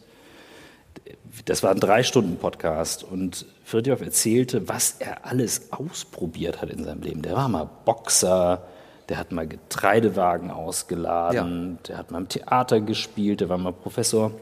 das 1.44 1.62
war 1.62 1.70
ein 1.70 1.80
Drei-Stunden-Podcast 1.80 3.04
und 3.04 3.46
Fridtjof 3.64 4.00
erzählte, 4.00 4.68
was 4.68 4.96
er 4.98 5.26
alles 5.26 5.72
ausprobiert 5.72 6.60
hat 6.60 6.70
in 6.70 6.84
seinem 6.84 7.02
Leben. 7.02 7.22
Der 7.22 7.34
war 7.34 7.48
mal 7.48 7.68
Boxer, 7.84 8.62
der 9.08 9.18
hat 9.18 9.32
mal 9.32 9.46
Getreidewagen 9.46 10.50
ausgeladen, 10.50 11.72
ja. 11.72 11.82
der 11.88 11.98
hat 11.98 12.10
mal 12.10 12.18
im 12.18 12.28
Theater 12.28 12.80
gespielt, 12.80 13.40
der 13.40 13.48
war 13.48 13.58
mal 13.58 13.72
Professor. 13.72 14.32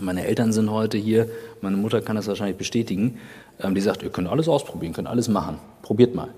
Meine 0.00 0.26
Eltern 0.26 0.52
sind 0.52 0.70
heute 0.70 0.98
hier, 0.98 1.28
meine 1.60 1.76
Mutter 1.76 2.00
kann 2.00 2.16
das 2.16 2.26
wahrscheinlich 2.26 2.56
bestätigen. 2.56 3.18
Ähm, 3.60 3.74
die 3.74 3.80
sagt, 3.80 4.02
ihr 4.02 4.10
könnt 4.10 4.28
alles 4.28 4.48
ausprobieren, 4.48 4.92
könnt 4.92 5.08
alles 5.08 5.28
machen, 5.28 5.58
probiert 5.82 6.14
mal. 6.14 6.28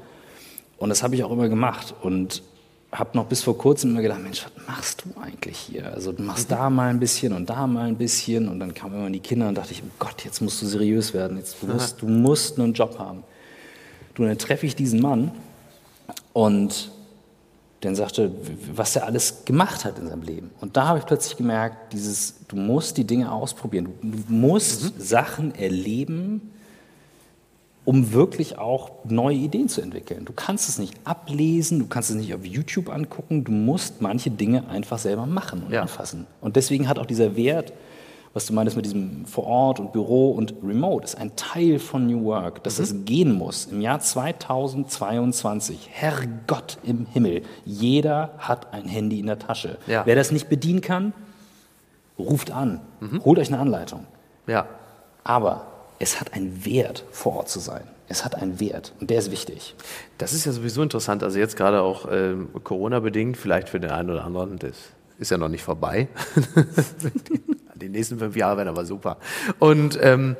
Und 0.78 0.88
das 0.88 1.02
habe 1.02 1.14
ich 1.14 1.24
auch 1.24 1.30
immer 1.30 1.48
gemacht 1.48 1.94
und 2.00 2.42
habe 2.92 3.16
noch 3.16 3.26
bis 3.26 3.42
vor 3.42 3.56
kurzem 3.56 3.90
immer 3.90 4.02
gedacht, 4.02 4.22
Mensch, 4.22 4.44
was 4.44 4.66
machst 4.66 5.04
du 5.04 5.20
eigentlich 5.20 5.58
hier? 5.58 5.92
Also 5.92 6.12
du 6.12 6.22
machst 6.22 6.50
da 6.50 6.70
mal 6.70 6.88
ein 6.88 6.98
bisschen 6.98 7.32
und 7.32 7.48
da 7.48 7.66
mal 7.66 7.86
ein 7.86 7.96
bisschen 7.96 8.48
und 8.48 8.58
dann 8.58 8.74
kamen 8.74 8.96
immer 8.96 9.10
die 9.10 9.20
Kinder 9.20 9.48
und 9.48 9.54
dachte 9.54 9.72
ich, 9.72 9.82
oh 9.82 9.90
Gott, 9.98 10.24
jetzt 10.24 10.40
musst 10.40 10.60
du 10.62 10.66
seriös 10.66 11.14
werden, 11.14 11.36
jetzt, 11.36 11.56
du, 11.62 11.66
musst, 11.66 12.02
du 12.02 12.06
musst 12.08 12.58
einen 12.58 12.72
Job 12.72 12.98
haben. 12.98 13.22
Du, 14.14 14.24
dann 14.24 14.38
treffe 14.38 14.66
ich 14.66 14.74
diesen 14.74 15.00
Mann 15.00 15.30
und 16.32 16.90
dann 17.80 17.94
sagte, 17.94 18.30
was 18.74 18.94
er 18.96 19.06
alles 19.06 19.44
gemacht 19.44 19.84
hat 19.84 19.98
in 19.98 20.08
seinem 20.08 20.22
Leben. 20.22 20.50
Und 20.60 20.76
da 20.76 20.88
habe 20.88 20.98
ich 20.98 21.06
plötzlich 21.06 21.36
gemerkt, 21.36 21.92
dieses, 21.92 22.34
du 22.48 22.56
musst 22.56 22.98
die 22.98 23.04
Dinge 23.04 23.32
ausprobieren. 23.32 23.88
Du, 24.02 24.18
musst 24.28 24.84
mhm. 24.84 25.00
Sachen 25.00 25.54
erleben, 25.54 26.52
um 27.86 28.12
wirklich 28.12 28.58
auch 28.58 28.90
neue 29.04 29.36
Ideen 29.36 29.68
zu 29.70 29.80
entwickeln. 29.80 30.26
Du 30.26 30.34
kannst 30.34 30.68
es 30.68 30.78
nicht 30.78 30.94
ablesen, 31.04 31.78
du 31.78 31.86
kannst 31.86 32.10
es 32.10 32.16
nicht 32.16 32.34
auf 32.34 32.44
YouTube 32.44 32.90
angucken, 32.90 33.44
du 33.44 33.52
musst 33.52 34.02
manche 34.02 34.30
Dinge 34.30 34.68
einfach 34.68 34.98
selber 34.98 35.24
machen 35.24 35.62
und 35.62 35.72
ja. 35.72 35.80
anfassen. 35.80 36.26
Und 36.42 36.56
deswegen 36.56 36.86
hat 36.86 36.98
auch 36.98 37.06
dieser 37.06 37.34
Wert 37.34 37.72
was 38.32 38.46
du 38.46 38.52
meinst 38.52 38.76
mit 38.76 38.84
diesem 38.84 39.26
vor 39.26 39.44
Ort 39.44 39.80
und 39.80 39.92
Büro 39.92 40.30
und 40.30 40.54
Remote, 40.62 41.04
ist 41.04 41.18
ein 41.18 41.34
Teil 41.34 41.78
von 41.80 42.06
New 42.06 42.24
Work, 42.24 42.62
dass 42.62 42.78
mhm. 42.78 42.84
es 42.84 42.94
gehen 43.04 43.32
muss. 43.32 43.66
Im 43.66 43.80
Jahr 43.80 43.98
2022, 44.00 45.88
Herrgott 45.90 46.78
im 46.84 47.06
Himmel, 47.06 47.42
jeder 47.64 48.34
hat 48.38 48.72
ein 48.72 48.84
Handy 48.84 49.18
in 49.18 49.26
der 49.26 49.38
Tasche. 49.38 49.78
Ja. 49.86 50.06
Wer 50.06 50.14
das 50.14 50.30
nicht 50.30 50.48
bedienen 50.48 50.80
kann, 50.80 51.12
ruft 52.18 52.52
an, 52.52 52.80
mhm. 53.00 53.24
holt 53.24 53.38
euch 53.40 53.48
eine 53.48 53.58
Anleitung. 53.58 54.06
Ja. 54.46 54.66
Aber 55.24 55.66
es 55.98 56.20
hat 56.20 56.32
einen 56.32 56.64
Wert, 56.64 57.04
vor 57.10 57.36
Ort 57.36 57.48
zu 57.48 57.58
sein. 57.58 57.82
Es 58.08 58.24
hat 58.24 58.34
einen 58.36 58.58
Wert 58.58 58.92
und 59.00 59.10
der 59.10 59.18
ist 59.18 59.30
wichtig. 59.30 59.76
Das 60.18 60.32
ist 60.32 60.44
ja 60.44 60.52
sowieso 60.52 60.82
interessant. 60.82 61.22
Also 61.22 61.38
jetzt 61.38 61.56
gerade 61.56 61.82
auch 61.82 62.06
äh, 62.06 62.34
Corona-bedingt, 62.62 63.36
vielleicht 63.36 63.68
für 63.68 63.78
den 63.78 63.90
einen 63.90 64.10
oder 64.10 64.24
anderen, 64.24 64.58
das 64.58 64.76
ist 65.18 65.30
ja 65.30 65.38
noch 65.38 65.48
nicht 65.48 65.62
vorbei. 65.62 66.08
Die 67.80 67.88
nächsten 67.88 68.18
fünf 68.18 68.36
Jahre 68.36 68.58
werden 68.58 68.68
aber 68.68 68.84
super. 68.84 69.18
Und 69.58 69.98
ähm, 70.02 70.36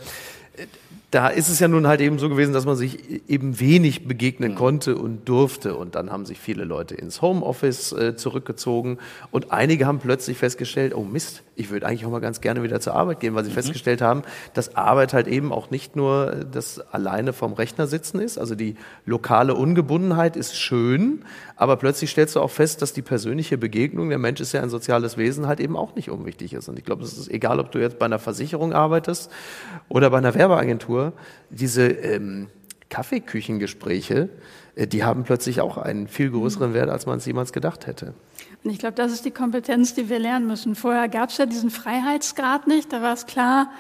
da 1.11 1.27
ist 1.27 1.49
es 1.49 1.59
ja 1.59 1.67
nun 1.67 1.89
halt 1.89 2.01
eben 2.01 2.21
so 2.21 2.29
gewesen, 2.29 2.53
dass 2.53 2.67
man 2.67 2.77
sich 2.77 3.29
eben 3.29 3.59
wenig 3.59 4.07
begegnen 4.07 4.53
mhm. 4.53 4.57
konnte 4.57 4.97
und 4.97 5.29
durfte. 5.29 5.75
Und 5.75 5.97
dann 5.97 6.13
haben 6.13 6.25
sich 6.25 6.39
viele 6.39 6.65
Leute 6.65 6.95
ins 6.95 7.21
Homeoffice 7.21 7.93
äh, 7.93 8.15
zurückgezogen. 8.15 8.99
Und 9.33 9.51
einige 9.51 9.87
haben 9.87 9.99
plötzlich 9.99 10.39
festgestellt, 10.39 10.95
oh 10.95 11.03
Mist, 11.03 11.43
ich 11.57 11.71
würde 11.71 11.87
eigentlich 11.87 12.07
auch 12.07 12.11
mal 12.11 12.21
ganz 12.21 12.41
gerne 12.41 12.63
wieder 12.63 12.81
zur 12.81 12.95
Arbeit 12.95 13.19
gehen, 13.19 13.35
weil 13.35 13.43
sie 13.45 13.51
mhm. 13.51 13.55
festgestellt 13.55 14.03
haben, 14.03 14.23
dass 14.55 14.77
Arbeit 14.77 15.13
halt 15.13 15.27
eben 15.27 15.53
auch 15.53 15.71
nicht 15.71 15.97
nur 15.97 16.47
das 16.51 16.79
alleine 16.93 17.33
vom 17.33 17.55
Rechner 17.55 17.89
sitzen 17.89 18.21
ist. 18.21 18.39
Also 18.39 18.55
die 18.55 18.77
lokale 19.05 19.55
Ungebundenheit 19.55 20.37
ist 20.37 20.57
schön, 20.57 21.25
aber 21.61 21.77
plötzlich 21.77 22.11
stellst 22.11 22.37
du 22.37 22.41
auch 22.41 22.51
fest, 22.51 22.81
dass 22.81 22.95
die 22.95 23.03
persönliche 23.03 23.59
Begegnung, 23.59 24.09
der 24.09 24.17
Mensch 24.17 24.41
ist 24.41 24.53
ja 24.53 24.63
ein 24.63 24.71
soziales 24.71 25.19
Wesen, 25.19 25.47
halt 25.47 25.61
eben 25.61 25.77
auch 25.77 25.95
nicht 25.95 26.11
unwichtig 26.11 26.55
ist. 26.55 26.71
Und 26.71 26.79
ich 26.79 26.87
glaube, 26.87 27.03
es 27.03 27.19
ist 27.19 27.31
egal, 27.31 27.61
ob 27.61 27.71
du 27.71 27.79
jetzt 27.79 27.99
bei 27.99 28.07
einer 28.07 28.19
Versicherung 28.19 28.73
arbeitest 28.73 29.31
oder 29.91 30.09
bei 30.09 30.17
einer 30.17 30.35
Werbeagentur 30.35 31.13
diese 31.51 31.87
ähm, 31.87 32.49
Kaffeeküchengespräche, 32.89 34.31
äh, 34.75 34.87
die 34.87 35.05
haben 35.05 35.25
plötzlich 35.25 35.61
auch 35.61 35.77
einen 35.77 36.09
viel 36.09 36.31
größeren 36.31 36.73
Wert, 36.73 36.89
als 36.89 37.05
man 37.05 37.19
es 37.19 37.27
jemals 37.27 37.53
gedacht 37.53 37.87
hätte. 37.87 38.15
Und 38.65 38.71
ich 38.71 38.79
glaube, 38.79 38.95
das 38.95 39.13
ist 39.13 39.27
die 39.27 39.31
Kompetenz, 39.31 39.93
die 39.93 40.09
wir 40.09 40.19
lernen 40.19 40.47
müssen. 40.47 40.75
Vorher 40.75 41.11
gab 41.11 41.29
es 41.29 41.37
ja 41.37 41.45
diesen 41.45 41.69
Freiheitsgrad 41.69 42.69
nicht. 42.69 42.91
Da 42.91 43.03
war 43.03 43.13
es 43.13 43.27
klar, 43.27 43.71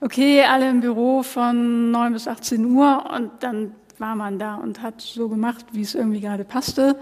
okay, 0.00 0.44
alle 0.44 0.70
im 0.70 0.80
Büro 0.80 1.24
von 1.24 1.90
9 1.90 2.12
bis 2.12 2.28
18 2.28 2.64
Uhr 2.66 3.10
und 3.12 3.32
dann 3.40 3.72
war 4.00 4.16
man 4.16 4.38
da 4.38 4.56
und 4.56 4.82
hat 4.82 5.00
so 5.00 5.28
gemacht, 5.28 5.66
wie 5.72 5.82
es 5.82 5.94
irgendwie 5.94 6.20
gerade 6.20 6.44
passte. 6.44 6.98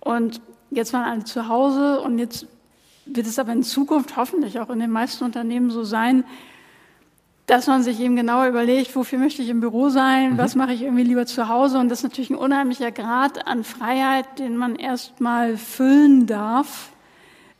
Und 0.00 0.40
jetzt 0.70 0.92
waren 0.92 1.04
alle 1.04 1.24
zu 1.24 1.48
Hause 1.48 2.00
und 2.00 2.18
jetzt 2.18 2.46
wird 3.06 3.26
es 3.26 3.38
aber 3.38 3.52
in 3.52 3.62
Zukunft 3.62 4.16
hoffentlich 4.16 4.60
auch 4.60 4.70
in 4.70 4.78
den 4.78 4.90
meisten 4.90 5.24
Unternehmen 5.24 5.70
so 5.70 5.84
sein, 5.84 6.24
dass 7.46 7.66
man 7.66 7.82
sich 7.82 8.00
eben 8.00 8.16
genauer 8.16 8.46
überlegt, 8.46 8.94
wofür 8.94 9.18
möchte 9.18 9.42
ich 9.42 9.48
im 9.48 9.60
Büro 9.60 9.88
sein, 9.88 10.34
mhm. 10.34 10.38
was 10.38 10.54
mache 10.54 10.72
ich 10.72 10.82
irgendwie 10.82 11.02
lieber 11.02 11.26
zu 11.26 11.48
Hause. 11.48 11.78
Und 11.78 11.88
das 11.88 11.98
ist 11.98 12.04
natürlich 12.04 12.30
ein 12.30 12.36
unheimlicher 12.36 12.92
Grad 12.92 13.46
an 13.46 13.64
Freiheit, 13.64 14.38
den 14.38 14.56
man 14.56 14.76
erstmal 14.76 15.56
füllen 15.56 16.26
darf 16.26 16.92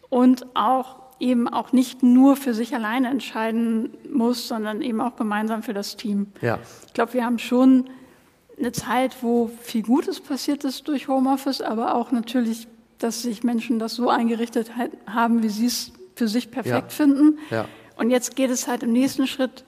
und 0.08 0.46
auch 0.54 1.02
eben 1.18 1.48
auch 1.48 1.72
nicht 1.72 2.02
nur 2.02 2.36
für 2.36 2.54
sich 2.54 2.74
alleine 2.74 3.08
entscheiden 3.08 3.90
muss, 4.12 4.48
sondern 4.48 4.82
eben 4.82 5.00
auch 5.00 5.16
gemeinsam 5.16 5.62
für 5.62 5.72
das 5.72 5.96
Team. 5.96 6.26
Ja. 6.40 6.58
Ich 6.86 6.94
glaube, 6.94 7.14
wir 7.14 7.24
haben 7.24 7.38
schon 7.38 7.88
eine 8.58 8.72
Zeit, 8.72 9.16
wo 9.22 9.50
viel 9.60 9.82
Gutes 9.82 10.20
passiert 10.20 10.64
ist 10.64 10.88
durch 10.88 11.08
Homeoffice, 11.08 11.60
aber 11.60 11.94
auch 11.94 12.12
natürlich, 12.12 12.68
dass 12.98 13.22
sich 13.22 13.42
Menschen 13.42 13.78
das 13.78 13.94
so 13.94 14.08
eingerichtet 14.08 14.70
haben, 15.06 15.42
wie 15.42 15.48
sie 15.48 15.66
es 15.66 15.92
für 16.14 16.28
sich 16.28 16.50
perfekt 16.50 16.90
ja. 16.92 16.96
finden. 16.96 17.38
Ja. 17.50 17.64
Und 17.96 18.10
jetzt 18.10 18.36
geht 18.36 18.50
es 18.50 18.68
halt 18.68 18.82
im 18.82 18.92
nächsten 18.92 19.26
Schritt 19.26 19.64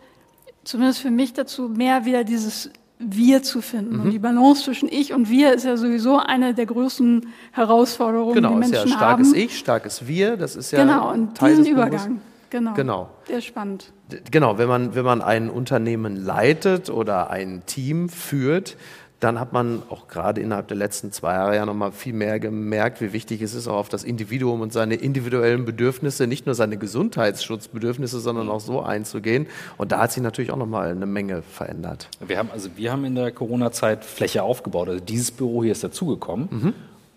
zumindest 0.65 1.01
für 1.01 1.11
mich 1.11 1.33
dazu, 1.33 1.69
mehr 1.69 2.05
wieder 2.05 2.25
dieses 2.25 2.71
wir 2.99 3.43
zu 3.43 3.61
finden. 3.61 3.97
Mhm. 3.97 4.03
Und 4.03 4.11
die 4.11 4.19
Balance 4.19 4.65
zwischen 4.65 4.89
ich 4.89 5.13
und 5.13 5.29
wir 5.29 5.53
ist 5.53 5.65
ja 5.65 5.77
sowieso 5.77 6.19
eine 6.19 6.55
der 6.55 6.67
größten 6.67 7.27
Herausforderungen, 7.53 8.35
genau, 8.35 8.51
die 8.51 8.57
Menschen 8.57 8.77
haben. 8.77 8.85
Genau, 8.85 8.97
starkes 8.97 9.29
haben. 9.29 9.39
Ich, 9.39 9.59
starkes 9.59 10.07
Wir, 10.07 10.37
das 10.37 10.57
ist 10.57 10.71
ja 10.71 10.81
Genau, 10.85 11.13
und 11.13 11.37
Teil 11.37 11.57
diesen 11.57 11.67
Übergang. 11.67 12.21
Genau, 12.55 12.75
genau. 12.75 13.11
Der 13.29 13.39
ist 13.39 13.47
spannend. 13.47 13.93
Genau, 14.31 14.59
wenn 14.59 14.69
man, 14.69 14.95
wenn 14.95 15.05
man 15.05 15.23
ein 15.23 15.51
Unternehmen 15.51 16.15
leitet 16.15 16.89
oder 16.89 17.29
ein 17.29 17.67
Team 17.67 18.09
führt, 18.09 18.77
dann 19.19 19.41
hat 19.41 19.53
man 19.53 19.83
auch 19.91 20.07
gerade 20.07 20.41
innerhalb 20.41 20.69
der 20.69 20.77
letzten 20.77 21.11
zwei 21.11 21.33
Jahre 21.33 21.57
ja 21.57 21.67
nochmal 21.67 21.91
viel 21.91 22.13
mehr 22.13 22.39
gemerkt, 22.39 23.01
wie 23.01 23.13
wichtig 23.13 23.43
es 23.43 23.55
ist, 23.55 23.67
auch 23.67 23.79
auf 23.79 23.89
das 23.89 24.05
Individuum 24.05 24.61
und 24.61 24.73
seine 24.73 24.95
individuellen 24.95 25.65
Bedürfnisse, 25.65 26.29
nicht 26.29 26.47
nur 26.47 26.55
seine 26.55 26.77
Gesundheitsschutzbedürfnisse, 26.77 28.21
sondern 28.21 28.49
auch 28.49 28.61
so 28.61 28.83
einzugehen. 28.83 29.49
Und 29.77 29.91
da 29.91 29.99
hat 29.99 30.13
sich 30.13 30.23
natürlich 30.23 30.53
auch 30.53 30.57
nochmal 30.57 30.93
eine 30.93 31.07
Menge 31.07 31.43
verändert. 31.43 32.09
Wir 32.25 32.39
haben, 32.39 32.51
also 32.53 32.69
wir 32.77 32.93
haben 32.93 33.05
in 33.05 33.17
der 33.17 33.33
Corona-Zeit 33.33 34.05
Fläche 34.05 34.45
aufgebaut. 34.45 34.89
Also 34.89 35.01
dieses 35.05 35.33
Büro 35.33 35.65
hier 35.65 35.73
ist 35.73 35.83
dazugekommen, 35.83 36.49
mhm. 36.53 36.73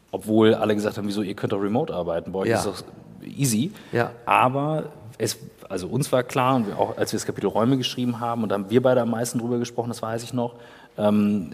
obwohl 0.10 0.56
alle 0.56 0.74
gesagt 0.74 0.98
haben, 0.98 1.08
wieso, 1.08 1.22
ihr 1.22 1.36
könnt 1.36 1.54
doch 1.54 1.62
remote 1.62 1.94
arbeiten, 1.94 2.32
bei 2.32 2.40
euch 2.40 2.50
ja. 2.50 2.58
ist 2.58 2.66
doch 2.66 2.84
easy. 3.24 3.72
Ja. 3.92 4.12
Aber 4.26 4.92
es, 5.18 5.38
also 5.70 5.88
uns 5.88 6.12
war 6.12 6.24
klar, 6.24 6.56
und 6.56 6.74
auch 6.74 6.98
als 6.98 7.12
wir 7.12 7.18
das 7.18 7.26
Kapitel 7.26 7.48
Räume 7.48 7.78
geschrieben 7.78 8.20
haben, 8.20 8.44
und 8.44 8.50
da 8.50 8.56
haben 8.56 8.70
wir 8.70 8.82
beide 8.82 9.02
am 9.02 9.12
meisten 9.12 9.40
drüber 9.40 9.58
gesprochen, 9.58 9.90
das 9.90 10.02
weiß 10.02 10.24
ich 10.24 10.34
noch, 10.34 10.56
ähm, 10.98 11.52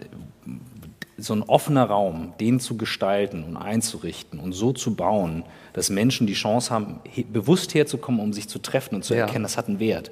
so 1.16 1.32
ein 1.34 1.42
offener 1.42 1.84
Raum, 1.84 2.32
den 2.40 2.60
zu 2.60 2.76
gestalten 2.76 3.44
und 3.44 3.56
einzurichten 3.56 4.40
und 4.40 4.52
so 4.52 4.72
zu 4.72 4.94
bauen, 4.94 5.44
dass 5.72 5.88
Menschen 5.88 6.26
die 6.26 6.34
Chance 6.34 6.72
haben, 6.72 7.00
bewusst 7.32 7.74
herzukommen, 7.74 8.20
um 8.20 8.32
sich 8.32 8.48
zu 8.48 8.58
treffen 8.58 8.96
und 8.96 9.04
zu 9.04 9.14
ja. 9.14 9.20
erkennen, 9.20 9.44
das 9.44 9.56
hat 9.56 9.68
einen 9.68 9.78
Wert. 9.78 10.10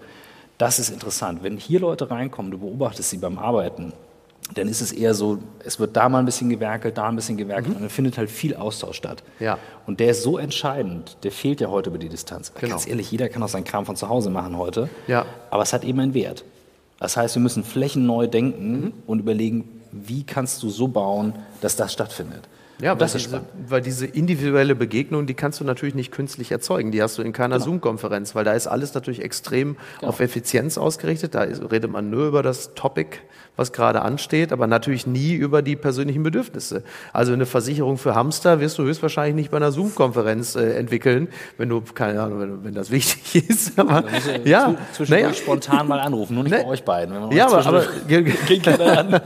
Das 0.59 0.79
ist 0.79 0.91
interessant. 0.91 1.43
Wenn 1.43 1.57
hier 1.57 1.81
Leute 1.81 2.11
reinkommen, 2.11 2.53
du 2.53 2.59
beobachtest 2.59 3.11
sie 3.11 3.19
beim 3.19 3.39
Arbeiten, 3.39 3.93
dann 4.55 4.69
ist 4.69 4.81
es 4.81 4.93
eher 4.93 5.15
so, 5.15 5.39
es 5.65 5.79
wird 5.79 5.97
da 5.97 6.09
mal 6.09 6.19
ein 6.19 6.25
bisschen 6.25 6.49
gewerkelt, 6.49 6.99
da 6.99 7.09
ein 7.09 7.17
bisschen 7.17 7.37
gewerkelt 7.37 7.71
mhm. 7.71 7.77
und 7.77 7.83
dann 7.83 7.91
findet 7.91 8.19
halt 8.19 8.31
viel 8.31 8.55
Austausch 8.55 8.97
statt. 8.97 9.23
Ja. 9.41 9.59
Und 9.87 10.01
der 10.01 10.11
ist 10.11 10.23
so 10.23 10.39
entscheidend, 10.39 11.17
der 11.23 11.33
fehlt 11.33 11.61
ja 11.61 11.69
heute 11.69 11.91
über 11.91 11.99
die 11.99 12.09
Distanz. 12.09 12.53
Genau. 12.55 12.71
Ganz 12.71 12.87
ehrlich, 12.87 13.11
jeder 13.11 13.29
kann 13.29 13.43
auch 13.43 13.49
seinen 13.49 13.65
Kram 13.65 13.87
von 13.87 13.97
zu 13.97 14.09
Hause 14.09 14.31
machen 14.31 14.57
heute, 14.57 14.89
ja. 15.07 15.27
aber 15.51 15.63
es 15.63 15.73
hat 15.73 15.85
eben 15.85 16.01
einen 16.01 16.15
Wert. 16.15 16.45
Das 16.99 17.17
heißt, 17.17 17.35
wir 17.35 17.43
müssen 17.43 17.65
Flächen 17.65 18.07
neu 18.07 18.27
denken 18.27 18.81
mhm. 18.81 18.93
und 19.07 19.19
überlegen, 19.19 19.81
wie 19.91 20.25
kannst 20.25 20.63
du 20.63 20.71
so 20.71 20.89
bauen, 20.89 21.35
dass 21.61 21.77
das 21.77 21.93
stattfindet. 21.93 22.49
Ja, 22.81 22.95
das 22.95 23.14
ist 23.14 23.23
spannend. 23.23 23.49
Weil 23.68 23.81
diese 23.81 24.07
individuelle 24.07 24.75
Begegnung, 24.75 25.27
die 25.27 25.35
kannst 25.35 25.61
du 25.61 25.64
natürlich 25.64 25.95
nicht 25.95 26.12
künstlich 26.12 26.51
erzeugen. 26.51 26.93
Die 26.93 27.03
hast 27.03 27.18
du 27.18 27.23
in 27.23 27.33
keiner 27.33 27.57
genau. 27.57 27.66
Zoom-Konferenz, 27.66 28.35
weil 28.35 28.45
da 28.45 28.53
ist 28.53 28.66
alles 28.66 28.95
natürlich 28.95 29.23
extrem 29.23 29.77
genau. 29.99 30.11
auf 30.11 30.20
Effizienz 30.20 30.79
ausgerichtet. 30.79 31.35
Da 31.35 31.43
redet 31.43 31.91
man 31.91 32.11
nur 32.11 32.27
über 32.27 32.43
das 32.43 32.75
Topic 32.75 33.18
was 33.57 33.73
gerade 33.73 34.01
ansteht, 34.01 34.51
aber 34.51 34.66
natürlich 34.66 35.07
nie 35.07 35.35
über 35.35 35.61
die 35.61 35.77
persönlichen 35.77 36.23
Bedürfnisse. 36.23 36.85
Also 37.12 37.35
eine 37.35 37.45
Versicherung 37.45 37.99
für 37.99 38.14
Hamster 38.14 38.61
wirst 38.61 38.79
du 38.79 38.85
höchstwahrscheinlich 38.85 39.35
nicht 39.35 39.51
bei 39.51 39.59
einer 39.59 39.73
Zoom-Konferenz 39.73 40.57
äh, 40.57 40.73
entwickeln, 40.73 41.29
wenn 41.59 41.68
du, 41.68 41.83
keine 41.83 42.23
Ahnung, 42.23 42.41
wenn, 42.41 42.64
wenn 42.64 42.75
das 42.75 42.91
wichtig 42.91 43.49
ist. 43.49 43.79
Aber, 43.79 44.05
ja, 44.45 44.75
zwischendurch 44.93 45.23
naja. 45.23 45.35
spontan 45.35 45.87
mal 45.87 46.01
anrufen, 46.01 46.35
nur 46.35 46.45
nicht 46.45 46.53
nee. 46.53 46.62
bei 46.62 46.68
euch 46.68 46.83
beiden. 46.83 47.31
ja, 47.33 47.47
aber, 47.47 47.66
aber 47.66 47.85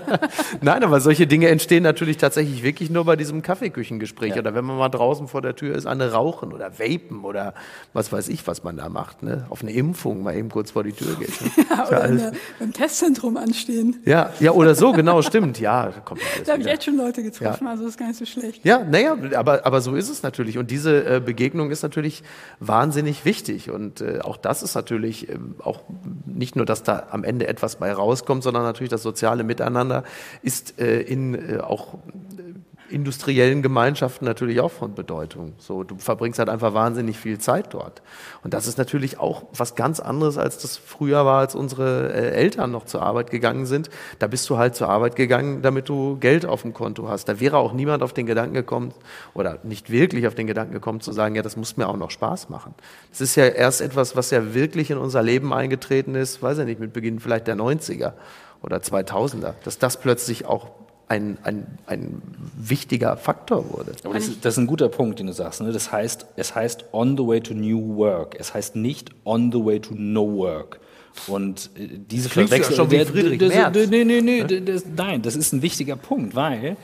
Nein, 0.61 0.85
aber 0.85 1.01
solche 1.01 1.29
Dinge 1.29 1.49
entstehen 1.49 1.85
natürlich 1.85 2.17
tatsächlich 2.17 2.65
wirklich 2.65 2.91
nur 2.91 3.05
bei 3.05 3.15
diesem 3.15 3.36
Kaffeeküchengespräch 3.43 4.35
ja. 4.35 4.41
oder 4.41 4.55
wenn 4.55 4.65
man 4.65 4.79
mal 4.79 4.89
draußen 4.89 5.29
vor 5.29 5.43
der 5.43 5.57
Tür 5.57 5.75
ist, 5.75 5.87
eine 5.87 6.13
rauchen 6.13 6.53
oder 6.53 6.79
vapen 6.79 7.25
oder 7.25 7.55
was 7.93 8.13
weiß 8.13 8.29
ich, 8.29 8.47
was 8.47 8.65
man 8.65 8.77
da 8.77 8.89
macht. 8.89 9.23
Ne? 9.23 9.47
Auf 9.51 9.63
eine 9.63 9.73
Impfung 9.73 10.23
mal 10.23 10.37
eben 10.37 10.49
kurz 10.49 10.73
vor 10.73 10.85
die 10.85 10.93
Tür 10.93 11.15
geht. 11.17 11.41
Ne? 11.41 11.51
ja, 11.71 11.87
oder 11.87 12.33
beim 12.59 12.73
Testzentrum 12.73 13.37
anstehen. 13.37 14.03
Ja, 14.05 14.31
ja, 14.41 14.53
oder 14.53 14.75
so, 14.75 14.93
genau, 14.93 15.23
stimmt. 15.23 15.61
Ja, 15.61 15.87
da 15.87 16.01
kommt 16.01 16.21
Da 16.45 16.53
habe 16.53 16.63
ich 16.63 16.69
jetzt 16.69 16.85
schon 16.85 16.97
Leute 16.97 17.23
getroffen, 17.23 17.65
ja. 17.65 17.71
also 17.71 17.87
ist 17.87 17.99
gar 17.99 18.09
nicht 18.09 18.19
so 18.19 18.27
schlecht. 18.27 18.65
Ja, 18.65 18.85
naja, 18.85 19.17
aber, 19.37 19.65
aber 19.67 19.81
so 19.81 19.95
ist 19.95 20.09
es 20.09 20.23
natürlich. 20.23 20.59
Und 20.59 20.71
diese 20.71 21.17
äh, 21.17 21.21
Begegnung 21.21 21.71
ist 21.71 21.83
natürlich 21.83 22.23
wahnsinnig 22.61 23.25
wichtig. 23.25 23.71
Und 23.71 24.01
äh, 24.01 24.21
auch 24.23 24.37
das 24.37 24.63
ist 24.63 24.75
natürlich 24.75 25.29
äh, 25.29 25.39
auch 25.63 25.81
nicht 26.27 26.57
nur, 26.57 26.67
dass 26.67 26.83
da 26.83 27.09
am 27.11 27.25
Ende 27.25 27.47
etwas 27.47 27.77
bei 27.77 27.93
rauskommt, 27.93 28.43
sondern 28.43 28.63
natürlich 28.63 28.91
das 28.91 29.03
soziale 29.03 29.45
Miteinander 29.45 30.05
ist 30.43 30.79
äh, 30.81 31.01
in 31.01 31.35
äh, 31.35 31.59
auch 31.59 31.99
industriellen 32.91 33.63
Gemeinschaften 33.63 34.25
natürlich 34.25 34.61
auch 34.61 34.71
von 34.71 34.95
Bedeutung. 34.95 35.55
So, 35.59 35.85
du 35.85 35.97
verbringst 35.99 36.39
halt 36.39 36.49
einfach 36.49 36.75
wahnsinnig 36.75 37.19
viel 37.19 37.39
Zeit 37.39 37.75
dort. 37.75 38.03
Und 38.43 38.55
das 38.55 38.67
ist 38.67 38.79
natürlich 38.79 39.19
auch 39.19 39.45
was 39.55 39.75
ganz 39.75 40.01
anderes, 40.01 40.39
als 40.39 40.59
das 40.59 40.77
früher 40.77 41.25
war, 41.25 41.41
als 41.41 41.55
unsere 41.55 42.13
äh, 42.13 42.31
Eltern 42.31 42.71
noch 42.71 42.85
zur 42.85 43.03
Arbeit 43.03 43.31
gegangen 43.31 43.67
sind. 43.67 43.91
Da 44.19 44.27
bist 44.27 44.49
du 44.51 44.57
halt 44.57 44.77
zur 44.77 44.89
Arbeit 44.89 45.17
gegangen, 45.17 45.63
damit 45.63 45.89
du 45.89 46.17
Geld 46.19 46.47
auf 46.47 46.63
dem 46.63 46.75
Konto 46.75 47.09
hast. 47.09 47.29
Da 47.29 47.41
wäre 47.41 47.59
auch 47.59 47.73
niemand 47.73 48.03
auf 48.03 48.13
den 48.13 48.27
Gedanken 48.27 48.55
gekommen, 48.55 48.93
oder 49.35 49.59
nicht 49.63 49.91
wirklich 49.91 50.27
auf 50.27 50.35
den 50.35 50.47
Gedanken 50.47 50.73
gekommen 50.73 51.01
zu 51.01 51.13
sagen, 51.13 51.35
ja, 51.35 51.43
das 51.43 51.57
muss 51.57 51.77
mir 51.77 51.89
auch 51.89 51.97
noch 51.97 52.11
Spaß 52.11 52.49
machen. 52.49 52.75
Das 53.11 53.21
ist 53.21 53.37
ja 53.37 53.47
erst 53.47 53.81
etwas, 53.81 54.17
was 54.17 54.31
ja 54.31 54.55
wirklich 54.55 54.91
in 54.91 54.99
unser 54.99 55.23
Leben 55.23 55.53
eingetreten 55.53 56.15
ist, 56.15 56.43
weiß 56.43 56.59
ich 56.59 56.67
nicht, 56.67 56.81
mit 56.81 56.93
Beginn 56.93 57.21
vielleicht 57.21 57.47
der 57.47 57.57
90er 57.57 58.13
oder 58.63 58.79
2000er, 58.79 59.55
dass 59.65 59.79
das 59.79 60.01
plötzlich 60.01 60.47
auch 60.47 60.71
ein, 61.09 61.39
ein, 61.45 61.67
ein 61.87 62.23
wichtiger 62.57 63.17
Faktor 63.17 63.71
wurde. 63.71 63.93
Aber 64.05 64.15
das 64.15 64.29
ist, 64.29 64.45
das 64.45 64.55
ist 64.55 64.59
ein 64.59 64.67
guter 64.67 64.89
Punkt, 64.89 65.19
den 65.19 65.29
du 65.29 65.33
sagst. 65.33 65.61
Ne? 65.61 65.73
Das 65.73 65.93
heißt, 65.93 66.27
es 66.37 66.55
heißt 66.55 66.87
on 66.93 67.17
the 67.17 67.27
way 67.27 67.41
to 67.41 67.55
new 67.55 67.97
work. 67.97 68.37
Es 68.39 68.55
heißt 68.55 68.77
nicht 68.77 69.11
on 69.25 69.53
the 69.53 69.65
way 69.65 69.81
to 69.81 69.95
no 69.95 70.27
work. 70.27 70.81
Und 71.29 71.71
äh, 71.77 71.89
diese 72.11 72.29
Verwechslung. 72.29 72.77
schon 72.77 72.91
wie 72.91 73.05
Friedrich 73.05 73.39
das, 73.39 73.49
Merz. 73.51 73.89
Nee, 73.89 74.05
nee, 74.05 74.21
nee, 74.21 74.45
das, 74.45 74.85
nein, 74.97 75.23
das 75.23 75.37
ist 75.37 75.53
ein 75.53 75.63
wichtiger 75.63 75.97
Punkt, 75.97 76.35
weil 76.35 76.77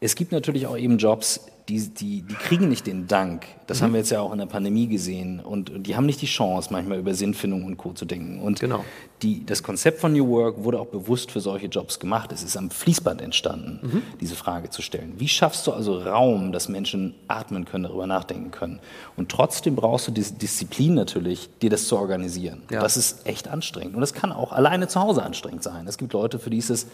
es 0.00 0.14
gibt 0.14 0.32
natürlich 0.32 0.66
auch 0.66 0.76
eben 0.76 0.98
Jobs, 0.98 1.46
die, 1.68 1.88
die, 1.88 2.22
die 2.22 2.34
kriegen 2.34 2.68
nicht 2.68 2.86
den 2.86 3.06
Dank. 3.06 3.46
Das 3.66 3.80
mhm. 3.80 3.84
haben 3.84 3.92
wir 3.92 3.98
jetzt 3.98 4.10
ja 4.10 4.20
auch 4.20 4.32
in 4.32 4.38
der 4.38 4.46
Pandemie 4.46 4.86
gesehen. 4.86 5.40
Und, 5.40 5.70
die 5.86 5.96
haben 5.96 6.06
nicht 6.06 6.22
die 6.22 6.26
Chance, 6.26 6.70
manchmal 6.72 6.98
über 6.98 7.12
Sinnfindung 7.12 7.64
und 7.64 7.76
Co. 7.76 7.92
zu 7.92 8.06
denken. 8.06 8.40
Und 8.40 8.60
genau. 8.60 8.84
die, 9.20 9.44
das 9.44 9.62
Konzept 9.62 10.00
von 10.00 10.14
New 10.14 10.26
Work 10.28 10.64
wurde 10.64 10.80
auch 10.80 10.86
bewusst 10.86 11.30
für 11.30 11.40
solche 11.40 11.66
Jobs 11.66 12.00
gemacht. 12.00 12.32
Es 12.32 12.42
ist 12.42 12.56
am 12.56 12.70
Fließband 12.70 13.20
entstanden, 13.20 13.80
mhm. 13.82 14.02
diese 14.20 14.34
Frage 14.34 14.70
zu 14.70 14.80
stellen. 14.80 15.14
Wie 15.18 15.28
schaffst 15.28 15.66
du 15.66 15.72
also 15.72 15.98
Raum, 15.98 16.52
dass 16.52 16.70
Menschen 16.70 17.14
atmen 17.28 17.66
können, 17.66 17.84
darüber 17.84 18.06
nachdenken 18.06 18.50
können? 18.50 18.80
Und 19.16 19.30
trotzdem 19.30 19.76
brauchst 19.76 20.08
du 20.08 20.12
diese 20.12 20.34
Disziplin 20.34 20.94
natürlich, 20.94 21.50
dir 21.60 21.68
das 21.68 21.86
zu 21.86 21.98
organisieren. 21.98 22.62
Ja. 22.70 22.80
Das 22.80 22.96
ist 22.96 23.26
echt 23.26 23.46
anstrengend. 23.46 23.94
Und 23.94 24.00
das 24.00 24.14
kann 24.14 24.32
auch 24.32 24.52
alleine 24.52 24.88
zu 24.88 25.00
Hause 25.00 25.22
anstrengend 25.22 25.62
sein. 25.62 25.86
Es 25.86 25.98
gibt 25.98 26.14
Leute, 26.14 26.38
für 26.38 26.48
die 26.48 26.58
ist 26.58 26.70
es 26.70 26.86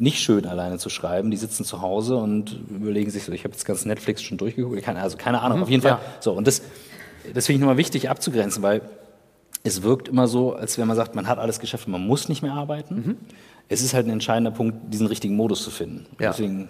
nicht 0.00 0.20
schön, 0.20 0.46
alleine 0.46 0.78
zu 0.78 0.90
schreiben. 0.90 1.30
Die 1.30 1.36
sitzen 1.36 1.64
zu 1.64 1.82
Hause 1.82 2.16
und 2.16 2.60
überlegen 2.70 3.10
sich 3.10 3.24
so, 3.24 3.32
ich 3.32 3.44
habe 3.44 3.52
jetzt 3.52 3.64
ganz 3.64 3.84
Netflix 3.84 4.22
schon 4.22 4.38
durchgeguckt, 4.38 4.82
keine, 4.82 5.00
also 5.00 5.16
keine 5.16 5.40
Ahnung, 5.40 5.58
mhm, 5.58 5.62
auf 5.64 5.70
jeden 5.70 5.82
Fall. 5.82 5.92
Ja. 5.92 6.00
So, 6.20 6.32
und 6.32 6.46
das, 6.46 6.62
das 7.34 7.46
finde 7.46 7.56
ich 7.56 7.60
nochmal 7.60 7.76
wichtig 7.76 8.08
abzugrenzen, 8.08 8.62
weil 8.62 8.82
es 9.64 9.82
wirkt 9.82 10.08
immer 10.08 10.28
so, 10.28 10.54
als 10.54 10.78
wenn 10.78 10.86
man 10.86 10.96
sagt, 10.96 11.14
man 11.14 11.26
hat 11.26 11.38
alles 11.38 11.60
geschafft 11.60 11.86
und 11.86 11.92
man 11.92 12.06
muss 12.06 12.28
nicht 12.28 12.42
mehr 12.42 12.52
arbeiten. 12.52 12.94
Mhm. 12.94 13.16
Es 13.68 13.82
ist 13.82 13.92
halt 13.92 14.06
ein 14.06 14.10
entscheidender 14.10 14.50
Punkt, 14.50 14.92
diesen 14.92 15.06
richtigen 15.06 15.36
Modus 15.36 15.62
zu 15.62 15.70
finden. 15.70 16.06
Ja. 16.18 16.30
Deswegen 16.30 16.68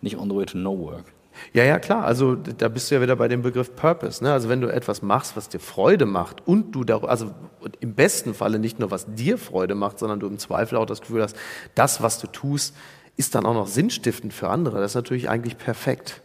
nicht 0.00 0.18
on 0.18 0.28
the 0.28 0.36
way 0.36 0.44
to 0.44 0.58
no 0.58 0.78
work. 0.78 1.04
Ja, 1.52 1.64
ja, 1.64 1.78
klar. 1.78 2.04
Also 2.04 2.34
da 2.34 2.68
bist 2.68 2.90
du 2.90 2.96
ja 2.96 3.02
wieder 3.02 3.16
bei 3.16 3.28
dem 3.28 3.42
Begriff 3.42 3.74
Purpose. 3.76 4.22
Ne? 4.22 4.32
Also 4.32 4.48
wenn 4.48 4.60
du 4.60 4.68
etwas 4.68 5.02
machst, 5.02 5.36
was 5.36 5.48
dir 5.48 5.60
Freude 5.60 6.06
macht 6.06 6.46
und 6.46 6.72
du 6.72 6.84
darüber, 6.84 7.10
also 7.10 7.32
im 7.80 7.94
besten 7.94 8.34
Falle 8.34 8.58
nicht 8.58 8.78
nur 8.78 8.90
was 8.90 9.06
dir 9.14 9.38
Freude 9.38 9.74
macht, 9.74 9.98
sondern 9.98 10.20
du 10.20 10.26
im 10.26 10.38
Zweifel 10.38 10.76
auch 10.76 10.86
das 10.86 11.00
Gefühl 11.00 11.22
hast, 11.22 11.36
das, 11.74 12.02
was 12.02 12.18
du 12.18 12.26
tust, 12.26 12.74
ist 13.16 13.34
dann 13.34 13.46
auch 13.46 13.54
noch 13.54 13.66
sinnstiftend 13.66 14.32
für 14.32 14.48
andere. 14.48 14.80
Das 14.80 14.92
ist 14.92 14.96
natürlich 14.96 15.28
eigentlich 15.28 15.58
perfekt. 15.58 16.20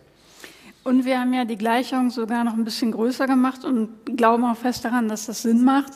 Und 0.83 1.05
wir 1.05 1.19
haben 1.19 1.33
ja 1.33 1.45
die 1.45 1.57
Gleichung 1.57 2.09
sogar 2.09 2.43
noch 2.43 2.53
ein 2.53 2.63
bisschen 2.63 2.91
größer 2.91 3.27
gemacht 3.27 3.63
und 3.65 3.89
glauben 4.17 4.45
auch 4.45 4.57
fest 4.57 4.85
daran, 4.85 5.07
dass 5.07 5.25
das 5.25 5.43
Sinn 5.43 5.63
macht, 5.63 5.93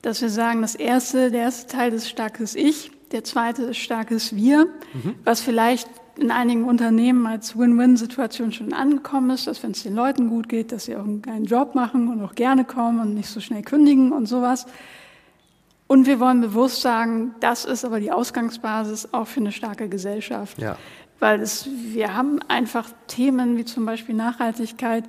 dass 0.00 0.22
wir 0.22 0.30
sagen, 0.30 0.62
das 0.62 0.74
erste, 0.74 1.30
der 1.30 1.42
erste 1.42 1.66
Teil 1.76 1.92
ist 1.92 2.08
starkes 2.08 2.54
Ich, 2.54 2.90
der 3.12 3.24
zweite 3.24 3.64
ist 3.64 3.78
starkes 3.78 4.34
Wir, 4.34 4.66
mhm. 4.94 5.16
was 5.24 5.40
vielleicht 5.40 5.88
in 6.16 6.30
einigen 6.30 6.64
Unternehmen 6.64 7.26
als 7.26 7.58
Win-Win-Situation 7.58 8.52
schon 8.52 8.72
angekommen 8.72 9.30
ist, 9.30 9.46
dass 9.46 9.62
wenn 9.62 9.70
es 9.70 9.82
den 9.82 9.94
Leuten 9.94 10.28
gut 10.28 10.48
geht, 10.48 10.72
dass 10.72 10.84
sie 10.84 10.96
auch 10.96 11.04
einen 11.04 11.22
geilen 11.22 11.44
Job 11.44 11.74
machen 11.74 12.08
und 12.08 12.22
auch 12.22 12.34
gerne 12.34 12.64
kommen 12.64 13.00
und 13.00 13.14
nicht 13.14 13.28
so 13.28 13.40
schnell 13.40 13.62
kündigen 13.62 14.12
und 14.12 14.26
sowas. 14.26 14.66
Und 15.86 16.06
wir 16.06 16.20
wollen 16.20 16.40
bewusst 16.40 16.80
sagen, 16.80 17.34
das 17.40 17.64
ist 17.64 17.84
aber 17.84 18.00
die 18.00 18.12
Ausgangsbasis 18.12 19.08
auch 19.12 19.26
für 19.26 19.40
eine 19.40 19.52
starke 19.52 19.88
Gesellschaft. 19.88 20.58
Ja. 20.58 20.76
Weil 21.18 21.40
es, 21.40 21.68
wir 21.92 22.14
haben 22.14 22.40
einfach 22.48 22.88
Themen 23.06 23.56
wie 23.56 23.64
zum 23.64 23.86
Beispiel 23.86 24.14
Nachhaltigkeit, 24.14 25.04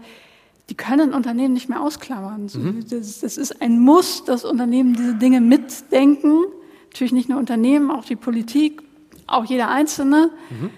die 0.69 0.75
können 0.75 1.13
Unternehmen 1.13 1.53
nicht 1.53 1.69
mehr 1.69 1.81
ausklammern. 1.81 2.49
Mhm. 2.53 2.85
Das, 2.89 3.19
das 3.19 3.37
ist 3.37 3.61
ein 3.61 3.79
Muss, 3.79 4.23
dass 4.23 4.45
Unternehmen 4.45 4.93
diese 4.93 5.15
Dinge 5.15 5.41
mitdenken. 5.41 6.43
Natürlich 6.91 7.13
nicht 7.13 7.29
nur 7.29 7.39
Unternehmen, 7.39 7.91
auch 7.91 8.05
die 8.05 8.15
Politik, 8.15 8.81
auch 9.27 9.45
jeder 9.45 9.69
Einzelne. 9.69 10.31
Mhm. 10.49 10.69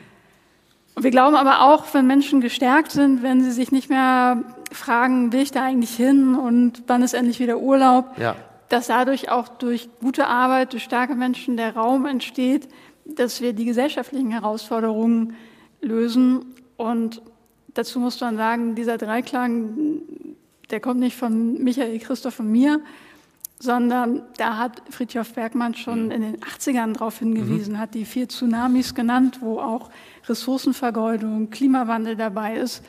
Wir 0.98 1.12
glauben 1.12 1.36
aber 1.36 1.62
auch, 1.62 1.94
wenn 1.94 2.08
Menschen 2.08 2.40
gestärkt 2.40 2.92
sind, 2.92 3.22
wenn 3.22 3.44
sie 3.44 3.52
sich 3.52 3.72
nicht 3.72 3.90
mehr 3.90 4.44
fragen, 4.72 5.34
will 5.34 5.42
ich 5.42 5.52
da 5.52 5.64
eigentlich 5.64 5.96
hin 5.96 6.36
und 6.36 6.84
wann 6.88 7.04
ist 7.04 7.14
endlich 7.14 7.40
wieder 7.40 7.60
Urlaub, 7.60 8.18
ja. 8.18 8.36
dass 8.70 8.88
dadurch 8.88 9.30
auch 9.30 9.50
durch 9.50 9.90
gute 10.00 10.28
Arbeit, 10.28 10.72
durch 10.72 10.84
starke 10.84 11.16
Menschen 11.16 11.58
der 11.58 11.76
Raum 11.76 12.06
entsteht, 12.06 12.70
dass 13.04 13.42
wir 13.42 13.54
die 13.54 13.66
gesellschaftlichen 13.66 14.32
Herausforderungen 14.32 15.36
lösen. 15.82 16.56
Und 16.78 17.22
dazu 17.74 18.00
muss 18.00 18.20
man 18.22 18.38
sagen, 18.38 18.76
dieser 18.76 18.98
Dreiklang, 18.98 20.02
der 20.72 20.80
kommt 20.80 21.02
nicht 21.02 21.18
von 21.18 21.62
Michael 21.62 22.00
Christoph 22.00 22.40
und 22.40 22.52
mir, 22.52 22.80
sondern 23.60 24.24
da 24.38 24.58
hat 24.58 24.82
Friedhof 24.90 25.34
Bergmann 25.34 25.76
schon 25.76 26.06
mhm. 26.06 26.12
in 26.12 26.22
den 26.22 26.38
80ern 26.38 26.94
darauf 26.94 27.20
hingewiesen, 27.20 27.74
mhm. 27.74 27.80
hat 27.80 27.94
die 27.94 28.06
vier 28.06 28.28
Tsunamis 28.28 28.96
genannt, 28.96 29.40
wo 29.42 29.60
auch 29.60 29.90
Ressourcenvergeudung, 30.28 31.50
Klimawandel 31.50 32.16
dabei 32.16 32.58
ist. 32.58 32.84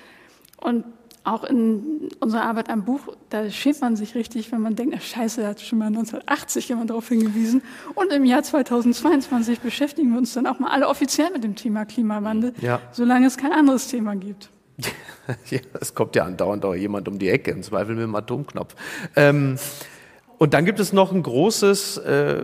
Und 0.58 0.84
auch 1.26 1.42
in 1.44 2.08
unserer 2.20 2.44
Arbeit 2.44 2.70
am 2.70 2.84
Buch, 2.84 3.16
da 3.30 3.50
schämt 3.50 3.80
man 3.80 3.96
sich 3.96 4.14
richtig, 4.14 4.52
wenn 4.52 4.60
man 4.60 4.76
denkt, 4.76 4.94
ach 4.96 5.02
scheiße, 5.02 5.40
da 5.40 5.48
hat 5.48 5.60
schon 5.60 5.78
mal 5.78 5.86
1980 5.86 6.68
jemand 6.68 6.90
darauf 6.90 7.08
hingewiesen. 7.08 7.62
Und 7.94 8.12
im 8.12 8.24
Jahr 8.24 8.44
2022 8.44 9.60
beschäftigen 9.60 10.12
wir 10.12 10.18
uns 10.18 10.34
dann 10.34 10.46
auch 10.46 10.60
mal 10.60 10.70
alle 10.70 10.88
offiziell 10.88 11.30
mit 11.32 11.42
dem 11.42 11.56
Thema 11.56 11.84
Klimawandel, 11.84 12.54
ja. 12.60 12.80
solange 12.92 13.26
es 13.26 13.36
kein 13.36 13.52
anderes 13.52 13.88
Thema 13.88 14.14
gibt. 14.14 14.50
ja, 15.50 15.58
es 15.80 15.94
kommt 15.94 16.14
ja 16.14 16.24
andauernd 16.24 16.64
auch 16.64 16.74
jemand 16.74 17.08
um 17.08 17.18
die 17.18 17.28
Ecke, 17.28 17.50
im 17.50 17.62
Zweifel 17.62 17.96
mit 17.96 18.04
dem 18.04 18.14
Atomknopf. 18.14 18.76
Ähm, 19.16 19.56
und 20.38 20.52
dann 20.52 20.66
gibt 20.66 20.80
es 20.80 20.92
noch 20.92 21.12
ein 21.12 21.22
großes, 21.22 21.96
äh, 21.98 22.42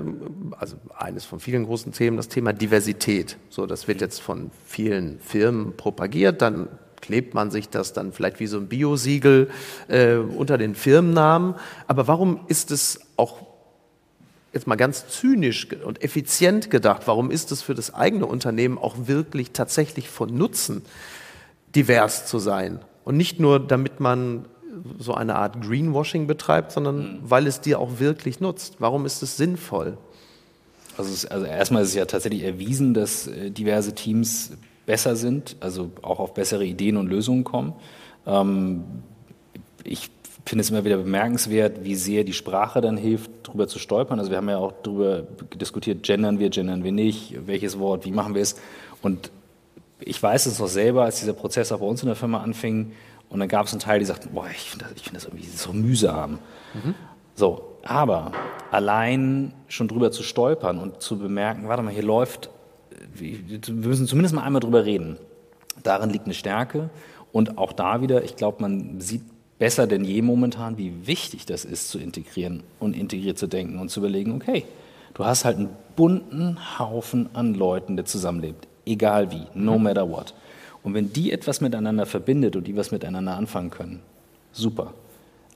also 0.59 0.77
eines 0.97 1.25
von 1.25 1.41
vielen 1.41 1.65
großen 1.65 1.93
Themen, 1.93 2.17
das 2.17 2.29
Thema 2.29 2.53
Diversität. 2.53 3.37
So, 3.51 3.67
das 3.67 3.87
wird 3.87 4.01
jetzt 4.01 4.21
von 4.21 4.51
vielen 4.65 5.19
Firmen 5.21 5.77
propagiert. 5.77 6.41
Dann 6.41 6.69
klebt 7.03 7.35
man 7.35 7.51
sich 7.51 7.69
das 7.69 7.93
dann 7.93 8.13
vielleicht 8.13 8.41
wie 8.41 8.47
so 8.47 8.57
ein 8.57 8.69
Biosiegel 8.69 9.51
äh, 9.89 10.15
unter 10.17 10.57
den 10.57 10.75
Firmennamen. 10.75 11.55
Aber 11.87 12.09
warum 12.09 12.41
ist 12.49 12.71
es 12.71 13.01
auch 13.17 13.41
jetzt 14.55 14.67
mal 14.67 14.77
ganz 14.77 15.09
zynisch 15.09 15.69
und 15.85 16.03
effizient 16.03 16.71
gedacht, 16.71 17.03
warum 17.07 17.31
ist 17.31 17.53
es 17.53 17.61
für 17.61 17.75
das 17.75 17.93
eigene 17.93 18.25
Unternehmen 18.25 18.79
auch 18.79 19.07
wirklich 19.07 19.53
tatsächlich 19.53 20.09
von 20.09 20.35
Nutzen, 20.35 20.83
divers 21.75 22.27
zu 22.27 22.39
sein? 22.39 22.81
Und 23.05 23.19
nicht 23.19 23.39
nur, 23.39 23.61
damit 23.61 24.01
man 24.01 24.47
so 24.99 25.15
eine 25.15 25.37
Art 25.37 25.61
Greenwashing 25.61 26.27
betreibt, 26.27 26.73
sondern 26.73 26.97
mhm. 26.97 27.19
weil 27.23 27.47
es 27.47 27.61
dir 27.61 27.79
auch 27.79 27.99
wirklich 27.99 28.41
nutzt. 28.41 28.77
Warum 28.79 29.07
ist 29.07 29.23
es 29.23 29.37
sinnvoll? 29.37 29.99
Also, 30.97 31.13
es, 31.13 31.27
also 31.27 31.47
erstmal 31.47 31.83
ist 31.83 31.91
es 31.91 31.95
ja 31.95 32.05
tatsächlich 32.05 32.43
erwiesen, 32.43 32.95
dass 32.95 33.27
äh, 33.27 33.51
diverse 33.51 33.95
Teams 33.95 34.53
besser 34.87 35.17
sind, 35.17 35.57
also 35.61 35.91
auch 36.03 36.19
auf 36.19 36.35
bessere 36.35 36.65
Ideen 36.65 36.97
und 36.97 37.07
Lösungen 37.07 37.45
kommen. 37.45 37.75
Ähm, 38.27 38.85
ich 39.85 40.11
finde 40.45 40.63
es 40.63 40.71
immer 40.71 40.85
wieder 40.85 40.97
bemerkenswert, 40.97 41.85
wie 41.85 41.95
sehr 41.95 42.25
die 42.25 42.33
Sprache 42.33 42.81
dann 42.81 42.97
hilft, 42.97 43.31
darüber 43.45 43.69
zu 43.69 43.79
stolpern. 43.79 44.19
Also 44.19 44.31
wir 44.31 44.39
haben 44.39 44.49
ja 44.49 44.59
auch 44.59 44.73
darüber 44.83 45.23
diskutiert, 45.55 46.03
gendern 46.03 46.39
wir, 46.39 46.51
gendern 46.51 46.85
wir 46.85 46.93
nicht, 46.93 47.47
welches 47.47 47.79
Wort, 47.79 48.05
wie 48.05 48.11
machen 48.11 48.35
wir 48.35 48.43
es. 48.43 48.57
Und 49.03 49.31
ich 50.01 50.21
weiß 50.21 50.47
es 50.47 50.59
noch 50.59 50.69
selber, 50.69 51.05
als 51.05 51.21
dieser 51.21 51.33
Prozess 51.33 51.71
auch 51.71 51.79
bei 51.79 51.87
uns 51.87 52.03
in 52.03 52.09
der 52.09 52.17
Firma 52.17 52.41
anfing, 52.41 52.93
und 53.33 53.41
dann 53.41 53.49
gab 53.49 53.67
es 53.67 53.73
einen 53.73 53.81
Teil, 53.81 53.99
die 53.99 54.05
sagten, 54.05 54.31
boah, 54.35 54.47
ich 54.51 54.71
finde 54.71 54.85
das, 54.93 55.01
find 55.01 55.17
das 55.17 55.25
irgendwie 55.25 55.47
so 55.47 55.73
mühsam. 55.73 56.39
Mhm. 56.75 56.95
So, 57.35 57.79
aber 57.83 58.33
allein 58.71 59.55
schon 59.69 59.89
drüber 59.89 60.13
zu 60.13 60.23
stolpern 60.23 60.79
und 60.79 61.01
zu 61.01 61.19
bemerken, 61.19 61.67
warte 61.67 61.83
mal, 61.83 61.95
hier 61.95 62.03
läuft, 62.03 62.51
wir 63.15 63.39
müssen 63.73 64.07
zumindest 64.07 64.35
mal 64.35 64.43
einmal 64.43 64.61
drüber 64.61 64.85
reden. 64.85 65.17
Darin 65.83 66.11
liegt 66.11 66.27
eine 66.27 66.35
Stärke. 66.35 66.91
Und 67.33 67.57
auch 67.57 67.73
da 67.73 68.03
wieder, 68.03 68.23
ich 68.23 68.37
glaube, 68.37 68.61
man 68.61 69.01
sieht 69.01 69.23
besser 69.59 69.87
denn 69.87 70.05
je 70.05 70.21
momentan, 70.21 70.77
wie 70.77 71.07
wichtig 71.07 71.47
das 71.47 71.65
ist, 71.65 71.89
zu 71.89 71.99
integrieren 71.99 72.63
und 72.81 72.95
integriert 72.95 73.39
zu 73.39 73.47
denken 73.47 73.79
und 73.79 73.89
zu 73.89 74.01
überlegen, 74.01 74.37
okay, 74.37 74.67
du 75.15 75.25
hast 75.25 75.47
halt 75.47 75.57
einen 75.57 75.71
bunten 75.97 76.79
Haufen 76.79 77.31
an 77.33 77.55
Leuten, 77.55 77.97
der 77.97 78.05
zusammenlebt. 78.05 78.69
Egal 78.85 79.33
wie, 79.33 79.47
no 79.55 79.79
mhm. 79.79 79.85
matter 79.85 80.11
what. 80.11 80.35
Und 80.83 80.95
wenn 80.95 81.13
die 81.13 81.33
etwas 81.33 81.61
miteinander 81.61 82.07
verbindet 82.07 82.57
und 82.57 82.67
die 82.67 82.77
was 82.77 82.91
miteinander 82.91 83.37
anfangen 83.37 83.71
können, 83.71 84.01
super. 84.53 84.95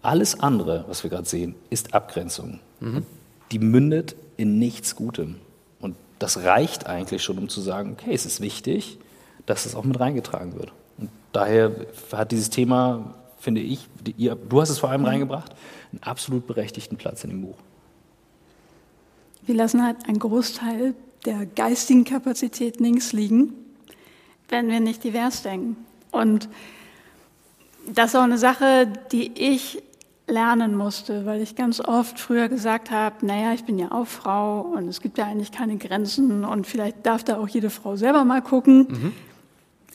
Alles 0.03 0.39
andere, 0.39 0.85
was 0.89 1.03
wir 1.03 1.11
gerade 1.11 1.29
sehen, 1.29 1.57
ist 1.69 1.95
Abgrenzung. 1.95 2.61
Mhm. 2.81 3.03
Die 3.51 3.59
mündet 3.59 4.15
in 4.37 4.59
nichts 4.59 4.95
Gutem. 4.95 5.37
Und 5.81 5.97
das 6.19 6.45
reicht 6.45 6.87
eigentlich 6.87 7.23
schon, 7.23 7.39
um 7.39 7.49
zu 7.49 7.61
sagen, 7.61 7.97
okay, 7.99 8.15
es 8.15 8.25
ist 8.25 8.41
wichtig, 8.41 8.99
dass 9.47 9.67
es 9.67 9.75
auch 9.75 9.85
mit 9.85 9.99
reingetragen 9.99 10.55
wird. 10.55 10.73
Und 10.99 11.11
daher 11.33 11.73
hat 12.13 12.31
dieses 12.31 12.51
Thema, 12.51 13.15
finde 13.39 13.63
ich, 13.63 13.89
ihr, 14.17 14.37
du 14.37 14.61
hast 14.61 14.71
es 14.71 14.79
vor 14.79 14.91
allem 14.91 15.03
mhm. 15.03 15.09
reingebracht, 15.09 15.55
einen 15.91 16.03
absolut 16.03 16.47
berechtigten 16.47 16.97
Platz 16.97 17.25
in 17.25 17.31
dem 17.31 17.43
Buch. 17.43 17.57
Wir 19.45 19.57
lassen 19.57 19.85
halt 19.85 19.97
einen 20.07 20.19
Großteil 20.19 20.95
der 21.25 21.47
geistigen 21.47 22.05
Kapazität 22.05 22.79
links 22.79 23.13
liegen 23.13 23.53
wenn 24.49 24.69
wir 24.69 24.81
nicht 24.81 25.05
divers 25.05 25.43
denken. 25.43 25.77
Und 26.11 26.49
das 27.87 28.11
ist 28.11 28.17
auch 28.17 28.23
eine 28.23 28.39
Sache, 28.39 28.89
die 29.13 29.33
ich 29.35 29.83
lernen 30.29 30.77
musste, 30.77 31.25
weil 31.25 31.41
ich 31.41 31.55
ganz 31.55 31.81
oft 31.81 32.19
früher 32.19 32.49
gesagt 32.49 32.91
habe, 32.91 33.25
naja, 33.25 33.53
ich 33.53 33.65
bin 33.65 33.79
ja 33.79 33.93
auch 33.93 34.07
Frau 34.07 34.61
und 34.61 34.89
es 34.89 35.01
gibt 35.01 35.19
ja 35.19 35.25
eigentlich 35.25 35.53
keine 35.53 35.77
Grenzen 35.77 36.45
und 36.45 36.67
vielleicht 36.67 37.07
darf 37.07 37.23
da 37.23 37.37
auch 37.37 37.49
jede 37.49 37.71
Frau 37.71 37.97
selber 37.97 38.25
mal 38.25 38.43
gucken. 38.43 38.89
Mhm. 38.89 39.13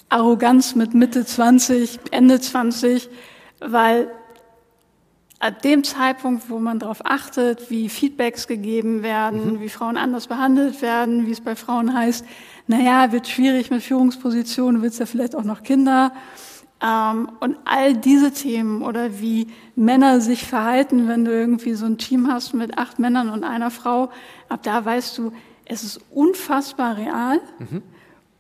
Arroganz 0.08 0.76
mit 0.76 0.94
Mitte 0.94 1.26
20, 1.26 2.00
Ende 2.12 2.40
20, 2.40 3.10
weil 3.60 4.10
ab 5.42 5.62
dem 5.64 5.84
Zeitpunkt, 5.84 6.50
wo 6.50 6.60
man 6.60 6.80
darauf 6.80 7.04
achtet, 7.04 7.72
wie 7.72 7.90
Feedbacks 7.90 8.48
gegeben 8.48 9.02
werden, 9.02 9.54
mhm. 9.54 9.60
wie 9.60 9.70
Frauen 9.70 9.98
anders 9.98 10.28
behandelt 10.28 10.82
werden, 10.82 11.26
wie 11.26 11.32
es 11.32 11.42
bei 11.42 11.56
Frauen 11.56 11.94
heißt, 11.94 12.26
naja, 12.68 13.12
wird 13.12 13.28
schwierig 13.28 13.72
mit 13.72 13.82
Führungspositionen, 13.82 14.82
willst 14.82 15.00
ja 15.00 15.06
vielleicht 15.08 15.36
auch 15.36 15.44
noch 15.44 15.64
Kinder. 15.64 16.14
Ähm, 16.80 17.30
und 17.40 17.58
all 17.66 17.96
diese 17.96 18.32
Themen 18.32 18.84
oder 18.84 19.20
wie 19.20 19.48
Männer 19.76 20.22
sich 20.22 20.46
verhalten, 20.46 21.08
wenn 21.08 21.26
du 21.26 21.32
irgendwie 21.32 21.74
so 21.74 21.88
ein 21.88 21.98
Team 21.98 22.32
hast 22.32 22.54
mit 22.54 22.78
acht 22.78 23.00
Männern 23.00 23.30
und 23.30 23.44
einer 23.44 23.72
Frau, 23.72 24.12
ab 24.48 24.62
da 24.64 24.86
weißt 24.86 25.18
du, 25.18 25.32
es 25.66 25.84
ist 25.84 26.02
unfassbar 26.12 26.98
real 26.98 27.40
mhm. 27.58 27.82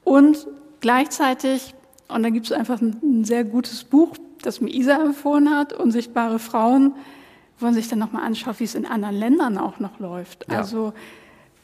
und 0.03 0.47
gleichzeitig, 0.81 1.73
und 2.09 2.21
da 2.23 2.29
gibt 2.29 2.45
es 2.45 2.51
einfach 2.51 2.79
ein, 2.79 2.97
ein, 3.01 3.25
sehr 3.25 3.43
gutes 3.43 3.83
Buch, 3.83 4.17
das 4.41 4.61
mir 4.61 4.69
Isa 4.69 5.03
empfohlen 5.03 5.49
hat, 5.49 5.73
Unsichtbare 5.73 6.39
Frauen, 6.39 6.93
wo 7.59 7.65
man 7.65 7.73
sich 7.73 7.87
dann 7.87 7.99
nochmal 7.99 8.25
anschaut, 8.25 8.59
wie 8.59 8.63
es 8.63 8.75
in 8.75 8.85
anderen 8.85 9.15
Ländern 9.15 9.57
auch 9.57 9.79
noch 9.79 9.99
läuft. 9.99 10.45
Ja. 10.49 10.59
Also 10.59 10.93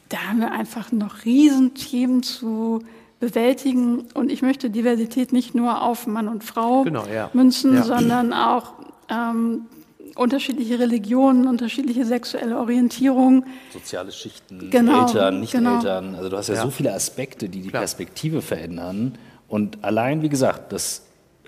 da 0.08 0.18
haben 0.28 0.40
wir 0.40 0.52
einfach 0.52 0.92
noch 0.92 1.24
Riesenthemen 1.24 2.22
zu 2.22 2.82
bewältigen. 3.20 4.06
Und 4.14 4.30
ich 4.30 4.42
möchte 4.42 4.70
Diversität 4.70 5.32
nicht 5.32 5.54
nur 5.54 5.82
auf 5.82 6.06
Mann 6.06 6.28
und 6.28 6.44
Frau 6.44 6.84
genau, 6.84 7.04
ja. 7.06 7.30
münzen, 7.32 7.74
ja. 7.74 7.82
sondern 7.82 8.32
auch 8.32 8.74
ähm, 9.08 9.66
unterschiedliche 10.14 10.78
Religionen, 10.78 11.46
unterschiedliche 11.46 12.04
sexuelle 12.04 12.58
Orientierungen. 12.58 13.44
Soziale 13.72 14.12
Schichten, 14.12 14.70
genau, 14.70 15.06
Eltern, 15.06 15.40
Nicht-Eltern. 15.40 16.06
Genau. 16.06 16.18
Also 16.18 16.30
du 16.30 16.36
hast 16.36 16.48
ja, 16.48 16.54
ja, 16.54 16.62
so 16.62 16.70
viele 16.70 16.92
Aspekte, 16.92 17.48
die 17.48 17.60
die 17.60 17.68
Klar. 17.68 17.82
Perspektive 17.82 18.42
verändern. 18.42 19.18
Und 19.48 19.82
allein, 19.82 20.22
wie 20.22 20.28
gesagt, 20.28 20.72
das 20.72 21.02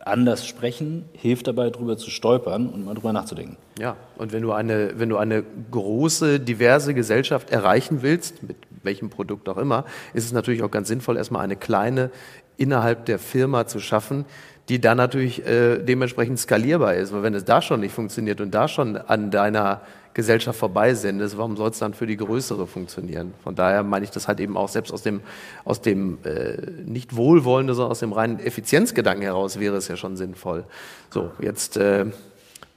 anders 0.05 0.47
sprechen 0.47 1.05
hilft 1.13 1.47
dabei, 1.47 1.71
darüber 1.71 1.97
zu 1.97 2.11
stolpern 2.11 2.69
und 2.69 2.85
mal 2.85 2.95
drüber 2.95 3.13
nachzudenken. 3.13 3.57
Ja, 3.79 3.97
und 4.17 4.33
wenn 4.33 4.43
du 4.43 4.53
eine, 4.53 4.99
wenn 4.99 5.09
du 5.09 5.17
eine 5.17 5.45
große, 5.71 6.41
diverse 6.41 6.95
Gesellschaft 6.95 7.51
erreichen 7.51 8.03
willst, 8.03 8.43
mit 8.43 8.57
welchem 8.83 9.11
Produkt 9.11 9.49
auch 9.49 9.59
immer, 9.59 9.85
ist 10.15 10.25
es 10.25 10.33
natürlich 10.33 10.63
auch 10.63 10.71
ganz 10.71 10.89
sinnvoll, 10.89 11.17
erstmal 11.17 11.43
eine 11.43 11.57
kleine 11.57 12.11
innerhalb 12.57 13.07
der 13.07 13.19
Firma 13.19 13.67
zu 13.67 13.81
schaffen, 13.81 14.27
die 14.69 14.81
dann 14.81 14.99
natürlich 14.99 15.47
äh, 15.47 15.79
dementsprechend 15.79 16.39
skalierbar 16.39 16.95
ist. 16.95 17.13
Weil 17.13 17.23
wenn 17.23 17.35
es 17.35 17.45
da 17.45 17.63
schon 17.63 17.81
nicht 17.81 17.95
funktioniert 17.95 18.41
und 18.41 18.53
da 18.53 18.69
schon 18.69 18.97
an 18.97 19.31
deiner 19.31 19.81
Gesellschaft 20.15 20.59
vorbei 20.59 20.95
sendest, 20.95 21.39
warum 21.39 21.57
soll 21.57 21.71
es 21.71 21.79
dann 21.79 21.95
für 21.95 22.07
die 22.07 22.17
größere 22.17 22.67
funktionieren? 22.67 23.35
Von 23.43 23.55
daher 23.55 23.83
meine 23.83 24.05
ich 24.05 24.11
das 24.11 24.29
halt 24.29 24.41
eben 24.41 24.57
auch 24.57 24.69
selbst 24.69 24.93
aus 24.93 25.03
dem, 25.03 25.21
aus 25.65 25.81
dem 25.81 26.19
äh, 26.25 26.57
nicht 26.85 27.17
wohlwollenden, 27.17 27.75
sondern 27.75 27.93
aus 27.93 28.01
dem 28.01 28.13
reinen 28.13 28.41
Effizienzgedanken 28.41 29.23
heraus 29.23 29.61
wäre 29.61 29.77
es 29.77 29.89
ja 29.89 29.97
schon 29.97 30.17
sinnvoll. 30.17 30.65
So, 31.11 31.31
jetzt 31.41 31.77
äh, 31.77 32.07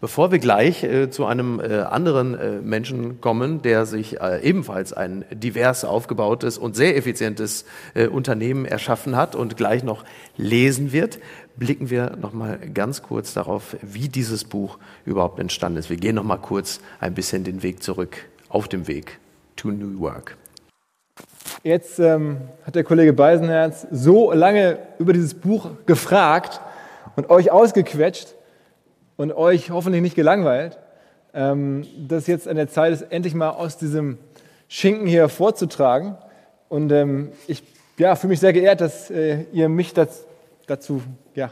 Bevor 0.03 0.33
wir 0.33 0.39
gleich 0.39 0.83
äh, 0.83 1.09
zu 1.09 1.25
einem 1.25 1.61
äh, 1.61 1.79
anderen 1.79 2.37
äh, 2.37 2.59
Menschen 2.59 3.21
kommen, 3.21 3.61
der 3.61 3.85
sich 3.85 4.19
äh, 4.19 4.41
ebenfalls 4.41 4.91
ein 4.91 5.23
divers 5.31 5.85
aufgebautes 5.85 6.57
und 6.57 6.75
sehr 6.75 6.97
effizientes 6.97 7.63
äh, 7.93 8.07
Unternehmen 8.07 8.65
erschaffen 8.65 9.15
hat 9.15 9.33
und 9.33 9.55
gleich 9.55 9.81
noch 9.81 10.03
lesen 10.35 10.91
wird, 10.91 11.19
blicken 11.55 11.89
wir 11.89 12.15
noch 12.15 12.33
mal 12.33 12.57
ganz 12.73 13.01
kurz 13.01 13.33
darauf, 13.33 13.75
wie 13.81 14.09
dieses 14.09 14.43
Buch 14.43 14.77
überhaupt 15.05 15.39
entstanden 15.39 15.79
ist. 15.79 15.89
Wir 15.89 15.97
gehen 15.97 16.15
noch 16.15 16.23
mal 16.23 16.37
kurz 16.37 16.79
ein 16.99 17.13
bisschen 17.13 17.43
den 17.43 17.63
Weg 17.63 17.83
zurück 17.83 18.17
auf 18.49 18.67
dem 18.67 18.87
Weg 18.87 19.19
to 19.55 19.69
New 19.69 19.99
Work. 19.99 20.37
Jetzt 21.63 21.99
ähm, 21.99 22.37
hat 22.65 22.75
der 22.75 22.83
Kollege 22.83 23.13
Beisenherz 23.13 23.87
so 23.91 24.33
lange 24.33 24.79
über 24.99 25.13
dieses 25.13 25.33
Buch 25.33 25.69
gefragt 25.85 26.59
und 27.15 27.29
euch 27.29 27.51
ausgequetscht, 27.51 28.35
und 29.17 29.31
euch 29.33 29.71
hoffentlich 29.71 30.01
nicht 30.01 30.15
gelangweilt, 30.15 30.77
ähm, 31.33 31.85
dass 32.07 32.27
jetzt 32.27 32.47
an 32.47 32.55
der 32.55 32.67
Zeit 32.67 32.93
ist, 32.93 33.03
endlich 33.03 33.33
mal 33.33 33.49
aus 33.49 33.77
diesem 33.77 34.17
Schinken 34.67 35.07
hier 35.07 35.29
vorzutragen. 35.29 36.17
Und 36.69 36.91
ähm, 36.91 37.31
ich 37.47 37.63
ja, 37.97 38.15
fühle 38.15 38.29
mich 38.29 38.39
sehr 38.39 38.53
geehrt, 38.53 38.81
dass 38.81 39.09
äh, 39.11 39.45
ihr 39.51 39.69
mich 39.69 39.93
das, 39.93 40.25
dazu 40.67 41.01
ja, 41.35 41.51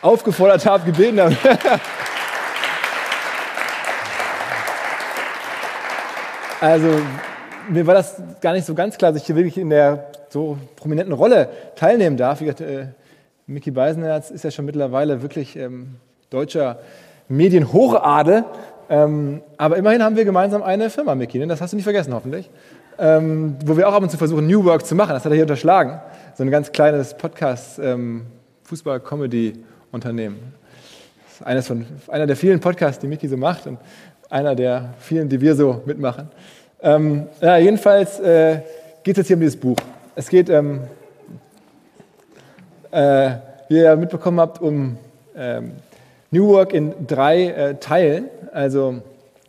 aufgefordert 0.00 0.64
habt, 0.66 0.84
gebeten 0.84 1.20
habt. 1.20 1.36
also 6.60 7.00
mir 7.68 7.86
war 7.86 7.94
das 7.94 8.20
gar 8.40 8.52
nicht 8.52 8.66
so 8.66 8.74
ganz 8.74 8.98
klar, 8.98 9.12
dass 9.12 9.20
ich 9.22 9.26
hier 9.26 9.36
wirklich 9.36 9.58
in 9.58 9.70
der 9.70 10.10
so 10.28 10.58
prominenten 10.76 11.12
Rolle 11.12 11.48
teilnehmen 11.76 12.16
darf. 12.16 12.40
Wie 12.40 12.46
gesagt, 12.46 12.62
äh, 12.62 12.86
Mickey 13.46 13.70
Beisenherz 13.70 14.30
ist 14.30 14.44
ja 14.44 14.50
schon 14.50 14.64
mittlerweile 14.64 15.22
wirklich 15.22 15.56
ähm, 15.56 15.96
deutscher 16.30 16.78
Medienhochadel. 17.28 18.44
Ähm, 18.88 19.42
aber 19.56 19.76
immerhin 19.76 20.02
haben 20.02 20.16
wir 20.16 20.24
gemeinsam 20.24 20.62
eine 20.62 20.90
Firma, 20.90 21.14
Mickey, 21.14 21.38
ne? 21.38 21.46
das 21.46 21.60
hast 21.60 21.72
du 21.72 21.76
nicht 21.76 21.84
vergessen 21.84 22.12
hoffentlich, 22.14 22.50
ähm, 22.98 23.56
wo 23.64 23.76
wir 23.76 23.88
auch 23.88 23.94
ab 23.94 24.02
und 24.02 24.10
zu 24.10 24.16
versuchen, 24.16 24.46
New 24.46 24.64
Work 24.64 24.86
zu 24.86 24.94
machen. 24.94 25.10
Das 25.10 25.24
hat 25.24 25.32
er 25.32 25.36
hier 25.36 25.44
unterschlagen. 25.44 26.00
So 26.34 26.44
ein 26.44 26.50
ganz 26.50 26.72
kleines 26.72 27.14
Podcast, 27.14 27.78
ähm. 27.78 28.26
Eines 31.44 31.66
von, 31.66 31.86
einer 32.08 32.26
der 32.26 32.36
vielen 32.36 32.60
Podcasts, 32.60 33.00
die 33.00 33.06
Mickey 33.06 33.28
so 33.28 33.36
macht 33.36 33.66
und 33.66 33.78
einer 34.30 34.54
der 34.54 34.94
vielen, 34.98 35.28
die 35.28 35.40
wir 35.40 35.54
so 35.54 35.82
mitmachen. 35.84 36.28
Ähm, 36.80 37.26
ja, 37.40 37.58
jedenfalls 37.58 38.18
äh, 38.20 38.60
geht 39.02 39.14
es 39.14 39.18
jetzt 39.18 39.26
hier 39.26 39.36
um 39.36 39.40
dieses 39.40 39.58
Buch. 39.58 39.76
Es 40.14 40.28
geht, 40.28 40.48
ähm, 40.48 40.82
äh, 42.90 43.32
wie 43.68 43.78
ihr 43.78 43.96
mitbekommen 43.96 44.40
habt, 44.40 44.60
um 44.60 44.96
ähm, 45.36 45.72
New 46.30 46.48
Work 46.48 46.72
in 46.72 46.94
drei 47.06 47.46
äh, 47.46 47.74
Teilen. 47.74 48.28
Also 48.52 49.02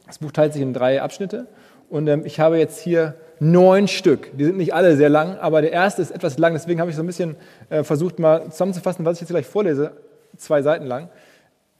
das 0.05 0.19
Buch 0.19 0.31
teilt 0.31 0.53
sich 0.53 0.61
in 0.61 0.73
drei 0.73 1.01
Abschnitte. 1.01 1.47
Und 1.89 2.07
ähm, 2.07 2.23
ich 2.25 2.39
habe 2.39 2.57
jetzt 2.57 2.79
hier 2.79 3.15
neun 3.43 3.87
Stück. 3.87 4.35
Die 4.37 4.45
sind 4.45 4.57
nicht 4.57 4.73
alle 4.73 4.95
sehr 4.95 5.09
lang, 5.09 5.37
aber 5.37 5.61
der 5.61 5.71
erste 5.71 6.01
ist 6.01 6.11
etwas 6.11 6.37
lang. 6.37 6.53
Deswegen 6.53 6.79
habe 6.79 6.89
ich 6.89 6.95
so 6.95 7.03
ein 7.03 7.07
bisschen 7.07 7.35
äh, 7.69 7.83
versucht, 7.83 8.19
mal 8.19 8.49
zusammenzufassen, 8.51 9.05
was 9.05 9.17
ich 9.17 9.21
jetzt 9.21 9.29
gleich 9.29 9.45
vorlese. 9.45 9.91
Zwei 10.37 10.61
Seiten 10.61 10.85
lang. 10.85 11.09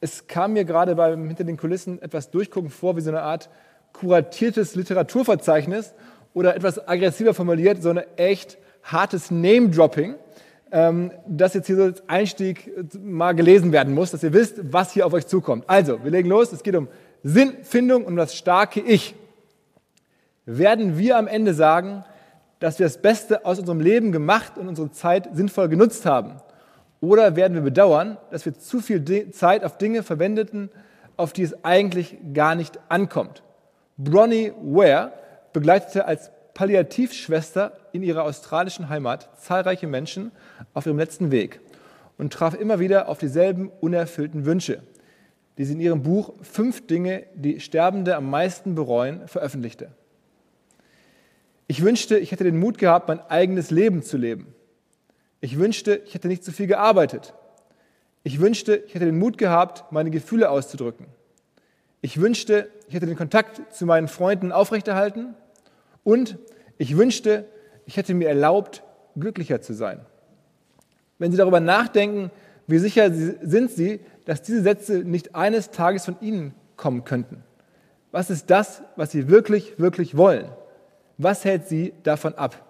Es 0.01 0.27
kam 0.27 0.53
mir 0.53 0.65
gerade 0.65 0.95
beim 0.95 1.27
hinter 1.27 1.43
den 1.43 1.57
Kulissen 1.57 2.01
etwas 2.01 2.29
durchgucken 2.29 2.69
vor, 2.69 2.95
wie 2.97 3.01
so 3.01 3.09
eine 3.09 3.21
Art 3.21 3.49
kuratiertes 3.93 4.75
Literaturverzeichnis 4.75 5.93
oder 6.33 6.55
etwas 6.55 6.87
aggressiver 6.87 7.33
formuliert, 7.33 7.81
so 7.81 7.89
ein 7.89 8.01
echt 8.17 8.57
hartes 8.83 9.31
Name-Dropping 9.31 10.15
ähm, 10.73 11.11
das 11.27 11.53
jetzt 11.53 11.67
hier 11.67 11.75
so 11.75 11.83
als 11.83 12.09
Einstieg 12.09 12.71
mal 12.99 13.33
gelesen 13.33 13.71
werden 13.71 13.93
muss, 13.93 14.09
dass 14.09 14.23
ihr 14.23 14.33
wisst, 14.33 14.73
was 14.73 14.91
hier 14.91 15.05
auf 15.05 15.13
euch 15.13 15.27
zukommt. 15.27 15.65
Also, 15.67 16.03
wir 16.03 16.09
legen 16.09 16.29
los. 16.29 16.51
Es 16.51 16.63
geht 16.63 16.75
um 16.75 16.87
Sinnfindung 17.21 18.03
und 18.03 18.15
das 18.15 18.35
starke 18.35 18.81
Ich. 18.81 19.15
Werden 20.45 20.97
wir 20.97 21.17
am 21.17 21.27
Ende 21.27 21.53
sagen, 21.53 22.03
dass 22.59 22.79
wir 22.79 22.85
das 22.85 23.01
Beste 23.01 23.45
aus 23.45 23.59
unserem 23.59 23.79
Leben 23.79 24.11
gemacht 24.11 24.57
und 24.57 24.67
unsere 24.67 24.91
Zeit 24.91 25.29
sinnvoll 25.33 25.69
genutzt 25.69 26.05
haben? 26.05 26.35
Oder 26.99 27.35
werden 27.35 27.53
wir 27.53 27.61
bedauern, 27.61 28.17
dass 28.31 28.45
wir 28.45 28.53
zu 28.53 28.79
viel 28.79 29.31
Zeit 29.31 29.63
auf 29.63 29.77
Dinge 29.77 30.03
verwendeten, 30.03 30.69
auf 31.17 31.33
die 31.33 31.43
es 31.43 31.63
eigentlich 31.63 32.17
gar 32.33 32.55
nicht 32.55 32.79
ankommt? 32.89 33.43
Bronnie 33.97 34.53
Ware 34.61 35.13
begleitete 35.53 36.05
als 36.05 36.31
Palliativschwester 36.53 37.73
in 37.91 38.03
ihrer 38.03 38.23
australischen 38.23 38.89
Heimat 38.89 39.29
zahlreiche 39.39 39.87
Menschen 39.87 40.31
auf 40.73 40.85
ihrem 40.85 40.97
letzten 40.97 41.31
Weg 41.31 41.61
und 42.17 42.33
traf 42.33 42.53
immer 42.53 42.79
wieder 42.79 43.09
auf 43.09 43.17
dieselben 43.17 43.71
unerfüllten 43.81 44.45
Wünsche, 44.45 44.83
die 45.57 45.65
sie 45.65 45.73
in 45.73 45.79
ihrem 45.79 46.03
Buch 46.03 46.33
Fünf 46.41 46.87
Dinge, 46.87 47.23
die 47.33 47.59
Sterbende 47.59 48.15
am 48.15 48.29
meisten 48.29 48.75
bereuen, 48.75 49.27
veröffentlichte. 49.27 49.89
Ich 51.67 51.83
wünschte, 51.83 52.17
ich 52.17 52.31
hätte 52.31 52.43
den 52.43 52.59
Mut 52.59 52.77
gehabt, 52.77 53.07
mein 53.07 53.19
eigenes 53.21 53.71
Leben 53.71 54.03
zu 54.03 54.17
leben. 54.17 54.53
Ich 55.39 55.57
wünschte, 55.57 56.01
ich 56.05 56.13
hätte 56.13 56.27
nicht 56.27 56.43
zu 56.43 56.51
viel 56.51 56.67
gearbeitet. 56.67 57.33
Ich 58.23 58.39
wünschte, 58.39 58.75
ich 58.75 58.95
hätte 58.95 59.05
den 59.05 59.17
Mut 59.17 59.37
gehabt, 59.37 59.91
meine 59.91 60.11
Gefühle 60.11 60.49
auszudrücken. 60.49 61.07
Ich 62.01 62.19
wünschte, 62.19 62.69
ich 62.87 62.93
hätte 62.93 63.05
den 63.05 63.15
Kontakt 63.15 63.73
zu 63.73 63.85
meinen 63.85 64.07
Freunden 64.07 64.51
aufrechterhalten 64.51 65.35
und 66.03 66.37
ich 66.77 66.97
wünschte, 66.97 67.45
ich 67.85 67.97
hätte 67.97 68.13
mir 68.13 68.27
erlaubt, 68.27 68.83
glücklicher 69.15 69.61
zu 69.61 69.73
sein. 69.73 70.01
Wenn 71.17 71.31
Sie 71.31 71.37
darüber 71.37 71.59
nachdenken, 71.59 72.31
wie 72.67 72.79
sicher 72.79 73.11
sind 73.11 73.71
Sie, 73.71 73.99
dass 74.25 74.41
diese 74.41 74.61
Sätze 74.61 74.99
nicht 74.99 75.35
eines 75.35 75.71
Tages 75.71 76.05
von 76.05 76.17
Ihnen 76.21 76.53
kommen 76.77 77.03
könnten? 77.03 77.43
Was 78.11 78.29
ist 78.29 78.49
das, 78.49 78.81
was 78.95 79.11
Sie 79.11 79.27
wirklich, 79.27 79.79
wirklich 79.79 80.15
wollen? 80.15 80.49
Was 81.17 81.45
hält 81.45 81.67
Sie 81.67 81.93
davon 82.03 82.35
ab? 82.35 82.63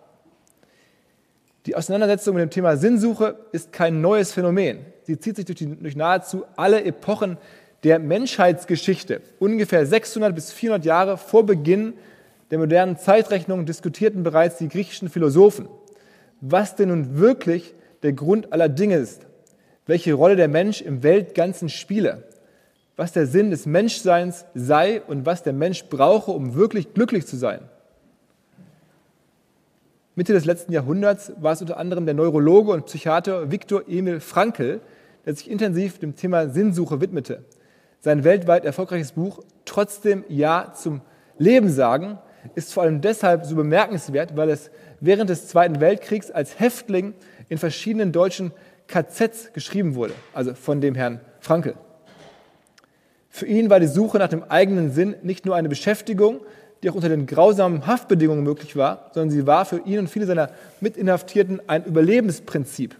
Die 1.65 1.75
Auseinandersetzung 1.75 2.35
mit 2.35 2.41
dem 2.41 2.49
Thema 2.49 2.75
Sinnsuche 2.75 3.37
ist 3.53 3.71
kein 3.71 4.01
neues 4.01 4.33
Phänomen. 4.33 4.85
Sie 5.03 5.17
zieht 5.17 5.37
sich 5.37 5.45
durch, 5.45 5.59
die, 5.59 5.75
durch 5.75 5.95
nahezu 5.95 6.43
alle 6.57 6.83
Epochen 6.83 7.37
der 7.83 7.99
Menschheitsgeschichte. 7.99 9.21
Ungefähr 9.39 9.85
600 9.85 10.35
bis 10.35 10.51
400 10.51 10.85
Jahre 10.85 11.17
vor 11.17 11.45
Beginn 11.45 11.93
der 12.51 12.59
modernen 12.59 12.97
Zeitrechnung 12.97 13.65
diskutierten 13.65 14.23
bereits 14.23 14.57
die 14.57 14.67
griechischen 14.67 15.09
Philosophen, 15.09 15.67
was 16.41 16.75
denn 16.75 16.89
nun 16.89 17.17
wirklich 17.17 17.73
der 18.03 18.13
Grund 18.13 18.51
aller 18.51 18.69
Dinge 18.69 18.97
ist, 18.97 19.25
welche 19.85 20.13
Rolle 20.13 20.35
der 20.35 20.49
Mensch 20.49 20.81
im 20.81 21.01
Weltganzen 21.01 21.69
spiele, 21.69 22.23
was 22.95 23.11
der 23.13 23.25
Sinn 23.25 23.51
des 23.51 23.65
Menschseins 23.65 24.45
sei 24.53 25.01
und 25.01 25.25
was 25.25 25.43
der 25.43 25.53
Mensch 25.53 25.85
brauche, 25.85 26.31
um 26.31 26.55
wirklich 26.55 26.93
glücklich 26.93 27.25
zu 27.25 27.37
sein. 27.37 27.61
Mitte 30.15 30.33
des 30.33 30.45
letzten 30.45 30.71
Jahrhunderts 30.73 31.33
war 31.41 31.53
es 31.53 31.61
unter 31.61 31.77
anderem 31.77 32.05
der 32.05 32.13
Neurologe 32.13 32.71
und 32.71 32.85
Psychiater 32.85 33.49
Viktor 33.51 33.83
Emil 33.87 34.19
Frankl, 34.19 34.79
der 35.25 35.33
sich 35.33 35.49
intensiv 35.49 35.97
dem 35.97 36.15
Thema 36.15 36.49
Sinnsuche 36.49 37.01
widmete. 37.01 37.43
Sein 37.99 38.23
weltweit 38.23 38.63
erfolgreiches 38.63 39.13
Buch 39.13 39.43
Trotzdem 39.65 40.23
Ja 40.27 40.73
zum 40.75 41.01
Leben 41.39 41.69
sagen 41.69 42.19
ist 42.53 42.73
vor 42.73 42.83
allem 42.83 43.01
deshalb 43.01 43.45
so 43.45 43.55
bemerkenswert, 43.55 44.37
weil 44.37 44.49
es 44.49 44.69
während 44.99 45.31
des 45.31 45.47
Zweiten 45.47 45.79
Weltkriegs 45.79 46.29
als 46.29 46.59
Häftling 46.59 47.15
in 47.49 47.57
verschiedenen 47.57 48.11
deutschen 48.11 48.51
KZs 48.87 49.53
geschrieben 49.53 49.95
wurde, 49.95 50.13
also 50.33 50.53
von 50.53 50.79
dem 50.79 50.93
Herrn 50.93 51.21
Frankel. 51.39 51.73
Für 53.29 53.47
ihn 53.47 53.71
war 53.71 53.79
die 53.79 53.87
Suche 53.87 54.19
nach 54.19 54.27
dem 54.27 54.43
eigenen 54.43 54.91
Sinn 54.91 55.15
nicht 55.23 55.45
nur 55.47 55.55
eine 55.55 55.69
Beschäftigung, 55.69 56.41
die 56.83 56.89
auch 56.89 56.95
unter 56.95 57.09
den 57.09 57.25
grausamen 57.25 57.87
Haftbedingungen 57.87 58.43
möglich 58.43 58.75
war, 58.75 59.09
sondern 59.13 59.31
sie 59.31 59.47
war 59.47 59.63
für 59.65 59.79
ihn 59.85 59.99
und 59.99 60.09
viele 60.09 60.25
seiner 60.25 60.49
Mitinhaftierten 60.81 61.61
ein 61.67 61.85
Überlebensprinzip. 61.85 62.95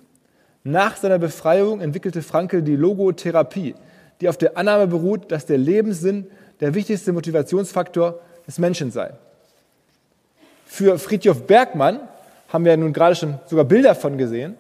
Nach 0.64 0.96
seiner 0.96 1.20
Befreiung 1.20 1.82
entwickelte 1.82 2.22
Frankel 2.22 2.62
die 2.62 2.78
Logotherapie, 2.78 3.76
die 4.22 4.30
auf 4.30 4.38
der 4.38 4.58
Annahme 4.58 4.88
beruht, 4.88 5.32
dass 5.32 5.46
der 5.46 5.58
Lebenssinn 5.58 6.28
der 6.62 6.74
wichtigste 6.74 7.12
Motivationsfaktor 7.12 8.22
des 8.48 8.58
Menschen 8.58 8.90
sei. 8.90 9.12
Für 10.66 10.98
Friedhof 10.98 11.46
Bergmann 11.46 12.00
haben 12.48 12.64
wir 12.64 12.78
nun 12.78 12.94
gerade 12.94 13.16
schon 13.16 13.40
sogar 13.48 13.66
Bilder 13.66 13.96
von 13.96 14.18
gesehen. 14.18 14.56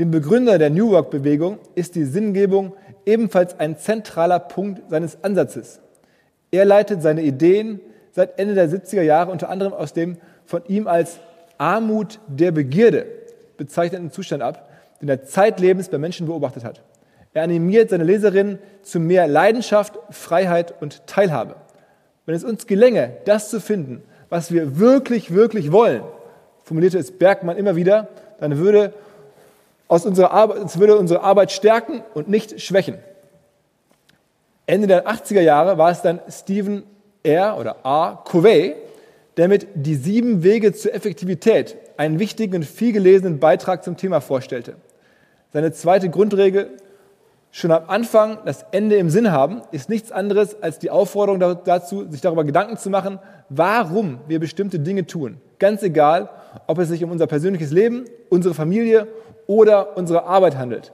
Dem 0.00 0.10
Begründer 0.10 0.58
der 0.58 0.70
New 0.70 0.90
Work-Bewegung 0.90 1.58
ist 1.76 1.94
die 1.94 2.04
Sinngebung 2.04 2.74
ebenfalls 3.06 3.60
ein 3.60 3.78
zentraler 3.78 4.40
Punkt 4.40 4.90
seines 4.90 5.22
Ansatzes. 5.22 5.78
Er 6.50 6.64
leitet 6.64 7.02
seine 7.02 7.22
Ideen 7.22 7.80
seit 8.12 8.38
Ende 8.38 8.54
der 8.54 8.68
70er 8.68 9.02
Jahre 9.02 9.30
unter 9.30 9.48
anderem 9.48 9.72
aus 9.72 9.92
dem 9.92 10.18
von 10.44 10.62
ihm 10.66 10.86
als 10.86 11.18
Armut 11.58 12.18
der 12.26 12.52
Begierde 12.52 13.06
bezeichneten 13.56 14.10
Zustand 14.10 14.42
ab, 14.42 14.70
den 15.00 15.08
er 15.08 15.24
zeitlebens 15.24 15.88
bei 15.88 15.98
Menschen 15.98 16.26
beobachtet 16.26 16.64
hat. 16.64 16.82
Er 17.32 17.44
animiert 17.44 17.90
seine 17.90 18.04
Leserinnen 18.04 18.58
zu 18.82 18.98
mehr 18.98 19.28
Leidenschaft, 19.28 19.98
Freiheit 20.10 20.74
und 20.80 21.06
Teilhabe. 21.06 21.54
Wenn 22.26 22.34
es 22.34 22.44
uns 22.44 22.66
gelänge, 22.66 23.12
das 23.24 23.50
zu 23.50 23.60
finden, 23.60 24.02
was 24.28 24.52
wir 24.52 24.78
wirklich, 24.78 25.32
wirklich 25.32 25.70
wollen, 25.72 26.02
formulierte 26.64 26.98
es 26.98 27.12
Bergmann 27.12 27.56
immer 27.56 27.76
wieder, 27.76 28.08
dann 28.40 28.58
würde, 28.58 28.92
aus 29.88 30.06
unserer 30.06 30.30
Arbeit, 30.32 30.78
würde 30.78 30.96
unsere 30.96 31.22
Arbeit 31.22 31.52
stärken 31.52 32.02
und 32.14 32.28
nicht 32.28 32.60
schwächen. 32.60 32.98
Ende 34.66 34.86
der 34.86 35.06
80er 35.08 35.40
Jahre 35.40 35.78
war 35.78 35.90
es 35.90 36.02
dann 36.02 36.20
Stephen 36.28 36.84
R. 37.22 37.58
oder 37.58 37.84
A. 37.84 38.22
Covey, 38.24 38.74
der 39.36 39.48
mit 39.48 39.68
Die 39.74 39.94
sieben 39.94 40.42
Wege 40.42 40.72
zur 40.72 40.94
Effektivität 40.94 41.76
einen 41.96 42.18
wichtigen 42.18 42.56
und 42.56 42.64
viel 42.64 42.92
gelesenen 42.92 43.38
Beitrag 43.38 43.84
zum 43.84 43.96
Thema 43.96 44.20
vorstellte. 44.20 44.76
Seine 45.52 45.72
zweite 45.72 46.10
Grundregel, 46.10 46.70
schon 47.50 47.72
am 47.72 47.88
Anfang 47.88 48.38
das 48.44 48.64
Ende 48.70 48.96
im 48.96 49.10
Sinn 49.10 49.32
haben, 49.32 49.62
ist 49.72 49.88
nichts 49.88 50.12
anderes 50.12 50.62
als 50.62 50.78
die 50.78 50.90
Aufforderung 50.90 51.40
dazu, 51.64 52.08
sich 52.10 52.20
darüber 52.20 52.44
Gedanken 52.44 52.76
zu 52.76 52.90
machen, 52.90 53.18
warum 53.48 54.20
wir 54.28 54.38
bestimmte 54.38 54.78
Dinge 54.78 55.06
tun. 55.06 55.38
Ganz 55.58 55.82
egal, 55.82 56.30
ob 56.66 56.78
es 56.78 56.88
sich 56.88 57.02
um 57.04 57.10
unser 57.10 57.26
persönliches 57.26 57.70
Leben, 57.70 58.04
unsere 58.28 58.54
Familie 58.54 59.08
oder 59.46 59.96
unsere 59.96 60.24
Arbeit 60.24 60.56
handelt. 60.56 60.92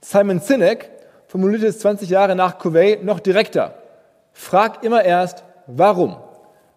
Simon 0.00 0.40
Sinek 0.40 0.90
formulierte 1.28 1.66
es 1.66 1.80
20 1.80 2.08
Jahre 2.08 2.34
nach 2.34 2.58
Covey 2.58 3.00
noch 3.02 3.20
direkter. 3.20 3.74
Frag 4.38 4.84
immer 4.84 5.02
erst, 5.02 5.44
warum? 5.66 6.16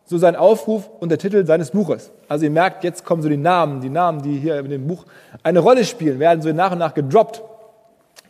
So 0.06 0.18
sein 0.18 0.38
Aufruf 0.38 0.90
und 1.02 1.10
der 1.10 1.18
Titel 1.18 1.46
seines 1.46 1.72
Buches. 1.72 2.10
Also 2.30 2.46
ihr 2.46 2.52
merkt, 2.52 2.86
jetzt 2.86 3.04
kommen 3.04 3.22
so 3.22 3.28
die 3.28 3.38
Namen, 3.38 3.82
die 3.82 3.90
Namen, 3.90 4.22
die 4.22 4.40
hier 4.40 4.58
in 4.60 4.70
dem 4.70 4.88
Buch 4.88 5.06
eine 5.44 5.60
Rolle 5.60 5.84
spielen, 5.84 6.20
werden 6.20 6.42
so 6.42 6.52
nach 6.54 6.72
und 6.72 6.80
nach 6.80 6.94
gedroppt. 6.94 7.44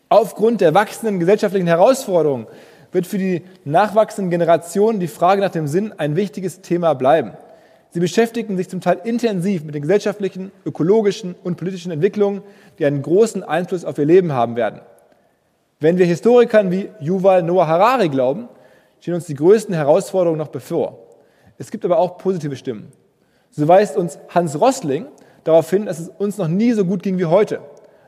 Aufgrund 0.09 0.61
der 0.61 0.73
wachsenden 0.73 1.19
gesellschaftlichen 1.19 1.67
Herausforderungen 1.67 2.47
wird 2.91 3.05
für 3.05 3.19
die 3.19 3.43
nachwachsenden 3.65 4.31
Generationen 4.31 4.99
die 4.99 5.07
Frage 5.07 5.41
nach 5.41 5.51
dem 5.51 5.67
Sinn 5.67 5.93
ein 5.95 6.15
wichtiges 6.15 6.61
Thema 6.61 6.95
bleiben. 6.95 7.33
Sie 7.91 7.99
beschäftigen 7.99 8.57
sich 8.57 8.67
zum 8.67 8.81
Teil 8.81 8.99
intensiv 9.03 9.63
mit 9.63 9.75
den 9.75 9.83
gesellschaftlichen, 9.83 10.51
ökologischen 10.65 11.35
und 11.43 11.57
politischen 11.57 11.91
Entwicklungen, 11.91 12.41
die 12.79 12.85
einen 12.85 13.03
großen 13.03 13.43
Einfluss 13.43 13.85
auf 13.85 13.99
ihr 13.99 14.05
Leben 14.05 14.33
haben 14.33 14.55
werden. 14.55 14.81
Wenn 15.79 15.99
wir 15.99 16.07
Historikern 16.07 16.71
wie 16.71 16.89
Yuval 16.99 17.43
Noah 17.43 17.67
Harari 17.67 18.09
glauben, 18.09 18.49
stehen 18.99 19.13
uns 19.13 19.25
die 19.25 19.35
größten 19.35 19.73
Herausforderungen 19.73 20.39
noch 20.39 20.49
bevor. 20.49 20.99
Es 21.57 21.71
gibt 21.71 21.85
aber 21.85 21.99
auch 21.99 22.17
positive 22.17 22.55
Stimmen. 22.55 22.91
So 23.51 23.67
weist 23.67 23.97
uns 23.97 24.19
Hans 24.29 24.59
Rossling 24.59 25.05
darauf 25.43 25.69
hin, 25.69 25.85
dass 25.85 25.99
es 25.99 26.09
uns 26.09 26.37
noch 26.37 26.47
nie 26.47 26.71
so 26.73 26.85
gut 26.85 27.03
ging 27.03 27.17
wie 27.17 27.25
heute. 27.25 27.59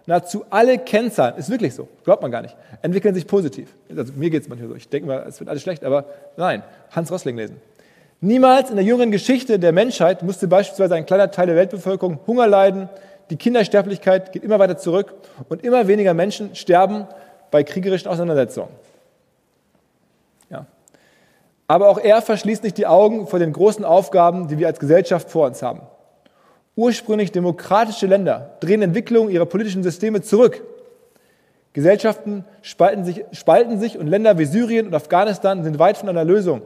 Nahezu 0.05 0.45
alle 0.49 0.77
Kennzahlen, 0.77 1.35
ist 1.37 1.49
wirklich 1.49 1.73
so, 1.73 1.87
glaubt 2.03 2.21
man 2.21 2.31
gar 2.31 2.41
nicht, 2.41 2.55
entwickeln 2.81 3.13
sich 3.13 3.27
positiv. 3.27 3.75
Also 3.95 4.13
mir 4.13 4.29
geht 4.29 4.43
es 4.43 4.49
manchmal 4.49 4.69
so, 4.69 4.75
ich 4.75 4.89
denke 4.89 5.07
mal, 5.07 5.25
es 5.27 5.39
wird 5.39 5.49
alles 5.49 5.61
schlecht, 5.61 5.83
aber 5.83 6.05
nein, 6.37 6.63
Hans 6.91 7.11
Rossling 7.11 7.37
lesen. 7.37 7.57
Niemals 8.19 8.69
in 8.69 8.75
der 8.75 8.85
jüngeren 8.85 9.11
Geschichte 9.11 9.57
der 9.57 9.71
Menschheit 9.71 10.21
musste 10.23 10.47
beispielsweise 10.47 10.95
ein 10.95 11.05
kleiner 11.05 11.31
Teil 11.31 11.47
der 11.47 11.55
Weltbevölkerung 11.55 12.19
Hunger 12.27 12.47
leiden, 12.47 12.89
die 13.29 13.37
Kindersterblichkeit 13.37 14.33
geht 14.33 14.43
immer 14.43 14.59
weiter 14.59 14.77
zurück 14.77 15.13
und 15.47 15.63
immer 15.63 15.87
weniger 15.87 16.13
Menschen 16.13 16.53
sterben 16.53 17.07
bei 17.49 17.63
kriegerischen 17.63 18.09
Auseinandersetzungen. 18.09 18.69
Aber 21.71 21.87
auch 21.87 21.99
er 21.99 22.21
verschließt 22.21 22.63
nicht 22.63 22.77
die 22.77 22.85
Augen 22.85 23.27
vor 23.27 23.39
den 23.39 23.53
großen 23.53 23.85
Aufgaben, 23.85 24.49
die 24.49 24.57
wir 24.57 24.67
als 24.67 24.77
Gesellschaft 24.77 25.29
vor 25.29 25.47
uns 25.47 25.63
haben. 25.63 25.79
Ursprünglich 26.75 27.31
demokratische 27.31 28.07
Länder 28.07 28.57
drehen 28.59 28.81
Entwicklungen 28.81 29.31
ihrer 29.31 29.45
politischen 29.45 29.81
Systeme 29.81 30.19
zurück. 30.21 30.65
Gesellschaften 31.71 32.43
spalten 32.61 33.05
sich, 33.05 33.23
spalten 33.31 33.79
sich 33.79 33.97
und 33.97 34.07
Länder 34.07 34.37
wie 34.37 34.43
Syrien 34.43 34.85
und 34.85 34.93
Afghanistan 34.93 35.63
sind 35.63 35.79
weit 35.79 35.95
von 35.95 36.09
einer 36.09 36.25
Lösung. 36.25 36.61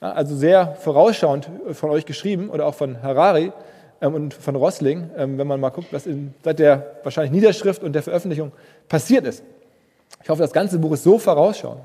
Also 0.00 0.34
sehr 0.34 0.74
vorausschauend 0.74 1.48
von 1.70 1.90
euch 1.90 2.04
geschrieben 2.04 2.50
oder 2.50 2.66
auch 2.66 2.74
von 2.74 3.00
Harari 3.04 3.52
ähm, 4.00 4.12
und 4.12 4.34
von 4.34 4.56
Rossling, 4.56 5.08
ähm, 5.16 5.38
wenn 5.38 5.46
man 5.46 5.60
mal 5.60 5.70
guckt, 5.70 5.92
was 5.92 6.04
in, 6.04 6.34
seit 6.42 6.58
der 6.58 6.96
wahrscheinlich 7.04 7.30
Niederschrift 7.30 7.84
und 7.84 7.92
der 7.92 8.02
Veröffentlichung 8.02 8.50
passiert 8.88 9.24
ist. 9.24 9.44
Ich 10.20 10.28
hoffe, 10.28 10.42
das 10.42 10.52
ganze 10.52 10.80
Buch 10.80 10.94
ist 10.94 11.04
so 11.04 11.16
vorausschauend, 11.16 11.82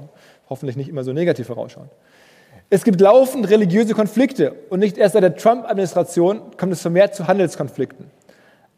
hoffentlich 0.50 0.76
nicht 0.76 0.90
immer 0.90 1.04
so 1.04 1.14
negativ 1.14 1.46
vorausschauend. 1.46 1.92
Es 2.74 2.86
gibt 2.86 3.02
laufend 3.02 3.50
religiöse 3.50 3.94
Konflikte 3.94 4.56
und 4.70 4.80
nicht 4.80 4.98
erst 4.98 5.12
seit 5.12 5.24
der 5.24 5.36
Trump-Administration 5.36 6.40
kommt 6.56 6.72
es 6.72 6.82
vermehrt 6.82 7.14
zu 7.14 7.28
Handelskonflikten. 7.28 8.06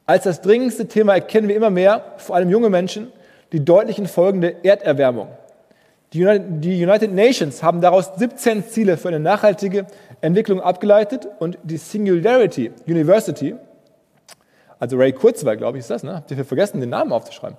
Als 0.07 0.23
das 0.23 0.41
dringendste 0.41 0.87
Thema 0.87 1.13
erkennen 1.13 1.47
wir 1.47 1.55
immer 1.55 1.69
mehr, 1.69 2.03
vor 2.17 2.35
allem 2.35 2.49
junge 2.49 2.71
Menschen, 2.71 3.11
die 3.51 3.63
deutlichen 3.63 4.07
Folgen 4.07 4.41
der 4.41 4.65
Erderwärmung. 4.65 5.27
Die 6.11 6.25
United 6.25 7.13
Nations 7.13 7.61
haben 7.61 7.81
daraus 7.81 8.13
17 8.17 8.67
Ziele 8.67 8.97
für 8.97 9.09
eine 9.09 9.19
nachhaltige 9.19 9.85
Entwicklung 10.21 10.59
abgeleitet 10.59 11.27
und 11.37 11.59
die 11.61 11.77
Singularity 11.77 12.71
University, 12.87 13.53
also 14.79 14.97
Ray 14.97 15.13
Kurzweil, 15.13 15.57
glaube 15.57 15.77
ich, 15.77 15.83
ist 15.83 15.91
das, 15.91 16.01
ne? 16.01 16.15
habt 16.15 16.31
ihr 16.31 16.43
vergessen, 16.43 16.79
den 16.81 16.89
Namen 16.89 17.11
aufzuschreiben, 17.11 17.57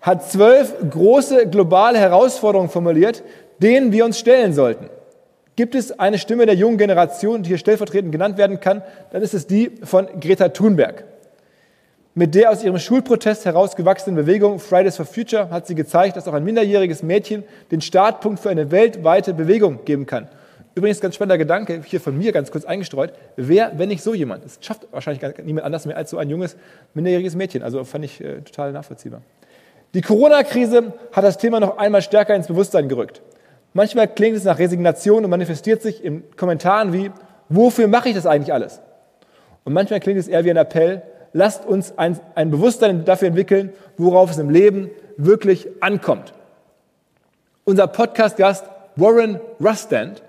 hat 0.00 0.30
zwölf 0.30 0.76
große 0.90 1.48
globale 1.48 1.98
Herausforderungen 1.98 2.70
formuliert, 2.70 3.24
denen 3.60 3.90
wir 3.90 4.04
uns 4.04 4.20
stellen 4.20 4.52
sollten. 4.52 4.90
Gibt 5.56 5.74
es 5.74 5.98
eine 5.98 6.18
Stimme 6.18 6.44
der 6.44 6.54
jungen 6.54 6.76
Generation, 6.76 7.42
die 7.42 7.48
hier 7.48 7.58
stellvertretend 7.58 8.12
genannt 8.12 8.36
werden 8.36 8.60
kann, 8.60 8.82
dann 9.10 9.22
ist 9.22 9.32
es 9.32 9.46
die 9.46 9.72
von 9.82 10.06
Greta 10.20 10.50
Thunberg. 10.50 11.04
Mit 12.14 12.34
der 12.34 12.50
aus 12.50 12.62
ihrem 12.62 12.78
Schulprotest 12.78 13.44
herausgewachsenen 13.46 14.16
Bewegung 14.16 14.58
Fridays 14.58 14.96
for 14.96 15.06
Future 15.06 15.50
hat 15.50 15.66
sie 15.66 15.74
gezeigt, 15.74 16.16
dass 16.16 16.28
auch 16.28 16.34
ein 16.34 16.44
minderjähriges 16.44 17.02
Mädchen 17.02 17.44
den 17.70 17.80
Startpunkt 17.80 18.40
für 18.40 18.50
eine 18.50 18.70
weltweite 18.70 19.34
Bewegung 19.34 19.84
geben 19.84 20.06
kann. 20.06 20.28
Übrigens 20.74 21.00
ganz 21.00 21.14
spannender 21.14 21.38
Gedanke, 21.38 21.80
hier 21.86 22.02
von 22.02 22.16
mir 22.18 22.32
ganz 22.32 22.50
kurz 22.50 22.66
eingestreut. 22.66 23.14
Wer, 23.36 23.72
wenn 23.78 23.88
nicht 23.88 24.02
so 24.02 24.12
jemand? 24.12 24.44
Es 24.44 24.58
schafft 24.60 24.86
wahrscheinlich 24.92 25.22
niemand 25.42 25.64
anders 25.64 25.86
mehr 25.86 25.96
als 25.96 26.10
so 26.10 26.18
ein 26.18 26.28
junges, 26.28 26.56
minderjähriges 26.92 27.34
Mädchen. 27.34 27.62
Also 27.62 27.82
fand 27.84 28.04
ich 28.04 28.22
äh, 28.22 28.42
total 28.42 28.72
nachvollziehbar. 28.72 29.22
Die 29.94 30.02
Corona-Krise 30.02 30.92
hat 31.12 31.24
das 31.24 31.38
Thema 31.38 31.60
noch 31.60 31.78
einmal 31.78 32.02
stärker 32.02 32.34
ins 32.34 32.46
Bewusstsein 32.46 32.90
gerückt. 32.90 33.22
Manchmal 33.76 34.08
klingt 34.08 34.38
es 34.38 34.44
nach 34.44 34.58
Resignation 34.58 35.22
und 35.22 35.28
manifestiert 35.28 35.82
sich 35.82 36.02
in 36.02 36.24
Kommentaren 36.34 36.94
wie, 36.94 37.10
wofür 37.50 37.88
mache 37.88 38.08
ich 38.08 38.14
das 38.14 38.24
eigentlich 38.24 38.54
alles? 38.54 38.80
Und 39.64 39.74
manchmal 39.74 40.00
klingt 40.00 40.18
es 40.18 40.28
eher 40.28 40.46
wie 40.46 40.50
ein 40.50 40.56
Appell, 40.56 41.02
lasst 41.34 41.66
uns 41.66 41.92
ein, 41.98 42.18
ein 42.34 42.50
Bewusstsein 42.50 43.04
dafür 43.04 43.28
entwickeln, 43.28 43.74
worauf 43.98 44.30
es 44.30 44.38
im 44.38 44.48
Leben 44.48 44.90
wirklich 45.18 45.68
ankommt. 45.80 46.32
Unser 47.64 47.86
Podcast-Gast 47.86 48.64
Warren 48.96 49.40
Rustand 49.62 50.22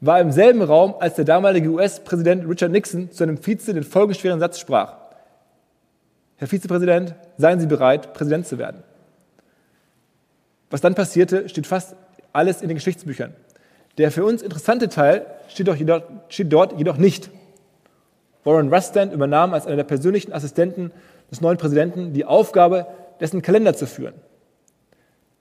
war 0.00 0.18
im 0.18 0.32
selben 0.32 0.62
Raum, 0.62 0.94
als 0.98 1.16
der 1.16 1.26
damalige 1.26 1.68
US-Präsident 1.68 2.48
Richard 2.48 2.72
Nixon 2.72 3.12
zu 3.12 3.22
einem 3.22 3.36
Vize 3.36 3.74
den 3.74 3.82
folgenschweren 3.82 4.40
Satz 4.40 4.58
sprach. 4.58 4.94
Herr 6.36 6.48
Vizepräsident, 6.48 7.14
seien 7.36 7.60
Sie 7.60 7.66
bereit, 7.66 8.14
Präsident 8.14 8.46
zu 8.46 8.56
werden. 8.56 8.82
Was 10.70 10.80
dann 10.80 10.94
passierte, 10.94 11.50
steht 11.50 11.66
fast 11.66 11.94
alles 12.32 12.62
in 12.62 12.68
den 12.68 12.76
Geschichtsbüchern. 12.76 13.34
Der 13.98 14.12
für 14.12 14.24
uns 14.24 14.42
interessante 14.42 14.88
Teil 14.88 15.26
steht, 15.48 15.68
jedoch, 15.68 16.02
steht 16.28 16.52
dort 16.52 16.78
jedoch 16.78 16.96
nicht. 16.96 17.30
Warren 18.44 18.72
Rustand 18.72 19.12
übernahm 19.12 19.52
als 19.52 19.66
einer 19.66 19.76
der 19.76 19.84
persönlichen 19.84 20.32
Assistenten 20.32 20.92
des 21.30 21.40
neuen 21.40 21.58
Präsidenten 21.58 22.12
die 22.12 22.24
Aufgabe, 22.24 22.86
dessen 23.20 23.42
Kalender 23.42 23.74
zu 23.74 23.86
führen. 23.86 24.14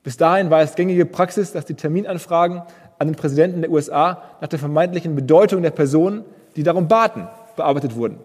Bis 0.04 0.18
dahin 0.18 0.50
war 0.50 0.62
es 0.62 0.76
gängige 0.76 1.06
Praxis, 1.06 1.52
dass 1.52 1.66
die 1.66 1.76
Terminanfragen 1.76 2.64
an 2.98 3.08
den 3.08 3.16
Präsidenten 3.16 3.62
der 3.62 3.72
USA 3.72 4.24
nach 4.42 4.48
der 4.48 4.60
vermeintlichen 4.60 5.16
Bedeutung 5.16 5.62
der 5.62 5.72
Personen, 5.72 6.26
die 6.56 6.64
darum 6.64 6.88
baten, 6.88 7.28
bearbeitet 7.56 7.96
wurden. 7.96 8.20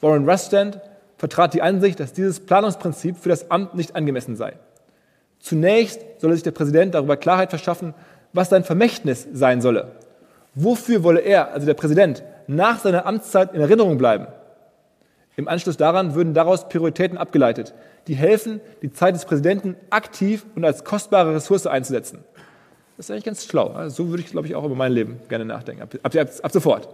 Warren 0.00 0.28
Rustand 0.28 0.80
vertrat 1.16 1.54
die 1.54 1.62
Ansicht, 1.62 1.98
dass 1.98 2.12
dieses 2.12 2.40
Planungsprinzip 2.40 3.16
für 3.16 3.28
das 3.28 3.50
Amt 3.50 3.74
nicht 3.74 3.96
angemessen 3.96 4.36
sei. 4.36 4.54
Zunächst 5.40 6.00
solle 6.18 6.34
sich 6.34 6.42
der 6.42 6.50
Präsident 6.50 6.94
darüber 6.94 7.16
Klarheit 7.16 7.50
verschaffen, 7.50 7.94
was 8.32 8.50
sein 8.50 8.64
Vermächtnis 8.64 9.26
sein 9.32 9.60
solle. 9.60 9.92
Wofür 10.54 11.02
wolle 11.02 11.20
er, 11.20 11.52
also 11.52 11.66
der 11.66 11.74
Präsident, 11.74 12.22
nach 12.46 12.80
seiner 12.80 13.06
Amtszeit 13.06 13.54
in 13.54 13.60
Erinnerung 13.60 13.98
bleiben? 13.98 14.26
Im 15.36 15.46
Anschluss 15.46 15.76
daran 15.76 16.14
würden 16.14 16.34
daraus 16.34 16.68
Prioritäten 16.68 17.16
abgeleitet, 17.16 17.72
die 18.08 18.16
helfen, 18.16 18.60
die 18.82 18.92
Zeit 18.92 19.14
des 19.14 19.24
Präsidenten 19.24 19.76
aktiv 19.90 20.44
und 20.56 20.64
als 20.64 20.82
kostbare 20.82 21.34
Ressource 21.34 21.66
einzusetzen. 21.66 22.24
Das 22.96 23.06
ist 23.06 23.10
eigentlich 23.12 23.24
ganz 23.24 23.46
schlau. 23.46 23.68
Also 23.68 24.04
so 24.04 24.10
würde 24.10 24.24
ich, 24.24 24.30
glaube 24.30 24.48
ich, 24.48 24.56
auch 24.56 24.64
über 24.64 24.74
mein 24.74 24.90
Leben 24.90 25.20
gerne 25.28 25.44
nachdenken, 25.44 25.82
ab, 25.82 25.94
ab, 26.02 26.12
ab 26.42 26.50
sofort. 26.50 26.88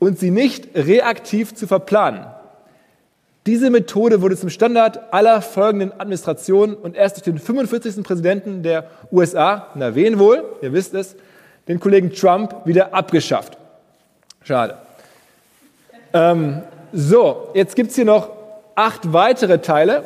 Und 0.00 0.18
sie 0.18 0.32
nicht 0.32 0.74
reaktiv 0.74 1.54
zu 1.54 1.68
verplanen. 1.68 2.26
Diese 3.48 3.70
Methode 3.70 4.20
wurde 4.20 4.36
zum 4.36 4.50
Standard 4.50 5.10
aller 5.10 5.40
folgenden 5.40 5.98
Administrationen 5.98 6.76
und 6.76 6.94
erst 6.94 7.16
durch 7.16 7.24
den 7.24 7.38
45. 7.38 8.04
Präsidenten 8.04 8.62
der 8.62 8.90
USA, 9.10 9.68
na 9.74 9.94
wen 9.94 10.18
wohl, 10.18 10.44
ihr 10.60 10.74
wisst 10.74 10.92
es, 10.92 11.16
den 11.66 11.80
Kollegen 11.80 12.12
Trump 12.12 12.54
wieder 12.66 12.92
abgeschafft. 12.92 13.56
Schade. 14.44 14.76
Ähm, 16.12 16.60
so, 16.92 17.48
jetzt 17.54 17.74
gibt 17.74 17.88
es 17.88 17.96
hier 17.96 18.04
noch 18.04 18.28
acht 18.74 19.14
weitere 19.14 19.60
Teile. 19.60 20.04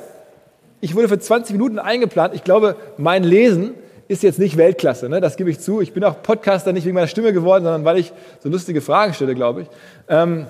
Ich 0.80 0.94
wurde 0.94 1.08
für 1.08 1.18
20 1.18 1.54
Minuten 1.54 1.80
eingeplant. 1.80 2.36
Ich 2.36 2.44
glaube, 2.44 2.76
mein 2.96 3.24
Lesen 3.24 3.74
ist 4.06 4.22
jetzt 4.22 4.38
nicht 4.38 4.56
Weltklasse, 4.56 5.08
ne? 5.08 5.20
das 5.20 5.36
gebe 5.36 5.50
ich 5.50 5.58
zu. 5.58 5.80
Ich 5.80 5.92
bin 5.92 6.04
auch 6.04 6.22
Podcaster 6.22 6.72
nicht 6.72 6.84
wegen 6.84 6.94
meiner 6.94 7.08
Stimme 7.08 7.32
geworden, 7.32 7.64
sondern 7.64 7.84
weil 7.84 7.98
ich 7.98 8.12
so 8.38 8.48
lustige 8.48 8.80
Fragen 8.80 9.14
stelle, 9.14 9.34
glaube 9.34 9.62
ich. 9.62 9.68
Ähm, 10.08 10.46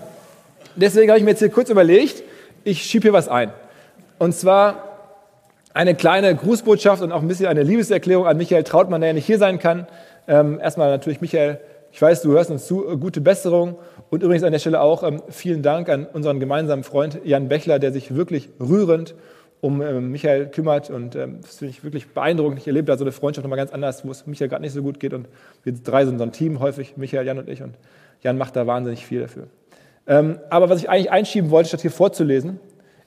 deswegen 0.77 1.09
habe 1.09 1.19
ich 1.19 1.25
mir 1.25 1.31
jetzt 1.31 1.39
hier 1.39 1.49
kurz 1.49 1.71
überlegt, 1.71 2.23
ich 2.65 2.83
schiebe 2.83 3.03
hier 3.03 3.13
was 3.13 3.29
ein. 3.29 3.53
Und 4.19 4.35
zwar 4.35 4.93
eine 5.75 5.95
kleine 5.95 6.35
Grußbotschaft 6.35 7.03
und 7.03 7.13
auch 7.13 7.23
ein 7.23 7.29
bisschen 7.29 7.47
eine 7.47 7.63
Liebeserklärung 7.63 8.27
an 8.27 8.37
Michael 8.37 8.63
Trautmann, 8.65 9.01
der 9.01 9.09
ja 9.09 9.15
nicht 9.15 9.27
hier 9.27 9.39
sein 9.39 9.59
kann. 9.59 9.87
Ähm, 10.29 10.61
erstmal 10.61 10.91
natürlich, 10.91 11.21
Michael, 11.21 11.61
ich 11.91 12.01
weiß, 12.01 12.23
du 12.23 12.33
hörst 12.33 12.51
uns 12.51 12.67
zu, 12.67 12.89
äh, 12.89 12.97
gute 12.97 13.21
Besserung. 13.21 13.77
Und 14.11 14.23
übrigens 14.23 14.45
an 14.45 14.53
der 14.53 14.59
Stelle 14.59 14.81
auch 14.81 15.03
ähm, 15.03 15.23
vielen 15.29 15.63
Dank 15.63 15.89
an 15.89 16.07
unseren 16.07 16.41
gemeinsamen 16.41 16.85
Freund 16.85 17.21
Jan 17.25 17.49
Bechler, 17.49 17.79
der 17.79 17.93
sich 17.93 18.15
wirklich 18.15 18.51
rührend 18.61 19.15
um 19.61 19.81
ähm, 19.81 20.11
Michael 20.11 20.49
kümmert. 20.49 20.91
Und 20.91 21.17
ähm, 21.17 21.39
das 21.41 21.59
finde 21.59 21.71
ich 21.71 21.85
wirklich 21.85 22.09
beeindruckend. 22.09 22.61
Ich 22.61 22.67
erlebe 22.67 22.87
da 22.87 22.97
so 22.97 23.05
eine 23.05 23.13
Freundschaft 23.13 23.45
nochmal 23.45 23.59
ganz 23.59 23.73
anders, 23.73 24.05
wo 24.05 24.11
es 24.11 24.27
Michael 24.27 24.49
gerade 24.49 24.63
nicht 24.63 24.73
so 24.73 24.83
gut 24.83 25.01
geht. 25.01 25.15
Und 25.15 25.29
wir 25.65 25.73
drei 25.73 26.05
sind 26.05 26.19
so 26.19 26.25
ein 26.25 26.33
Team 26.33 26.61
häufig, 26.61 26.97
Michael, 26.97 27.27
Jan 27.27 27.39
und 27.39 27.49
ich. 27.49 27.63
Und 27.63 27.75
Jan 28.23 28.37
macht 28.39 28.57
da 28.57 28.67
wahnsinnig 28.67 29.07
viel 29.07 29.21
dafür. 29.21 29.47
Ähm, 30.07 30.39
aber 30.51 30.69
was 30.69 30.81
ich 30.81 30.91
eigentlich 30.91 31.11
einschieben 31.11 31.51
wollte, 31.51 31.69
statt 31.69 31.83
hier 31.83 31.91
vorzulesen, 31.91 32.59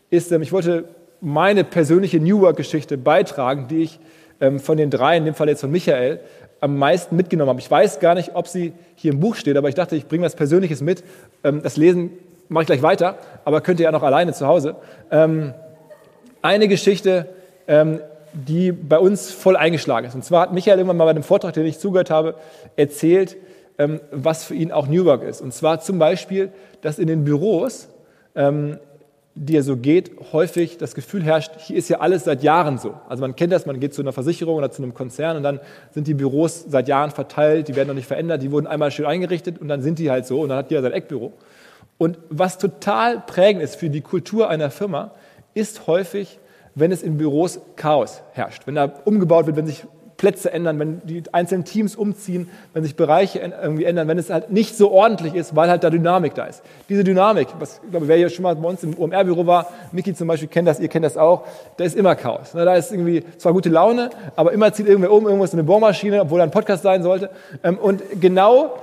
ist, 0.10 0.32
ähm, 0.32 0.41
ich 0.41 0.52
wollte 0.52 0.86
meine 1.22 1.64
persönliche 1.64 2.20
New 2.20 2.41
Work-Geschichte 2.41 2.98
beitragen, 2.98 3.68
die 3.68 3.84
ich 3.84 4.00
ähm, 4.39 4.60
von 4.60 4.78
den 4.78 4.89
drei, 4.89 5.18
in 5.18 5.26
dem 5.26 5.34
Fall 5.34 5.50
jetzt 5.50 5.62
von 5.62 5.72
Michael, 5.72 6.20
am 6.62 6.78
meisten 6.78 7.16
mitgenommen 7.16 7.50
habe. 7.50 7.60
Ich 7.60 7.70
weiß 7.70 8.00
gar 8.00 8.16
nicht, 8.16 8.36
ob 8.36 8.48
sie 8.48 8.74
hier 8.96 9.12
im 9.14 9.20
Buch 9.20 9.36
steht, 9.36 9.58
aber 9.58 9.70
ich 9.70 9.76
dachte, 9.76 9.96
ich 9.96 10.08
bringe 10.08 10.26
was 10.26 10.36
Persönliches 10.36 10.82
mit. 10.82 11.04
Das 11.43 11.78
Lesen 11.78 12.12
mache 12.48 12.64
ich 12.64 12.68
gleich 12.68 12.82
weiter, 12.82 13.18
aber 13.43 13.62
könnt 13.62 13.80
ihr 13.80 13.84
ja 13.84 13.91
noch 13.91 14.02
alleine 14.02 14.34
zu 14.34 14.48
Hause. 14.48 14.76
Eine 16.41 16.68
Geschichte, 16.68 17.28
die 18.34 18.72
bei 18.72 18.98
uns 18.98 19.32
voll 19.32 19.58
eingeschlagen 19.58 20.08
ist. 20.08 20.16
Und 20.16 20.24
zwar 20.24 20.41
hat 20.43 20.54
Michael 20.54 20.80
irgendwann 20.80 20.98
mal 20.98 21.06
bei 21.06 21.14
dem 21.14 21.24
Vortrag, 21.24 21.54
den 21.54 21.66
ich 21.66 21.78
zugehört 21.78 22.10
habe, 22.10 22.36
erzählt, 22.78 23.38
was 24.11 24.45
für 24.45 24.55
ihn 24.55 24.71
auch 24.71 24.88
New 24.88 25.05
Work 25.05 25.23
ist. 25.23 25.41
Und 25.41 25.53
zwar 25.53 25.82
zum 25.82 25.99
Beispiel, 25.99 26.51
dass 26.82 26.99
in 26.99 27.07
den 27.07 27.23
Büros 27.23 27.89
die 29.36 29.57
er 29.57 29.63
so 29.63 29.76
geht, 29.76 30.11
häufig 30.32 30.78
das 30.78 30.95
Gefühl 30.95 31.21
herrscht, 31.21 31.51
hier 31.59 31.76
ist 31.76 31.89
ja 31.89 31.99
alles 31.99 32.23
seit 32.23 32.41
Jahren 32.41 32.78
so. 32.78 32.93
Also 33.09 33.19
man 33.19 33.36
kennt 33.36 33.51
das, 33.51 33.65
man 33.65 33.82
geht 33.82 33.93
zu 33.93 34.01
einer 34.01 34.13
Versicherung 34.13 34.55
oder 34.55 34.71
zu 34.71 34.82
einem 34.82 34.93
Konzern 34.93 35.36
und 35.36 35.43
dann 35.43 35.59
sind 35.91 36.07
die 36.07 36.13
Büros 36.13 36.63
seit 36.69 36.88
Jahren 36.88 37.11
verteilt, 37.11 37.67
die 37.67 37.76
werden 37.76 37.89
noch 37.89 37.95
nicht 37.95 38.07
verändert, 38.07 38.41
die 38.41 38.51
wurden 38.51 38.65
einmal 38.65 38.91
schön 38.91 39.05
eingerichtet 39.05 39.59
und 39.59 39.67
dann 39.67 39.82
sind 39.82 39.99
die 39.99 40.09
halt 40.09 40.26
so 40.26 40.39
und 40.39 40.49
dann 40.49 40.57
hat 40.57 40.71
jeder 40.71 40.82
sein 40.82 40.93
Eckbüro. 40.93 41.34
Und 41.97 42.17
was 42.30 42.57
total 42.57 43.19
prägend 43.19 43.61
ist 43.61 43.76
für 43.76 43.89
die 43.89 44.01
Kultur 44.01 44.49
einer 44.49 44.71
Firma, 44.71 45.11
ist 45.53 45.86
häufig, 45.86 46.39
wenn 46.73 46.93
es 46.93 47.03
in 47.03 47.17
Büros 47.17 47.59
Chaos 47.76 48.21
herrscht, 48.32 48.67
wenn 48.67 48.76
da 48.76 48.86
umgebaut 49.03 49.47
wird, 49.47 49.57
wenn 49.57 49.67
sich 49.67 49.84
Plätze 50.18 50.51
ändern, 50.51 50.80
wenn 50.80 51.01
die 51.03 51.24
einzelnen 51.34 51.66
Teams 51.66 51.95
umziehen, 51.95 52.49
wenn 52.74 52.84
sich 52.84 52.95
Bereiche 52.95 53.39
irgendwie 53.39 53.84
ändern, 53.84 54.07
wenn 54.07 54.18
es 54.18 54.30
halt 54.30 54.49
nicht 54.49 54.78
so 54.78 54.91
ordentlich 54.91 55.36
ist, 55.36 55.55
weil 55.55 55.70
halt 55.70 55.84
da 55.84 55.89
Dynamik 55.89 56.36
da 56.36 56.45
ist. 56.45 56.61
Diese 56.88 57.03
Dynamik, 57.03 57.49
was 57.59 57.82
ich 57.84 57.91
glaube, 57.91 58.07
wer 58.07 58.16
hier 58.16 58.30
schon 58.30 58.43
mal 58.43 58.55
bei 58.55 58.70
uns 58.70 58.84
im 58.84 58.97
OMR-Büro 58.97 59.45
war, 59.45 59.68
Miki 59.91 60.13
zum 60.13 60.28
Beispiel 60.28 60.47
kennt 60.47 60.68
das, 60.68 60.80
ihr 60.80 60.88
kennt 60.88 61.03
das 61.03 61.18
auch, 61.18 61.45
da 61.78 61.84
ist 61.84 61.97
immer 61.97 62.16
Chaos. 62.16 62.53
Ne, 62.53 62.63
da 62.63 62.76
ist 62.76 62.91
irgendwie 62.91 63.24
zwar 63.38 63.51
gute 63.51 63.70
Laune, 63.70 64.09
aber 64.36 64.53
immer 64.53 64.72
zieht 64.72 64.88
irgendwer 64.88 65.11
um, 65.11 65.26
irgendwas 65.26 65.53
in 65.53 65.59
eine 65.59 65.66
Bohrmaschine, 65.66 66.22
obwohl 66.22 66.39
da 66.39 66.45
ein 66.45 66.51
Podcast 66.51 66.84
sein 66.84 67.03
sollte. 67.03 67.30
Ähm, 67.63 67.78
und 67.78 68.01
genau 68.22 68.76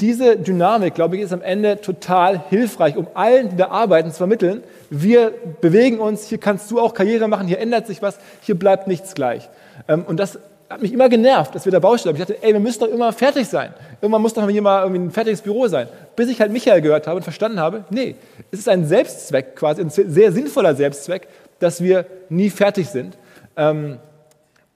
diese 0.00 0.36
Dynamik, 0.36 0.94
glaube 0.94 1.16
ich, 1.16 1.22
ist 1.22 1.32
am 1.32 1.42
Ende 1.42 1.80
total 1.80 2.42
hilfreich, 2.50 2.96
um 2.96 3.08
allen, 3.14 3.50
die 3.50 3.56
da 3.56 3.68
arbeiten, 3.68 4.10
zu 4.10 4.18
vermitteln, 4.18 4.62
wir 4.90 5.32
bewegen 5.60 5.98
uns, 5.98 6.28
hier 6.28 6.38
kannst 6.38 6.70
du 6.70 6.80
auch 6.80 6.94
Karriere 6.94 7.28
machen, 7.28 7.48
hier 7.48 7.58
ändert 7.58 7.86
sich 7.86 8.02
was, 8.02 8.18
hier 8.42 8.56
bleibt 8.56 8.86
nichts 8.86 9.14
gleich. 9.14 9.48
Ähm, 9.88 10.04
und 10.06 10.20
das 10.20 10.38
hat 10.68 10.82
mich 10.82 10.92
immer 10.92 11.08
genervt, 11.08 11.54
dass 11.54 11.64
wir 11.64 11.72
da 11.72 11.78
Baustelle 11.78 12.12
haben. 12.12 12.20
Ich 12.20 12.26
dachte, 12.26 12.42
ey, 12.42 12.52
wir 12.52 12.60
müssen 12.60 12.80
doch 12.80 12.88
immer 12.88 13.12
fertig 13.12 13.46
sein. 13.46 13.72
Irgendwann 14.00 14.22
muss 14.22 14.34
doch 14.34 14.42
mal 14.42 14.52
irgendwie 14.52 14.98
ein 14.98 15.10
fertiges 15.10 15.40
Büro 15.40 15.68
sein. 15.68 15.88
Bis 16.16 16.28
ich 16.28 16.40
halt 16.40 16.52
Michael 16.52 16.80
gehört 16.80 17.06
habe 17.06 17.16
und 17.16 17.22
verstanden 17.22 17.60
habe, 17.60 17.84
nee, 17.90 18.16
es 18.50 18.60
ist 18.60 18.68
ein 18.68 18.86
Selbstzweck 18.86 19.54
quasi, 19.56 19.80
ein 19.80 19.90
sehr 19.90 20.32
sinnvoller 20.32 20.74
Selbstzweck, 20.74 21.28
dass 21.60 21.82
wir 21.82 22.06
nie 22.28 22.50
fertig 22.50 22.88
sind 22.88 23.16
ähm, 23.56 23.98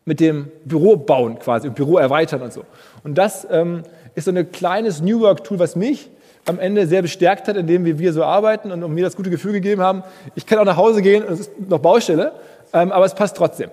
mit 0.05 0.21
dem 0.21 0.51
Büro 0.65 0.97
bauen 0.97 1.39
quasi 1.39 1.69
und 1.69 1.75
Büro 1.75 1.99
erweitern 1.99 2.43
und 2.43 2.53
so. 2.53 2.65
Und 3.03 3.19
das 3.19 3.47
ähm, 3.51 3.83
ist 4.15 4.25
so 4.25 4.31
ein 4.31 4.53
kleines 4.53 5.01
New 5.01 5.21
Work-Tool, 5.21 5.59
was 5.59 5.77
mich 5.77 6.09
am 6.47 6.59
Ende 6.59 6.87
sehr 6.87 7.03
bestärkt 7.03 7.49
hat, 7.49 7.57
indem 7.57 7.85
wir, 7.85 7.99
wir 7.99 8.13
so 8.13 8.25
arbeiten 8.25 8.73
und 8.73 8.95
mir 8.95 9.05
das 9.05 9.17
gute 9.17 9.31
Gefühl 9.31 9.53
gegeben 9.53 9.83
haben, 9.83 10.03
ich 10.35 10.47
kann 10.47 10.59
auch 10.59 10.65
nach 10.65 10.77
Hause 10.77 11.03
gehen 11.03 11.23
und 11.23 11.35
es 11.35 11.41
ist 11.41 11.51
noch 11.69 11.79
Baustelle, 11.79 12.33
ähm, 12.73 12.93
aber 12.93 13.05
es 13.05 13.15
passt 13.15 13.37
trotzdem. 13.37 13.71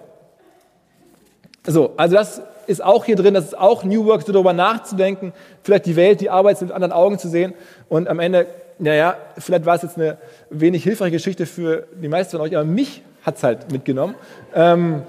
So, 1.67 1.93
also 1.97 2.15
das 2.15 2.41
ist 2.65 2.81
auch 2.81 3.03
hier 3.03 3.17
drin, 3.17 3.33
das 3.33 3.43
ist 3.45 3.57
auch 3.57 3.83
New 3.83 4.05
Work, 4.05 4.21
so 4.21 4.31
darüber 4.31 4.53
nachzudenken, 4.53 5.33
vielleicht 5.63 5.85
die 5.85 5.97
Welt, 5.97 6.21
die 6.21 6.29
Arbeit 6.29 6.61
mit 6.61 6.71
anderen 6.71 6.93
Augen 6.93 7.19
zu 7.19 7.27
sehen 7.27 7.53
und 7.89 8.07
am 8.07 8.19
Ende, 8.19 8.47
naja, 8.79 9.17
vielleicht 9.37 9.65
war 9.65 9.75
es 9.75 9.81
jetzt 9.81 9.97
eine 9.97 10.17
wenig 10.49 10.83
hilfreiche 10.83 11.11
Geschichte 11.11 11.45
für 11.45 11.85
die 12.01 12.07
meisten 12.07 12.37
von 12.37 12.41
euch, 12.41 12.55
aber 12.55 12.63
mich 12.63 13.01
hat 13.23 13.35
es 13.35 13.43
halt 13.43 13.69
mitgenommen. 13.69 14.15
Ähm, 14.55 15.01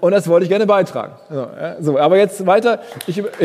und 0.00 0.12
das 0.12 0.28
wollte 0.28 0.44
ich 0.44 0.50
gerne 0.50 0.66
beitragen. 0.66 1.14
So, 1.28 1.34
ja, 1.34 1.76
so 1.80 1.98
aber 1.98 2.16
jetzt 2.16 2.46
weiter. 2.46 2.80
Ich, 3.08 3.18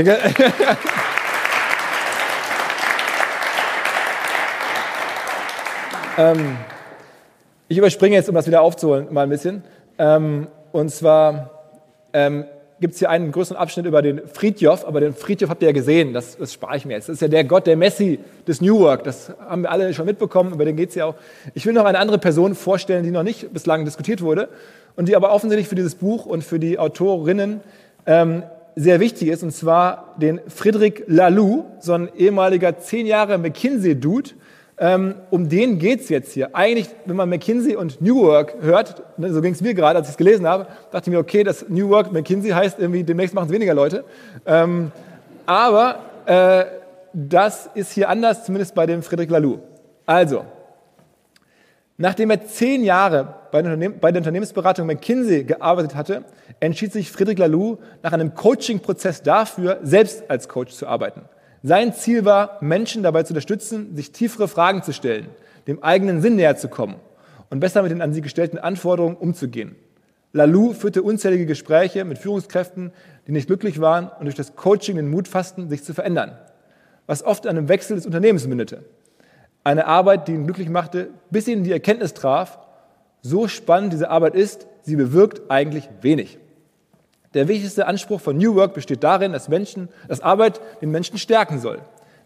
ähm, 6.17 6.57
ich 7.67 7.79
überspringe 7.79 8.15
jetzt, 8.15 8.29
um 8.29 8.35
das 8.35 8.45
wieder 8.45 8.61
aufzuholen, 8.61 9.07
mal 9.11 9.23
ein 9.23 9.29
bisschen. 9.29 9.63
Ähm, 9.97 10.47
und 10.71 10.89
zwar 10.91 11.49
ähm, 12.13 12.45
gibt 12.79 12.93
es 12.93 12.99
hier 12.99 13.09
einen 13.09 13.31
größeren 13.31 13.57
Abschnitt 13.57 13.85
über 13.85 14.01
den 14.01 14.21
Friedjof, 14.27 14.85
aber 14.85 14.99
den 15.01 15.13
Friedjof 15.13 15.49
habt 15.49 15.61
ihr 15.61 15.69
ja 15.69 15.73
gesehen, 15.73 16.13
das, 16.13 16.37
das 16.37 16.53
spare 16.53 16.77
ich 16.77 16.85
mir 16.85 16.93
jetzt. 16.93 17.09
Das 17.09 17.15
ist 17.15 17.21
ja 17.21 17.27
der 17.27 17.43
Gott, 17.43 17.67
der 17.67 17.75
Messi 17.75 18.19
des 18.47 18.61
New 18.61 18.79
Work, 18.79 19.03
das 19.03 19.33
haben 19.39 19.63
wir 19.63 19.71
alle 19.71 19.93
schon 19.93 20.05
mitbekommen, 20.05 20.53
über 20.53 20.65
den 20.65 20.75
geht 20.75 20.89
es 20.89 20.95
ja 20.95 21.05
auch. 21.05 21.15
Ich 21.53 21.65
will 21.65 21.73
noch 21.73 21.85
eine 21.85 21.99
andere 21.99 22.17
Person 22.17 22.55
vorstellen, 22.55 23.03
die 23.03 23.11
noch 23.11 23.23
nicht 23.23 23.53
bislang 23.53 23.85
diskutiert 23.85 24.21
wurde 24.21 24.49
und 24.95 25.09
die 25.09 25.15
aber 25.15 25.31
offensichtlich 25.31 25.67
für 25.67 25.75
dieses 25.75 25.95
Buch 25.95 26.25
und 26.25 26.43
für 26.43 26.59
die 26.59 26.79
Autorinnen 26.79 27.61
ähm, 28.05 28.43
sehr 28.75 28.99
wichtig 29.01 29.27
ist, 29.27 29.43
und 29.43 29.51
zwar 29.51 30.15
den 30.17 30.39
Friedrich 30.47 31.03
Laloux, 31.07 31.65
so 31.79 31.93
ein 31.93 32.09
ehemaliger 32.15 32.77
zehn 32.77 33.05
Jahre 33.05 33.37
McKinsey-Dude, 33.37 34.31
um 35.29 35.49
den 35.49 35.77
geht 35.77 36.01
es 36.01 36.09
jetzt 36.09 36.31
hier. 36.31 36.55
Eigentlich, 36.55 36.89
wenn 37.05 37.17
man 37.17 37.27
McKinsey 37.27 37.75
und 37.75 38.01
New 38.01 38.23
Work 38.23 38.55
hört, 38.61 39.03
ne, 39.17 39.33
so 39.33 39.41
ging 39.41 39.51
es 39.51 39.61
mir 39.61 39.73
gerade, 39.73 39.99
als 39.99 40.07
ich 40.07 40.11
es 40.11 40.17
gelesen 40.17 40.47
habe, 40.47 40.67
dachte 40.91 41.09
ich 41.09 41.13
mir, 41.13 41.19
okay, 41.19 41.43
das 41.43 41.67
New 41.67 41.89
Work 41.89 42.13
McKinsey 42.13 42.51
heißt 42.51 42.79
irgendwie, 42.79 43.03
demnächst 43.03 43.35
machen 43.35 43.47
es 43.47 43.51
weniger 43.51 43.73
Leute. 43.73 44.05
Ähm, 44.45 44.91
aber 45.45 45.99
äh, 46.25 46.65
das 47.11 47.69
ist 47.73 47.91
hier 47.91 48.07
anders, 48.07 48.45
zumindest 48.45 48.73
bei 48.73 48.85
dem 48.85 49.01
Friedrich 49.01 49.29
Laloux. 49.29 49.59
Also, 50.05 50.45
nachdem 51.97 52.29
er 52.29 52.45
zehn 52.45 52.83
Jahre 52.83 53.35
bei 53.51 53.61
der, 53.61 53.75
bei 53.89 54.11
der 54.11 54.21
Unternehmensberatung 54.21 54.87
McKinsey 54.87 55.43
gearbeitet 55.43 55.95
hatte, 55.95 56.23
entschied 56.61 56.93
sich 56.93 57.11
Friedrich 57.11 57.37
Laloux 57.37 57.79
nach 58.01 58.13
einem 58.13 58.33
Coaching-Prozess 58.33 59.23
dafür, 59.23 59.79
selbst 59.83 60.29
als 60.29 60.47
Coach 60.47 60.73
zu 60.73 60.87
arbeiten. 60.87 61.23
Sein 61.61 61.93
Ziel 61.93 62.23
war, 62.23 62.57
Menschen 62.61 63.03
dabei 63.03 63.23
zu 63.23 63.33
unterstützen, 63.33 63.95
sich 63.95 64.11
tiefere 64.11 64.47
Fragen 64.47 64.81
zu 64.81 64.93
stellen, 64.93 65.27
dem 65.67 65.83
eigenen 65.83 66.21
Sinn 66.21 66.37
näher 66.37 66.55
zu 66.55 66.69
kommen 66.69 66.95
und 67.49 67.59
besser 67.59 67.81
mit 67.81 67.91
den 67.91 68.01
an 68.01 68.13
sie 68.13 68.21
gestellten 68.21 68.57
Anforderungen 68.57 69.17
umzugehen. 69.17 69.75
Lalou 70.31 70.73
führte 70.73 71.03
unzählige 71.03 71.45
Gespräche 71.45 72.05
mit 72.05 72.19
Führungskräften, 72.19 72.91
die 73.27 73.31
nicht 73.31 73.47
glücklich 73.47 73.81
waren 73.81 74.09
und 74.19 74.25
durch 74.25 74.35
das 74.35 74.55
Coaching 74.55 74.95
den 74.95 75.09
Mut 75.09 75.27
fassten, 75.27 75.69
sich 75.69 75.83
zu 75.83 75.93
verändern, 75.93 76.37
was 77.07 77.23
oft 77.23 77.47
an 77.47 77.57
einem 77.57 77.67
Wechsel 77.67 77.95
des 77.95 78.05
Unternehmens 78.05 78.47
mündete. 78.47 78.85
Eine 79.63 79.87
Arbeit, 79.87 80.27
die 80.27 80.33
ihn 80.33 80.45
glücklich 80.45 80.69
machte, 80.69 81.09
bis 81.29 81.47
ihn 81.47 81.63
die 81.63 81.71
Erkenntnis 81.71 82.13
traf, 82.13 82.59
so 83.21 83.47
spannend 83.47 83.91
diese 83.91 84.09
Arbeit 84.09 84.35
ist, 84.35 84.67
sie 84.83 84.95
bewirkt 84.95 85.51
eigentlich 85.51 85.89
wenig. 86.01 86.37
Der 87.33 87.47
wichtigste 87.47 87.85
Anspruch 87.85 88.21
von 88.21 88.37
New 88.37 88.55
Work 88.55 88.73
besteht 88.73 89.03
darin, 89.03 89.33
dass, 89.33 89.49
Menschen, 89.49 89.89
dass 90.07 90.21
Arbeit 90.21 90.59
den 90.81 90.89
Menschen 90.89 91.17
stärken 91.17 91.59
soll. 91.59 91.79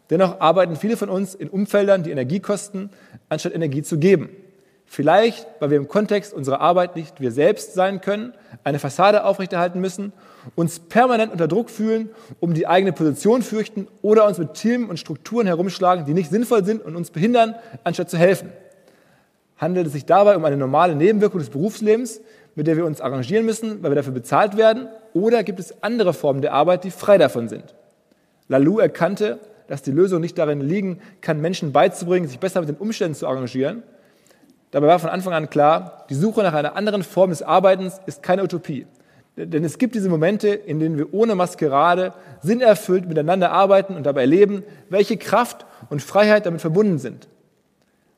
Dennoch 0.10 0.40
arbeiten 0.40 0.76
viele 0.76 0.98
von 0.98 1.10
uns 1.10 1.36
in 1.36 1.50
Umfeldern, 1.50 2.04
die 2.04 2.12
Energie 2.12 2.40
kosten, 2.40 2.90
anstatt 3.30 3.54
Energie 3.54 3.84
zu 3.84 3.98
geben. 3.98 4.30
Vielleicht, 4.86 5.48
weil 5.60 5.72
wir 5.72 5.78
im 5.78 5.88
Kontext 5.88 6.34
unserer 6.34 6.62
Arbeit 6.62 6.96
nicht 6.96 7.20
wir 7.20 7.32
selbst 7.32 7.74
sein 7.74 8.00
können, 8.00 8.34
eine 8.64 8.80
Fassade 8.80 9.26
aufrechterhalten 9.26 9.82
müssen, 9.82 10.14
uns 10.56 10.80
permanent 10.80 11.32
unter 11.32 11.48
Druck 11.48 11.70
fühlen, 11.70 12.10
um 12.40 12.54
die 12.54 12.68
eigene 12.68 12.94
Position 12.94 13.42
fürchten 13.42 13.88
oder 14.02 14.28
uns 14.28 14.38
mit 14.38 14.54
Themen 14.54 14.90
und 14.90 15.00
Strukturen 15.00 15.48
herumschlagen, 15.48 16.06
die 16.06 16.14
nicht 16.14 16.30
sinnvoll 16.30 16.64
sind 16.64 16.84
und 16.86 16.96
uns 16.96 17.10
behindern, 17.10 17.56
anstatt 17.84 18.10
zu 18.10 18.18
helfen. 18.18 18.52
Handelt 19.58 19.88
es 19.88 19.94
sich 19.94 20.06
dabei 20.06 20.36
um 20.36 20.46
eine 20.46 20.58
normale 20.58 20.96
Nebenwirkung 20.96 21.40
des 21.40 21.50
Berufslebens, 21.50 22.22
mit 22.56 22.68
der 22.68 22.78
wir 22.78 22.86
uns 22.86 23.02
arrangieren 23.02 23.46
müssen, 23.46 23.82
weil 23.82 23.92
wir 23.92 23.96
dafür 23.96 24.14
bezahlt 24.14 24.58
werden, 24.58 24.88
oder 25.14 25.44
gibt 25.44 25.60
es 25.60 25.84
andere 25.84 26.14
Formen 26.14 26.42
der 26.42 26.54
Arbeit, 26.54 26.84
die 26.84 26.92
frei 26.92 27.18
davon 27.18 27.48
sind? 27.48 27.76
Lalou 28.48 28.80
erkannte, 28.80 29.40
dass 29.68 29.82
die 29.82 29.92
Lösung 29.92 30.22
nicht 30.22 30.38
darin 30.38 30.62
liegen 30.62 31.00
kann, 31.22 31.42
Menschen 31.42 31.72
beizubringen, 31.72 32.28
sich 32.28 32.40
besser 32.40 32.60
mit 32.60 32.70
den 32.70 32.78
Umständen 32.78 33.16
zu 33.16 33.28
arrangieren. 33.28 33.84
Dabei 34.72 34.88
war 34.88 35.00
von 35.00 35.10
Anfang 35.10 35.34
an 35.34 35.50
klar, 35.50 36.06
die 36.10 36.16
Suche 36.16 36.44
nach 36.44 36.54
einer 36.54 36.76
anderen 36.76 37.04
Form 37.04 37.30
des 37.30 37.42
Arbeitens 37.44 38.02
ist 38.06 38.24
keine 38.24 38.44
Utopie. 38.44 38.88
Denn 39.36 39.64
es 39.64 39.78
gibt 39.78 39.96
diese 39.96 40.10
Momente, 40.10 40.50
in 40.50 40.80
denen 40.80 40.98
wir 40.98 41.14
ohne 41.14 41.34
Maskerade 41.34 42.14
sinnerfüllt 42.42 43.08
miteinander 43.08 43.52
arbeiten 43.52 43.96
und 43.96 44.06
dabei 44.06 44.22
erleben, 44.22 44.64
welche 44.90 45.18
Kraft 45.18 45.66
und 45.90 46.04
Freiheit 46.04 46.46
damit 46.46 46.62
verbunden 46.62 47.00
sind. 47.00 47.28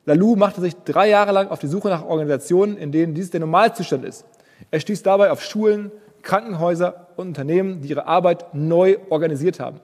Lalou 0.06 0.36
machte 0.36 0.60
sich 0.60 0.74
drei 0.84 1.08
Jahre 1.08 1.32
lang 1.32 1.48
auf 1.48 1.58
die 1.58 1.66
Suche 1.66 1.88
nach 1.88 2.04
Organisationen, 2.04 2.76
in 2.76 2.92
denen 2.92 3.14
dies 3.14 3.30
der 3.30 3.40
Normalzustand 3.40 4.04
ist. 4.04 4.24
Er 4.70 4.80
stieß 4.80 5.02
dabei 5.02 5.30
auf 5.30 5.42
Schulen, 5.42 5.90
Krankenhäuser 6.22 7.08
und 7.16 7.28
Unternehmen, 7.28 7.82
die 7.82 7.88
ihre 7.88 8.06
Arbeit 8.06 8.54
neu 8.54 8.98
organisiert 9.10 9.60
haben. 9.60 9.80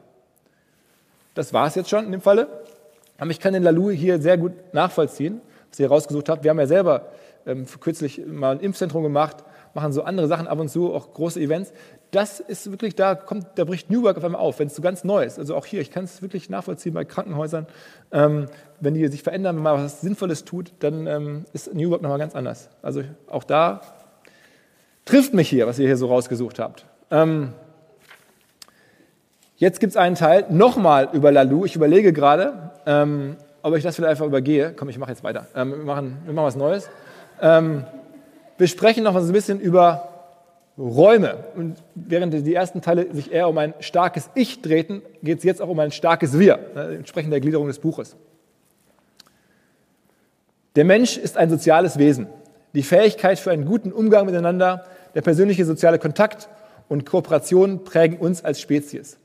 Das 1.35 1.53
war 1.53 1.67
es 1.67 1.75
jetzt 1.75 1.91
schon 1.91 2.05
in 2.05 2.13
dem 2.13 2.21
Falle. 2.21 2.49
Aber 3.19 3.31
ich 3.31 3.41
kann 3.41 3.53
den 3.53 3.63
Lalou 3.63 3.91
hier 3.91 4.21
sehr 4.21 4.39
gut 4.39 4.53
nachvollziehen, 4.73 5.41
was 5.71 5.79
ihr 5.79 5.89
herausgesucht 5.89 6.29
habt. 6.29 6.45
Wir 6.45 6.51
haben 6.51 6.59
ja 6.59 6.67
selber 6.67 7.07
ähm, 7.47 7.67
kürzlich 7.81 8.23
mal 8.27 8.57
ein 8.57 8.61
Impfzentrum 8.61 9.03
gemacht, 9.03 9.37
machen 9.75 9.93
so 9.93 10.03
andere 10.03 10.29
Sachen 10.29 10.47
ab 10.47 10.59
und 10.59 10.69
zu, 10.69 10.93
auch 10.93 11.13
große 11.13 11.41
Events. 11.41 11.73
Das 12.13 12.41
ist 12.41 12.71
wirklich, 12.71 12.95
da 12.95 13.15
kommt, 13.15 13.47
da 13.55 13.65
bricht 13.65 13.91
New 13.91 14.03
Work 14.03 14.19
auf 14.19 14.25
einmal 14.25 14.43
auf, 14.43 14.59
wenn 14.59 14.67
es 14.67 14.77
so 14.77 14.83
ganz 14.83 15.03
neu 15.03 15.25
ist. 15.25 15.39
Also 15.39 15.57
auch 15.57 15.65
hier, 15.65 15.81
ich 15.81 15.91
kann 15.91 16.05
es 16.05 16.21
wirklich 16.21 16.51
nachvollziehen 16.51 16.93
bei 16.93 17.07
Krankenhäusern. 17.07 17.67
Ähm, 18.13 18.49
wenn 18.81 18.93
die 18.93 19.09
sich 19.09 19.23
verändern, 19.23 19.57
wenn 19.57 19.63
man 19.63 19.83
was 19.83 20.03
Sinnvolles 20.03 20.45
tut, 20.45 20.75
dann 20.81 21.07
ähm, 21.07 21.47
ist 21.55 21.73
New 21.73 21.91
Work 21.91 22.03
nochmal 22.03 22.19
ganz 22.19 22.35
anders. 22.35 22.69
Also 22.83 23.03
auch 23.29 23.45
da 23.45 23.81
trifft 25.07 25.33
mich 25.33 25.49
hier, 25.49 25.67
was 25.67 25.79
ihr 25.79 25.87
hier 25.87 25.97
so 25.97 26.07
rausgesucht 26.09 26.59
habt. 26.59 26.85
Ähm, 27.11 27.55
jetzt 29.57 29.81
gibt 29.81 29.93
es 29.93 29.97
einen 29.97 30.15
Teil 30.15 30.45
nochmal 30.51 31.09
über 31.15 31.33
Lalou. 31.33 31.65
Ich 31.65 31.77
überlege 31.77 32.13
gerade, 32.13 32.73
ähm, 32.85 33.37
ob 33.63 33.75
ich 33.75 33.83
das 33.83 33.97
vielleicht 33.97 34.11
einfach 34.11 34.27
übergehe. 34.27 34.75
Komm, 34.77 34.91
ich 34.91 34.99
mache 34.99 35.13
jetzt 35.13 35.25
weiter. 35.25 35.47
Ähm, 35.57 35.71
wir, 35.71 35.79
machen, 35.79 36.19
wir 36.27 36.35
machen 36.35 36.45
was 36.45 36.57
Neues. 36.57 36.91
Ähm, 37.41 37.87
wir 38.59 38.69
sprechen 38.69 39.03
noch 39.03 39.15
mal 39.15 39.23
so 39.23 39.31
ein 39.31 39.33
bisschen 39.33 39.61
über 39.61 40.12
Räume. 40.83 41.45
Und 41.55 41.77
während 41.95 42.35
die 42.35 42.55
ersten 42.55 42.83
Teile 42.83 43.15
sich 43.15 43.33
eher 43.33 43.49
um 43.49 43.57
ein 43.57 43.75
starkes 43.81 44.31
Ich 44.35 44.63
drehten, 44.63 45.03
geht 45.23 45.39
es 45.39 45.45
jetzt 45.45 45.63
auch 45.63 45.69
um 45.69 45.79
ein 45.79 45.93
starkes 45.93 46.39
Wir, 46.39 46.59
ne, 46.75 46.97
entsprechend 46.97 47.33
der 47.33 47.41
Gliederung 47.41 47.69
des 47.69 47.79
Buches. 47.79 48.17
Der 50.75 50.85
Mensch 50.85 51.17
ist 51.17 51.37
ein 51.37 51.51
soziales 51.51 51.99
Wesen. 51.99 52.27
Die 52.75 52.83
Fähigkeit 52.83 53.39
für 53.39 53.51
einen 53.51 53.65
guten 53.65 53.93
Umgang 53.93 54.27
miteinander, 54.27 54.85
der 55.15 55.21
persönliche 55.21 55.65
soziale 55.65 55.99
Kontakt 55.99 56.49
und 56.89 57.07
Kooperation 57.07 57.85
prägen 57.85 58.19
uns 58.19 58.45
als 58.45 58.61
Spezies. 58.61 59.19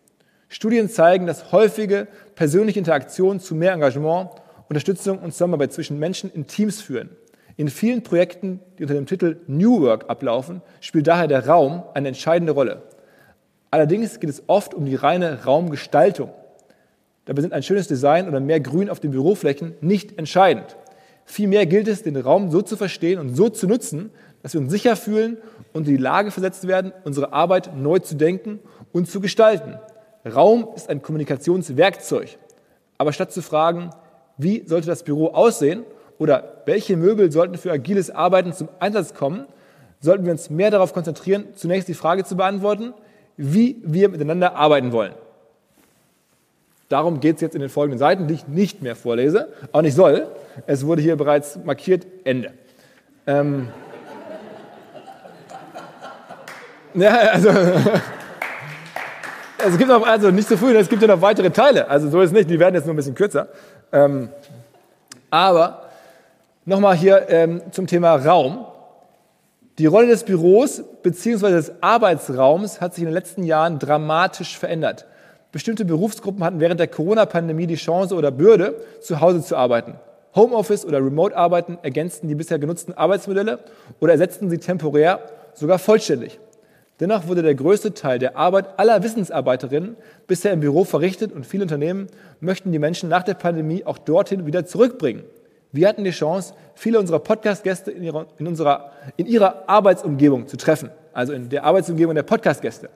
Studien 0.49 0.89
zeigen, 0.89 1.25
dass 1.25 1.51
häufige 1.51 2.07
persönliche 2.35 2.79
Interaktionen 2.79 3.39
zu 3.39 3.55
mehr 3.55 3.73
Engagement, 3.73 4.29
Unterstützung 4.69 5.19
und 5.19 5.31
Zusammenarbeit 5.31 5.73
zwischen 5.73 5.97
Menschen 5.97 6.31
in 6.31 6.45
Teams 6.45 6.81
führen. 6.81 7.09
In 7.57 7.69
vielen 7.69 8.03
Projekten, 8.03 8.59
die 8.77 8.83
unter 8.83 8.93
dem 8.93 9.07
Titel 9.07 9.37
New 9.47 9.81
Work 9.81 10.09
ablaufen, 10.09 10.61
spielt 10.79 11.07
daher 11.07 11.27
der 11.27 11.47
Raum 11.47 11.83
eine 11.95 12.09
entscheidende 12.09 12.53
Rolle. 12.53 12.83
Allerdings 13.71 14.19
geht 14.19 14.29
es 14.29 14.43
oft 14.45 14.75
um 14.75 14.85
die 14.85 14.93
reine 14.93 15.43
Raumgestaltung. 15.43 16.29
Dabei 17.25 17.41
sind 17.41 17.53
ein 17.53 17.63
schönes 17.63 17.87
Design 17.87 18.27
oder 18.27 18.39
mehr 18.39 18.59
Grün 18.59 18.91
auf 18.91 18.99
den 18.99 19.09
Büroflächen 19.09 19.73
nicht 19.81 20.19
entscheidend. 20.19 20.77
Vielmehr 21.25 21.65
gilt 21.65 21.87
es, 21.87 22.03
den 22.03 22.15
Raum 22.15 22.51
so 22.51 22.61
zu 22.61 22.77
verstehen 22.77 23.19
und 23.19 23.35
so 23.35 23.49
zu 23.49 23.67
nutzen, 23.67 24.11
dass 24.43 24.53
wir 24.53 24.61
uns 24.61 24.71
sicher 24.71 24.95
fühlen 24.95 25.37
und 25.73 25.87
in 25.87 25.97
die 25.97 26.01
Lage 26.01 26.29
versetzt 26.29 26.67
werden, 26.67 26.93
unsere 27.05 27.33
Arbeit 27.33 27.75
neu 27.75 27.97
zu 27.99 28.15
denken 28.15 28.59
und 28.93 29.09
zu 29.09 29.19
gestalten. 29.19 29.79
Raum 30.25 30.69
ist 30.75 30.89
ein 30.89 31.01
Kommunikationswerkzeug. 31.01 32.37
Aber 32.99 33.13
statt 33.13 33.31
zu 33.31 33.41
fragen, 33.41 33.89
wie 34.37 34.63
sollte 34.65 34.87
das 34.87 35.03
Büro 35.03 35.29
aussehen 35.29 35.83
oder 36.19 36.56
welche 36.67 36.97
Möbel 36.97 37.31
sollten 37.31 37.57
für 37.57 37.71
agiles 37.71 38.11
Arbeiten 38.11 38.51
zum 38.51 38.67
Einsatz 38.79 39.13
kommen, 39.13 39.45
sollten 40.01 40.25
wir 40.25 40.33
uns 40.33 40.49
mehr 40.49 40.69
darauf 40.69 40.93
konzentrieren, 40.93 41.45
zunächst 41.55 41.87
die 41.87 41.93
Frage 41.93 42.25
zu 42.25 42.35
beantworten, 42.35 42.93
wie 43.37 43.77
wir 43.83 44.09
miteinander 44.09 44.55
arbeiten 44.55 44.91
wollen. 44.91 45.13
Darum 46.89 47.21
geht 47.21 47.35
es 47.35 47.41
jetzt 47.41 47.55
in 47.55 47.61
den 47.61 47.69
folgenden 47.69 47.99
Seiten, 47.99 48.27
die 48.27 48.33
ich 48.33 48.49
nicht 48.49 48.81
mehr 48.81 48.97
vorlese, 48.97 49.47
auch 49.71 49.81
nicht 49.81 49.95
soll. 49.95 50.27
Es 50.65 50.85
wurde 50.85 51.01
hier 51.01 51.15
bereits 51.15 51.57
markiert, 51.63 52.05
Ende. 52.25 52.51
Ähm 53.25 53.69
ja, 56.93 57.15
also, 57.31 57.49
es 59.65 59.77
gibt 59.77 59.89
noch, 59.89 60.05
also 60.05 60.31
nicht 60.31 60.49
so 60.49 60.57
früh, 60.57 60.75
es 60.75 60.89
gibt 60.89 61.01
ja 61.01 61.07
noch 61.07 61.21
weitere 61.21 61.49
Teile. 61.49 61.89
Also 61.89 62.09
so 62.09 62.21
ist 62.21 62.31
es 62.31 62.33
nicht, 62.33 62.49
die 62.49 62.59
werden 62.59 62.75
jetzt 62.75 62.85
nur 62.85 62.93
ein 62.93 62.97
bisschen 62.97 63.15
kürzer. 63.15 63.47
Ähm 63.93 64.29
aber 65.29 65.86
Nochmal 66.69 66.97
hier 66.97 67.29
ähm, 67.29 67.61
zum 67.71 67.87
Thema 67.87 68.15
Raum. 68.15 68.65
Die 69.77 69.85
Rolle 69.85 70.07
des 70.07 70.25
Büros 70.25 70.83
bzw. 71.01 71.51
des 71.51 71.71
Arbeitsraums 71.81 72.81
hat 72.81 72.93
sich 72.93 73.03
in 73.03 73.07
den 73.07 73.13
letzten 73.13 73.43
Jahren 73.43 73.79
dramatisch 73.79 74.59
verändert. 74.59 75.05
Bestimmte 75.53 75.85
Berufsgruppen 75.85 76.43
hatten 76.43 76.59
während 76.59 76.81
der 76.81 76.89
Corona-Pandemie 76.89 77.67
die 77.67 77.75
Chance 77.75 78.15
oder 78.15 78.31
Bürde, 78.31 78.75
zu 78.99 79.21
Hause 79.21 79.41
zu 79.41 79.55
arbeiten. 79.55 79.95
Homeoffice 80.35 80.85
oder 80.85 80.97
Remote-Arbeiten 80.97 81.77
ergänzten 81.83 82.27
die 82.27 82.35
bisher 82.35 82.59
genutzten 82.59 82.93
Arbeitsmodelle 82.93 83.59
oder 84.01 84.11
ersetzten 84.11 84.49
sie 84.49 84.57
temporär, 84.57 85.21
sogar 85.53 85.79
vollständig. 85.79 86.37
Dennoch 86.99 87.29
wurde 87.29 87.43
der 87.43 87.55
größte 87.55 87.93
Teil 87.93 88.19
der 88.19 88.35
Arbeit 88.35 88.77
aller 88.77 89.03
Wissensarbeiterinnen 89.03 89.95
bisher 90.27 90.51
im 90.51 90.59
Büro 90.59 90.83
verrichtet 90.83 91.31
und 91.31 91.45
viele 91.45 91.63
Unternehmen 91.63 92.07
möchten 92.41 92.73
die 92.73 92.79
Menschen 92.79 93.07
nach 93.07 93.23
der 93.23 93.35
Pandemie 93.35 93.85
auch 93.85 93.99
dorthin 93.99 94.45
wieder 94.45 94.65
zurückbringen. 94.65 95.23
Wir 95.71 95.87
hatten 95.87 96.03
die 96.03 96.11
Chance, 96.11 96.53
viele 96.75 96.99
unserer 96.99 97.19
Podcast-Gäste 97.19 97.91
in 97.91 98.03
ihrer, 98.03 98.27
in, 98.37 98.47
unserer, 98.47 98.91
in 99.17 99.25
ihrer 99.27 99.67
Arbeitsumgebung 99.67 100.47
zu 100.47 100.55
treffen, 100.57 100.89
also 101.13 101.33
in 101.33 101.49
der 101.49 101.65
Arbeitsumgebung 101.65 102.15
der 102.15 102.23
Podcast-Gäste. 102.23 102.89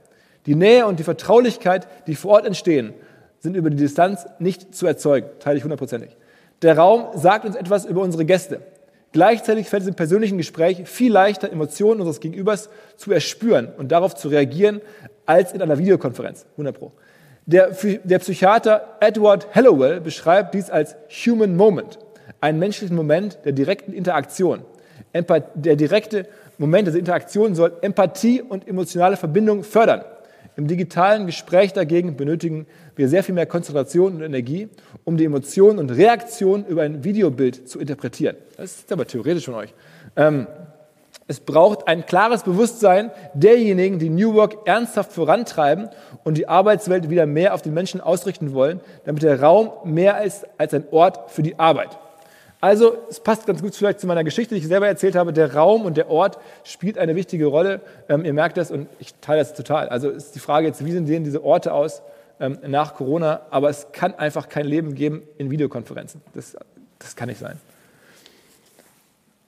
Die 0.46 0.56
Nähe 0.56 0.88
und 0.88 0.98
die 0.98 1.04
Vertraulichkeit, 1.04 1.88
die 2.08 2.16
vor 2.16 2.32
Ort 2.32 2.46
entstehen, 2.46 2.94
sind 3.40 3.56
über 3.56 3.70
die 3.70 3.76
Distanz 3.76 4.26
nicht 4.40 4.74
zu 4.74 4.88
erzeugen, 4.88 5.28
teile 5.40 5.58
ich 5.58 5.64
hundertprozentig. 5.64 6.16
Der 6.62 6.78
Raum 6.78 7.08
sagt 7.16 7.46
uns 7.46 7.56
etwas 7.56 7.86
über 7.86 8.02
unsere 8.02 8.24
Gäste. 8.24 8.62
Gleichzeitig 9.12 9.68
fällt 9.68 9.84
es 9.84 9.90
im 9.90 9.96
persönlichen 9.96 10.38
Gespräch 10.38 10.88
viel 10.88 11.12
leichter, 11.12 11.52
Emotionen 11.52 12.00
unseres 12.00 12.22
Gegenübers 12.22 12.70
zu 12.96 13.12
erspüren 13.12 13.68
und 13.78 13.92
darauf 13.92 14.16
zu 14.16 14.30
reagieren, 14.30 14.80
als 15.26 15.52
in 15.52 15.62
einer 15.62 15.78
Videokonferenz. 15.78 16.46
100 16.52 16.78
Pro. 16.78 16.94
Der, 17.46 17.72
der 18.04 18.20
Psychiater 18.20 18.98
Edward 19.02 19.54
Hallowell 19.54 20.00
beschreibt 20.00 20.54
dies 20.54 20.70
als 20.70 20.96
Human 21.26 21.56
Moment 21.58 22.00
einen 22.42 22.60
menschlichen 22.60 22.96
Moment 22.96 23.40
der 23.46 23.54
direkten 23.54 23.94
Interaktion. 23.94 24.64
Der 25.14 25.76
direkte 25.76 26.28
Moment 26.58 26.88
der 26.88 26.96
Interaktion 26.96 27.56
soll 27.56 27.74
Empathie 27.82 28.42
und 28.42 28.68
emotionale 28.68 29.18
Verbindung 29.18 29.64
fördern. 29.64 30.04
Im 30.58 30.68
digitalen 30.68 31.26
Gespräch 31.26 31.72
dagegen 31.72 32.18
benötigen 32.18 32.68
wir 32.96 33.08
sehr 33.08 33.24
viel 33.24 33.34
mehr 33.34 33.46
Konzentration 33.46 34.16
und 34.16 34.22
Energie, 34.22 34.68
um 35.06 35.16
die 35.16 35.26
Emotionen 35.26 35.80
und 35.80 35.92
Reaktionen 35.92 36.66
über 36.66 36.82
ein 36.82 37.04
Videobild 37.04 37.70
zu 37.70 37.80
interpretieren. 37.80 38.36
Das 38.58 38.80
ist 38.80 38.92
aber 38.92 39.08
theoretisch 39.08 39.46
von 39.46 39.54
euch. 39.56 39.74
Ähm, 40.18 40.48
es 41.28 41.40
braucht 41.40 41.88
ein 41.88 42.06
klares 42.06 42.44
Bewusstsein 42.44 43.12
derjenigen, 43.34 44.00
die 44.00 44.10
New 44.10 44.34
Work 44.34 44.68
ernsthaft 44.68 45.14
vorantreiben 45.14 45.90
und 46.26 46.38
die 46.38 46.50
Arbeitswelt 46.50 47.10
wieder 47.10 47.26
mehr 47.26 47.54
auf 47.54 47.62
den 47.62 47.74
Menschen 47.74 48.02
ausrichten 48.02 48.54
wollen, 48.54 48.82
damit 49.06 49.24
der 49.24 49.42
Raum 49.42 49.72
mehr 49.86 50.24
ist 50.24 50.46
als 50.58 50.74
ein 50.74 50.84
Ort 50.92 51.32
für 51.32 51.44
die 51.44 51.58
Arbeit. 51.58 51.98
Also 52.62 52.96
es 53.10 53.20
passt 53.20 53.48
ganz 53.48 53.64
gut 53.64 53.76
vielleicht 53.76 54.00
zu 54.00 54.06
meiner 54.06 54.24
Geschichte, 54.24 54.54
die 54.54 54.62
ich 54.62 54.68
selber 54.68 54.88
erzählt 54.88 55.16
habe. 55.16 55.34
Der 55.34 55.56
Raum 55.56 55.84
und 55.84 55.98
der 55.98 56.12
Ort 56.12 56.38
spielt 56.64 57.00
eine 57.00 57.16
wichtige 57.16 57.48
Rolle. 57.48 57.82
Ähm, 58.08 58.24
ihr 58.24 58.34
merkt 58.34 58.56
das 58.58 58.70
und 58.70 58.88
ich 59.00 59.16
teile 59.16 59.40
das 59.40 59.56
total. 59.56 59.90
Also 59.90 60.12
ist 60.12 60.36
die 60.36 60.40
Frage 60.40 60.68
jetzt, 60.68 60.86
wie 60.86 60.92
sehen 60.92 61.24
diese 61.24 61.44
Orte 61.44 61.74
aus 61.74 62.04
ähm, 62.40 62.60
nach 62.68 62.94
Corona? 62.94 63.42
Aber 63.50 63.70
es 63.70 63.88
kann 63.94 64.14
einfach 64.14 64.48
kein 64.48 64.68
Leben 64.68 64.94
geben 64.94 65.24
in 65.40 65.50
Videokonferenzen. 65.50 66.22
Das, 66.36 66.56
das 67.00 67.16
kann 67.16 67.30
nicht 67.30 67.40
sein. 67.40 67.60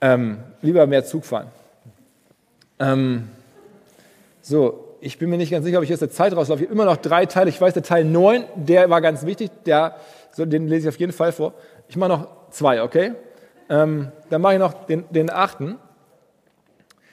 Ähm, 0.00 0.38
lieber 0.60 0.84
mehr 0.88 1.04
Zug 1.04 1.24
fahren. 1.24 1.46
Ähm, 2.80 3.28
so, 4.42 4.96
ich 5.00 5.18
bin 5.18 5.30
mir 5.30 5.36
nicht 5.36 5.52
ganz 5.52 5.64
sicher, 5.64 5.78
ob 5.78 5.84
ich 5.84 5.90
jetzt 5.90 6.02
der 6.02 6.10
Zeit 6.10 6.34
rauslaufe. 6.34 6.64
Ich 6.64 6.68
habe 6.68 6.74
immer 6.74 6.84
noch 6.84 6.96
drei 6.96 7.26
Teile. 7.26 7.48
Ich 7.48 7.60
weiß, 7.60 7.74
der 7.74 7.84
Teil 7.84 8.04
9, 8.04 8.44
der 8.56 8.90
war 8.90 9.00
ganz 9.00 9.24
wichtig. 9.24 9.52
Der, 9.66 9.94
so, 10.32 10.44
den 10.44 10.66
lese 10.66 10.88
ich 10.88 10.94
auf 10.96 10.98
jeden 10.98 11.12
Fall 11.12 11.30
vor. 11.30 11.54
Ich 11.88 11.96
mache 11.96 12.08
noch 12.08 12.43
zwei, 12.54 12.82
okay? 12.82 13.12
Ähm, 13.68 14.12
dann 14.30 14.40
mache 14.40 14.54
ich 14.54 14.58
noch 14.58 14.86
den, 14.86 15.04
den 15.10 15.30
achten. 15.30 15.76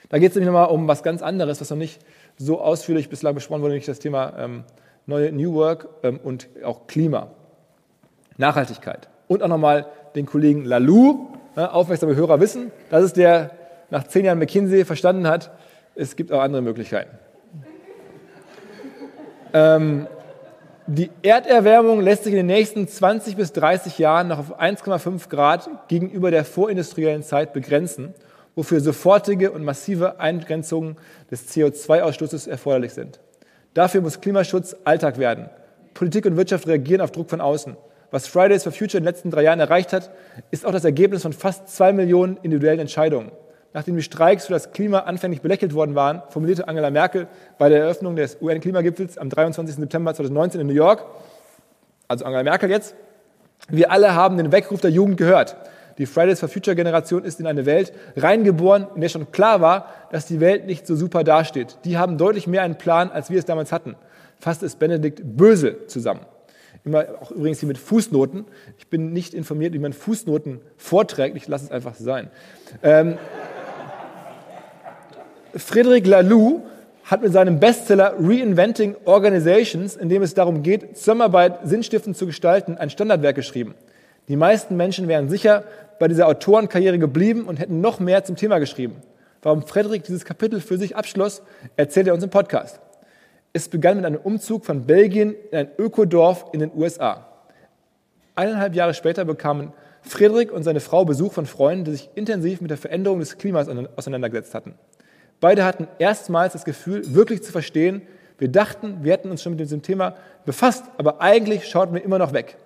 Da 0.08 0.18
geht 0.18 0.30
es 0.30 0.34
nämlich 0.36 0.52
nochmal 0.52 0.68
um 0.68 0.88
was 0.88 1.02
ganz 1.02 1.22
anderes, 1.22 1.60
was 1.60 1.70
noch 1.70 1.76
nicht 1.76 2.00
so 2.36 2.60
ausführlich 2.60 3.08
bislang 3.08 3.34
besprochen 3.34 3.62
wurde, 3.62 3.72
nämlich 3.72 3.86
das 3.86 3.98
Thema 3.98 4.34
ähm, 4.38 4.64
neue 5.06 5.32
New 5.32 5.54
Work 5.54 5.88
ähm, 6.02 6.20
und 6.22 6.48
auch 6.64 6.86
Klima, 6.86 7.28
Nachhaltigkeit. 8.36 9.08
Und 9.28 9.42
auch 9.42 9.48
nochmal 9.48 9.86
den 10.14 10.26
Kollegen 10.26 10.64
Lalou, 10.64 11.28
äh, 11.56 11.60
aufmerksame 11.60 12.14
Hörer 12.14 12.40
wissen, 12.40 12.70
das 12.90 13.04
ist 13.04 13.16
der 13.16 13.52
nach 13.90 14.04
zehn 14.04 14.24
Jahren 14.24 14.38
McKinsey 14.38 14.84
verstanden 14.84 15.26
hat, 15.26 15.50
es 15.94 16.16
gibt 16.16 16.32
auch 16.32 16.40
andere 16.40 16.62
Möglichkeiten. 16.62 17.18
ähm, 19.52 20.06
die 20.86 21.10
Erderwärmung 21.22 22.00
lässt 22.00 22.24
sich 22.24 22.32
in 22.32 22.38
den 22.38 22.46
nächsten 22.46 22.88
20 22.88 23.36
bis 23.36 23.52
30 23.52 23.98
Jahren 23.98 24.28
noch 24.28 24.38
auf 24.38 24.60
1,5 24.60 25.28
Grad 25.28 25.70
gegenüber 25.88 26.30
der 26.30 26.44
vorindustriellen 26.44 27.22
Zeit 27.22 27.52
begrenzen, 27.52 28.14
wofür 28.56 28.80
sofortige 28.80 29.52
und 29.52 29.64
massive 29.64 30.18
Eingrenzungen 30.18 30.96
des 31.30 31.48
CO2-Ausstoßes 31.48 32.48
erforderlich 32.48 32.92
sind. 32.94 33.20
Dafür 33.74 34.00
muss 34.00 34.20
Klimaschutz 34.20 34.76
Alltag 34.84 35.18
werden. 35.18 35.48
Politik 35.94 36.26
und 36.26 36.36
Wirtschaft 36.36 36.66
reagieren 36.66 37.00
auf 37.00 37.12
Druck 37.12 37.30
von 37.30 37.40
außen. 37.40 37.76
Was 38.10 38.26
Fridays 38.26 38.64
for 38.64 38.72
Future 38.72 38.98
in 38.98 39.04
den 39.04 39.12
letzten 39.12 39.30
drei 39.30 39.44
Jahren 39.44 39.60
erreicht 39.60 39.92
hat, 39.92 40.10
ist 40.50 40.66
auch 40.66 40.72
das 40.72 40.84
Ergebnis 40.84 41.22
von 41.22 41.32
fast 41.32 41.68
zwei 41.68 41.92
Millionen 41.92 42.38
individuellen 42.42 42.80
Entscheidungen. 42.80 43.30
Nachdem 43.74 43.96
die 43.96 44.02
Streiks 44.02 44.46
für 44.46 44.52
das 44.52 44.72
Klima 44.72 45.00
anfänglich 45.00 45.40
belächelt 45.40 45.74
worden 45.74 45.94
waren, 45.94 46.22
formulierte 46.28 46.68
Angela 46.68 46.90
Merkel 46.90 47.26
bei 47.58 47.68
der 47.68 47.80
Eröffnung 47.80 48.16
des 48.16 48.36
UN-Klimagipfels 48.40 49.16
am 49.16 49.30
23. 49.30 49.76
September 49.76 50.12
2019 50.14 50.60
in 50.60 50.66
New 50.66 50.74
York, 50.74 51.04
also 52.08 52.24
Angela 52.24 52.42
Merkel 52.42 52.70
jetzt, 52.70 52.94
wir 53.68 53.90
alle 53.90 54.14
haben 54.14 54.36
den 54.36 54.52
Weckruf 54.52 54.80
der 54.80 54.90
Jugend 54.90 55.16
gehört. 55.16 55.56
Die 55.98 56.06
Fridays 56.06 56.40
for 56.40 56.48
Future 56.48 56.74
Generation 56.74 57.24
ist 57.24 57.40
in 57.40 57.46
eine 57.46 57.66
Welt 57.66 57.92
reingeboren, 58.16 58.86
in 58.94 59.00
der 59.00 59.08
schon 59.08 59.30
klar 59.30 59.60
war, 59.60 59.88
dass 60.10 60.26
die 60.26 60.40
Welt 60.40 60.66
nicht 60.66 60.86
so 60.86 60.96
super 60.96 61.22
dasteht. 61.22 61.78
Die 61.84 61.98
haben 61.98 62.18
deutlich 62.18 62.46
mehr 62.46 62.62
einen 62.62 62.76
Plan, 62.76 63.10
als 63.10 63.30
wir 63.30 63.38
es 63.38 63.44
damals 63.44 63.72
hatten. 63.72 63.94
Fasst 64.38 64.62
es 64.62 64.76
Benedikt 64.76 65.20
Bösel 65.24 65.86
zusammen. 65.86 66.20
Immer 66.84 67.04
auch 67.20 67.30
übrigens 67.30 67.60
hier 67.60 67.68
mit 67.68 67.78
Fußnoten. 67.78 68.46
Ich 68.78 68.88
bin 68.88 69.12
nicht 69.12 69.34
informiert, 69.34 69.72
wie 69.72 69.78
man 69.78 69.92
Fußnoten 69.92 70.60
vorträgt. 70.76 71.36
Ich 71.36 71.46
lasse 71.46 71.66
es 71.66 71.70
einfach 71.70 71.94
sein. 71.94 72.30
Ähm, 72.82 73.18
Frédéric 75.56 76.06
Laloux 76.06 76.62
hat 77.04 77.22
mit 77.22 77.32
seinem 77.32 77.60
Bestseller 77.60 78.14
Reinventing 78.18 78.96
Organizations, 79.04 79.96
in 79.96 80.08
dem 80.08 80.22
es 80.22 80.34
darum 80.34 80.62
geht, 80.62 80.96
Zusammenarbeit 80.96 81.60
sinnstiftend 81.64 82.16
zu 82.16 82.26
gestalten, 82.26 82.78
ein 82.78 82.90
Standardwerk 82.90 83.36
geschrieben. 83.36 83.74
Die 84.28 84.36
meisten 84.36 84.76
Menschen 84.76 85.08
wären 85.08 85.28
sicher 85.28 85.64
bei 85.98 86.08
dieser 86.08 86.28
Autorenkarriere 86.28 86.98
geblieben 86.98 87.44
und 87.44 87.58
hätten 87.58 87.80
noch 87.80 88.00
mehr 88.00 88.24
zum 88.24 88.36
Thema 88.36 88.58
geschrieben. 88.58 88.96
Warum 89.42 89.62
Frederick 89.62 90.04
dieses 90.04 90.24
Kapitel 90.24 90.60
für 90.60 90.78
sich 90.78 90.96
abschloss, 90.96 91.42
erzählt 91.76 92.06
er 92.06 92.14
uns 92.14 92.22
im 92.22 92.30
Podcast. 92.30 92.80
Es 93.52 93.68
begann 93.68 93.96
mit 93.96 94.06
einem 94.06 94.20
Umzug 94.20 94.64
von 94.64 94.86
Belgien 94.86 95.34
in 95.50 95.58
ein 95.58 95.68
Ökodorf 95.78 96.46
in 96.52 96.60
den 96.60 96.70
USA. 96.74 97.26
Eineinhalb 98.36 98.74
Jahre 98.74 98.94
später 98.94 99.24
bekamen 99.24 99.72
Friedrich 100.02 100.50
und 100.50 100.62
seine 100.62 100.80
Frau 100.80 101.04
Besuch 101.04 101.32
von 101.32 101.46
Freunden, 101.46 101.84
die 101.84 101.92
sich 101.92 102.10
intensiv 102.14 102.60
mit 102.60 102.70
der 102.70 102.78
Veränderung 102.78 103.20
des 103.20 103.36
Klimas 103.36 103.68
auseinandergesetzt 103.96 104.54
hatten. 104.54 104.74
Beide 105.42 105.64
hatten 105.64 105.88
erstmals 105.98 106.52
das 106.52 106.64
Gefühl, 106.64 107.02
wirklich 107.16 107.42
zu 107.42 107.50
verstehen, 107.50 108.02
wir 108.38 108.46
dachten, 108.46 108.98
wir 109.02 109.12
hätten 109.12 109.28
uns 109.28 109.42
schon 109.42 109.54
mit 109.54 109.58
diesem 109.60 109.82
Thema 109.82 110.14
befasst, 110.44 110.84
aber 110.98 111.20
eigentlich 111.20 111.66
schauten 111.66 111.92
wir 111.96 112.04
immer 112.04 112.18
noch 112.18 112.32
weg. 112.32 112.56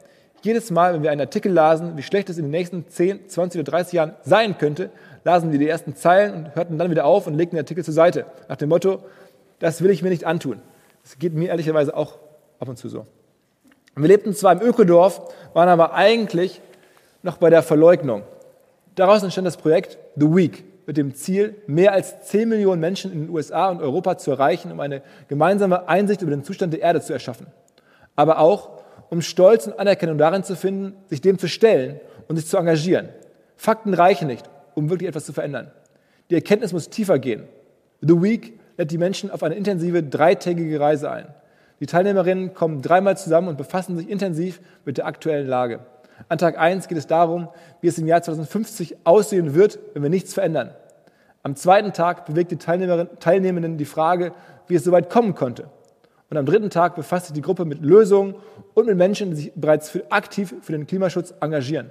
Jedes 0.42 0.70
Mal, 0.70 0.92
wenn 0.92 1.02
wir 1.02 1.10
einen 1.10 1.22
Artikel 1.22 1.50
lasen, 1.50 1.96
wie 1.96 2.02
schlecht 2.02 2.28
es 2.28 2.36
in 2.36 2.44
den 2.44 2.50
nächsten 2.50 2.86
10, 2.86 3.30
20 3.30 3.62
oder 3.62 3.70
30 3.72 3.92
Jahren 3.94 4.14
sein 4.24 4.58
könnte, 4.58 4.90
lasen 5.24 5.52
wir 5.52 5.58
die 5.58 5.66
ersten 5.66 5.96
Zeilen 5.96 6.34
und 6.34 6.54
hörten 6.54 6.76
dann 6.76 6.90
wieder 6.90 7.06
auf 7.06 7.26
und 7.26 7.32
legten 7.32 7.56
den 7.56 7.64
Artikel 7.64 7.82
zur 7.82 7.94
Seite. 7.94 8.26
Nach 8.46 8.56
dem 8.56 8.68
Motto, 8.68 9.02
das 9.58 9.80
will 9.80 9.90
ich 9.90 10.02
mir 10.02 10.10
nicht 10.10 10.26
antun. 10.26 10.60
Das 11.02 11.18
geht 11.18 11.32
mir 11.32 11.48
ehrlicherweise 11.48 11.96
auch 11.96 12.18
ab 12.60 12.68
und 12.68 12.76
zu 12.76 12.90
so. 12.90 13.06
Wir 13.94 14.08
lebten 14.08 14.34
zwar 14.34 14.52
im 14.52 14.60
Ökodorf, 14.60 15.22
waren 15.54 15.70
aber 15.70 15.94
eigentlich 15.94 16.60
noch 17.22 17.38
bei 17.38 17.48
der 17.48 17.62
Verleugnung. 17.62 18.24
Daraus 18.96 19.22
entstand 19.22 19.46
das 19.46 19.56
Projekt 19.56 19.96
The 20.16 20.26
Week 20.26 20.75
mit 20.86 20.96
dem 20.96 21.14
Ziel, 21.14 21.56
mehr 21.66 21.92
als 21.92 22.22
10 22.22 22.48
Millionen 22.48 22.80
Menschen 22.80 23.12
in 23.12 23.26
den 23.26 23.30
USA 23.30 23.68
und 23.68 23.80
Europa 23.80 24.18
zu 24.18 24.30
erreichen, 24.30 24.70
um 24.70 24.80
eine 24.80 25.02
gemeinsame 25.28 25.88
Einsicht 25.88 26.22
über 26.22 26.30
den 26.30 26.44
Zustand 26.44 26.72
der 26.72 26.80
Erde 26.80 27.00
zu 27.00 27.12
erschaffen. 27.12 27.48
Aber 28.14 28.38
auch, 28.38 28.82
um 29.10 29.20
Stolz 29.20 29.66
und 29.66 29.78
Anerkennung 29.78 30.16
darin 30.16 30.44
zu 30.44 30.56
finden, 30.56 30.94
sich 31.06 31.20
dem 31.20 31.38
zu 31.38 31.48
stellen 31.48 32.00
und 32.28 32.36
sich 32.36 32.46
zu 32.46 32.56
engagieren. 32.56 33.08
Fakten 33.56 33.94
reichen 33.94 34.28
nicht, 34.28 34.48
um 34.74 34.90
wirklich 34.90 35.08
etwas 35.08 35.26
zu 35.26 35.32
verändern. 35.32 35.70
Die 36.30 36.34
Erkenntnis 36.34 36.72
muss 36.72 36.88
tiefer 36.88 37.18
gehen. 37.18 37.44
The 38.00 38.22
Week 38.22 38.58
lädt 38.76 38.90
die 38.90 38.98
Menschen 38.98 39.30
auf 39.30 39.42
eine 39.42 39.54
intensive 39.54 40.02
dreitägige 40.02 40.78
Reise 40.78 41.10
ein. 41.10 41.26
Die 41.80 41.86
Teilnehmerinnen 41.86 42.54
kommen 42.54 42.80
dreimal 42.80 43.16
zusammen 43.16 43.48
und 43.48 43.58
befassen 43.58 43.96
sich 43.96 44.08
intensiv 44.08 44.60
mit 44.84 44.98
der 44.98 45.06
aktuellen 45.06 45.46
Lage. 45.46 45.80
An 46.28 46.38
Tag 46.38 46.58
1 46.58 46.88
geht 46.88 46.98
es 46.98 47.06
darum, 47.06 47.48
wie 47.80 47.88
es 47.88 47.98
im 47.98 48.06
Jahr 48.06 48.22
2050 48.22 48.98
aussehen 49.04 49.54
wird, 49.54 49.78
wenn 49.94 50.02
wir 50.02 50.10
nichts 50.10 50.34
verändern. 50.34 50.70
Am 51.42 51.54
zweiten 51.54 51.92
Tag 51.92 52.26
bewegt 52.26 52.50
die 52.50 52.56
Teilnehmenden 52.56 53.76
die 53.76 53.84
Frage, 53.84 54.32
wie 54.66 54.74
es 54.74 54.84
so 54.84 54.92
weit 54.92 55.10
kommen 55.10 55.34
konnte. 55.34 55.68
Und 56.28 56.36
am 56.36 56.46
dritten 56.46 56.70
Tag 56.70 56.96
befasst 56.96 57.26
sich 57.26 57.34
die 57.34 57.40
Gruppe 57.40 57.64
mit 57.64 57.82
Lösungen 57.82 58.34
und 58.74 58.86
mit 58.86 58.96
Menschen, 58.96 59.30
die 59.30 59.36
sich 59.36 59.52
bereits 59.54 59.88
für, 59.88 60.10
aktiv 60.10 60.54
für 60.60 60.72
den 60.72 60.86
Klimaschutz 60.86 61.32
engagieren. 61.40 61.90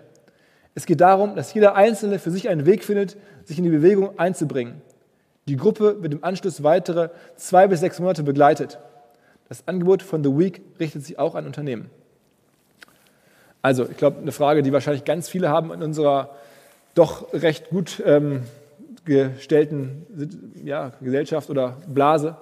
Es 0.74 0.86
geht 0.86 1.00
darum, 1.00 1.36
dass 1.36 1.54
jeder 1.54 1.76
Einzelne 1.76 2.20
für 2.20 2.32
sich 2.32 2.50
einen 2.50 2.66
Weg 2.66 2.84
findet, 2.84 3.16
sich 3.46 3.58
in 3.58 3.64
die 3.64 3.70
Bewegung 3.70 4.20
einzubringen. 4.20 4.82
Die 5.48 5.56
Gruppe 5.56 6.02
wird 6.04 6.14
im 6.14 6.24
Anschluss 6.24 6.64
weitere 6.64 7.10
zwei 7.38 7.68
bis 7.68 7.80
sechs 7.80 8.00
Monate 8.00 8.24
begleitet. 8.24 8.80
Das 9.48 9.66
Angebot 9.68 10.04
von 10.04 10.24
The 10.24 10.38
Week 10.38 10.62
richtet 10.80 11.06
sich 11.06 11.18
auch 11.18 11.36
an 11.36 11.46
Unternehmen. 11.46 11.90
Also, 13.66 13.90
ich 13.90 13.98
glaube, 13.98 14.20
eine 14.22 14.32
Frage, 14.32 14.62
die 14.62 14.72
wahrscheinlich 14.72 15.06
ganz 15.06 15.28
viele 15.28 15.50
haben 15.50 15.74
in 15.74 15.82
unserer 15.82 16.30
doch 16.94 17.34
recht 17.34 17.72
gut 17.72 18.00
ähm, 18.06 18.44
gestellten 19.06 20.06
ja, 20.64 20.92
Gesellschaft 21.02 21.50
oder 21.50 21.78
Blase. 21.88 22.36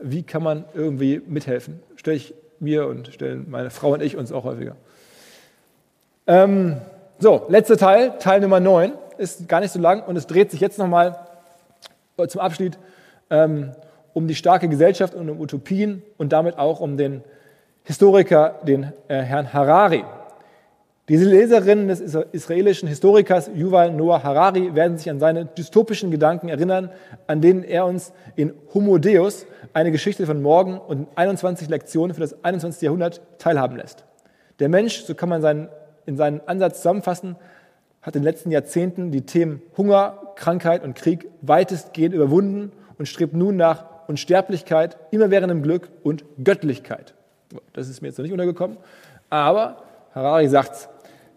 Wie 0.00 0.22
kann 0.22 0.44
man 0.44 0.64
irgendwie 0.72 1.20
mithelfen? 1.26 1.80
Stelle 1.96 2.18
ich 2.18 2.34
mir 2.60 2.86
und 2.86 3.08
stellen 3.08 3.46
meine 3.50 3.70
Frau 3.70 3.94
und 3.94 4.00
ich 4.00 4.16
uns 4.16 4.30
auch 4.30 4.44
häufiger. 4.44 4.76
Ähm, 6.28 6.76
so, 7.18 7.46
letzter 7.48 7.76
Teil, 7.76 8.12
Teil 8.20 8.40
Nummer 8.40 8.60
9, 8.60 8.92
ist 9.18 9.48
gar 9.48 9.58
nicht 9.58 9.72
so 9.72 9.80
lang 9.80 10.04
und 10.04 10.14
es 10.14 10.28
dreht 10.28 10.52
sich 10.52 10.60
jetzt 10.60 10.78
nochmal 10.78 11.18
zum 12.28 12.40
Abschied 12.40 12.78
ähm, 13.28 13.72
um 14.12 14.28
die 14.28 14.36
starke 14.36 14.68
Gesellschaft 14.68 15.14
und 15.14 15.30
um 15.30 15.40
Utopien 15.40 16.04
und 16.16 16.32
damit 16.32 16.58
auch 16.58 16.78
um 16.78 16.96
den 16.96 17.24
Historiker, 17.82 18.60
den 18.62 18.92
äh, 19.08 19.16
Herrn 19.16 19.52
Harari. 19.52 20.04
Diese 21.10 21.28
Leserinnen 21.28 21.88
des 21.88 22.00
israelischen 22.00 22.88
Historikers 22.88 23.50
Yuval 23.52 23.90
Noah 23.90 24.22
Harari 24.22 24.76
werden 24.76 24.96
sich 24.96 25.10
an 25.10 25.18
seine 25.18 25.44
dystopischen 25.44 26.12
Gedanken 26.12 26.48
erinnern, 26.48 26.88
an 27.26 27.40
denen 27.40 27.64
er 27.64 27.84
uns 27.84 28.12
in 28.36 28.54
Homo 28.72 28.96
Deus, 28.98 29.44
eine 29.72 29.90
Geschichte 29.90 30.24
von 30.24 30.40
morgen 30.40 30.78
und 30.78 31.08
21 31.16 31.68
Lektionen 31.68 32.14
für 32.14 32.20
das 32.20 32.44
21. 32.44 32.82
Jahrhundert 32.82 33.22
teilhaben 33.38 33.76
lässt. 33.76 34.04
Der 34.60 34.68
Mensch, 34.68 35.00
so 35.00 35.16
kann 35.16 35.28
man 35.28 35.42
seinen, 35.42 35.68
in 36.06 36.16
seinen 36.16 36.42
Ansatz 36.46 36.76
zusammenfassen, 36.76 37.34
hat 38.02 38.14
in 38.14 38.22
den 38.22 38.26
letzten 38.26 38.52
Jahrzehnten 38.52 39.10
die 39.10 39.22
Themen 39.22 39.62
Hunger, 39.76 40.16
Krankheit 40.36 40.84
und 40.84 40.94
Krieg 40.94 41.26
weitestgehend 41.42 42.14
überwunden 42.14 42.70
und 42.98 43.06
strebt 43.06 43.34
nun 43.34 43.56
nach 43.56 43.84
Unsterblichkeit, 44.06 44.96
immerwährendem 45.10 45.64
Glück 45.64 45.90
und 46.04 46.24
Göttlichkeit. 46.44 47.14
Das 47.72 47.88
ist 47.88 48.00
mir 48.00 48.06
jetzt 48.06 48.18
noch 48.18 48.22
nicht 48.22 48.32
untergekommen, 48.32 48.76
aber 49.28 49.82
Harari 50.14 50.48
sagt, 50.48 50.88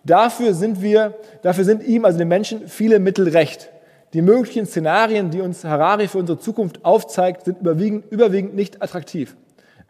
dafür 0.04 0.54
sind 0.54 0.82
wir, 0.82 1.14
dafür 1.42 1.64
sind 1.64 1.84
ihm, 1.84 2.06
also 2.06 2.18
den 2.18 2.28
Menschen, 2.28 2.68
viele 2.68 3.00
Mittel 3.00 3.28
recht. 3.30 3.70
Die 4.14 4.22
möglichen 4.22 4.66
Szenarien, 4.66 5.32
die 5.32 5.42
uns 5.42 5.64
Harari 5.64 6.08
für 6.08 6.20
unsere 6.20 6.40
Zukunft 6.40 6.86
aufzeigt, 6.86 7.46
sind 7.46 7.62
überwiegend, 7.62 8.12
überwiegend 8.12 8.56
nicht 8.56 8.82
attraktiv. 8.82 9.36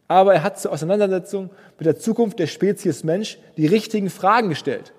Aber 0.08 0.34
er 0.34 0.44
hat 0.44 0.60
zur 0.60 0.72
Auseinandersetzung 0.72 1.50
mit 1.78 1.86
der 1.86 1.98
Zukunft 1.98 2.40
der 2.40 2.48
Spezies 2.48 3.04
Mensch 3.04 3.38
die 3.58 3.68
richtigen 3.68 4.10
Fragen 4.10 4.50
gestellt. 4.50 4.94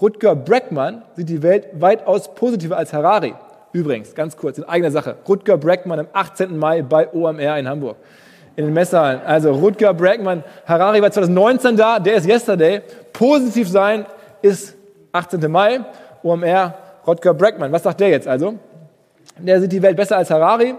Rutger 0.00 0.36
Breckmann 0.36 1.02
sieht 1.16 1.30
die 1.30 1.42
Welt 1.42 1.68
weitaus 1.72 2.34
positiver 2.34 2.76
als 2.76 2.92
Harari. 2.92 3.34
Übrigens, 3.72 4.14
ganz 4.14 4.36
kurz, 4.36 4.58
in 4.58 4.64
eigener 4.64 4.90
Sache. 4.90 5.16
Rutger 5.26 5.56
Breckmann 5.56 6.00
am 6.00 6.08
18. 6.12 6.56
Mai 6.58 6.82
bei 6.82 7.12
OMR 7.12 7.58
in 7.58 7.68
Hamburg. 7.68 7.96
In 8.56 8.66
den 8.66 8.74
Messerhallen. 8.74 9.20
Also 9.20 9.52
Rutger 9.52 9.94
Breckmann, 9.94 10.44
Harari 10.66 11.00
war 11.00 11.10
2019 11.10 11.76
da, 11.76 11.98
der 11.98 12.16
ist 12.16 12.26
yesterday. 12.26 12.82
Positiv 13.12 13.68
sein 13.68 14.04
ist 14.46 14.76
18. 15.12 15.50
Mai. 15.50 15.80
OMR, 16.22 16.74
Rutger 17.06 17.34
Breckmann. 17.34 17.72
Was 17.72 17.82
sagt 17.82 18.00
der 18.00 18.08
jetzt 18.08 18.26
also? 18.26 18.54
Der 19.38 19.60
sieht 19.60 19.72
die 19.72 19.82
Welt 19.82 19.96
besser 19.96 20.16
als 20.16 20.30
Harari. 20.30 20.74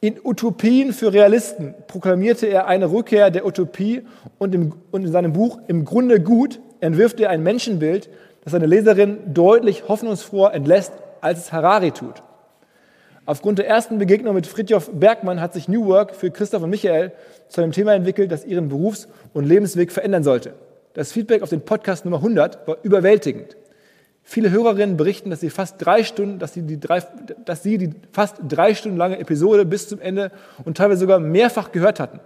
In 0.00 0.18
Utopien 0.22 0.92
für 0.92 1.12
Realisten 1.12 1.74
proklamierte 1.86 2.46
er 2.46 2.66
eine 2.66 2.90
Rückkehr 2.90 3.30
der 3.30 3.44
Utopie 3.44 4.06
und, 4.38 4.54
im, 4.54 4.72
und 4.90 5.04
in 5.04 5.12
seinem 5.12 5.32
Buch 5.32 5.58
Im 5.66 5.84
Grunde 5.84 6.20
gut 6.20 6.60
entwirft 6.80 7.18
er 7.20 7.30
ein 7.30 7.42
Menschenbild, 7.42 8.08
das 8.44 8.52
seine 8.52 8.66
Leserin 8.66 9.18
deutlich 9.34 9.88
hoffnungsfroher 9.88 10.54
entlässt, 10.54 10.92
als 11.20 11.38
es 11.40 11.52
Harari 11.52 11.90
tut. 11.90 12.22
Aufgrund 13.26 13.58
der 13.58 13.68
ersten 13.68 13.98
Begegnung 13.98 14.34
mit 14.34 14.46
Fritjof 14.46 14.90
Bergmann 14.92 15.40
hat 15.40 15.52
sich 15.52 15.68
New 15.68 15.86
Work 15.86 16.14
für 16.14 16.30
Christoph 16.30 16.62
und 16.62 16.70
Michael 16.70 17.12
zu 17.48 17.60
einem 17.60 17.72
Thema 17.72 17.94
entwickelt, 17.94 18.32
das 18.32 18.46
ihren 18.46 18.68
Berufs- 18.68 19.08
und 19.34 19.44
Lebensweg 19.44 19.92
verändern 19.92 20.22
sollte. 20.22 20.54
Das 20.98 21.12
Feedback 21.12 21.42
auf 21.42 21.50
den 21.50 21.60
Podcast 21.60 22.04
Nummer 22.04 22.16
100 22.16 22.66
war 22.66 22.78
überwältigend. 22.82 23.56
Viele 24.24 24.50
Hörerinnen 24.50 24.96
berichten, 24.96 25.30
dass 25.30 25.38
sie 25.38 25.48
fast 25.48 25.76
drei 25.78 26.02
Stunden, 26.02 26.40
dass 26.40 26.54
sie 26.54 26.62
die, 26.62 26.80
drei, 26.80 27.04
dass 27.44 27.62
sie 27.62 27.78
die 27.78 27.90
fast 28.10 28.38
drei 28.48 28.74
Stunden 28.74 28.98
lange 28.98 29.16
Episode 29.20 29.64
bis 29.64 29.86
zum 29.86 30.00
Ende 30.00 30.32
und 30.64 30.76
teilweise 30.76 30.98
sogar 30.98 31.20
mehrfach 31.20 31.70
gehört 31.70 32.00
hatten. 32.00 32.18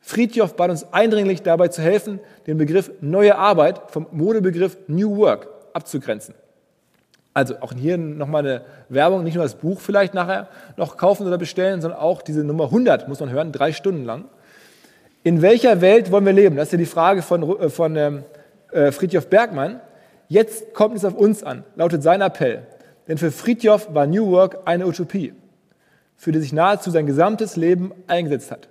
Friedjof 0.00 0.56
bat 0.56 0.70
uns 0.70 0.92
eindringlich 0.92 1.42
dabei 1.42 1.68
zu 1.68 1.80
helfen, 1.80 2.18
den 2.48 2.58
Begriff 2.58 2.90
neue 3.00 3.38
Arbeit 3.38 3.80
vom 3.86 4.08
Modebegriff 4.10 4.76
New 4.88 5.18
Work 5.18 5.46
abzugrenzen. 5.72 6.34
Also 7.34 7.54
auch 7.60 7.72
hier 7.72 7.98
nochmal 7.98 8.44
eine 8.44 8.62
Werbung, 8.88 9.22
nicht 9.22 9.36
nur 9.36 9.44
das 9.44 9.54
Buch 9.54 9.78
vielleicht 9.78 10.12
nachher 10.12 10.48
noch 10.76 10.96
kaufen 10.96 11.24
oder 11.24 11.38
bestellen, 11.38 11.80
sondern 11.80 12.00
auch 12.00 12.22
diese 12.22 12.42
Nummer 12.42 12.64
100 12.64 13.06
muss 13.06 13.20
man 13.20 13.30
hören, 13.30 13.52
drei 13.52 13.72
Stunden 13.72 14.04
lang. 14.04 14.24
In 15.26 15.42
welcher 15.42 15.80
Welt 15.80 16.12
wollen 16.12 16.24
wir 16.24 16.32
leben? 16.32 16.54
Das 16.54 16.68
ist 16.68 16.72
ja 16.72 16.78
die 16.78 16.86
Frage 16.86 17.20
von, 17.20 17.58
äh, 17.58 17.68
von 17.68 17.96
ähm, 17.96 18.22
äh, 18.70 18.92
Friedjof 18.92 19.26
Bergmann. 19.26 19.80
Jetzt 20.28 20.72
kommt 20.72 20.96
es 20.96 21.04
auf 21.04 21.14
uns 21.14 21.42
an, 21.42 21.64
lautet 21.74 22.04
sein 22.04 22.20
Appell. 22.20 22.64
Denn 23.08 23.18
für 23.18 23.32
Friedjof 23.32 23.92
war 23.92 24.06
New 24.06 24.30
Work 24.30 24.58
eine 24.66 24.86
Utopie, 24.86 25.32
für 26.14 26.30
die 26.30 26.38
sich 26.38 26.52
nahezu 26.52 26.92
sein 26.92 27.06
gesamtes 27.06 27.56
Leben 27.56 27.90
eingesetzt 28.06 28.52
hat. 28.52 28.68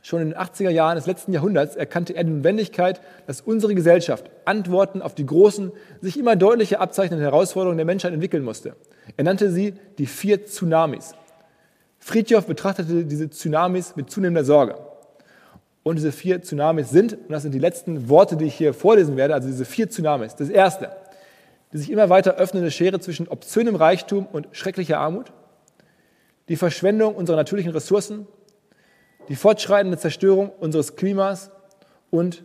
Schon 0.00 0.22
in 0.22 0.30
den 0.30 0.38
80er 0.38 0.70
Jahren 0.70 0.96
des 0.96 1.04
letzten 1.04 1.34
Jahrhunderts 1.34 1.76
erkannte 1.76 2.14
er 2.14 2.24
die 2.24 2.30
Notwendigkeit, 2.30 3.02
dass 3.26 3.42
unsere 3.42 3.74
Gesellschaft 3.74 4.30
Antworten 4.46 5.02
auf 5.02 5.14
die 5.14 5.26
großen, 5.26 5.70
sich 6.00 6.18
immer 6.18 6.34
deutlicher 6.34 6.80
abzeichnenden 6.80 7.28
Herausforderungen 7.28 7.76
der 7.76 7.84
Menschheit 7.84 8.14
entwickeln 8.14 8.42
musste. 8.42 8.74
Er 9.18 9.24
nannte 9.24 9.50
sie 9.50 9.74
die 9.98 10.06
vier 10.06 10.46
Tsunamis. 10.46 11.14
Friedjof 11.98 12.46
betrachtete 12.46 13.04
diese 13.04 13.28
Tsunamis 13.28 13.96
mit 13.96 14.10
zunehmender 14.10 14.44
Sorge. 14.46 14.76
Und 15.82 15.96
diese 15.96 16.12
vier 16.12 16.42
Tsunamis 16.42 16.90
sind, 16.90 17.14
und 17.14 17.30
das 17.30 17.42
sind 17.42 17.52
die 17.52 17.58
letzten 17.58 18.08
Worte, 18.08 18.36
die 18.36 18.44
ich 18.44 18.54
hier 18.54 18.72
vorlesen 18.72 19.16
werde, 19.16 19.34
also 19.34 19.48
diese 19.48 19.64
vier 19.64 19.90
Tsunamis. 19.90 20.36
Das 20.36 20.48
erste, 20.48 20.90
die 21.72 21.78
sich 21.78 21.90
immer 21.90 22.08
weiter 22.08 22.36
öffnende 22.36 22.70
Schere 22.70 23.00
zwischen 23.00 23.26
obszönem 23.28 23.74
Reichtum 23.74 24.26
und 24.26 24.46
schrecklicher 24.52 24.98
Armut, 24.98 25.32
die 26.48 26.56
Verschwendung 26.56 27.14
unserer 27.14 27.36
natürlichen 27.36 27.72
Ressourcen, 27.72 28.26
die 29.28 29.36
fortschreitende 29.36 29.98
Zerstörung 29.98 30.50
unseres 30.60 30.96
Klimas 30.96 31.50
und 32.10 32.44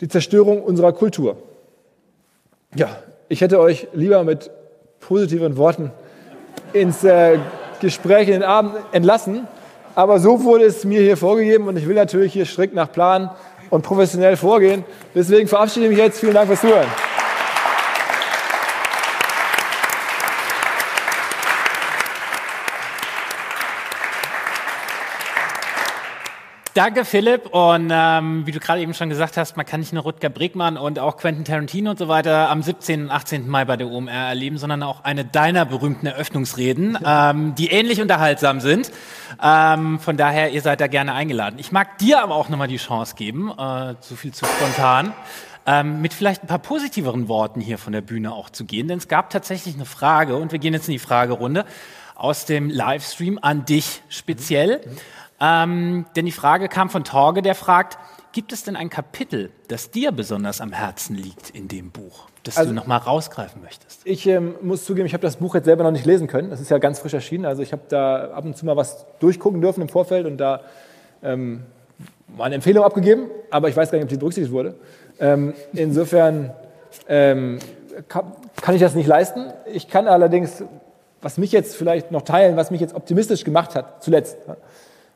die 0.00 0.08
Zerstörung 0.08 0.62
unserer 0.62 0.92
Kultur. 0.92 1.36
Ja, 2.74 2.96
ich 3.28 3.40
hätte 3.40 3.60
euch 3.60 3.86
lieber 3.92 4.24
mit 4.24 4.50
positiven 5.00 5.56
Worten 5.56 5.92
ins 6.72 7.04
äh, 7.04 7.38
Gespräch 7.80 8.28
in 8.28 8.34
den 8.34 8.42
Abend 8.42 8.76
entlassen, 8.92 9.46
aber 9.94 10.18
so 10.18 10.42
wurde 10.42 10.64
es 10.64 10.84
mir 10.84 11.00
hier 11.00 11.16
vorgegeben 11.16 11.68
und 11.68 11.76
ich 11.76 11.86
will 11.86 11.94
natürlich 11.94 12.32
hier 12.32 12.46
strikt 12.46 12.74
nach 12.74 12.90
Plan 12.90 13.30
und 13.70 13.82
professionell 13.82 14.36
vorgehen. 14.36 14.84
Deswegen 15.14 15.48
verabschiede 15.48 15.86
ich 15.86 15.90
mich 15.90 15.98
jetzt. 15.98 16.20
Vielen 16.20 16.34
Dank 16.34 16.48
fürs 16.48 16.60
Zuhören. 16.60 16.88
Danke, 26.74 27.04
Philipp. 27.04 27.48
Und 27.48 27.90
ähm, 27.92 28.46
wie 28.46 28.52
du 28.52 28.58
gerade 28.58 28.80
eben 28.80 28.94
schon 28.94 29.10
gesagt 29.10 29.36
hast, 29.36 29.58
man 29.58 29.66
kann 29.66 29.80
nicht 29.80 29.92
nur 29.92 30.04
Rutger 30.04 30.30
Bregmann 30.30 30.78
und 30.78 30.98
auch 30.98 31.18
Quentin 31.18 31.44
Tarantino 31.44 31.90
und 31.90 31.98
so 31.98 32.08
weiter 32.08 32.48
am 32.48 32.62
17. 32.62 33.04
und 33.04 33.10
18. 33.10 33.46
Mai 33.46 33.66
bei 33.66 33.76
der 33.76 33.88
OMR 33.88 34.10
erleben, 34.10 34.56
sondern 34.56 34.82
auch 34.82 35.04
eine 35.04 35.26
deiner 35.26 35.66
berühmten 35.66 36.06
Eröffnungsreden, 36.06 36.96
ähm, 37.04 37.54
die 37.56 37.66
ähnlich 37.66 38.00
unterhaltsam 38.00 38.60
sind. 38.60 38.90
Ähm, 39.42 40.00
von 40.00 40.16
daher, 40.16 40.52
ihr 40.52 40.62
seid 40.62 40.80
da 40.80 40.86
gerne 40.86 41.12
eingeladen. 41.12 41.58
Ich 41.58 41.72
mag 41.72 41.98
dir 41.98 42.22
aber 42.22 42.36
auch 42.36 42.48
nochmal 42.48 42.68
die 42.68 42.78
Chance 42.78 43.16
geben, 43.16 43.50
äh, 43.50 43.94
so 44.00 44.16
viel 44.16 44.32
zu 44.32 44.46
spontan, 44.46 45.12
ähm, 45.66 46.00
mit 46.00 46.14
vielleicht 46.14 46.42
ein 46.42 46.46
paar 46.46 46.58
positiveren 46.58 47.28
Worten 47.28 47.60
hier 47.60 47.76
von 47.76 47.92
der 47.92 48.00
Bühne 48.00 48.32
auch 48.32 48.48
zu 48.48 48.64
gehen. 48.64 48.88
Denn 48.88 48.96
es 48.96 49.08
gab 49.08 49.28
tatsächlich 49.28 49.74
eine 49.74 49.84
Frage 49.84 50.36
und 50.36 50.52
wir 50.52 50.58
gehen 50.58 50.72
jetzt 50.72 50.88
in 50.88 50.92
die 50.92 50.98
Fragerunde 50.98 51.66
aus 52.14 52.46
dem 52.46 52.70
Livestream 52.70 53.38
an 53.42 53.66
dich 53.66 54.00
speziell. 54.08 54.80
Mhm. 54.86 54.96
Ähm, 55.42 56.06
denn 56.14 56.24
die 56.24 56.32
Frage 56.32 56.68
kam 56.68 56.88
von 56.88 57.02
Torge, 57.02 57.42
der 57.42 57.56
fragt, 57.56 57.98
gibt 58.30 58.52
es 58.52 58.62
denn 58.62 58.76
ein 58.76 58.90
Kapitel, 58.90 59.50
das 59.66 59.90
dir 59.90 60.12
besonders 60.12 60.60
am 60.60 60.72
Herzen 60.72 61.16
liegt 61.16 61.50
in 61.50 61.66
dem 61.66 61.90
Buch, 61.90 62.28
das 62.44 62.56
also, 62.56 62.70
du 62.70 62.76
nochmal 62.76 62.98
rausgreifen 62.98 63.60
möchtest? 63.60 64.02
Ich 64.04 64.24
ähm, 64.26 64.54
muss 64.62 64.84
zugeben, 64.84 65.06
ich 65.06 65.14
habe 65.14 65.22
das 65.22 65.36
Buch 65.36 65.56
jetzt 65.56 65.64
selber 65.64 65.82
noch 65.82 65.90
nicht 65.90 66.06
lesen 66.06 66.28
können. 66.28 66.50
Das 66.50 66.60
ist 66.60 66.70
ja 66.70 66.78
ganz 66.78 67.00
frisch 67.00 67.14
erschienen. 67.14 67.44
Also 67.44 67.62
ich 67.62 67.72
habe 67.72 67.82
da 67.88 68.30
ab 68.30 68.44
und 68.44 68.56
zu 68.56 68.64
mal 68.64 68.76
was 68.76 69.04
durchgucken 69.18 69.60
dürfen 69.60 69.82
im 69.82 69.88
Vorfeld 69.88 70.26
und 70.26 70.38
da 70.38 70.60
ähm, 71.24 71.64
mal 72.36 72.44
eine 72.44 72.54
Empfehlung 72.54 72.84
abgegeben, 72.84 73.26
aber 73.50 73.68
ich 73.68 73.76
weiß 73.76 73.90
gar 73.90 73.98
nicht, 73.98 74.04
ob 74.04 74.10
die 74.10 74.16
berücksichtigt 74.16 74.52
wurde. 74.52 74.76
Ähm, 75.18 75.54
insofern 75.72 76.52
ähm, 77.08 77.58
kann, 78.08 78.32
kann 78.60 78.74
ich 78.76 78.80
das 78.80 78.94
nicht 78.94 79.06
leisten. 79.08 79.52
Ich 79.72 79.88
kann 79.88 80.06
allerdings, 80.06 80.64
was 81.20 81.36
mich 81.36 81.50
jetzt 81.50 81.76
vielleicht 81.76 82.12
noch 82.12 82.22
teilen, 82.22 82.56
was 82.56 82.70
mich 82.70 82.80
jetzt 82.80 82.94
optimistisch 82.94 83.44
gemacht 83.44 83.74
hat, 83.74 84.02
zuletzt. 84.04 84.36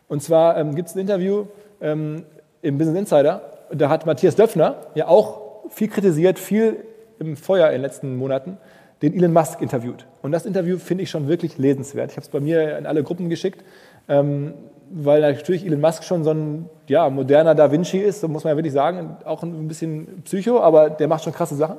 Und 0.08 0.22
zwar 0.22 0.56
ähm, 0.56 0.74
gibt 0.74 0.88
es 0.88 0.94
ein 0.94 1.00
Interview 1.00 1.46
ähm, 1.80 2.24
im 2.62 2.78
Business 2.78 2.98
Insider, 2.98 3.42
da 3.72 3.88
hat 3.88 4.06
Matthias 4.06 4.36
Döpfner 4.36 4.76
ja 4.94 5.08
auch 5.08 5.40
viel 5.70 5.88
kritisiert, 5.88 6.38
viel 6.38 6.76
im 7.18 7.36
Feuer 7.36 7.66
in 7.68 7.74
den 7.74 7.82
letzten 7.82 8.16
Monaten, 8.16 8.58
den 9.02 9.14
Elon 9.14 9.32
Musk 9.32 9.60
interviewt. 9.60 10.06
Und 10.22 10.32
das 10.32 10.46
Interview 10.46 10.78
finde 10.78 11.04
ich 11.04 11.10
schon 11.10 11.28
wirklich 11.28 11.58
lesenswert. 11.58 12.10
Ich 12.10 12.16
habe 12.16 12.24
es 12.24 12.30
bei 12.30 12.40
mir 12.40 12.78
in 12.78 12.86
alle 12.86 13.02
Gruppen 13.02 13.28
geschickt, 13.28 13.64
ähm, 14.08 14.54
weil 14.90 15.20
natürlich 15.20 15.66
Elon 15.66 15.80
Musk 15.80 16.04
schon 16.04 16.24
so 16.24 16.30
ein 16.30 16.70
ja, 16.86 17.08
moderner 17.10 17.54
Da 17.54 17.72
Vinci 17.72 17.98
ist, 17.98 18.20
so 18.20 18.28
muss 18.28 18.44
man 18.44 18.52
ja 18.52 18.56
wirklich 18.56 18.72
sagen, 18.72 19.16
auch 19.24 19.42
ein 19.42 19.68
bisschen 19.68 20.22
Psycho, 20.24 20.60
aber 20.60 20.90
der 20.90 21.08
macht 21.08 21.24
schon 21.24 21.32
krasse 21.32 21.56
Sachen. 21.56 21.76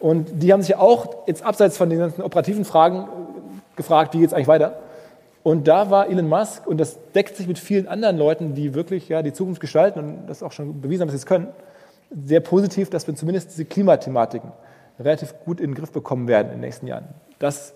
Und 0.00 0.42
die 0.42 0.52
haben 0.52 0.60
sich 0.60 0.70
ja 0.70 0.78
auch 0.78 1.26
jetzt 1.26 1.44
abseits 1.44 1.78
von 1.78 1.88
den 1.88 1.98
ganzen 1.98 2.22
operativen 2.22 2.64
Fragen 2.64 3.08
gefragt, 3.76 4.12
wie 4.14 4.18
geht 4.18 4.28
es 4.28 4.34
eigentlich 4.34 4.48
weiter? 4.48 4.78
Und 5.44 5.68
da 5.68 5.90
war 5.90 6.08
Elon 6.08 6.26
Musk, 6.26 6.66
und 6.66 6.78
das 6.78 6.98
deckt 7.14 7.36
sich 7.36 7.46
mit 7.46 7.58
vielen 7.58 7.86
anderen 7.86 8.16
Leuten, 8.16 8.54
die 8.54 8.74
wirklich 8.74 9.10
ja, 9.10 9.22
die 9.22 9.34
Zukunft 9.34 9.60
gestalten 9.60 9.98
und 10.00 10.26
das 10.26 10.42
auch 10.42 10.52
schon 10.52 10.80
bewiesen 10.80 11.02
haben, 11.02 11.08
dass 11.08 11.20
sie 11.20 11.24
es 11.24 11.26
können, 11.26 11.48
sehr 12.24 12.40
positiv, 12.40 12.88
dass 12.88 13.06
wir 13.06 13.14
zumindest 13.14 13.50
diese 13.50 13.66
Klimathematiken 13.66 14.52
relativ 14.98 15.34
gut 15.44 15.60
in 15.60 15.70
den 15.70 15.74
Griff 15.74 15.92
bekommen 15.92 16.28
werden 16.28 16.46
in 16.46 16.54
den 16.54 16.60
nächsten 16.60 16.86
Jahren. 16.86 17.04
Das 17.38 17.74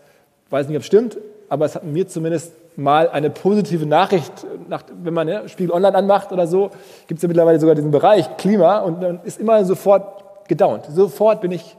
weiß 0.49 0.67
nicht, 0.69 0.77
ob 0.77 0.81
es 0.81 0.87
stimmt, 0.87 1.19
aber 1.51 1.67
es 1.67 1.75
hat 1.75 1.85
mir 1.85 2.09
zumindest 2.09 2.55
mal 2.79 3.11
eine 3.11 3.29
positive 3.29 3.85
Nachricht, 3.85 4.33
nach, 4.67 4.85
wenn 5.03 5.13
man 5.13 5.29
ja, 5.29 5.47
Spiegel 5.47 5.73
Online 5.73 5.95
anmacht 5.95 6.33
oder 6.33 6.47
so, 6.47 6.71
gibt 7.07 7.19
es 7.19 7.23
ja 7.23 7.29
mittlerweile 7.29 7.61
sogar 7.61 7.75
diesen 7.75 7.91
Bereich 7.91 8.35
Klima 8.39 8.79
und 8.79 9.03
dann 9.03 9.21
ist 9.25 9.39
immer 9.39 9.63
sofort 9.67 10.49
gedownt. 10.49 10.87
Sofort 10.87 11.43
bin 11.43 11.51
ich, 11.51 11.77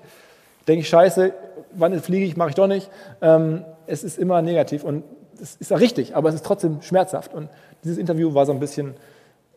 denke 0.67 0.81
ich, 0.81 0.89
scheiße, 0.89 1.33
wann 1.71 1.99
fliege 1.99 2.25
ich, 2.25 2.37
mache 2.37 2.49
ich 2.49 2.55
doch 2.55 2.67
nicht. 2.67 2.91
Ähm, 3.23 3.65
es 3.87 4.03
ist 4.03 4.19
immer 4.19 4.43
negativ 4.43 4.83
und 4.83 5.03
das 5.39 5.55
ist 5.55 5.71
ja 5.71 5.77
richtig, 5.77 6.15
aber 6.15 6.29
es 6.29 6.35
ist 6.35 6.45
trotzdem 6.45 6.81
schmerzhaft. 6.81 7.33
Und 7.33 7.49
dieses 7.83 7.97
Interview 7.97 8.33
war 8.33 8.45
so 8.45 8.51
ein 8.51 8.59
bisschen 8.59 8.93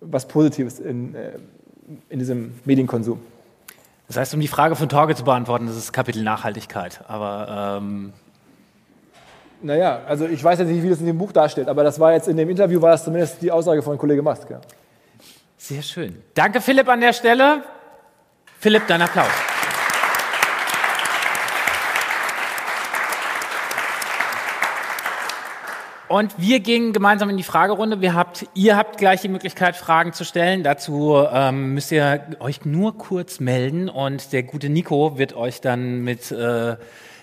was 0.01 0.27
Positives 0.27 0.81
in, 0.81 1.15
äh, 1.15 1.33
in 2.09 2.19
diesem 2.19 2.55
Medienkonsum. 2.65 3.21
Das 4.09 4.17
heißt, 4.17 4.35
um 4.35 4.41
die 4.41 4.49
Frage 4.49 4.77
von 4.77 4.89
Torge 4.89 5.15
zu 5.15 5.25
beantworten, 5.25 5.67
das 5.67 5.77
ist 5.77 5.93
Kapitel 5.93 6.23
Nachhaltigkeit. 6.23 7.01
Aber 7.09 7.79
ähm 7.81 8.13
naja, 9.63 10.01
also 10.09 10.27
ich 10.27 10.43
weiß 10.43 10.59
jetzt 10.59 10.69
nicht, 10.69 10.83
wie 10.83 10.89
das 10.91 10.99
in 10.99 11.07
dem 11.07 11.19
Buch 11.19 11.31
darstellt, 11.31 11.69
aber 11.69 11.85
das 11.85 12.01
war 12.01 12.13
jetzt 12.13 12.27
in 12.27 12.37
dem 12.37 12.51
Interview 12.51 12.83
war 12.83 12.91
das 12.91 13.05
zumindest 13.05 13.41
die 13.41 13.51
Aussage 13.53 13.81
von 13.83 13.97
Kollege 13.97 14.21
Mask. 14.21 14.51
Ja. 14.51 14.61
Sehr 15.57 15.83
schön. 15.83 16.21
Danke 16.35 16.61
Philipp 16.61 16.89
an 16.89 17.01
der 17.01 17.13
Stelle. 17.13 17.63
Philipp, 18.59 18.87
dein 18.89 19.03
Applaus. 19.03 19.52
Und 26.13 26.35
wir 26.37 26.61
gehen 26.61 26.93
gemeinsam 26.93 27.31
in 27.31 27.39
die 27.39 27.43
Fragerunde. 27.43 28.03
Wir 28.03 28.13
habt, 28.13 28.47
ihr 28.53 28.77
habt 28.77 28.99
gleich 28.99 29.23
die 29.23 29.29
Möglichkeit, 29.29 29.77
Fragen 29.77 30.13
zu 30.13 30.25
stellen. 30.27 30.63
Dazu 30.63 31.17
ähm, 31.33 31.73
müsst 31.73 31.91
ihr 31.91 32.27
euch 32.39 32.67
nur 32.67 32.99
kurz 32.99 33.41
melden 33.41 33.89
und 33.89 34.31
der 34.35 34.43
gute 34.43 34.69
Nico 34.69 35.17
wird 35.17 35.35
euch 35.35 35.63
dann 35.63 36.03
mit 36.05 36.31
äh, 36.31 36.77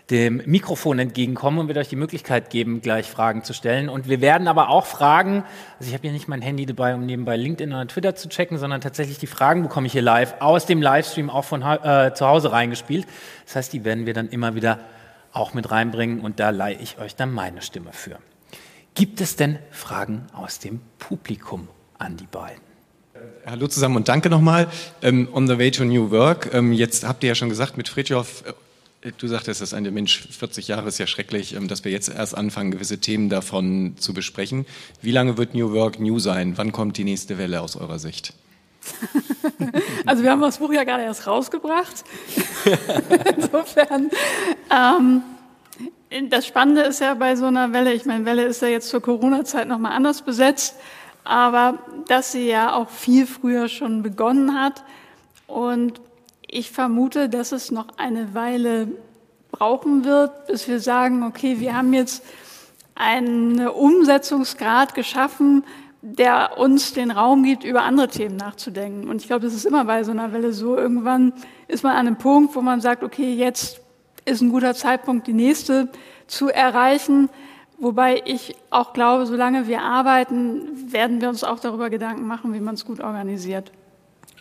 dem 0.10 0.42
Mikrofon 0.44 0.98
entgegenkommen 0.98 1.60
und 1.60 1.68
wird 1.68 1.78
euch 1.78 1.90
die 1.90 1.98
Möglichkeit 1.98 2.50
geben, 2.50 2.82
gleich 2.82 3.06
Fragen 3.06 3.44
zu 3.44 3.54
stellen. 3.54 3.90
Und 3.90 4.10
wir 4.10 4.22
werden 4.22 4.48
aber 4.48 4.70
auch 4.70 4.88
Fragen, 4.88 5.44
also 5.78 5.90
ich 5.90 5.94
habe 5.94 6.02
hier 6.02 6.12
nicht 6.12 6.28
mein 6.28 6.42
Handy 6.42 6.66
dabei, 6.66 6.96
um 6.96 7.06
nebenbei 7.06 7.38
LinkedIn 7.38 7.72
oder 7.72 7.88
Twitter 7.88 8.16
zu 8.16 8.28
checken, 8.28 8.58
sondern 8.58 8.82
tatsächlich 8.82 9.20
die 9.20 9.28
Fragen 9.28 9.62
bekomme 9.62 9.86
ich 9.86 9.94
hier 9.94 10.02
live 10.02 10.34
aus 10.40 10.66
dem 10.66 10.82
Livestream 10.82 11.30
auch 11.30 11.46
von 11.46 11.62
äh, 11.62 12.12
zu 12.16 12.26
Hause 12.26 12.52
reingespielt. 12.52 13.06
Das 13.46 13.56
heißt, 13.56 13.72
die 13.72 13.86
werden 13.86 14.08
wir 14.08 14.16
dann 14.16 14.30
immer 14.30 14.56
wieder 14.56 14.80
auch 15.32 15.54
mit 15.54 15.70
reinbringen 15.70 16.22
und 16.22 16.40
da 16.40 16.50
leihe 16.50 16.78
ich 16.80 16.98
euch 16.98 17.16
dann 17.16 17.32
meine 17.32 17.62
Stimme 17.62 17.92
für. 17.94 18.18
Gibt 18.96 19.22
es 19.22 19.36
denn 19.36 19.60
Fragen 19.72 20.26
aus 20.34 20.60
dem 20.60 20.82
Publikum 20.98 21.68
an 21.98 22.18
die 22.18 22.28
beiden? 22.28 22.62
Hallo 23.46 23.68
zusammen 23.68 23.98
und 23.98 24.08
danke 24.08 24.30
nochmal. 24.30 24.68
Ähm, 25.02 25.28
on 25.34 25.48
the 25.48 25.58
way 25.58 25.72
to 25.72 25.84
new 25.84 26.12
work. 26.12 26.54
Ähm, 26.54 26.74
jetzt 26.74 27.08
habt 27.08 27.24
ihr 27.24 27.30
ja 27.30 27.36
schon 27.36 27.50
gesagt, 27.50 27.78
mit 27.78 27.90
Fritjof 27.90 28.44
äh, 28.46 28.54
Du 29.18 29.28
sagtest, 29.28 29.62
dass 29.62 29.74
ein 29.74 29.84
Mensch 29.94 30.28
40 30.30 30.68
Jahre 30.68 30.88
ist 30.90 30.98
ja 30.98 31.08
schrecklich, 31.08 31.56
ähm, 31.56 31.70
dass 31.70 31.86
wir 31.86 31.92
jetzt 31.92 32.10
erst 32.10 32.36
anfangen, 32.36 32.72
gewisse 32.72 33.00
Themen 33.00 33.30
davon 33.30 33.96
zu 33.98 34.14
besprechen. 34.14 34.66
Wie 35.02 35.12
lange 35.12 35.38
wird 35.38 35.54
New 35.54 35.72
Work 35.72 36.00
new 36.00 36.20
sein? 36.20 36.58
Wann 36.58 36.74
kommt 36.74 36.98
die 36.98 37.06
nächste 37.06 37.38
Welle 37.38 37.62
aus 37.62 37.76
eurer 37.76 38.00
Sicht? 38.00 38.34
Also 40.06 40.24
wir 40.24 40.32
haben 40.32 40.42
das 40.42 40.58
Buch 40.58 40.72
ja 40.72 40.84
gerade 40.86 41.04
erst 41.04 41.28
rausgebracht. 41.28 42.04
Insofern. 43.36 44.10
Ähm, 44.72 45.22
das 46.30 46.48
Spannende 46.48 46.82
ist 46.82 47.02
ja 47.02 47.14
bei 47.14 47.36
so 47.36 47.46
einer 47.46 47.72
Welle, 47.72 47.94
ich 47.94 48.06
meine, 48.06 48.26
Welle 48.26 48.44
ist 48.44 48.62
ja 48.62 48.68
jetzt 48.68 48.90
zur 48.90 49.02
Corona-Zeit 49.02 49.68
nochmal 49.68 49.92
anders 49.92 50.24
besetzt, 50.24 50.76
aber 51.24 51.80
dass 52.08 52.32
sie 52.32 52.48
ja 52.48 52.74
auch 52.74 52.90
viel 52.90 53.28
früher 53.28 53.68
schon 53.68 54.02
begonnen 54.02 54.60
hat. 54.60 54.84
Und 55.46 56.02
ich 56.48 56.72
vermute, 56.72 57.30
dass 57.30 57.52
es 57.52 57.72
noch 57.72 57.88
eine 57.98 58.34
Weile 58.34 58.88
brauchen 59.52 60.04
wird, 60.04 60.48
bis 60.48 60.68
wir 60.68 60.80
sagen, 60.80 61.24
okay, 61.24 61.60
wir 61.60 61.76
haben 61.76 61.94
jetzt 61.94 62.24
einen 62.96 63.68
Umsetzungsgrad 63.68 64.96
geschaffen, 64.96 65.64
der 66.02 66.58
uns 66.58 66.94
den 66.94 67.12
Raum 67.12 67.44
gibt, 67.44 67.64
über 67.64 67.84
andere 67.84 68.08
Themen 68.08 68.38
nachzudenken. 68.38 69.10
Und 69.10 69.22
ich 69.22 69.28
glaube, 69.28 69.46
das 69.46 69.54
ist 69.54 69.66
immer 69.66 69.86
bei 69.86 70.04
so 70.04 70.12
einer 70.12 70.34
Welle 70.34 70.54
so. 70.54 70.76
Irgendwann 70.76 71.34
ist 71.68 71.84
man 71.84 71.94
an 71.94 72.08
einem 72.08 72.18
Punkt, 72.18 72.56
wo 72.56 72.62
man 72.62 72.82
sagt, 72.82 73.04
okay, 73.04 73.34
jetzt 73.34 73.82
ist 74.30 74.42
ein 74.42 74.52
guter 74.52 74.74
Zeitpunkt, 74.74 75.28
die 75.28 75.34
nächste 75.34 75.90
zu 76.28 76.50
erreichen. 76.50 77.30
Wobei 77.78 78.22
ich 78.26 78.56
auch 78.70 78.94
glaube, 78.94 79.26
solange 79.26 79.68
wir 79.68 79.82
arbeiten, 79.82 80.92
werden 80.92 81.22
wir 81.22 81.30
uns 81.30 81.44
auch 81.44 81.60
darüber 81.60 81.90
Gedanken 81.90 82.28
machen, 82.28 82.54
wie 82.54 82.60
man 82.60 82.76
es 82.76 82.86
gut 82.86 83.00
organisiert. 83.00 83.72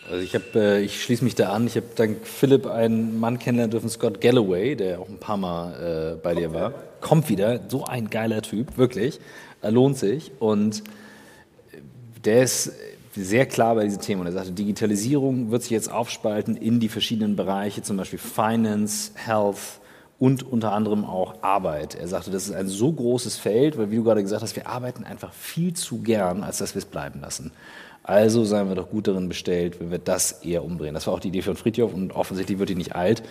Also 0.09 0.23
ich, 0.23 0.35
hab, 0.35 0.55
äh, 0.55 0.81
ich 0.81 1.03
schließe 1.03 1.23
mich 1.23 1.35
da 1.35 1.53
an. 1.53 1.67
Ich 1.67 1.75
habe 1.75 1.87
dank 1.95 2.25
Philipp 2.25 2.65
einen 2.65 3.19
Mann 3.19 3.39
kennenlernen 3.39 3.71
dürfen, 3.71 3.89
Scott 3.89 4.21
Galloway, 4.21 4.75
der 4.75 4.99
auch 4.99 5.07
ein 5.07 5.19
paar 5.19 5.37
Mal 5.37 6.15
äh, 6.15 6.21
bei 6.21 6.35
dir 6.35 6.53
war. 6.53 6.73
Kommt 6.99 7.29
wieder, 7.29 7.61
so 7.69 7.85
ein 7.85 8.09
geiler 8.09 8.41
Typ, 8.41 8.77
wirklich. 8.77 9.19
Er 9.61 9.71
lohnt 9.71 9.97
sich. 9.97 10.31
Und 10.39 10.83
der 12.25 12.43
ist 12.43 12.73
sehr 13.15 13.45
klar 13.45 13.75
bei 13.75 13.83
diesen 13.83 14.01
Themen. 14.01 14.21
Und 14.21 14.27
er 14.27 14.33
sagte, 14.33 14.51
Digitalisierung 14.51 15.51
wird 15.51 15.63
sich 15.63 15.71
jetzt 15.71 15.91
aufspalten 15.91 16.55
in 16.55 16.79
die 16.79 16.89
verschiedenen 16.89 17.35
Bereiche, 17.35 17.81
zum 17.81 17.97
Beispiel 17.97 18.19
Finance, 18.19 19.11
Health 19.15 19.79
und 20.19 20.43
unter 20.43 20.73
anderem 20.73 21.05
auch 21.05 21.41
Arbeit. 21.41 21.95
Er 21.95 22.07
sagte, 22.07 22.29
das 22.29 22.47
ist 22.47 22.53
ein 22.53 22.67
so 22.67 22.91
großes 22.91 23.37
Feld, 23.37 23.77
weil 23.77 23.89
wie 23.89 23.95
du 23.95 24.03
gerade 24.03 24.21
gesagt 24.21 24.43
hast, 24.43 24.55
wir 24.55 24.67
arbeiten 24.67 25.03
einfach 25.05 25.33
viel 25.33 25.73
zu 25.73 25.99
gern, 25.99 26.43
als 26.43 26.57
dass 26.57 26.75
wir 26.75 26.79
es 26.79 26.85
bleiben 26.85 27.21
lassen. 27.21 27.51
Also 28.03 28.43
seien 28.43 28.67
wir 28.67 28.75
doch 28.75 28.89
gut 28.89 29.07
darin 29.07 29.29
bestellt, 29.29 29.79
wenn 29.79 29.91
wir 29.91 29.99
das 29.99 30.43
eher 30.43 30.63
umdrehen. 30.63 30.93
Das 30.93 31.07
war 31.07 31.13
auch 31.13 31.19
die 31.19 31.29
Idee 31.29 31.41
von 31.41 31.55
Fritjof 31.55 31.93
und 31.93 32.11
offensichtlich 32.11 32.59
wird 32.59 32.69
die 32.69 32.75
nicht 32.75 32.95
alt. 32.95 33.23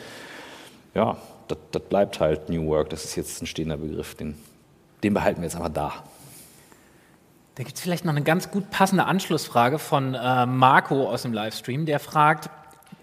Ja, 0.94 1.18
das, 1.48 1.58
das 1.72 1.82
bleibt 1.82 2.20
halt 2.20 2.48
New 2.48 2.66
Work. 2.66 2.90
Das 2.90 3.04
ist 3.04 3.16
jetzt 3.16 3.42
ein 3.42 3.46
stehender 3.46 3.76
Begriff. 3.76 4.14
Den, 4.14 4.36
den 5.02 5.14
behalten 5.14 5.40
wir 5.40 5.46
jetzt 5.46 5.56
einfach 5.56 5.72
da. 5.72 6.04
Da 7.58 7.64
gibt 7.64 7.76
es 7.76 7.82
vielleicht 7.82 8.04
noch 8.04 8.12
eine 8.12 8.22
ganz 8.22 8.52
gut 8.52 8.70
passende 8.70 9.06
Anschlussfrage 9.06 9.80
von 9.80 10.14
äh, 10.14 10.46
Marco 10.46 11.08
aus 11.10 11.22
dem 11.22 11.32
Livestream, 11.32 11.86
der 11.86 11.98
fragt, 11.98 12.50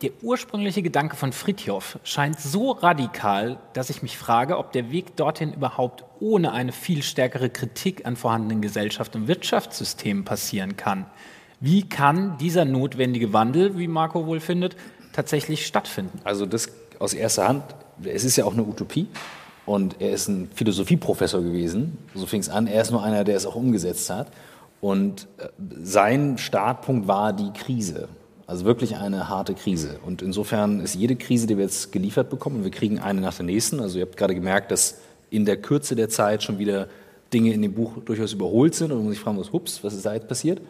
der 0.01 0.11
ursprüngliche 0.21 0.81
Gedanke 0.81 1.17
von 1.17 1.33
Fritjof 1.33 1.99
scheint 2.05 2.39
so 2.39 2.71
radikal, 2.71 3.59
dass 3.73 3.89
ich 3.89 4.01
mich 4.01 4.17
frage, 4.17 4.57
ob 4.57 4.71
der 4.71 4.91
Weg 4.91 5.17
dorthin 5.17 5.51
überhaupt 5.51 6.05
ohne 6.21 6.53
eine 6.53 6.71
viel 6.71 7.03
stärkere 7.03 7.49
Kritik 7.49 8.05
an 8.05 8.15
vorhandenen 8.15 8.61
Gesellschaft 8.61 9.17
und 9.17 9.27
Wirtschaftssystemen 9.27 10.23
passieren 10.23 10.77
kann. 10.77 11.05
Wie 11.59 11.89
kann 11.89 12.37
dieser 12.37 12.63
notwendige 12.63 13.33
Wandel, 13.33 13.77
wie 13.77 13.89
Marco 13.89 14.25
wohl 14.25 14.39
findet, 14.39 14.77
tatsächlich 15.11 15.65
stattfinden? 15.65 16.21
Also 16.23 16.45
das 16.45 16.71
aus 16.99 17.13
erster 17.13 17.49
Hand, 17.49 17.63
es 18.05 18.23
ist 18.23 18.37
ja 18.37 18.45
auch 18.45 18.53
eine 18.53 18.63
Utopie. 18.63 19.09
Und 19.65 19.99
er 19.99 20.11
ist 20.11 20.27
ein 20.27 20.49
Philosophieprofessor 20.53 21.41
gewesen, 21.41 21.97
so 22.13 22.25
fing 22.25 22.39
es 22.39 22.49
an. 22.49 22.67
Er 22.67 22.81
ist 22.81 22.91
nur 22.91 23.03
einer, 23.03 23.23
der 23.23 23.35
es 23.35 23.45
auch 23.45 23.55
umgesetzt 23.55 24.09
hat. 24.09 24.27
Und 24.79 25.27
äh, 25.37 25.47
sein 25.81 26.37
Startpunkt 26.37 27.07
war 27.07 27.33
die 27.33 27.51
Krise. 27.51 28.07
Also 28.47 28.65
wirklich 28.65 28.95
eine 28.97 29.27
harte 29.27 29.55
Krise. 29.55 29.99
Und 30.05 30.21
insofern 30.21 30.79
ist 30.79 30.93
jede 30.93 31.15
Krise, 31.15 31.47
die 31.47 31.57
wir 31.57 31.63
jetzt 31.63 31.91
geliefert 31.91 32.29
bekommen, 32.29 32.57
und 32.57 32.63
wir 32.63 32.71
kriegen 32.71 32.99
eine 32.99 33.21
nach 33.21 33.33
der 33.33 33.45
nächsten. 33.45 33.79
Also 33.79 33.97
ihr 33.97 34.05
habt 34.05 34.17
gerade 34.17 34.35
gemerkt, 34.35 34.69
dass 34.69 34.99
in 35.31 35.45
der 35.45 35.57
Kürze 35.57 35.95
der 35.95 36.09
Zeit 36.09 36.43
schon 36.43 36.59
wieder 36.59 36.87
Dinge 37.33 37.51
in 37.51 37.63
dem 37.63 37.73
Buch 37.73 37.93
durchaus 38.05 38.33
überholt 38.33 38.75
sind 38.75 38.91
und 38.91 38.99
man 38.99 39.09
sich 39.09 39.19
fragen 39.19 39.37
muss, 39.37 39.51
hups, 39.51 39.83
was 39.83 39.95
ist 39.95 40.05
da 40.05 40.13
jetzt 40.13 40.27
passiert? 40.27 40.61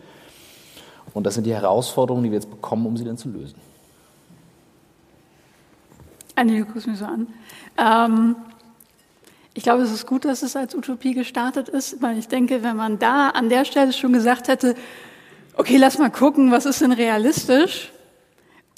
Und 1.14 1.26
das 1.26 1.36
sind 1.36 1.46
die 1.46 1.54
Herausforderungen, 1.54 2.24
die 2.24 2.32
wir 2.32 2.38
jetzt 2.38 2.50
bekommen, 2.50 2.86
um 2.86 2.96
sie 2.96 3.04
dann 3.04 3.18
zu 3.18 3.28
lösen. 3.28 3.56
Anne, 6.36 6.60
du 6.60 6.66
guckst 6.66 6.88
mich 6.88 6.98
so 6.98 7.06
an. 7.06 7.28
Ähm, 7.78 8.36
ich 9.58 9.64
glaube, 9.64 9.84
es 9.84 9.92
ist 9.92 10.06
gut, 10.06 10.26
dass 10.26 10.44
es 10.44 10.58
als 10.58 10.76
Utopie 10.76 11.14
gestartet 11.14 11.70
ist, 11.70 12.02
weil 12.02 12.18
ich 12.20 12.28
denke, 12.28 12.62
wenn 12.62 12.76
man 12.76 13.00
da 13.00 13.30
an 13.30 13.48
der 13.48 13.64
Stelle 13.64 13.94
schon 13.94 14.12
gesagt 14.12 14.50
hätte, 14.50 14.76
okay, 15.56 15.78
lass 15.78 15.98
mal 15.98 16.12
gucken, 16.12 16.52
was 16.52 16.66
ist 16.66 16.82
denn 16.82 16.92
realistisch, 16.92 17.94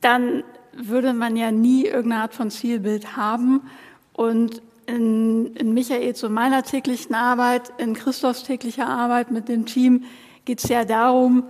dann 0.01 0.43
würde 0.71 1.13
man 1.13 1.35
ja 1.35 1.51
nie 1.51 1.85
irgendeine 1.85 2.21
Art 2.21 2.35
von 2.35 2.51
Zielbild 2.51 3.17
haben. 3.17 3.61
Und 4.13 4.61
in, 4.85 5.47
in 5.55 5.73
Michaels 5.73 6.23
und 6.23 6.33
meiner 6.33 6.61
täglichen 6.61 7.15
Arbeit, 7.15 7.73
in 7.79 7.95
Christophs 7.95 8.43
täglicher 8.43 8.87
Arbeit 8.87 9.31
mit 9.31 9.49
dem 9.49 9.65
Team 9.65 10.03
geht 10.45 10.63
es 10.63 10.69
ja 10.69 10.85
darum, 10.85 11.49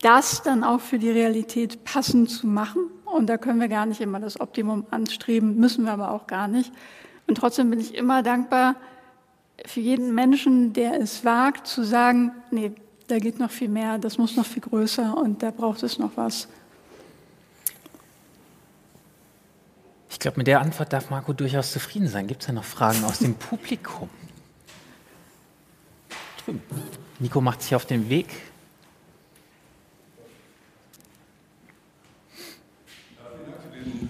das 0.00 0.42
dann 0.42 0.62
auch 0.62 0.80
für 0.80 1.00
die 1.00 1.10
Realität 1.10 1.82
passend 1.82 2.30
zu 2.30 2.46
machen. 2.46 2.82
Und 3.04 3.26
da 3.26 3.36
können 3.36 3.60
wir 3.60 3.68
gar 3.68 3.84
nicht 3.84 4.00
immer 4.00 4.20
das 4.20 4.40
Optimum 4.40 4.86
anstreben, 4.92 5.56
müssen 5.56 5.84
wir 5.84 5.92
aber 5.92 6.12
auch 6.12 6.28
gar 6.28 6.46
nicht. 6.46 6.72
Und 7.26 7.36
trotzdem 7.36 7.70
bin 7.70 7.80
ich 7.80 7.94
immer 7.94 8.22
dankbar 8.22 8.76
für 9.66 9.80
jeden 9.80 10.14
Menschen, 10.14 10.72
der 10.72 11.00
es 11.00 11.24
wagt, 11.24 11.66
zu 11.66 11.84
sagen, 11.84 12.32
nee, 12.50 12.72
da 13.06 13.18
geht 13.18 13.38
noch 13.38 13.50
viel 13.50 13.68
mehr, 13.68 13.98
das 13.98 14.18
muss 14.18 14.36
noch 14.36 14.46
viel 14.46 14.62
größer 14.62 15.16
und 15.16 15.42
da 15.42 15.50
braucht 15.50 15.82
es 15.82 15.98
noch 15.98 16.12
was. 16.16 16.48
Ich 20.10 20.18
glaube, 20.18 20.38
mit 20.38 20.46
der 20.46 20.60
Antwort 20.60 20.92
darf 20.92 21.10
Marco 21.10 21.32
durchaus 21.32 21.72
zufrieden 21.72 22.08
sein. 22.08 22.26
Gibt 22.26 22.42
es 22.42 22.48
ja 22.48 22.54
noch 22.54 22.64
Fragen 22.64 23.04
aus 23.04 23.18
dem 23.18 23.34
Publikum? 23.34 24.08
Nico 27.18 27.40
macht 27.40 27.62
sich 27.62 27.74
auf 27.74 27.84
den 27.84 28.08
Weg 28.08 28.28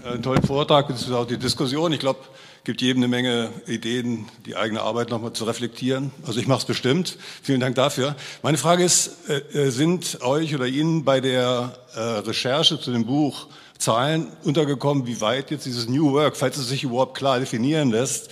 einen 0.05 0.21
tollen 0.21 0.43
Vortrag, 0.43 0.87
beziehungsweise 0.87 1.17
auch 1.17 1.27
die 1.27 1.37
Diskussion. 1.37 1.91
Ich 1.91 1.99
glaube, 1.99 2.19
gibt 2.65 2.81
jedem 2.81 3.03
eine 3.03 3.07
Menge 3.07 3.51
Ideen, 3.67 4.25
die 4.47 4.55
eigene 4.55 4.81
Arbeit 4.81 5.11
nochmal 5.11 5.33
zu 5.33 5.45
reflektieren. 5.45 6.11
Also 6.25 6.39
ich 6.39 6.47
mache 6.47 6.59
es 6.59 6.65
bestimmt. 6.65 7.17
Vielen 7.43 7.59
Dank 7.59 7.75
dafür. 7.75 8.15
Meine 8.41 8.57
Frage 8.57 8.83
ist, 8.83 9.29
äh, 9.29 9.67
äh, 9.67 9.69
sind 9.69 10.21
euch 10.21 10.55
oder 10.55 10.65
Ihnen 10.65 11.05
bei 11.05 11.21
der 11.21 11.77
äh, 11.93 11.99
Recherche 11.99 12.79
zu 12.79 12.91
dem 12.91 13.05
Buch 13.05 13.47
Zahlen 13.77 14.29
untergekommen, 14.43 15.05
wie 15.05 15.21
weit 15.21 15.51
jetzt 15.51 15.67
dieses 15.67 15.87
New 15.87 16.13
Work, 16.13 16.37
falls 16.37 16.57
es 16.57 16.67
sich 16.67 16.83
überhaupt 16.83 17.15
klar 17.15 17.39
definieren 17.39 17.91
lässt, 17.91 18.29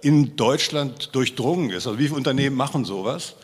in 0.00 0.36
Deutschland 0.36 1.14
durchdrungen 1.14 1.70
ist? 1.70 1.86
Also 1.86 1.98
wie 1.98 2.04
viele 2.04 2.16
Unternehmen 2.16 2.56
machen 2.56 2.86
sowas? 2.86 3.34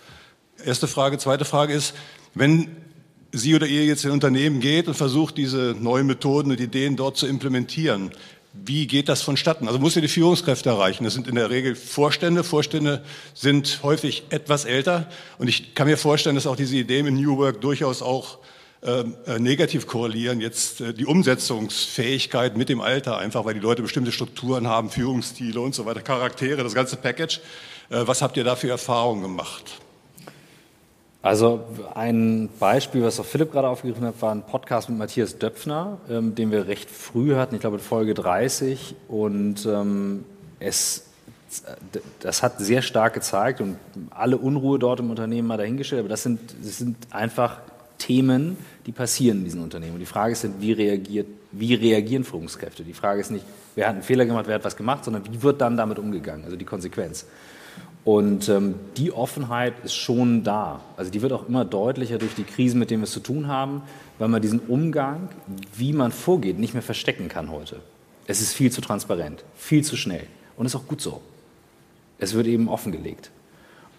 Erste 0.65 0.89
Frage. 0.89 1.19
Zweite 1.19 1.45
Frage 1.45 1.75
ist, 1.75 1.95
wenn 2.35 2.71
Sie 3.33 3.55
oder 3.55 3.67
ihr 3.67 3.85
jetzt 3.85 4.05
in 4.05 4.11
Unternehmen 4.11 4.61
geht 4.61 4.89
und 4.89 4.95
versucht, 4.95 5.37
diese 5.37 5.77
neuen 5.79 6.07
Methoden 6.07 6.51
und 6.51 6.61
Ideen 6.61 6.97
dort 6.97 7.19
zu 7.19 7.27
implementieren. 7.27 8.11
Wie 8.65 8.87
geht 8.87 9.09
das 9.09 9.23
vonstatten? 9.23 9.69
Also 9.69 9.79
muss 9.79 9.97
ihr 9.97 10.03
die 10.03 10.09
Führungskräfte 10.09 10.71
erreichen. 10.71 11.05
Das 11.05 11.15
sind 11.15 11.29
in 11.29 11.35
der 11.35 11.51
Regel 11.51 11.75
Vorstände. 11.77 12.45
Vorstände 12.45 13.03
sind 13.35 13.81
häufig 13.83 14.25
etwas 14.31 14.65
älter. 14.65 15.09
Und 15.39 15.49
ich 15.49 15.75
kann 15.75 15.87
mir 15.87 15.97
vorstellen, 15.97 16.35
dass 16.35 16.47
auch 16.47 16.57
diese 16.57 16.77
Ideen 16.77 17.07
in 17.07 17.15
New 17.15 17.37
Work 17.39 17.61
durchaus 17.61 18.03
auch 18.03 18.39
ähm, 18.83 19.17
äh, 19.27 19.39
negativ 19.39 19.87
korrelieren, 19.87 20.41
jetzt 20.41 20.81
äh, 20.81 20.93
die 20.95 21.07
Umsetzungsfähigkeit 21.07 22.57
mit 22.57 22.69
dem 22.69 22.81
Alter, 22.81 23.19
einfach 23.19 23.45
weil 23.45 23.55
die 23.55 23.61
Leute 23.61 23.83
bestimmte 23.83 24.13
Strukturen 24.13 24.69
haben, 24.69 24.91
Führungsstile 24.91 25.61
und 25.61 25.75
so 25.75 25.87
weiter, 25.87 26.03
Charaktere, 26.03 26.63
das 26.63 26.75
ganze 26.75 26.97
Package. 26.97 27.41
Äh, 27.89 28.07
was 28.07 28.23
habt 28.23 28.37
ihr 28.37 28.45
da 28.45 28.55
für 28.55 28.69
Erfahrungen 28.69 29.23
gemacht? 29.23 29.81
Also 31.27 31.65
ein 31.97 32.49
Beispiel, 32.61 33.03
was 33.03 33.19
auch 33.19 33.25
Philipp 33.25 33.51
gerade 33.51 33.67
aufgegriffen 33.67 34.07
hat, 34.07 34.23
war 34.23 34.31
ein 34.31 34.43
Podcast 34.43 34.89
mit 34.89 34.97
Matthias 34.97 35.37
Döpfner, 35.37 35.99
ähm, 36.09 36.37
den 36.37 36.53
wir 36.53 36.69
recht 36.69 36.89
früh 36.89 37.35
hatten, 37.35 37.57
ich 37.57 37.61
glaube 37.61 37.79
in 37.79 37.83
Folge 37.83 38.15
30. 38.15 38.95
Und 39.09 39.67
ähm, 39.67 40.25
es, 40.61 41.07
das 42.21 42.45
hat 42.45 42.61
sehr 42.61 42.81
stark 42.81 43.15
gezeigt 43.15 43.61
und 43.61 43.77
alle 44.11 44.39
Unruhe 44.39 44.79
dort 44.79 45.01
im 45.01 45.11
Unternehmen 45.11 45.49
mal 45.49 45.57
dahingestellt, 45.57 45.99
aber 45.99 46.09
das 46.09 46.23
sind, 46.23 46.39
das 46.63 46.79
sind 46.79 46.97
einfach 47.11 47.59
Themen, 47.99 48.57
die 48.87 48.93
passieren 48.93 49.39
in 49.39 49.45
diesen 49.47 49.65
Unternehmen. 49.65 49.95
Und 49.95 50.01
die 50.01 50.07
Frage 50.07 50.33
ist 50.33 50.47
wie, 50.61 50.71
reagiert, 50.71 51.27
wie 51.51 51.75
reagieren 51.75 52.23
Führungskräfte? 52.23 52.85
Die 52.85 52.95
Frage 52.95 53.21
ist 53.21 53.33
nicht, 53.33 53.45
wer 53.75 53.89
hat 53.89 53.95
einen 53.95 54.05
Fehler 54.05 54.27
gemacht, 54.27 54.47
wer 54.47 54.55
hat 54.55 54.65
was 54.65 54.77
gemacht, 54.77 55.05
sondern 55.05 55.25
wie 55.29 55.43
wird 55.43 55.61
dann 55.61 55.77
damit 55.77 55.99
umgegangen, 55.99 56.45
also 56.45 56.57
die 56.57 56.65
Konsequenz. 56.65 57.27
Und 58.07 58.49
ähm, 58.49 58.77
die 58.97 59.11
Offenheit 59.11 59.75
ist 59.83 59.95
schon 59.95 60.45
da. 60.45 60.81
Also 60.97 61.11
die 61.11 61.23
wird 61.23 61.33
auch 61.33 61.49
immer 61.49 61.65
deutlicher 61.65 62.19
durch 62.19 62.37
die 62.37 62.45
Krisen, 62.45 62.79
mit 62.79 62.93
denen 62.93 63.03
wir 63.03 63.07
es 63.07 63.11
zu 63.11 63.19
tun 63.19 63.49
haben, 63.49 63.83
weil 64.21 64.29
man 64.29 64.41
diesen 64.41 64.61
Umgang, 64.61 65.29
wie 65.75 65.93
man 65.93 66.13
vorgeht, 66.13 66.57
nicht 66.57 66.73
mehr 66.73 66.85
verstecken 66.85 67.27
kann 67.27 67.51
heute. 67.51 67.81
Es 68.29 68.41
ist 68.41 68.55
viel 68.55 68.71
zu 68.71 68.81
transparent, 68.81 69.45
viel 69.57 69.83
zu 69.83 69.97
schnell. 69.97 70.23
Und 70.57 70.67
ist 70.67 70.77
auch 70.77 70.87
gut 70.87 71.01
so. 71.01 71.21
Es 72.21 72.33
wird 72.35 72.47
eben 72.47 72.69
offengelegt. 72.69 73.33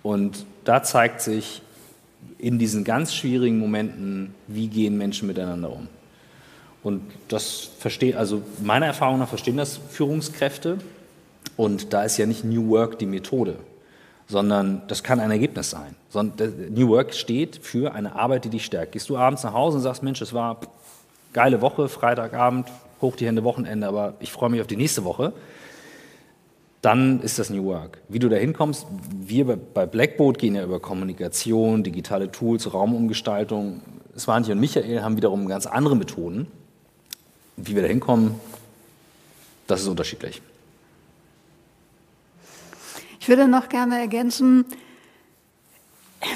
Und 0.03 0.45
da 0.63 0.83
zeigt 0.83 1.19
sich 1.19 1.61
in 2.37 2.59
diesen 2.59 2.85
ganz 2.85 3.13
schwierigen 3.13 3.59
Momenten, 3.59 4.33
wie 4.47 4.69
gehen 4.69 4.97
Menschen 4.97 5.27
miteinander 5.27 5.69
um. 5.69 5.89
Und 6.81 7.01
das 7.27 7.71
versteht, 7.77 8.15
also 8.15 8.41
meiner 8.63 8.85
Erfahrung 8.85 9.19
nach 9.19 9.27
verstehen 9.27 9.57
das 9.57 9.81
Führungskräfte. 9.89 10.77
Und 11.57 11.91
da 11.91 12.05
ist 12.05 12.15
ja 12.15 12.25
nicht 12.25 12.45
New 12.45 12.69
Work 12.69 12.99
die 12.99 13.05
Methode 13.05 13.57
sondern 14.27 14.81
das 14.87 15.03
kann 15.03 15.19
ein 15.19 15.31
Ergebnis 15.31 15.69
sein. 15.69 15.95
New 16.69 16.89
Work 16.89 17.13
steht 17.13 17.57
für 17.57 17.93
eine 17.93 18.15
Arbeit, 18.15 18.45
die 18.45 18.49
dich 18.49 18.65
stärkt. 18.65 18.91
Gehst 18.91 19.09
du 19.09 19.17
abends 19.17 19.43
nach 19.43 19.53
Hause 19.53 19.77
und 19.77 19.83
sagst, 19.83 20.03
Mensch, 20.03 20.21
es 20.21 20.33
war 20.33 20.59
geile 21.33 21.61
Woche, 21.61 21.87
Freitagabend, 21.87 22.67
hoch 23.01 23.15
die 23.15 23.25
Hände, 23.25 23.43
Wochenende, 23.43 23.87
aber 23.87 24.15
ich 24.19 24.31
freue 24.31 24.49
mich 24.49 24.61
auf 24.61 24.67
die 24.67 24.75
nächste 24.75 25.03
Woche, 25.03 25.33
dann 26.81 27.21
ist 27.21 27.39
das 27.39 27.49
New 27.49 27.65
Work. 27.65 27.99
Wie 28.07 28.19
du 28.19 28.29
da 28.29 28.35
hinkommst, 28.35 28.85
wir 29.19 29.45
bei 29.45 29.85
Blackboard 29.85 30.37
gehen 30.37 30.55
ja 30.55 30.63
über 30.63 30.79
Kommunikation, 30.79 31.83
digitale 31.83 32.31
Tools, 32.31 32.73
Raumumgestaltung. 32.73 33.81
Svanti 34.17 34.51
und 34.51 34.59
Michael 34.59 35.01
haben 35.01 35.17
wiederum 35.17 35.47
ganz 35.47 35.65
andere 35.65 35.95
Methoden. 35.95 36.47
Wie 37.55 37.75
wir 37.75 37.81
da 37.81 37.87
hinkommen, 37.87 38.35
das 39.67 39.81
ist 39.81 39.87
unterschiedlich. 39.87 40.41
Ich 43.27 43.29
würde 43.29 43.49
noch 43.49 43.67
gerne 43.67 43.99
ergänzen, 43.99 44.63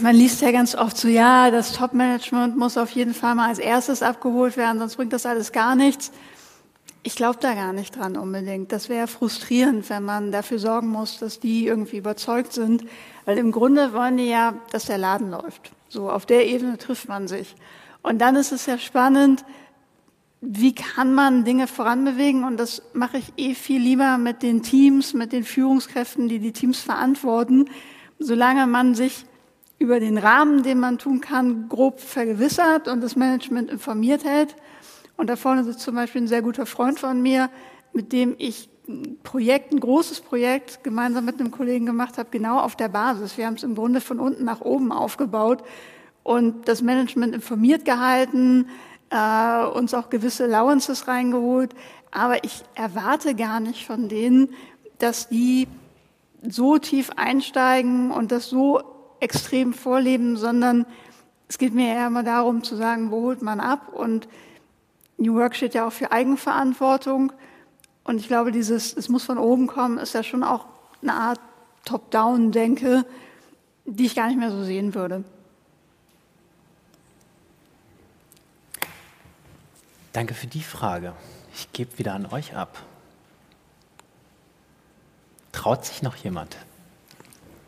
man 0.02 0.14
liest 0.14 0.42
ja 0.42 0.52
ganz 0.52 0.76
oft 0.76 0.98
so, 0.98 1.08
ja, 1.08 1.50
das 1.50 1.72
Top-Management 1.72 2.58
muss 2.58 2.78
auf 2.78 2.90
jeden 2.92 3.14
Fall 3.14 3.34
mal 3.34 3.48
als 3.48 3.60
erstes 3.60 4.04
abgeholt 4.04 4.58
werden, 4.58 4.80
sonst 4.80 4.98
bringt 4.98 5.14
das 5.14 5.26
alles 5.26 5.54
gar 5.54 5.76
nichts. 5.76 6.12
Ich 7.04 7.16
glaube 7.16 7.38
da 7.40 7.54
gar 7.54 7.72
nicht 7.72 7.96
dran 7.96 8.18
unbedingt. 8.18 8.74
Das 8.74 8.90
wäre 8.90 9.08
frustrierend, 9.08 9.90
wenn 9.90 10.04
man 10.04 10.34
dafür 10.34 10.60
sorgen 10.60 10.90
muss, 10.90 11.18
dass 11.18 11.40
die 11.40 11.66
irgendwie 11.66 11.96
überzeugt 11.96 12.52
sind. 12.52 12.84
Weil 13.24 13.38
im 13.38 13.54
Grunde 13.54 13.94
wollen 13.94 14.18
die 14.18 14.28
ja, 14.28 14.56
dass 14.72 14.84
der 14.84 14.98
Laden 14.98 15.32
läuft. 15.32 15.72
So, 15.88 16.10
auf 16.10 16.26
der 16.26 16.46
Ebene 16.46 16.78
trifft 16.78 17.08
man 17.08 17.30
sich. 17.30 17.56
Und 18.04 18.20
dann 18.20 18.36
ist 18.36 18.52
es 18.52 18.66
ja 18.66 18.78
spannend, 18.78 19.46
wie 20.42 20.74
kann 20.74 21.14
man 21.14 21.46
Dinge 21.46 21.68
voranbewegen? 21.68 22.44
Und 22.44 22.58
das 22.58 22.82
mache 22.94 23.18
ich 23.20 23.32
eh 23.38 23.54
viel 23.54 23.80
lieber 23.80 24.18
mit 24.18 24.42
den 24.42 24.64
Teams, 24.64 25.14
mit 25.14 25.32
den 25.32 25.44
Führungskräften, 25.44 26.28
die 26.28 26.40
die 26.40 26.52
Teams 26.52 26.80
verantworten, 26.80 27.70
solange 28.18 28.66
man 28.66 28.96
sich 28.96 29.26
über 29.78 30.00
den 30.00 30.18
Rahmen, 30.18 30.64
den 30.64 30.80
man 30.80 30.98
tun 30.98 31.22
kann, 31.22 31.70
grob 31.70 32.00
vergewissert 32.00 32.88
und 32.88 33.02
das 33.02 33.16
Management 33.16 33.70
informiert 33.72 34.26
hält. 34.26 34.56
Und 35.16 35.30
da 35.30 35.36
vorne 35.36 35.64
sitzt 35.64 35.82
zum 35.82 35.96
Beispiel 35.96 36.22
ein 36.22 36.28
sehr 36.28 36.42
guter 36.42 36.66
Freund 36.66 37.00
von 37.00 37.22
mir, 37.22 37.50
mit 37.94 38.12
dem 38.12 38.36
ich 38.38 38.70
ein 38.88 39.18
Projekt, 39.22 39.72
ein 39.72 39.80
großes 39.80 40.22
Projekt 40.22 40.84
gemeinsam 40.84 41.26
mit 41.26 41.40
einem 41.40 41.52
Kollegen 41.52 41.86
gemacht 41.86 42.18
habe, 42.18 42.30
genau 42.32 42.60
auf 42.60 42.76
der 42.76 42.90
Basis. 42.90 43.38
Wir 43.38 43.46
haben 43.46 43.56
es 43.56 43.64
im 43.64 43.76
Grunde 43.76 44.02
von 44.02 44.20
unten 44.20 44.44
nach 44.44 44.62
oben 44.62 44.92
aufgebaut 44.92 45.64
und 46.24 46.68
das 46.68 46.82
Management 46.82 47.36
informiert 47.36 47.86
gehalten, 47.86 48.68
äh, 49.12 49.66
uns 49.66 49.94
auch 49.94 50.10
gewisse 50.10 50.46
Allowances 50.46 51.08
reingeholt. 51.08 51.74
Aber 52.12 52.44
ich 52.44 52.64
erwarte 52.76 53.36
gar 53.36 53.60
nicht 53.60 53.86
von 53.86 54.10
denen, 54.10 54.50
dass 54.98 55.30
die 55.30 55.68
so 56.42 56.78
tief 56.78 57.12
einsteigen 57.16 58.12
und 58.12 58.32
das 58.32 58.50
so 58.50 58.82
extrem 59.20 59.74
vorleben, 59.74 60.36
sondern 60.36 60.86
es 61.48 61.58
geht 61.58 61.74
mir 61.74 61.88
eher 61.88 62.08
immer 62.08 62.24
darum 62.24 62.64
zu 62.64 62.76
sagen, 62.76 63.12
wo 63.12 63.22
holt 63.22 63.42
man 63.42 63.60
ab? 63.60 63.90
Und 63.94 64.28
New 65.18 65.36
Work 65.36 65.56
steht 65.56 65.74
ja 65.74 65.88
auch 65.88 65.92
für 65.92 66.12
Eigenverantwortung. 66.12 67.32
Und 68.04 68.20
ich 68.20 68.28
glaube, 68.28 68.52
dieses, 68.52 68.96
es 68.96 69.10
muss 69.10 69.24
von 69.24 69.38
oben 69.38 69.68
kommen, 69.68 69.98
ist 69.98 70.14
ja 70.14 70.24
schon 70.24 70.44
auch 70.44 70.66
eine 71.02 71.14
Art 71.14 71.40
Top-Down-Denke, 71.86 73.06
die 73.86 74.06
ich 74.06 74.16
gar 74.16 74.28
nicht 74.28 74.40
mehr 74.40 74.52
so 74.52 74.64
sehen 74.64 74.96
würde. 74.96 75.24
Danke 80.14 80.34
für 80.34 80.48
die 80.48 80.64
Frage. 80.64 81.14
Ich 81.56 81.72
gebe 81.72 81.98
wieder 81.98 82.14
an 82.14 82.26
euch 82.26 82.56
ab. 82.56 82.84
Traut 85.52 85.86
sich 85.86 86.02
noch 86.02 86.16
jemand? 86.16 86.58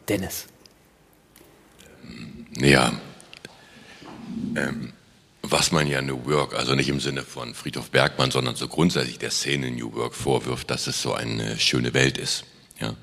Dennis. 0.09 0.47
Ja. 2.57 2.93
Ähm, 4.55 4.93
was 5.41 5.71
man 5.71 5.87
ja 5.87 6.01
New 6.01 6.25
Work, 6.25 6.55
also 6.55 6.75
nicht 6.75 6.89
im 6.89 6.99
Sinne 6.99 7.23
von 7.23 7.53
Friedhof 7.53 7.91
Bergmann, 7.91 8.31
sondern 8.31 8.55
so 8.55 8.67
grundsätzlich 8.67 9.19
der 9.19 9.31
Szene 9.31 9.71
New 9.71 9.93
Work 9.93 10.15
vorwirft, 10.15 10.69
dass 10.71 10.87
es 10.87 11.01
so 11.01 11.13
eine 11.13 11.59
schöne 11.59 11.93
Welt 11.93 12.17
ist. 12.17 12.45
Ja. 12.79 12.95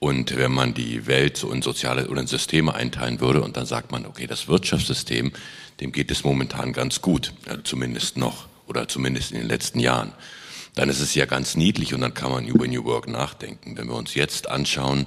Und 0.00 0.36
wenn 0.36 0.52
man 0.52 0.74
die 0.74 1.06
Welt 1.06 1.36
so 1.36 1.50
in 1.50 1.62
soziale 1.62 2.08
oder 2.08 2.20
in 2.20 2.26
Systeme 2.26 2.74
einteilen 2.74 3.20
würde 3.20 3.42
und 3.42 3.56
dann 3.56 3.66
sagt 3.66 3.90
man, 3.90 4.06
okay, 4.06 4.26
das 4.26 4.46
Wirtschaftssystem, 4.46 5.32
dem 5.80 5.92
geht 5.92 6.10
es 6.10 6.24
momentan 6.24 6.72
ganz 6.72 7.00
gut, 7.00 7.32
ja, 7.46 7.62
zumindest 7.64 8.16
noch 8.16 8.47
oder 8.68 8.88
zumindest 8.88 9.32
in 9.32 9.38
den 9.38 9.48
letzten 9.48 9.80
Jahren, 9.80 10.12
dann 10.74 10.88
ist 10.88 11.00
es 11.00 11.14
ja 11.14 11.26
ganz 11.26 11.56
niedlich 11.56 11.94
und 11.94 12.00
dann 12.00 12.14
kann 12.14 12.30
man 12.30 12.46
über 12.46 12.66
New 12.66 12.84
Work 12.84 13.08
nachdenken. 13.08 13.76
Wenn 13.76 13.88
wir 13.88 13.96
uns 13.96 14.14
jetzt 14.14 14.48
anschauen, 14.48 15.06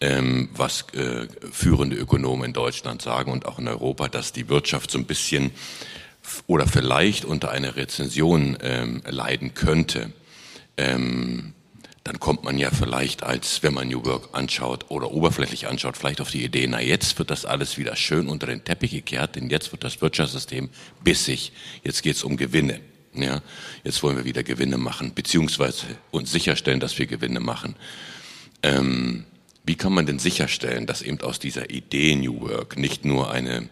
ähm, 0.00 0.48
was 0.54 0.86
äh, 0.94 1.28
führende 1.52 1.96
Ökonomen 1.96 2.46
in 2.46 2.52
Deutschland 2.52 3.02
sagen 3.02 3.30
und 3.30 3.46
auch 3.46 3.58
in 3.58 3.68
Europa, 3.68 4.08
dass 4.08 4.32
die 4.32 4.48
Wirtschaft 4.48 4.90
so 4.90 4.98
ein 4.98 5.04
bisschen 5.04 5.50
oder 6.46 6.66
vielleicht 6.66 7.24
unter 7.24 7.50
einer 7.50 7.76
Rezension 7.76 8.56
ähm, 8.62 9.02
leiden 9.06 9.54
könnte, 9.54 10.12
ähm, 10.76 11.52
dann 12.04 12.20
kommt 12.20 12.44
man 12.44 12.58
ja 12.58 12.70
vielleicht 12.70 13.22
als, 13.22 13.62
wenn 13.62 13.72
man 13.72 13.88
New 13.88 14.04
Work 14.04 14.28
anschaut 14.32 14.90
oder 14.90 15.10
oberflächlich 15.10 15.68
anschaut, 15.68 15.96
vielleicht 15.96 16.20
auf 16.20 16.30
die 16.30 16.44
Idee, 16.44 16.66
na 16.66 16.80
jetzt 16.80 17.18
wird 17.18 17.30
das 17.30 17.46
alles 17.46 17.78
wieder 17.78 17.96
schön 17.96 18.28
unter 18.28 18.46
den 18.46 18.62
Teppich 18.62 18.90
gekehrt, 18.90 19.36
denn 19.36 19.48
jetzt 19.48 19.72
wird 19.72 19.84
das 19.84 20.02
Wirtschaftssystem 20.02 20.68
bissig. 21.02 21.52
Jetzt 21.82 22.02
geht 22.02 22.16
es 22.16 22.22
um 22.22 22.36
Gewinne. 22.36 22.80
Ja, 23.14 23.40
jetzt 23.84 24.02
wollen 24.02 24.16
wir 24.16 24.24
wieder 24.24 24.42
Gewinne 24.42 24.76
machen, 24.76 25.14
beziehungsweise 25.14 25.86
uns 26.10 26.30
sicherstellen, 26.30 26.78
dass 26.80 26.98
wir 26.98 27.06
Gewinne 27.06 27.40
machen. 27.40 27.74
Ähm, 28.62 29.24
wie 29.64 29.76
kann 29.76 29.94
man 29.94 30.04
denn 30.04 30.18
sicherstellen, 30.18 30.84
dass 30.84 31.00
eben 31.00 31.20
aus 31.22 31.38
dieser 31.38 31.70
Idee 31.70 32.16
New 32.16 32.42
Work 32.42 32.76
nicht 32.76 33.06
nur 33.06 33.30
eine 33.30 33.70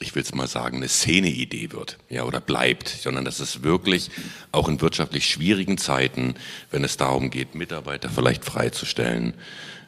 ich 0.00 0.14
will 0.14 0.22
es 0.22 0.34
mal 0.34 0.48
sagen, 0.48 0.78
eine 0.78 0.88
Szene-Idee 0.88 1.72
wird, 1.72 1.98
ja, 2.08 2.24
oder 2.24 2.40
bleibt, 2.40 2.88
sondern 2.88 3.24
dass 3.24 3.40
es 3.40 3.62
wirklich 3.62 4.10
auch 4.52 4.68
in 4.68 4.80
wirtschaftlich 4.80 5.26
schwierigen 5.26 5.78
Zeiten, 5.78 6.34
wenn 6.70 6.84
es 6.84 6.96
darum 6.96 7.30
geht, 7.30 7.54
Mitarbeiter 7.54 8.10
vielleicht 8.10 8.44
freizustellen, 8.44 9.34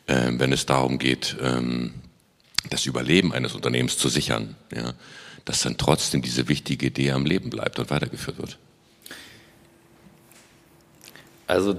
äh, 0.06 0.30
wenn 0.32 0.52
es 0.52 0.66
darum 0.66 0.98
geht, 0.98 1.36
ähm, 1.40 1.94
das 2.70 2.86
Überleben 2.86 3.32
eines 3.32 3.54
Unternehmens 3.54 3.98
zu 3.98 4.08
sichern, 4.08 4.56
ja, 4.74 4.94
dass 5.44 5.60
dann 5.60 5.76
trotzdem 5.76 6.22
diese 6.22 6.48
wichtige 6.48 6.86
Idee 6.86 7.12
am 7.12 7.26
Leben 7.26 7.50
bleibt 7.50 7.78
und 7.78 7.90
weitergeführt 7.90 8.38
wird. 8.38 8.58
Also 11.46 11.76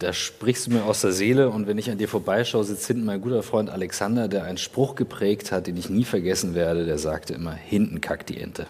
da 0.00 0.12
sprichst 0.12 0.66
du 0.66 0.72
mir 0.72 0.84
aus 0.84 1.00
der 1.00 1.12
Seele 1.12 1.48
und 1.50 1.68
wenn 1.68 1.78
ich 1.78 1.90
an 1.90 1.98
dir 1.98 2.08
vorbeischaue, 2.08 2.64
sitzt 2.64 2.86
hinten 2.86 3.04
mein 3.04 3.20
guter 3.20 3.44
Freund 3.44 3.70
Alexander, 3.70 4.26
der 4.26 4.44
einen 4.44 4.58
Spruch 4.58 4.96
geprägt 4.96 5.52
hat, 5.52 5.68
den 5.68 5.76
ich 5.76 5.88
nie 5.88 6.04
vergessen 6.04 6.54
werde, 6.54 6.84
der 6.84 6.98
sagte 6.98 7.34
immer, 7.34 7.52
hinten 7.52 8.00
kackt 8.00 8.28
die 8.28 8.40
Ente. 8.40 8.66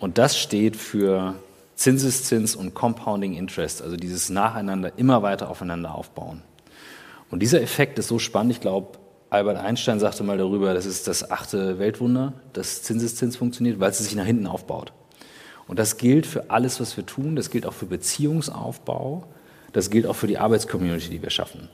Und 0.00 0.18
das 0.18 0.38
steht 0.38 0.76
für 0.76 1.34
Zinseszins 1.76 2.56
und 2.56 2.74
Compounding 2.74 3.34
Interest, 3.34 3.80
also 3.80 3.96
dieses 3.96 4.28
Nacheinander 4.28 4.92
immer 4.96 5.22
weiter 5.22 5.48
aufeinander 5.48 5.94
aufbauen. 5.94 6.42
Und 7.30 7.40
dieser 7.40 7.62
Effekt 7.62 7.98
ist 8.00 8.08
so 8.08 8.18
spannend, 8.18 8.52
ich 8.52 8.60
glaube, 8.60 8.98
Albert 9.30 9.58
Einstein 9.58 10.00
sagte 10.00 10.24
mal 10.24 10.36
darüber, 10.36 10.74
das 10.74 10.86
ist 10.86 11.06
das 11.06 11.30
achte 11.30 11.78
Weltwunder, 11.78 12.32
dass 12.52 12.82
Zinseszins 12.82 13.36
funktioniert, 13.36 13.78
weil 13.78 13.92
es 13.92 13.98
sich 13.98 14.16
nach 14.16 14.24
hinten 14.24 14.48
aufbaut. 14.48 14.92
Und 15.68 15.78
das 15.78 15.98
gilt 15.98 16.26
für 16.26 16.50
alles, 16.50 16.80
was 16.80 16.96
wir 16.96 17.06
tun. 17.06 17.36
Das 17.36 17.48
gilt 17.50 17.64
auch 17.64 17.72
für 17.72 17.86
Beziehungsaufbau. 17.86 19.28
Das 19.72 19.90
gilt 19.90 20.06
auch 20.06 20.16
für 20.16 20.26
die 20.26 20.38
Arbeitscommunity, 20.38 21.10
die 21.10 21.22
wir 21.22 21.30
schaffen. 21.30 21.68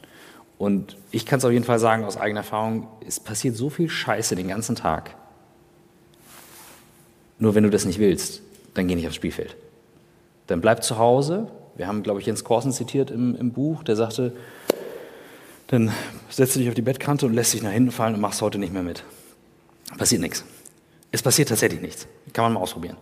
Und 0.58 0.96
ich 1.10 1.26
kann 1.26 1.38
es 1.38 1.44
auf 1.44 1.52
jeden 1.52 1.64
Fall 1.64 1.78
sagen 1.78 2.04
aus 2.04 2.16
eigener 2.16 2.40
Erfahrung, 2.40 2.88
es 3.06 3.20
passiert 3.20 3.56
so 3.56 3.70
viel 3.70 3.88
Scheiße 3.88 4.36
den 4.36 4.48
ganzen 4.48 4.74
Tag. 4.74 5.14
Nur 7.38 7.54
wenn 7.54 7.64
du 7.64 7.70
das 7.70 7.84
nicht 7.84 7.98
willst, 7.98 8.40
dann 8.74 8.88
geh 8.88 8.94
nicht 8.94 9.06
aufs 9.06 9.16
Spielfeld. 9.16 9.56
Dann 10.46 10.60
bleib 10.60 10.82
zu 10.82 10.98
Hause. 10.98 11.48
Wir 11.76 11.86
haben, 11.86 12.02
glaube 12.02 12.20
ich, 12.20 12.26
Jens 12.26 12.44
Korsen 12.44 12.72
zitiert 12.72 13.10
im, 13.10 13.36
im 13.36 13.52
Buch, 13.52 13.82
der 13.82 13.96
sagte, 13.96 14.32
dann 15.66 15.92
setzt 16.30 16.54
du 16.54 16.60
dich 16.60 16.68
auf 16.68 16.74
die 16.74 16.82
Bettkante 16.82 17.26
und 17.26 17.34
lässt 17.34 17.52
dich 17.52 17.62
nach 17.62 17.72
hinten 17.72 17.90
fallen 17.90 18.14
und 18.14 18.20
machst 18.20 18.40
heute 18.40 18.58
nicht 18.58 18.72
mehr 18.72 18.82
mit. 18.82 19.04
Passiert 19.98 20.20
nichts. 20.20 20.44
Es 21.10 21.22
passiert 21.22 21.48
tatsächlich 21.48 21.80
nichts. 21.80 22.06
Kann 22.32 22.44
man 22.44 22.54
mal 22.54 22.60
ausprobieren. 22.60 22.96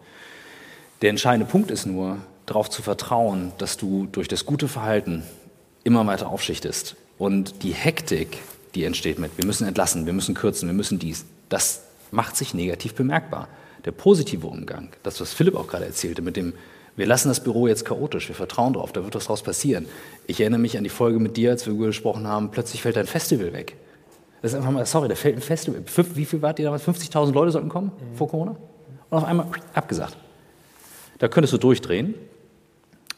Der 1.03 1.11
entscheidende 1.11 1.47
Punkt 1.47 1.71
ist 1.71 1.87
nur, 1.87 2.19
darauf 2.47 2.71
zu 2.71 2.83
vertrauen, 2.83 3.53
dass 3.59 3.77
du 3.77 4.07
durch 4.11 4.29
das 4.29 4.47
gute 4.47 4.69
Verhalten 4.69 5.23
immer 5.83 6.07
weiter 6.07 6.29
aufschichtest. 6.29 6.97
Und 7.19 7.63
die 7.63 7.73
Hektik, 7.73 8.39
die 8.75 8.85
entsteht 8.85 9.19
mit, 9.19 9.37
wir 9.37 9.47
müssen 9.47 9.67
entlassen, 9.67 10.07
wir 10.07 10.13
müssen 10.13 10.35
kürzen, 10.35 10.69
wir 10.69 10.75
müssen 10.75 10.99
dies, 10.99 11.27
das 11.49 11.83
macht 12.11 12.37
sich 12.37 12.55
negativ 12.55 12.95
bemerkbar. 12.95 13.49
Der 13.85 13.93
positive 13.93 14.47
Umgang, 14.47 14.89
das, 15.03 15.21
was 15.21 15.33
Philipp 15.33 15.55
auch 15.57 15.67
gerade 15.67 15.85
erzählte, 15.85 16.23
mit 16.23 16.37
dem, 16.37 16.55
wir 16.97 17.07
lassen 17.07 17.29
das 17.29 17.41
Büro 17.41 17.67
jetzt 17.67 17.85
chaotisch, 17.85 18.29
wir 18.29 18.35
vertrauen 18.35 18.73
darauf, 18.75 18.93
da 18.93 19.05
wird 19.05 19.15
was 19.15 19.27
draus 19.27 19.43
passieren. 19.43 19.87
Ich 20.27 20.41
erinnere 20.41 20.61
mich 20.61 20.79
an 20.79 20.85
die 20.85 20.91
Folge 20.91 21.19
mit 21.19 21.37
dir, 21.37 21.51
als 21.51 21.67
wir 21.67 21.75
gesprochen 21.75 22.27
haben, 22.27 22.51
plötzlich 22.51 22.83
fällt 22.83 22.97
ein 22.97 23.07
Festival 23.07 23.53
weg. 23.53 23.77
Das 24.43 24.53
ist 24.53 24.59
einfach 24.59 24.71
mal, 24.71 24.85
sorry, 24.87 25.09
da 25.09 25.15
fällt 25.15 25.37
ein 25.37 25.43
Festival. 25.43 25.83
Wie 26.15 26.25
viel 26.25 26.43
wart 26.43 26.59
ihr 26.59 26.67
damals? 26.67 26.87
50.000 26.87 27.33
Leute 27.33 27.53
sollten 27.53 27.69
kommen 27.69 27.89
mhm. 27.89 28.17
vor 28.17 28.29
Corona? 28.29 28.57
Und 29.11 29.19
auf 29.19 29.25
einmal 29.25 29.47
abgesagt. 29.75 30.17
Da 31.19 31.29
könntest 31.29 31.53
du 31.53 31.59
durchdrehen 31.59 32.15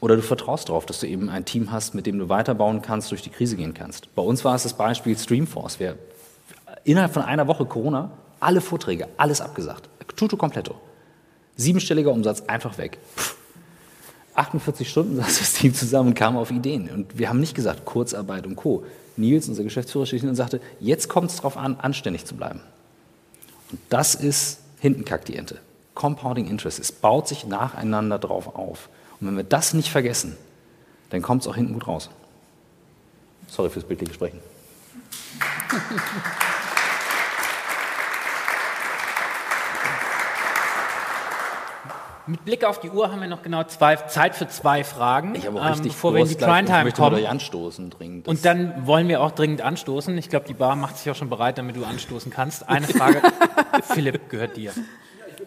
oder 0.01 0.17
du 0.17 0.23
vertraust 0.23 0.69
darauf, 0.69 0.87
dass 0.87 1.01
du 1.01 1.07
eben 1.07 1.29
ein 1.29 1.45
Team 1.45 1.73
hast, 1.73 1.95
mit 1.95 2.07
dem 2.07 2.19
du 2.19 2.29
weiterbauen 2.29 2.83
kannst, 2.83 3.11
durch 3.11 3.23
die 3.23 3.31
Krise 3.31 3.57
gehen 3.57 3.75
kannst. 3.75 4.15
Bei 4.15 4.23
uns 4.23 4.45
war 4.45 4.55
es 4.55 4.65
das 4.65 4.75
Beispiel 4.75 5.17
Streamforce. 5.17 5.81
Wir 5.81 5.97
innerhalb 6.85 7.13
von 7.13 7.23
einer 7.23 7.47
Woche 7.47 7.65
Corona 7.65 8.11
alle 8.41 8.61
Vorträge, 8.61 9.09
alles 9.17 9.41
abgesagt. 9.41 9.89
Tutto 10.17 10.37
completo. 10.37 10.75
Siebenstelliger 11.57 12.13
Umsatz 12.13 12.43
einfach 12.43 12.79
weg. 12.79 12.99
Pff. 13.17 13.37
48 14.35 14.89
Stunden 14.89 15.17
saß 15.17 15.39
das 15.39 15.55
Team 15.55 15.75
zusammen 15.75 16.11
und 16.11 16.15
kam 16.15 16.37
auf 16.37 16.51
Ideen. 16.51 16.91
Und 16.91 17.19
wir 17.19 17.29
haben 17.29 17.41
nicht 17.41 17.55
gesagt 17.55 17.85
Kurzarbeit 17.85 18.47
und 18.47 18.57
Co. 18.57 18.85
Nils, 19.17 19.49
unser 19.49 19.65
Geschäftsführer, 19.65 20.05
hin 20.05 20.29
und 20.29 20.35
sagte, 20.35 20.61
jetzt 20.79 21.09
kommt 21.09 21.31
es 21.31 21.37
darauf 21.37 21.57
an, 21.57 21.77
anständig 21.77 22.27
zu 22.27 22.37
bleiben. 22.37 22.61
Und 23.71 23.81
das 23.89 24.15
ist 24.15 24.61
hinten 24.79 25.05
kackt 25.05 25.29
die 25.29 25.37
Ente. 25.37 25.59
Compounding 25.95 26.47
Interest. 26.47 26.79
Es 26.79 26.93
baut 26.93 27.27
sich 27.27 27.47
nacheinander 27.47 28.19
drauf 28.19 28.55
auf. 28.55 28.91
Und 29.21 29.29
wenn 29.29 29.37
wir 29.37 29.45
das 29.45 29.75
nicht 29.75 29.91
vergessen, 29.91 30.37
dann 31.11 31.23
kommt 31.23 31.43
es 31.43 31.49
auch 31.49 31.57
hinten 31.57 31.75
gut 31.75 31.87
raus. 31.87 32.11
Sorry 33.49 33.71
fürs 33.71 33.85
bildliche 33.85 34.15
Sprechen. 34.15 34.41
Mit 42.29 42.45
Blick 42.45 42.65
auf 42.65 42.81
die 42.81 42.91
Uhr 42.91 43.13
haben 43.13 43.21
wir 43.21 43.29
noch 43.29 43.45
genau 43.45 43.63
zwei, 43.65 43.95
Zeit 43.95 44.35
für 44.35 44.49
zwei 44.49 44.83
Fragen. 44.83 45.37
Ich 45.37 45.47
habe 45.47 45.61
auch 45.61 45.71
richtig 45.71 45.87
ähm, 45.87 45.93
bevor 45.93 46.13
wir 46.13 46.23
in 46.23 46.29
die 46.29 46.35
Primetime 46.35 46.91
kommen. 46.91 47.25
anstoßen 47.25 47.91
dringend. 47.91 48.27
Und 48.27 48.45
dann 48.45 48.85
wollen 48.85 49.07
wir 49.07 49.21
auch 49.23 49.31
dringend 49.31 49.61
anstoßen. 49.63 50.19
Ich 50.19 50.29
glaube, 50.29 50.45
die 50.45 50.55
Bar 50.55 50.75
macht 50.75 50.99
sich 50.99 51.09
auch 51.09 51.15
schon 51.15 51.31
bereit, 51.31 51.57
damit 51.59 51.77
du 51.77 51.85
anstoßen 51.85 52.33
kannst. 52.33 52.69
Eine 52.69 52.87
Frage, 52.89 53.23
Philipp, 53.85 54.29
gehört 54.29 54.57
dir. 54.57 54.73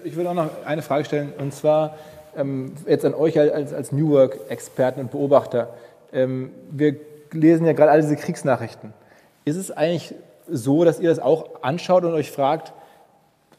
Ich 0.05 0.15
würde 0.15 0.29
auch 0.29 0.33
noch 0.33 0.49
eine 0.65 0.81
Frage 0.81 1.03
stellen, 1.03 1.33
und 1.37 1.53
zwar 1.53 1.97
jetzt 2.87 3.05
an 3.05 3.13
euch 3.13 3.39
als, 3.39 3.73
als 3.73 3.91
New 3.91 4.11
Work-Experten 4.11 5.01
und 5.01 5.11
Beobachter. 5.11 5.69
Ähm, 6.13 6.51
wir 6.71 6.95
lesen 7.31 7.65
ja 7.65 7.73
gerade 7.73 7.91
alle 7.91 8.01
diese 8.01 8.15
Kriegsnachrichten. 8.15 8.93
Ist 9.45 9.57
es 9.57 9.71
eigentlich 9.71 10.15
so, 10.47 10.83
dass 10.83 10.99
ihr 10.99 11.09
das 11.09 11.19
auch 11.19 11.61
anschaut 11.61 12.03
und 12.03 12.13
euch 12.13 12.31
fragt, 12.31 12.73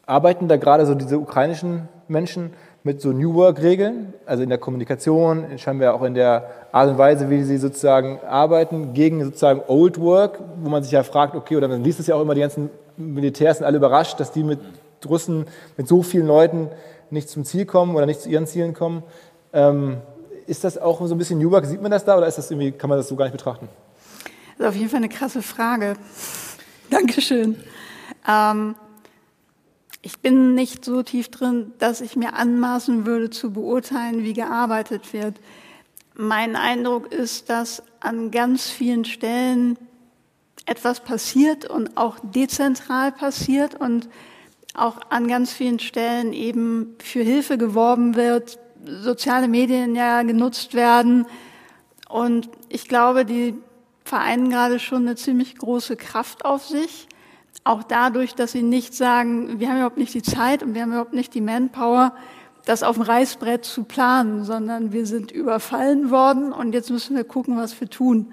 arbeiten 0.05 0.47
da 0.47 0.57
gerade 0.57 0.85
so 0.85 0.95
diese 0.95 1.17
ukrainischen 1.19 1.87
Menschen 2.07 2.53
mit 2.83 2.99
so 2.99 3.11
New 3.11 3.35
Work-Regeln, 3.35 4.13
also 4.25 4.41
in 4.43 4.49
der 4.49 4.57
Kommunikation, 4.57 5.45
scheinbar 5.57 5.93
auch 5.93 6.01
in 6.01 6.15
der 6.15 6.45
Art 6.71 6.89
und 6.89 6.97
Weise, 6.97 7.29
wie 7.29 7.43
sie 7.43 7.57
sozusagen 7.57 8.19
arbeiten, 8.27 8.93
gegen 8.93 9.23
sozusagen 9.23 9.61
Old 9.67 9.99
Work, 10.01 10.39
wo 10.61 10.69
man 10.69 10.81
sich 10.81 10.91
ja 10.91 11.03
fragt, 11.03 11.35
okay, 11.35 11.55
oder 11.55 11.67
man 11.67 11.83
liest 11.83 11.99
es 11.99 12.07
ja 12.07 12.15
auch 12.15 12.21
immer, 12.21 12.33
die 12.33 12.41
ganzen 12.41 12.69
Militärs 12.97 13.57
sind 13.57 13.65
alle 13.65 13.77
überrascht, 13.77 14.19
dass 14.19 14.31
die 14.31 14.43
mit 14.43 14.59
Russen, 15.07 15.45
mit 15.77 15.87
so 15.87 16.01
vielen 16.01 16.27
Leuten 16.27 16.69
nicht 17.11 17.29
zum 17.29 17.45
Ziel 17.45 17.65
kommen 17.65 17.95
oder 17.95 18.05
nicht 18.05 18.21
zu 18.21 18.29
ihren 18.29 18.47
Zielen 18.47 18.73
kommen. 18.73 19.03
Ähm, 19.53 19.97
ist 20.47 20.63
das 20.63 20.77
auch 20.77 21.05
so 21.05 21.13
ein 21.13 21.17
bisschen 21.17 21.39
New 21.39 21.51
Work? 21.51 21.65
Sieht 21.65 21.81
man 21.81 21.91
das 21.91 22.05
da 22.05 22.17
oder 22.17 22.27
ist 22.27 22.37
das 22.37 22.49
irgendwie, 22.49 22.71
kann 22.71 22.89
man 22.89 22.97
das 22.97 23.07
so 23.07 23.15
gar 23.15 23.25
nicht 23.25 23.33
betrachten? 23.33 23.69
Das 24.57 24.67
ist 24.67 24.69
auf 24.69 24.75
jeden 24.75 24.89
Fall 24.89 24.97
eine 24.97 25.09
krasse 25.09 25.41
Frage. 25.41 25.95
Dankeschön. 26.89 27.55
Ähm, 28.27 28.75
ich 30.01 30.19
bin 30.19 30.55
nicht 30.55 30.83
so 30.83 31.03
tief 31.03 31.29
drin, 31.29 31.73
dass 31.77 32.01
ich 32.01 32.15
mir 32.15 32.33
anmaßen 32.33 33.05
würde 33.05 33.29
zu 33.29 33.51
beurteilen, 33.51 34.23
wie 34.23 34.33
gearbeitet 34.33 35.13
wird. 35.13 35.35
Mein 36.15 36.55
Eindruck 36.55 37.11
ist, 37.11 37.49
dass 37.49 37.83
an 37.99 38.31
ganz 38.31 38.69
vielen 38.69 39.05
Stellen 39.05 39.77
etwas 40.65 41.01
passiert 41.01 41.65
und 41.65 41.97
auch 41.97 42.17
dezentral 42.21 43.11
passiert 43.11 43.75
und 43.75 44.09
auch 44.73 44.97
an 45.09 45.27
ganz 45.27 45.51
vielen 45.51 45.79
Stellen 45.79 46.33
eben 46.33 46.95
für 46.99 47.21
Hilfe 47.21 47.57
geworben 47.57 48.15
wird, 48.15 48.59
soziale 48.85 49.47
Medien 49.47 49.95
ja 49.95 50.23
genutzt 50.23 50.73
werden. 50.73 51.25
Und 52.09 52.49
ich 52.69 52.87
glaube, 52.87 53.25
die 53.25 53.55
vereinen 54.03 54.49
gerade 54.49 54.79
schon 54.79 55.03
eine 55.03 55.15
ziemlich 55.15 55.57
große 55.57 55.95
Kraft 55.95 56.45
auf 56.45 56.65
sich. 56.65 57.07
Auch 57.63 57.83
dadurch, 57.83 58.33
dass 58.33 58.53
sie 58.53 58.63
nicht 58.63 58.93
sagen, 58.95 59.59
wir 59.59 59.69
haben 59.69 59.77
überhaupt 59.77 59.97
nicht 59.97 60.13
die 60.13 60.23
Zeit 60.23 60.63
und 60.63 60.73
wir 60.73 60.81
haben 60.81 60.91
überhaupt 60.91 61.13
nicht 61.13 61.33
die 61.33 61.41
Manpower, 61.41 62.15
das 62.65 62.83
auf 62.83 62.95
dem 62.95 63.03
Reißbrett 63.03 63.65
zu 63.65 63.83
planen, 63.83 64.45
sondern 64.45 64.93
wir 64.93 65.05
sind 65.05 65.31
überfallen 65.31 66.11
worden 66.11 66.53
und 66.53 66.73
jetzt 66.73 66.89
müssen 66.89 67.15
wir 67.15 67.23
gucken, 67.23 67.57
was 67.57 67.79
wir 67.79 67.89
tun. 67.89 68.31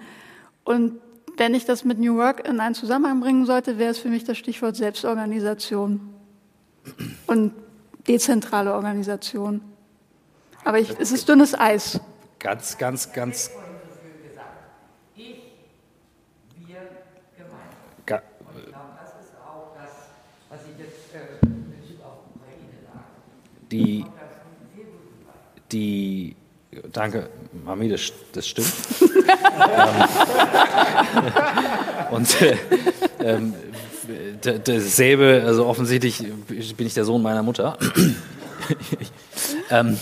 Und 0.65 0.99
wenn 1.37 1.55
ich 1.55 1.65
das 1.65 1.85
mit 1.85 1.99
New 1.99 2.17
Work 2.17 2.47
in 2.47 2.61
einen 2.61 2.75
Zusammenhang 2.75 3.21
bringen 3.21 3.47
sollte, 3.47 3.79
wäre 3.79 3.91
es 3.91 3.99
für 3.99 4.09
mich 4.09 4.25
das 4.25 4.39
Stichwort 4.39 4.77
Selbstorganisation 4.77 6.18
und 7.27 7.53
dezentrale 8.07 8.75
Organisation. 8.75 9.61
Aber 10.65 10.79
ich, 10.79 10.91
es 10.99 11.13
ist 11.13 11.29
dünnes 11.29 11.59
Eis. 11.59 12.01
Ganz, 12.39 12.79
ganz, 12.79 13.13
ganz 13.13 13.51
die, 23.71 24.05
die, 25.71 26.37
danke, 26.93 27.29
Mami, 27.65 27.89
das, 27.89 28.13
das 28.33 28.49
stimmt. 28.49 28.73
Ähm, 29.31 30.05
und 32.11 32.43
äh, 32.43 32.57
ähm, 33.21 33.55
dasselbe, 34.65 35.43
also 35.45 35.67
offensichtlich 35.67 36.25
bin 36.77 36.87
ich 36.87 36.95
der 36.95 37.05
Sohn 37.05 37.23
meiner 37.23 37.43
Mutter. 37.43 37.79
ähm, 39.71 39.99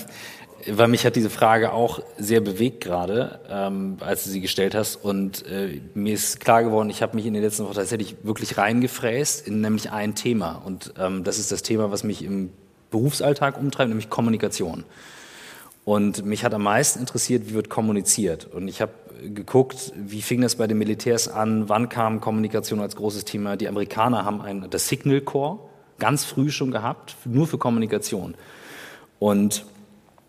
weil 0.69 0.89
mich 0.89 1.07
hat 1.07 1.17
diese 1.17 1.31
Frage 1.31 1.73
auch 1.73 2.01
sehr 2.19 2.41
bewegt 2.41 2.83
gerade, 2.83 3.41
ähm, 3.49 3.99
als 4.01 4.25
du 4.25 4.31
sie 4.31 4.41
gestellt 4.41 4.75
hast. 4.75 4.97
Und 4.97 5.47
äh, 5.47 5.81
mir 5.95 6.15
ist 6.15 6.41
klar 6.41 6.65
geworden, 6.65 6.91
ich 6.91 7.03
habe 7.03 7.15
mich 7.15 7.27
in 7.27 7.35
den 7.35 7.43
letzten 7.43 7.65
Wochen 7.65 7.75
tatsächlich 7.75 8.17
wirklich 8.23 8.59
reingefräst 8.59 9.47
in 9.47 9.61
nämlich 9.61 9.91
ein 9.93 10.15
Thema. 10.15 10.63
Und 10.65 10.95
ähm, 10.99 11.25
das 11.25 11.39
ist 11.39 11.53
das 11.53 11.63
Thema, 11.63 11.91
was 11.91 12.03
mich 12.03 12.25
im 12.25 12.51
Berufsalltag 12.91 13.59
umtreibt, 13.59 13.89
nämlich 13.89 14.11
Kommunikation. 14.11 14.85
Und 15.87 16.25
mich 16.25 16.45
hat 16.45 16.53
am 16.53 16.65
meisten 16.65 16.99
interessiert, 16.99 17.49
wie 17.49 17.55
wird 17.55 17.71
kommuniziert. 17.71 18.45
Und 18.53 18.67
ich 18.67 18.81
habe 18.81 18.91
geguckt, 19.23 19.93
wie 19.95 20.21
fing 20.21 20.41
das 20.41 20.57
bei 20.57 20.67
den 20.67 20.79
Militärs 20.79 21.29
an, 21.29 21.69
wann 21.69 21.89
kam 21.89 22.21
Kommunikation 22.21 22.81
als 22.81 22.97
großes 22.97 23.25
Thema. 23.25 23.57
Die 23.57 23.69
Amerikaner 23.69 24.25
haben 24.25 24.41
ein, 24.41 24.67
das 24.69 24.89
Signal 24.89 25.21
Corps 25.21 25.61
ganz 26.01 26.25
früh 26.25 26.51
schon 26.51 26.73
gehabt, 26.73 27.15
nur 27.25 27.47
für 27.47 27.57
Kommunikation. 27.57 28.35
Und 29.21 29.65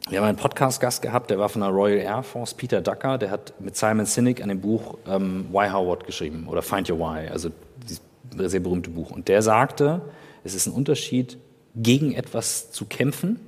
wir 0.08 0.20
haben 0.20 0.28
einen 0.28 0.38
Podcast-Gast 0.38 1.02
gehabt, 1.02 1.32
der 1.32 1.40
war 1.40 1.50
von 1.50 1.62
der 1.62 1.72
Royal 1.72 1.98
Air 1.98 2.22
Force, 2.22 2.54
Peter 2.54 2.80
Ducker, 2.80 3.18
der 3.18 3.32
hat 3.32 3.60
mit 3.60 3.76
Simon 3.76 4.06
Sinek 4.06 4.44
an 4.44 4.50
dem 4.50 4.62
Buch 4.62 5.00
ähm, 5.08 5.48
Why 5.52 5.72
Howard 5.72 6.06
geschrieben 6.06 6.46
oder 6.48 6.62
Find 6.62 6.88
Your 6.88 7.00
Why, 7.00 7.30
also 7.30 7.50
dieses 7.82 8.02
sehr 8.38 8.60
berühmte 8.60 8.92
Buch. 8.92 9.10
Und 9.10 9.28
der 9.28 9.42
sagte, 9.42 10.02
es 10.44 10.54
ist 10.54 10.68
ein 10.68 10.74
Unterschied, 10.74 11.40
gegen 11.76 12.14
etwas 12.14 12.72
zu 12.72 12.86
kämpfen 12.86 13.40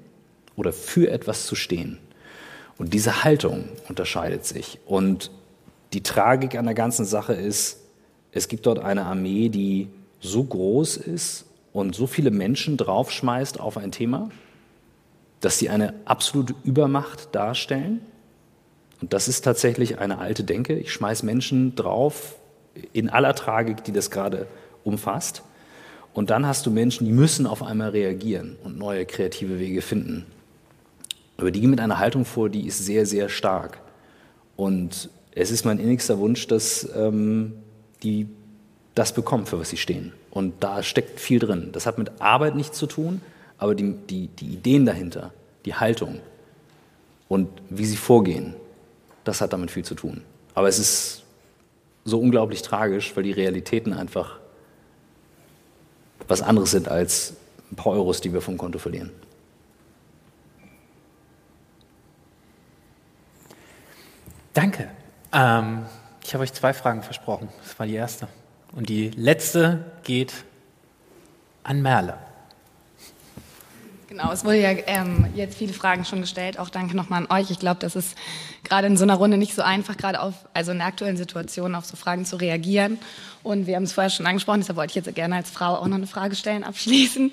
oder 0.59 0.73
für 0.73 1.09
etwas 1.09 1.45
zu 1.45 1.55
stehen. 1.55 1.97
Und 2.77 2.93
diese 2.93 3.23
Haltung 3.23 3.65
unterscheidet 3.87 4.45
sich. 4.45 4.79
Und 4.85 5.31
die 5.93 6.03
Tragik 6.03 6.55
an 6.55 6.65
der 6.65 6.75
ganzen 6.75 7.05
Sache 7.05 7.33
ist, 7.33 7.79
es 8.31 8.47
gibt 8.47 8.65
dort 8.65 8.79
eine 8.79 9.05
Armee, 9.05 9.49
die 9.49 9.89
so 10.19 10.43
groß 10.43 10.97
ist 10.97 11.45
und 11.73 11.95
so 11.95 12.07
viele 12.07 12.31
Menschen 12.31 12.77
draufschmeißt 12.77 13.59
auf 13.59 13.77
ein 13.77 13.91
Thema, 13.91 14.29
dass 15.39 15.57
sie 15.57 15.69
eine 15.69 15.93
absolute 16.05 16.53
Übermacht 16.63 17.33
darstellen. 17.33 18.01
Und 19.01 19.13
das 19.13 19.27
ist 19.27 19.41
tatsächlich 19.41 19.99
eine 19.99 20.19
alte 20.19 20.43
Denke. 20.43 20.77
Ich 20.77 20.91
schmeiß 20.91 21.23
Menschen 21.23 21.75
drauf 21.75 22.35
in 22.93 23.09
aller 23.09 23.33
Tragik, 23.33 23.83
die 23.83 23.93
das 23.93 24.11
gerade 24.11 24.47
umfasst. 24.83 25.41
Und 26.13 26.29
dann 26.29 26.45
hast 26.45 26.65
du 26.65 26.71
Menschen, 26.71 27.05
die 27.05 27.13
müssen 27.13 27.47
auf 27.47 27.63
einmal 27.63 27.89
reagieren 27.89 28.57
und 28.63 28.77
neue 28.77 29.05
kreative 29.05 29.59
Wege 29.59 29.81
finden. 29.81 30.25
Aber 31.39 31.51
die 31.51 31.61
gehen 31.61 31.69
mit 31.69 31.79
einer 31.79 31.99
Haltung 31.99 32.25
vor, 32.25 32.49
die 32.49 32.67
ist 32.67 32.85
sehr, 32.85 33.05
sehr 33.05 33.29
stark. 33.29 33.79
Und 34.55 35.09
es 35.31 35.51
ist 35.51 35.65
mein 35.65 35.79
innigster 35.79 36.19
Wunsch, 36.19 36.47
dass 36.47 36.89
ähm, 36.95 37.53
die 38.03 38.27
das 38.95 39.13
bekommen, 39.13 39.45
für 39.45 39.59
was 39.59 39.69
sie 39.69 39.77
stehen. 39.77 40.11
Und 40.31 40.55
da 40.61 40.83
steckt 40.83 41.19
viel 41.19 41.39
drin. 41.39 41.69
Das 41.71 41.85
hat 41.85 41.97
mit 41.97 42.19
Arbeit 42.19 42.55
nichts 42.55 42.77
zu 42.77 42.87
tun, 42.87 43.21
aber 43.57 43.73
die, 43.73 43.93
die, 43.93 44.27
die 44.27 44.47
Ideen 44.47 44.85
dahinter, 44.85 45.31
die 45.65 45.75
Haltung 45.75 46.19
und 47.29 47.49
wie 47.69 47.85
sie 47.85 47.95
vorgehen, 47.95 48.55
das 49.23 49.39
hat 49.39 49.53
damit 49.53 49.71
viel 49.71 49.85
zu 49.85 49.95
tun. 49.95 50.21
Aber 50.55 50.67
es 50.67 50.79
ist 50.79 51.23
so 52.03 52.19
unglaublich 52.19 52.61
tragisch, 52.61 53.15
weil 53.15 53.23
die 53.23 53.31
Realitäten 53.31 53.93
einfach 53.93 54.39
was 56.27 56.41
anderes 56.41 56.71
sind 56.71 56.89
als 56.89 57.33
ein 57.71 57.75
paar 57.75 57.93
Euros, 57.93 58.21
die 58.21 58.33
wir 58.33 58.41
vom 58.41 58.57
Konto 58.57 58.79
verlieren. 58.79 59.11
Danke. 64.53 64.89
Ähm, 65.31 65.85
ich 66.23 66.33
habe 66.33 66.43
euch 66.43 66.53
zwei 66.53 66.73
Fragen 66.73 67.01
versprochen. 67.03 67.49
Das 67.63 67.77
war 67.79 67.85
die 67.85 67.95
erste. 67.95 68.27
Und 68.71 68.89
die 68.89 69.09
letzte 69.09 69.85
geht 70.03 70.33
an 71.63 71.81
Merle. 71.81 72.17
Genau, 74.07 74.31
es 74.31 74.43
wurde 74.43 74.59
ja 74.59 74.71
ähm, 74.87 75.27
jetzt 75.35 75.55
viele 75.55 75.71
Fragen 75.71 76.03
schon 76.03 76.21
gestellt. 76.21 76.57
Auch 76.57 76.69
danke 76.69 76.95
nochmal 76.95 77.27
an 77.27 77.39
euch. 77.39 77.51
Ich 77.51 77.59
glaube, 77.59 77.79
das 77.79 77.95
ist 77.95 78.17
gerade 78.63 78.87
in 78.87 78.97
so 78.97 79.03
einer 79.03 79.13
Runde 79.13 79.37
nicht 79.37 79.53
so 79.53 79.61
einfach, 79.61 79.97
gerade 79.97 80.19
auf, 80.19 80.33
also 80.53 80.71
in 80.71 80.79
der 80.79 80.87
aktuellen 80.87 81.15
Situation 81.15 81.75
auf 81.75 81.85
so 81.85 81.95
Fragen 81.95 82.25
zu 82.25 82.37
reagieren. 82.37 82.97
Und 83.49 83.67
wir 83.67 83.75
haben 83.75 83.83
es 83.83 83.93
vorher 83.93 84.09
schon 84.09 84.27
angesprochen, 84.27 84.59
deshalb 84.59 84.77
wollte 84.77 84.91
ich 84.91 85.05
jetzt 85.05 85.15
gerne 85.15 85.35
als 85.35 85.49
Frau 85.49 85.75
auch 85.75 85.87
noch 85.87 85.97
eine 85.97 86.07
Frage 86.07 86.35
stellen, 86.35 86.63
abschließen. 86.63 87.31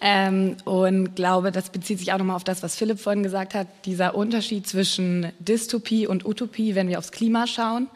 Ähm, 0.00 0.56
und 0.64 1.16
glaube, 1.16 1.50
das 1.50 1.70
bezieht 1.70 1.98
sich 1.98 2.12
auch 2.12 2.18
nochmal 2.18 2.36
auf 2.36 2.44
das, 2.44 2.62
was 2.62 2.76
Philipp 2.76 3.00
vorhin 3.00 3.22
gesagt 3.22 3.54
hat, 3.54 3.66
dieser 3.84 4.14
Unterschied 4.14 4.66
zwischen 4.66 5.32
Dystopie 5.38 6.06
und 6.06 6.24
Utopie, 6.24 6.74
wenn 6.74 6.88
wir 6.88 6.98
aufs 6.98 7.12
Klima 7.12 7.46
schauen 7.46 7.88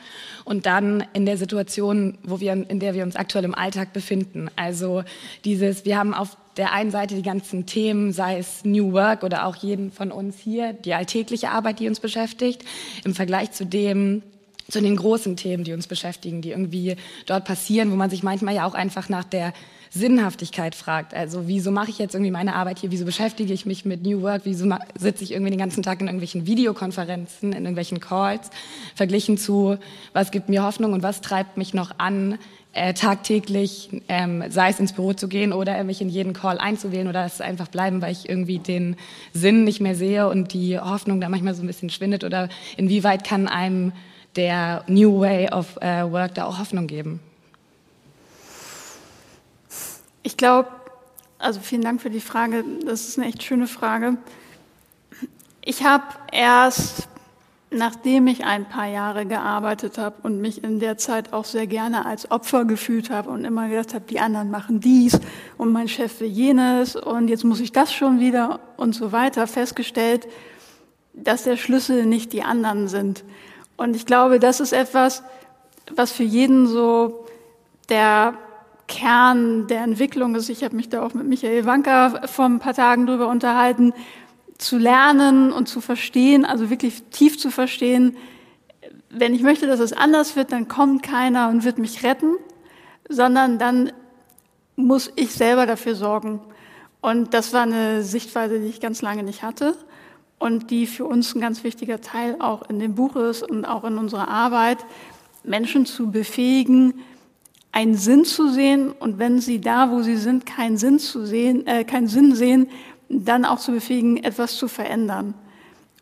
und 0.45 0.67
dann 0.67 1.05
in 1.13 1.27
der 1.27 1.37
Situation, 1.37 2.19
wo 2.23 2.41
wir, 2.41 2.53
in 2.53 2.81
der 2.81 2.95
wir 2.95 3.05
uns 3.05 3.17
aktuell 3.17 3.45
im 3.45 3.55
Alltag 3.55 3.93
befinden. 3.93 4.51
Also 4.57 5.05
dieses, 5.45 5.85
wir 5.85 5.97
haben 5.97 6.15
auf 6.15 6.37
der 6.57 6.73
einen 6.73 6.91
Seite 6.91 7.15
die 7.15 7.23
ganzen 7.23 7.67
Themen, 7.67 8.13
sei 8.13 8.39
es 8.39 8.65
New 8.65 8.93
Work 8.93 9.23
oder 9.23 9.47
auch 9.47 9.57
jeden 9.57 9.93
von 9.93 10.11
uns 10.11 10.39
hier, 10.39 10.73
die 10.73 10.95
alltägliche 10.95 11.51
Arbeit, 11.51 11.79
die 11.79 11.89
uns 11.89 12.01
beschäftigt, 12.01 12.65
im 13.05 13.15
Vergleich 13.15 13.53
zu 13.53 13.65
dem, 13.65 14.23
zu 14.71 14.81
den 14.81 14.97
großen 14.97 15.37
Themen, 15.37 15.65
die 15.65 15.73
uns 15.73 15.87
beschäftigen, 15.87 16.43
die 16.43 16.51
irgendwie 16.51 16.97
dort 17.27 17.45
passieren, 17.45 17.91
wo 17.91 17.97
man 17.97 18.11
sich 18.11 18.23
manchmal 18.23 18.55
ja 18.55 18.67
auch 18.67 18.75
einfach 18.75 19.09
nach 19.09 19.25
der 19.25 19.53
Sinnhaftigkeit 19.91 20.77
fragt. 20.77 21.15
Also 21.15 21.49
wieso 21.49 21.73
mache 21.73 21.91
ich 21.91 21.99
jetzt 21.99 22.15
irgendwie 22.15 22.31
meine 22.31 22.55
Arbeit 22.55 22.79
hier? 22.79 22.93
Wieso 22.93 23.05
beschäftige 23.05 23.53
ich 23.53 23.67
mich 23.67 23.85
mit 23.85 24.05
New 24.05 24.23
Work? 24.23 24.43
Wieso 24.45 24.73
sitze 24.97 25.25
ich 25.25 25.33
irgendwie 25.33 25.51
den 25.51 25.59
ganzen 25.59 25.83
Tag 25.83 26.01
in 26.01 26.07
irgendwelchen 26.07 26.47
Videokonferenzen, 26.47 27.53
in 27.53 27.65
irgendwelchen 27.65 27.99
Calls? 27.99 28.51
Verglichen 28.95 29.37
zu, 29.37 29.79
was 30.13 30.31
gibt 30.31 30.49
mir 30.49 30.63
Hoffnung 30.63 30.93
und 30.93 31.03
was 31.03 31.21
treibt 31.21 31.57
mich 31.57 31.75
noch 31.75 31.99
an, 31.99 32.39
äh, 32.73 32.95
tagtäglich, 32.95 33.91
ähm, 34.09 34.45
sei 34.49 34.71
es 34.71 34.79
ins 34.79 34.93
Büro 34.93 35.13
zu 35.13 35.27
gehen 35.27 35.53
oder 35.53 35.83
mich 35.83 36.01
in 36.01 36.09
jeden 36.09 36.35
Call 36.35 36.59
einzuwählen 36.59 37.09
oder 37.09 37.25
es 37.25 37.41
einfach 37.41 37.67
bleiben, 37.67 38.01
weil 38.01 38.13
ich 38.13 38.29
irgendwie 38.29 38.61
den 38.61 38.95
Sinn 39.33 39.65
nicht 39.65 39.81
mehr 39.81 39.97
sehe 39.97 40.29
und 40.29 40.53
die 40.53 40.79
Hoffnung 40.79 41.21
da 41.21 41.29
manchmal 41.29 41.55
so 41.55 41.65
ein 41.65 41.67
bisschen 41.67 41.91
schwindet 41.91 42.23
oder 42.23 42.49
inwieweit 42.77 43.25
kann 43.25 43.49
einem 43.49 43.91
der 44.37 44.85
New 44.87 45.21
Way 45.21 45.51
of 45.51 45.77
uh, 45.77 46.11
Work 46.11 46.35
da 46.35 46.45
auch 46.45 46.59
Hoffnung 46.59 46.87
geben? 46.87 47.21
Ich 50.23 50.37
glaube, 50.37 50.69
also 51.39 51.61
vielen 51.61 51.83
Dank 51.83 52.03
für 52.03 52.11
die 52.11 52.21
Frage, 52.21 52.65
das 52.85 53.09
ist 53.09 53.19
eine 53.19 53.29
echt 53.29 53.43
schöne 53.43 53.67
Frage. 53.67 54.19
Ich 55.63 55.85
habe 55.85 56.05
erst 56.33 57.09
nachdem 57.71 58.27
ich 58.27 58.45
ein 58.45 58.69
paar 58.69 58.87
Jahre 58.87 59.27
gearbeitet 59.27 59.97
habe 59.97 60.17
und 60.23 60.41
mich 60.41 60.65
in 60.65 60.81
der 60.81 60.99
Zeit 60.99 61.33
auch 61.33 61.45
sehr 61.45 61.67
gerne 61.67 62.05
als 62.05 62.31
Opfer 62.31 62.65
gefühlt 62.65 63.11
habe 63.11 63.31
und 63.31 63.45
immer 63.45 63.69
gedacht 63.69 63.95
habe, 63.95 64.05
die 64.09 64.19
anderen 64.19 64.51
machen 64.51 64.81
dies 64.81 65.21
und 65.57 65.73
mein 65.73 65.89
Chef 65.89 66.21
will 66.21 66.29
jenes 66.29 66.97
und 66.97 67.29
jetzt 67.29 67.45
muss 67.45 67.61
ich 67.61 67.71
das 67.71 67.93
schon 67.93 68.19
wieder 68.19 68.61
und 68.77 68.95
so 68.95 69.13
weiter, 69.13 69.47
festgestellt, 69.47 70.27
dass 71.15 71.45
der 71.45 71.57
Schlüssel 71.57 72.07
nicht 72.07 72.33
die 72.33 72.43
anderen 72.43 72.89
sind. 72.89 73.25
Und 73.81 73.97
ich 73.97 74.05
glaube, 74.05 74.39
das 74.39 74.61
ist 74.61 74.75
etwas, 74.75 75.23
was 75.97 76.13
für 76.13 76.23
jeden 76.23 76.67
so 76.67 77.25
der 77.89 78.35
Kern 78.89 79.69
der 79.69 79.85
Entwicklung 79.85 80.35
ist. 80.35 80.51
Ich 80.51 80.63
habe 80.63 80.77
mich 80.77 80.91
da 80.91 81.01
auch 81.03 81.15
mit 81.15 81.27
Michael 81.27 81.65
Wanker 81.65 82.29
vor 82.29 82.45
ein 82.45 82.59
paar 82.59 82.75
Tagen 82.75 83.07
drüber 83.07 83.29
unterhalten 83.29 83.95
zu 84.59 84.77
lernen 84.77 85.51
und 85.51 85.67
zu 85.67 85.81
verstehen, 85.81 86.45
also 86.45 86.69
wirklich 86.69 87.05
tief 87.05 87.39
zu 87.39 87.51
verstehen, 87.51 88.19
wenn 89.09 89.35
ich 89.35 89.41
möchte, 89.41 89.67
dass 89.67 89.81
es 89.81 89.95
anders 89.95 90.37
wird, 90.37 90.53
dann 90.53 90.69
kommt 90.69 91.03
keiner 91.03 91.49
und 91.49 91.65
wird 91.65 91.79
mich 91.79 92.03
retten, 92.03 92.37
sondern 93.09 93.59
dann 93.59 93.93
muss 94.77 95.11
ich 95.17 95.33
selber 95.33 95.65
dafür 95.65 95.95
sorgen. 95.95 96.43
Und 97.01 97.33
das 97.33 97.55
war 97.55 97.63
eine 97.63 98.03
Sichtweise, 98.03 98.61
die 98.61 98.67
ich 98.67 98.83
ganz 98.83 99.01
lange 99.01 99.23
nicht 99.23 99.43
hatte 99.43 99.75
und 100.41 100.71
die 100.71 100.87
für 100.87 101.05
uns 101.05 101.35
ein 101.35 101.41
ganz 101.41 101.63
wichtiger 101.63 102.01
Teil 102.01 102.37
auch 102.41 102.69
in 102.69 102.81
dem 102.81 102.97
Buch 102.97 103.15
ist 103.15 103.49
und 103.49 103.65
auch 103.65 103.85
in 103.85 103.99
unserer 103.99 104.29
Arbeit, 104.29 104.79
Menschen 105.45 105.87
zu 105.87 106.11
befähigen, 106.11 106.95
einen 107.73 107.95
Sinn 107.95 108.25
zu 108.25 108.49
sehen 108.49 108.91
und 108.91 109.19
wenn 109.19 109.41
sie 109.41 109.61
da, 109.61 109.91
wo 109.91 110.03
sie 110.03 110.17
sind, 110.17 110.47
keinen 110.47 110.79
Sinn 110.79 110.99
zu 110.99 111.25
sehen, 111.25 111.67
äh, 111.67 111.85
keinen 111.85 112.09
Sinn 112.09 112.35
sehen, 112.35 112.69
dann 113.09 113.45
auch 113.45 113.61
zu 113.61 113.71
befähigen, 113.71 114.17
etwas 114.17 114.57
zu 114.57 114.67
verändern. 114.67 115.35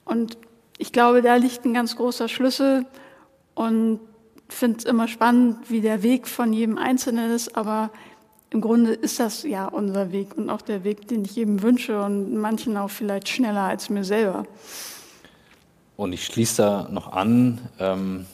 Und 0.05 0.39
ich 0.79 0.93
glaube, 0.93 1.21
da 1.21 1.35
liegt 1.35 1.65
ein 1.65 1.75
ganz 1.75 1.97
großer 1.97 2.29
Schlüssel 2.29 2.87
und 3.55 4.01
finde 4.49 4.79
es 4.79 4.85
immer 4.85 5.09
spannend, 5.09 5.69
wie 5.69 5.81
der 5.81 6.03
Weg 6.03 6.29
von 6.29 6.53
jedem 6.53 6.79
Einzelnen 6.79 7.31
ist, 7.33 7.57
aber 7.57 7.91
im 8.51 8.61
Grunde 8.61 8.93
ist 8.93 9.21
das 9.21 9.43
ja 9.43 9.67
unser 9.67 10.13
Weg 10.13 10.37
und 10.37 10.49
auch 10.51 10.63
der 10.63 10.85
Weg, 10.85 11.09
den 11.09 11.25
ich 11.25 11.37
jedem 11.37 11.63
wünsche 11.63 12.01
und 12.01 12.37
manchen 12.37 12.77
auch 12.77 12.91
vielleicht 12.91 13.29
schneller 13.29 13.63
als 13.63 13.91
mir 13.91 14.05
selber. 14.05 14.47
Und 15.97 16.13
ich 16.13 16.25
schließe 16.25 16.63
da 16.63 16.89
noch 16.91 17.13
an, 17.13 17.59
ähm, 17.79 18.27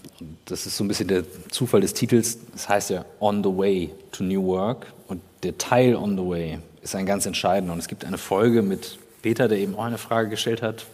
das 0.45 0.67
ist 0.67 0.77
so 0.77 0.85
ein 0.85 0.89
bisschen 0.89 1.09
der 1.09 1.25
Zufall 1.51 1.81
des 1.81 1.95
Titels, 1.95 2.39
das 2.53 2.69
heißt 2.69 2.91
ja 2.91 3.05
On 3.21 3.43
the 3.43 3.49
Way 3.49 3.91
to 4.13 4.23
New 4.23 4.45
Work 4.45 4.87
und 5.09 5.21
der 5.43 5.57
Teil 5.59 5.97
On 5.97 6.17
the 6.17 6.25
Way 6.25 6.59
ist 6.83 6.95
ein 6.95 7.07
ganz 7.07 7.27
entscheidender. 7.27 7.73
Und 7.73 7.79
es 7.79 7.89
gibt 7.89 8.05
eine 8.05 8.19
Folge 8.19 8.63
mit 8.63 8.99
Peter, 9.23 9.49
der 9.49 9.59
eben 9.59 9.75
auch 9.75 9.85
eine 9.85 9.99
Frage 9.99 10.29
gestellt 10.29 10.63
hat 10.63 10.85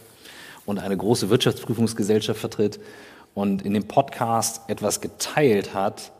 und 0.65 0.79
eine 0.79 0.95
große 0.95 1.29
Wirtschaftsprüfungsgesellschaft 1.29 2.39
vertritt 2.39 2.79
und 3.33 3.63
in 3.63 3.73
dem 3.73 3.87
Podcast 3.87 4.61
etwas 4.67 5.01
geteilt 5.01 5.73
hat, 5.73 6.11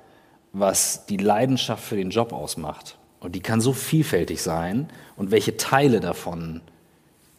was 0.54 1.06
die 1.06 1.18
Leidenschaft 1.18 1.84
für 1.84 1.96
den 1.96 2.10
Job 2.10 2.34
ausmacht. 2.34 2.98
Und 3.20 3.36
die 3.36 3.40
kann 3.40 3.62
so 3.62 3.74
vielfältig 3.74 4.42
sein 4.42 4.90
und 5.16 5.32
welche 5.32 5.58
Teile 5.58 6.00
davon 6.00 6.62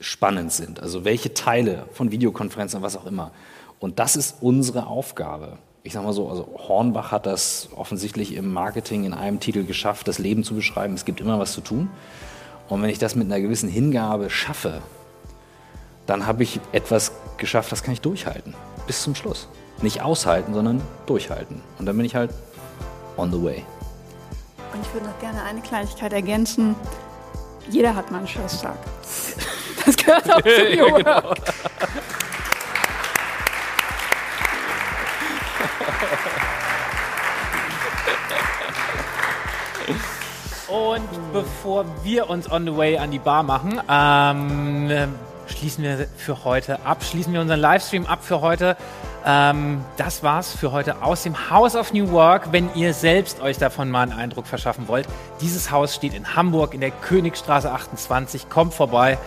spannend 0.01 0.53
sind. 0.53 0.81
Also 0.81 1.05
welche 1.05 1.35
Teile 1.35 1.87
von 1.93 2.11
Videokonferenzen, 2.11 2.83
was 2.83 2.97
auch 2.97 3.07
immer. 3.07 3.33
Und 3.81 3.99
das 3.99 4.17
ist 4.17 4.37
unsere 4.41 4.87
Aufgabe. 4.87 5.59
Ich 5.83 5.93
sage 5.93 6.07
mal 6.07 6.13
so, 6.13 6.29
also 6.29 6.49
Hornbach 6.69 7.11
hat 7.11 7.27
das 7.27 7.69
offensichtlich 7.75 8.35
im 8.35 8.53
Marketing 8.53 9.05
in 9.05 9.15
einem 9.15 9.41
Titel 9.41 9.65
geschafft, 9.65 10.07
das 10.07 10.19
Leben 10.19 10.45
zu 10.45 10.55
beschreiben. 10.55 10.95
Es 10.95 11.05
gibt 11.05 11.21
immer 11.21 11.39
was 11.41 11.53
zu 11.53 11.61
tun. 11.61 11.91
Und 12.69 12.81
wenn 12.83 12.91
ich 12.91 13.01
das 13.01 13.17
mit 13.17 13.27
einer 13.27 13.41
gewissen 13.41 13.69
Hingabe 13.69 14.31
schaffe, 14.31 14.83
dann 16.07 16.27
habe 16.27 16.45
ich 16.45 16.61
etwas 16.71 17.13
geschafft, 17.37 17.73
das 17.73 17.83
kann 17.83 17.95
ich 17.95 18.01
durchhalten. 18.01 18.55
Bis 18.87 19.03
zum 19.03 19.17
Schluss. 19.17 19.49
Nicht 19.83 20.03
aushalten, 20.03 20.55
sondern 20.55 20.81
durchhalten. 21.07 21.61
Und 21.79 21.87
dann 21.87 21.97
bin 21.97 22.07
ich 22.07 22.15
halt 22.15 22.31
on 23.17 23.31
the 23.33 23.43
way. 23.43 23.65
Und 24.73 24.81
ich 24.81 24.93
würde 24.95 25.07
noch 25.07 25.19
gerne 25.19 25.43
eine 25.43 25.61
Kleinigkeit 25.61 26.13
ergänzen. 26.13 26.75
Jeder 27.69 27.95
hat 27.95 28.11
mal 28.11 28.19
einen 28.19 28.29
Scheißtag. 28.29 28.77
Das 29.85 29.97
gehört 29.97 30.31
auch 30.31 30.41
zu 30.43 30.49
New 30.77 30.95
genau. 30.95 31.35
Und 40.69 41.33
bevor 41.33 41.85
wir 42.05 42.31
uns 42.31 42.51
on 42.51 42.65
the 42.65 42.77
way 42.77 42.97
an 42.97 43.11
die 43.11 43.19
Bar 43.19 43.43
machen, 43.43 43.81
ähm, 43.91 45.13
schließen 45.47 45.85
wir 45.85 46.07
für 46.17 46.45
heute 46.45 46.85
ab, 46.87 47.05
schließen 47.05 47.33
wir 47.33 47.41
unseren 47.41 47.61
Livestream 47.61 48.07
ab 48.07 48.21
für 48.23 48.41
heute. 48.41 48.77
Ähm, 49.25 49.85
das 49.97 50.23
war's 50.23 50.53
für 50.55 50.73
heute 50.73 51.03
aus 51.03 51.23
dem 51.23 51.51
House 51.51 51.77
of 51.77 51.93
New 51.93 52.11
Work. 52.11 52.53
Wenn 52.53 52.75
ihr 52.75 52.93
selbst 52.93 53.41
euch 53.41 53.59
davon 53.59 53.91
mal 53.91 54.03
einen 54.03 54.13
Eindruck 54.13 54.47
verschaffen 54.47 54.89
wollt, 54.89 55.07
dieses 55.41 55.71
Haus 55.71 55.95
steht 55.95 56.15
in 56.15 56.35
Hamburg 56.35 56.75
in 56.75 56.81
der 56.81 56.91
Königstraße 56.91 57.71
28. 57.71 58.49
Kommt 58.49 58.75
vorbei. 58.75 59.19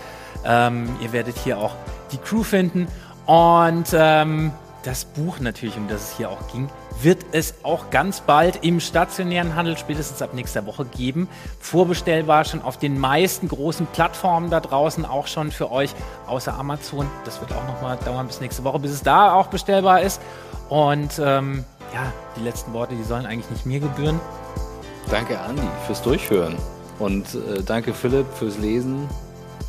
Ähm, 0.45 0.95
ihr 1.01 1.13
werdet 1.13 1.37
hier 1.37 1.57
auch 1.57 1.75
die 2.11 2.17
Crew 2.17 2.43
finden. 2.43 2.87
Und 3.25 3.87
ähm, 3.93 4.51
das 4.83 5.05
Buch 5.05 5.39
natürlich, 5.39 5.77
um 5.77 5.87
das 5.87 6.11
es 6.11 6.17
hier 6.17 6.29
auch 6.29 6.47
ging, 6.51 6.69
wird 7.01 7.25
es 7.31 7.55
auch 7.63 7.89
ganz 7.89 8.21
bald 8.21 8.63
im 8.63 8.79
stationären 8.79 9.55
Handel, 9.55 9.77
spätestens 9.77 10.21
ab 10.21 10.33
nächster 10.33 10.65
Woche 10.65 10.85
geben. 10.85 11.27
Vorbestellbar 11.59 12.45
schon 12.45 12.61
auf 12.61 12.77
den 12.77 12.99
meisten 12.99 13.47
großen 13.47 13.87
Plattformen 13.87 14.49
da 14.49 14.59
draußen, 14.59 15.05
auch 15.05 15.27
schon 15.27 15.51
für 15.51 15.71
euch, 15.71 15.93
außer 16.27 16.53
Amazon. 16.53 17.07
Das 17.25 17.39
wird 17.41 17.51
auch 17.51 17.65
nochmal 17.67 17.97
dauern 18.05 18.27
bis 18.27 18.41
nächste 18.41 18.63
Woche, 18.63 18.79
bis 18.79 18.91
es 18.91 19.03
da 19.03 19.33
auch 19.33 19.47
bestellbar 19.47 20.01
ist. 20.01 20.21
Und 20.69 21.19
ähm, 21.23 21.63
ja, 21.93 22.11
die 22.35 22.41
letzten 22.41 22.73
Worte, 22.73 22.95
die 22.95 23.03
sollen 23.03 23.25
eigentlich 23.25 23.49
nicht 23.51 23.65
mir 23.65 23.79
gebühren. 23.79 24.19
Danke, 25.11 25.39
Andi, 25.39 25.61
fürs 25.85 26.01
Durchhören. 26.01 26.55
Und 26.99 27.35
äh, 27.35 27.61
danke, 27.63 27.93
Philipp, 27.93 28.25
fürs 28.33 28.57
Lesen. 28.57 29.07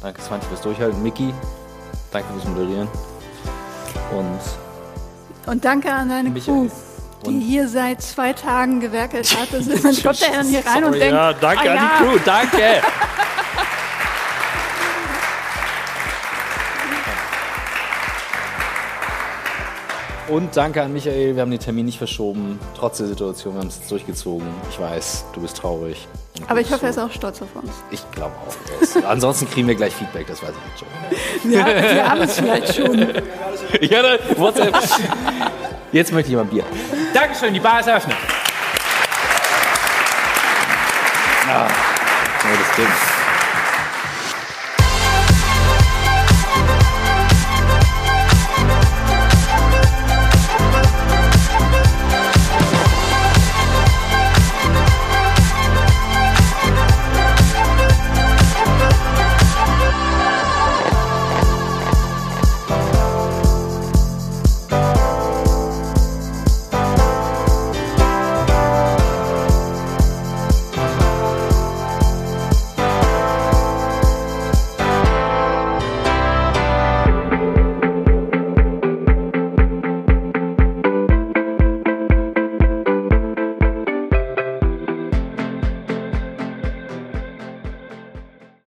Danke, 0.01 0.23
Svante, 0.23 0.47
fürs 0.47 0.63
Durchhalten. 0.63 1.03
Miki, 1.03 1.35
danke 2.13 2.29
fürs 2.33 2.45
Moderieren. 2.47 2.89
Und, 4.17 5.53
und 5.53 5.65
danke 5.65 5.93
an 5.93 6.09
deine 6.09 6.31
Michael. 6.31 6.69
Crew 6.69 6.96
die 7.25 7.41
hier 7.41 7.69
seit 7.69 8.03
zwei 8.03 8.33
Tagen 8.33 8.81
gewerkelt 8.81 9.37
hat. 9.39 9.53
Also 9.53 9.71
man 9.71 10.03
kommt 10.03 10.21
ja 10.21 10.31
dann 10.33 10.47
hier 10.47 10.65
rein 10.67 10.83
Sorry, 10.83 10.87
und 10.87 10.93
denkt, 10.95 11.15
ja, 11.15 11.33
danke 11.33 11.71
ah, 11.71 11.75
an 11.75 11.79
die 11.79 12.05
Crew, 12.05 12.19
danke. 12.25 12.83
Und 20.29 20.57
danke 20.57 20.83
an 20.83 20.93
Michael, 20.93 21.37
wir 21.37 21.43
haben 21.43 21.51
den 21.53 21.61
Termin 21.61 21.87
nicht 21.87 21.99
verschoben, 21.99 22.59
trotz 22.77 22.99
der 22.99 23.07
Situation, 23.07 23.55
wir 23.55 23.61
haben 23.61 23.69
es 23.69 23.87
durchgezogen. 23.87 24.47
Ich 24.71 24.81
weiß, 24.81 25.25
du 25.33 25.41
bist 25.41 25.57
traurig. 25.57 26.09
Aber 26.49 26.61
ich 26.61 26.71
hoffe, 26.73 26.87
er 26.87 26.91
ist 26.91 26.99
auch 26.99 27.11
stolz 27.11 27.41
auf 27.43 27.55
uns. 27.55 27.71
Ich 27.93 28.03
glaube 28.11 28.33
auch. 28.35 29.05
Ansonsten 29.09 29.49
kriegen 29.49 29.69
wir 29.69 29.77
gleich 29.77 29.95
Feedback, 29.95 30.27
das 30.27 30.43
weiß 30.43 30.51
ich 30.51 30.71
jetzt 30.71 30.81
schon. 30.81 31.53
Ja, 31.53 31.67
wir 31.67 32.09
haben 32.09 32.23
es 32.23 32.35
vielleicht 32.35 32.75
schon. 32.75 32.99
ja, 33.81 34.03
WhatsApp. 34.37 34.77
Jetzt 35.93 36.13
möchte 36.13 36.31
ich 36.31 36.37
mal 36.37 36.43
ein 36.43 36.49
Bier. 36.49 36.65
Dankeschön, 37.15 37.55
die 37.55 37.61
Bar 37.61 37.81
ist 37.81 37.87
eröffnet. 37.87 38.17
Ah, 41.49 41.69
das 42.43 42.77
Ding. 42.77 43.16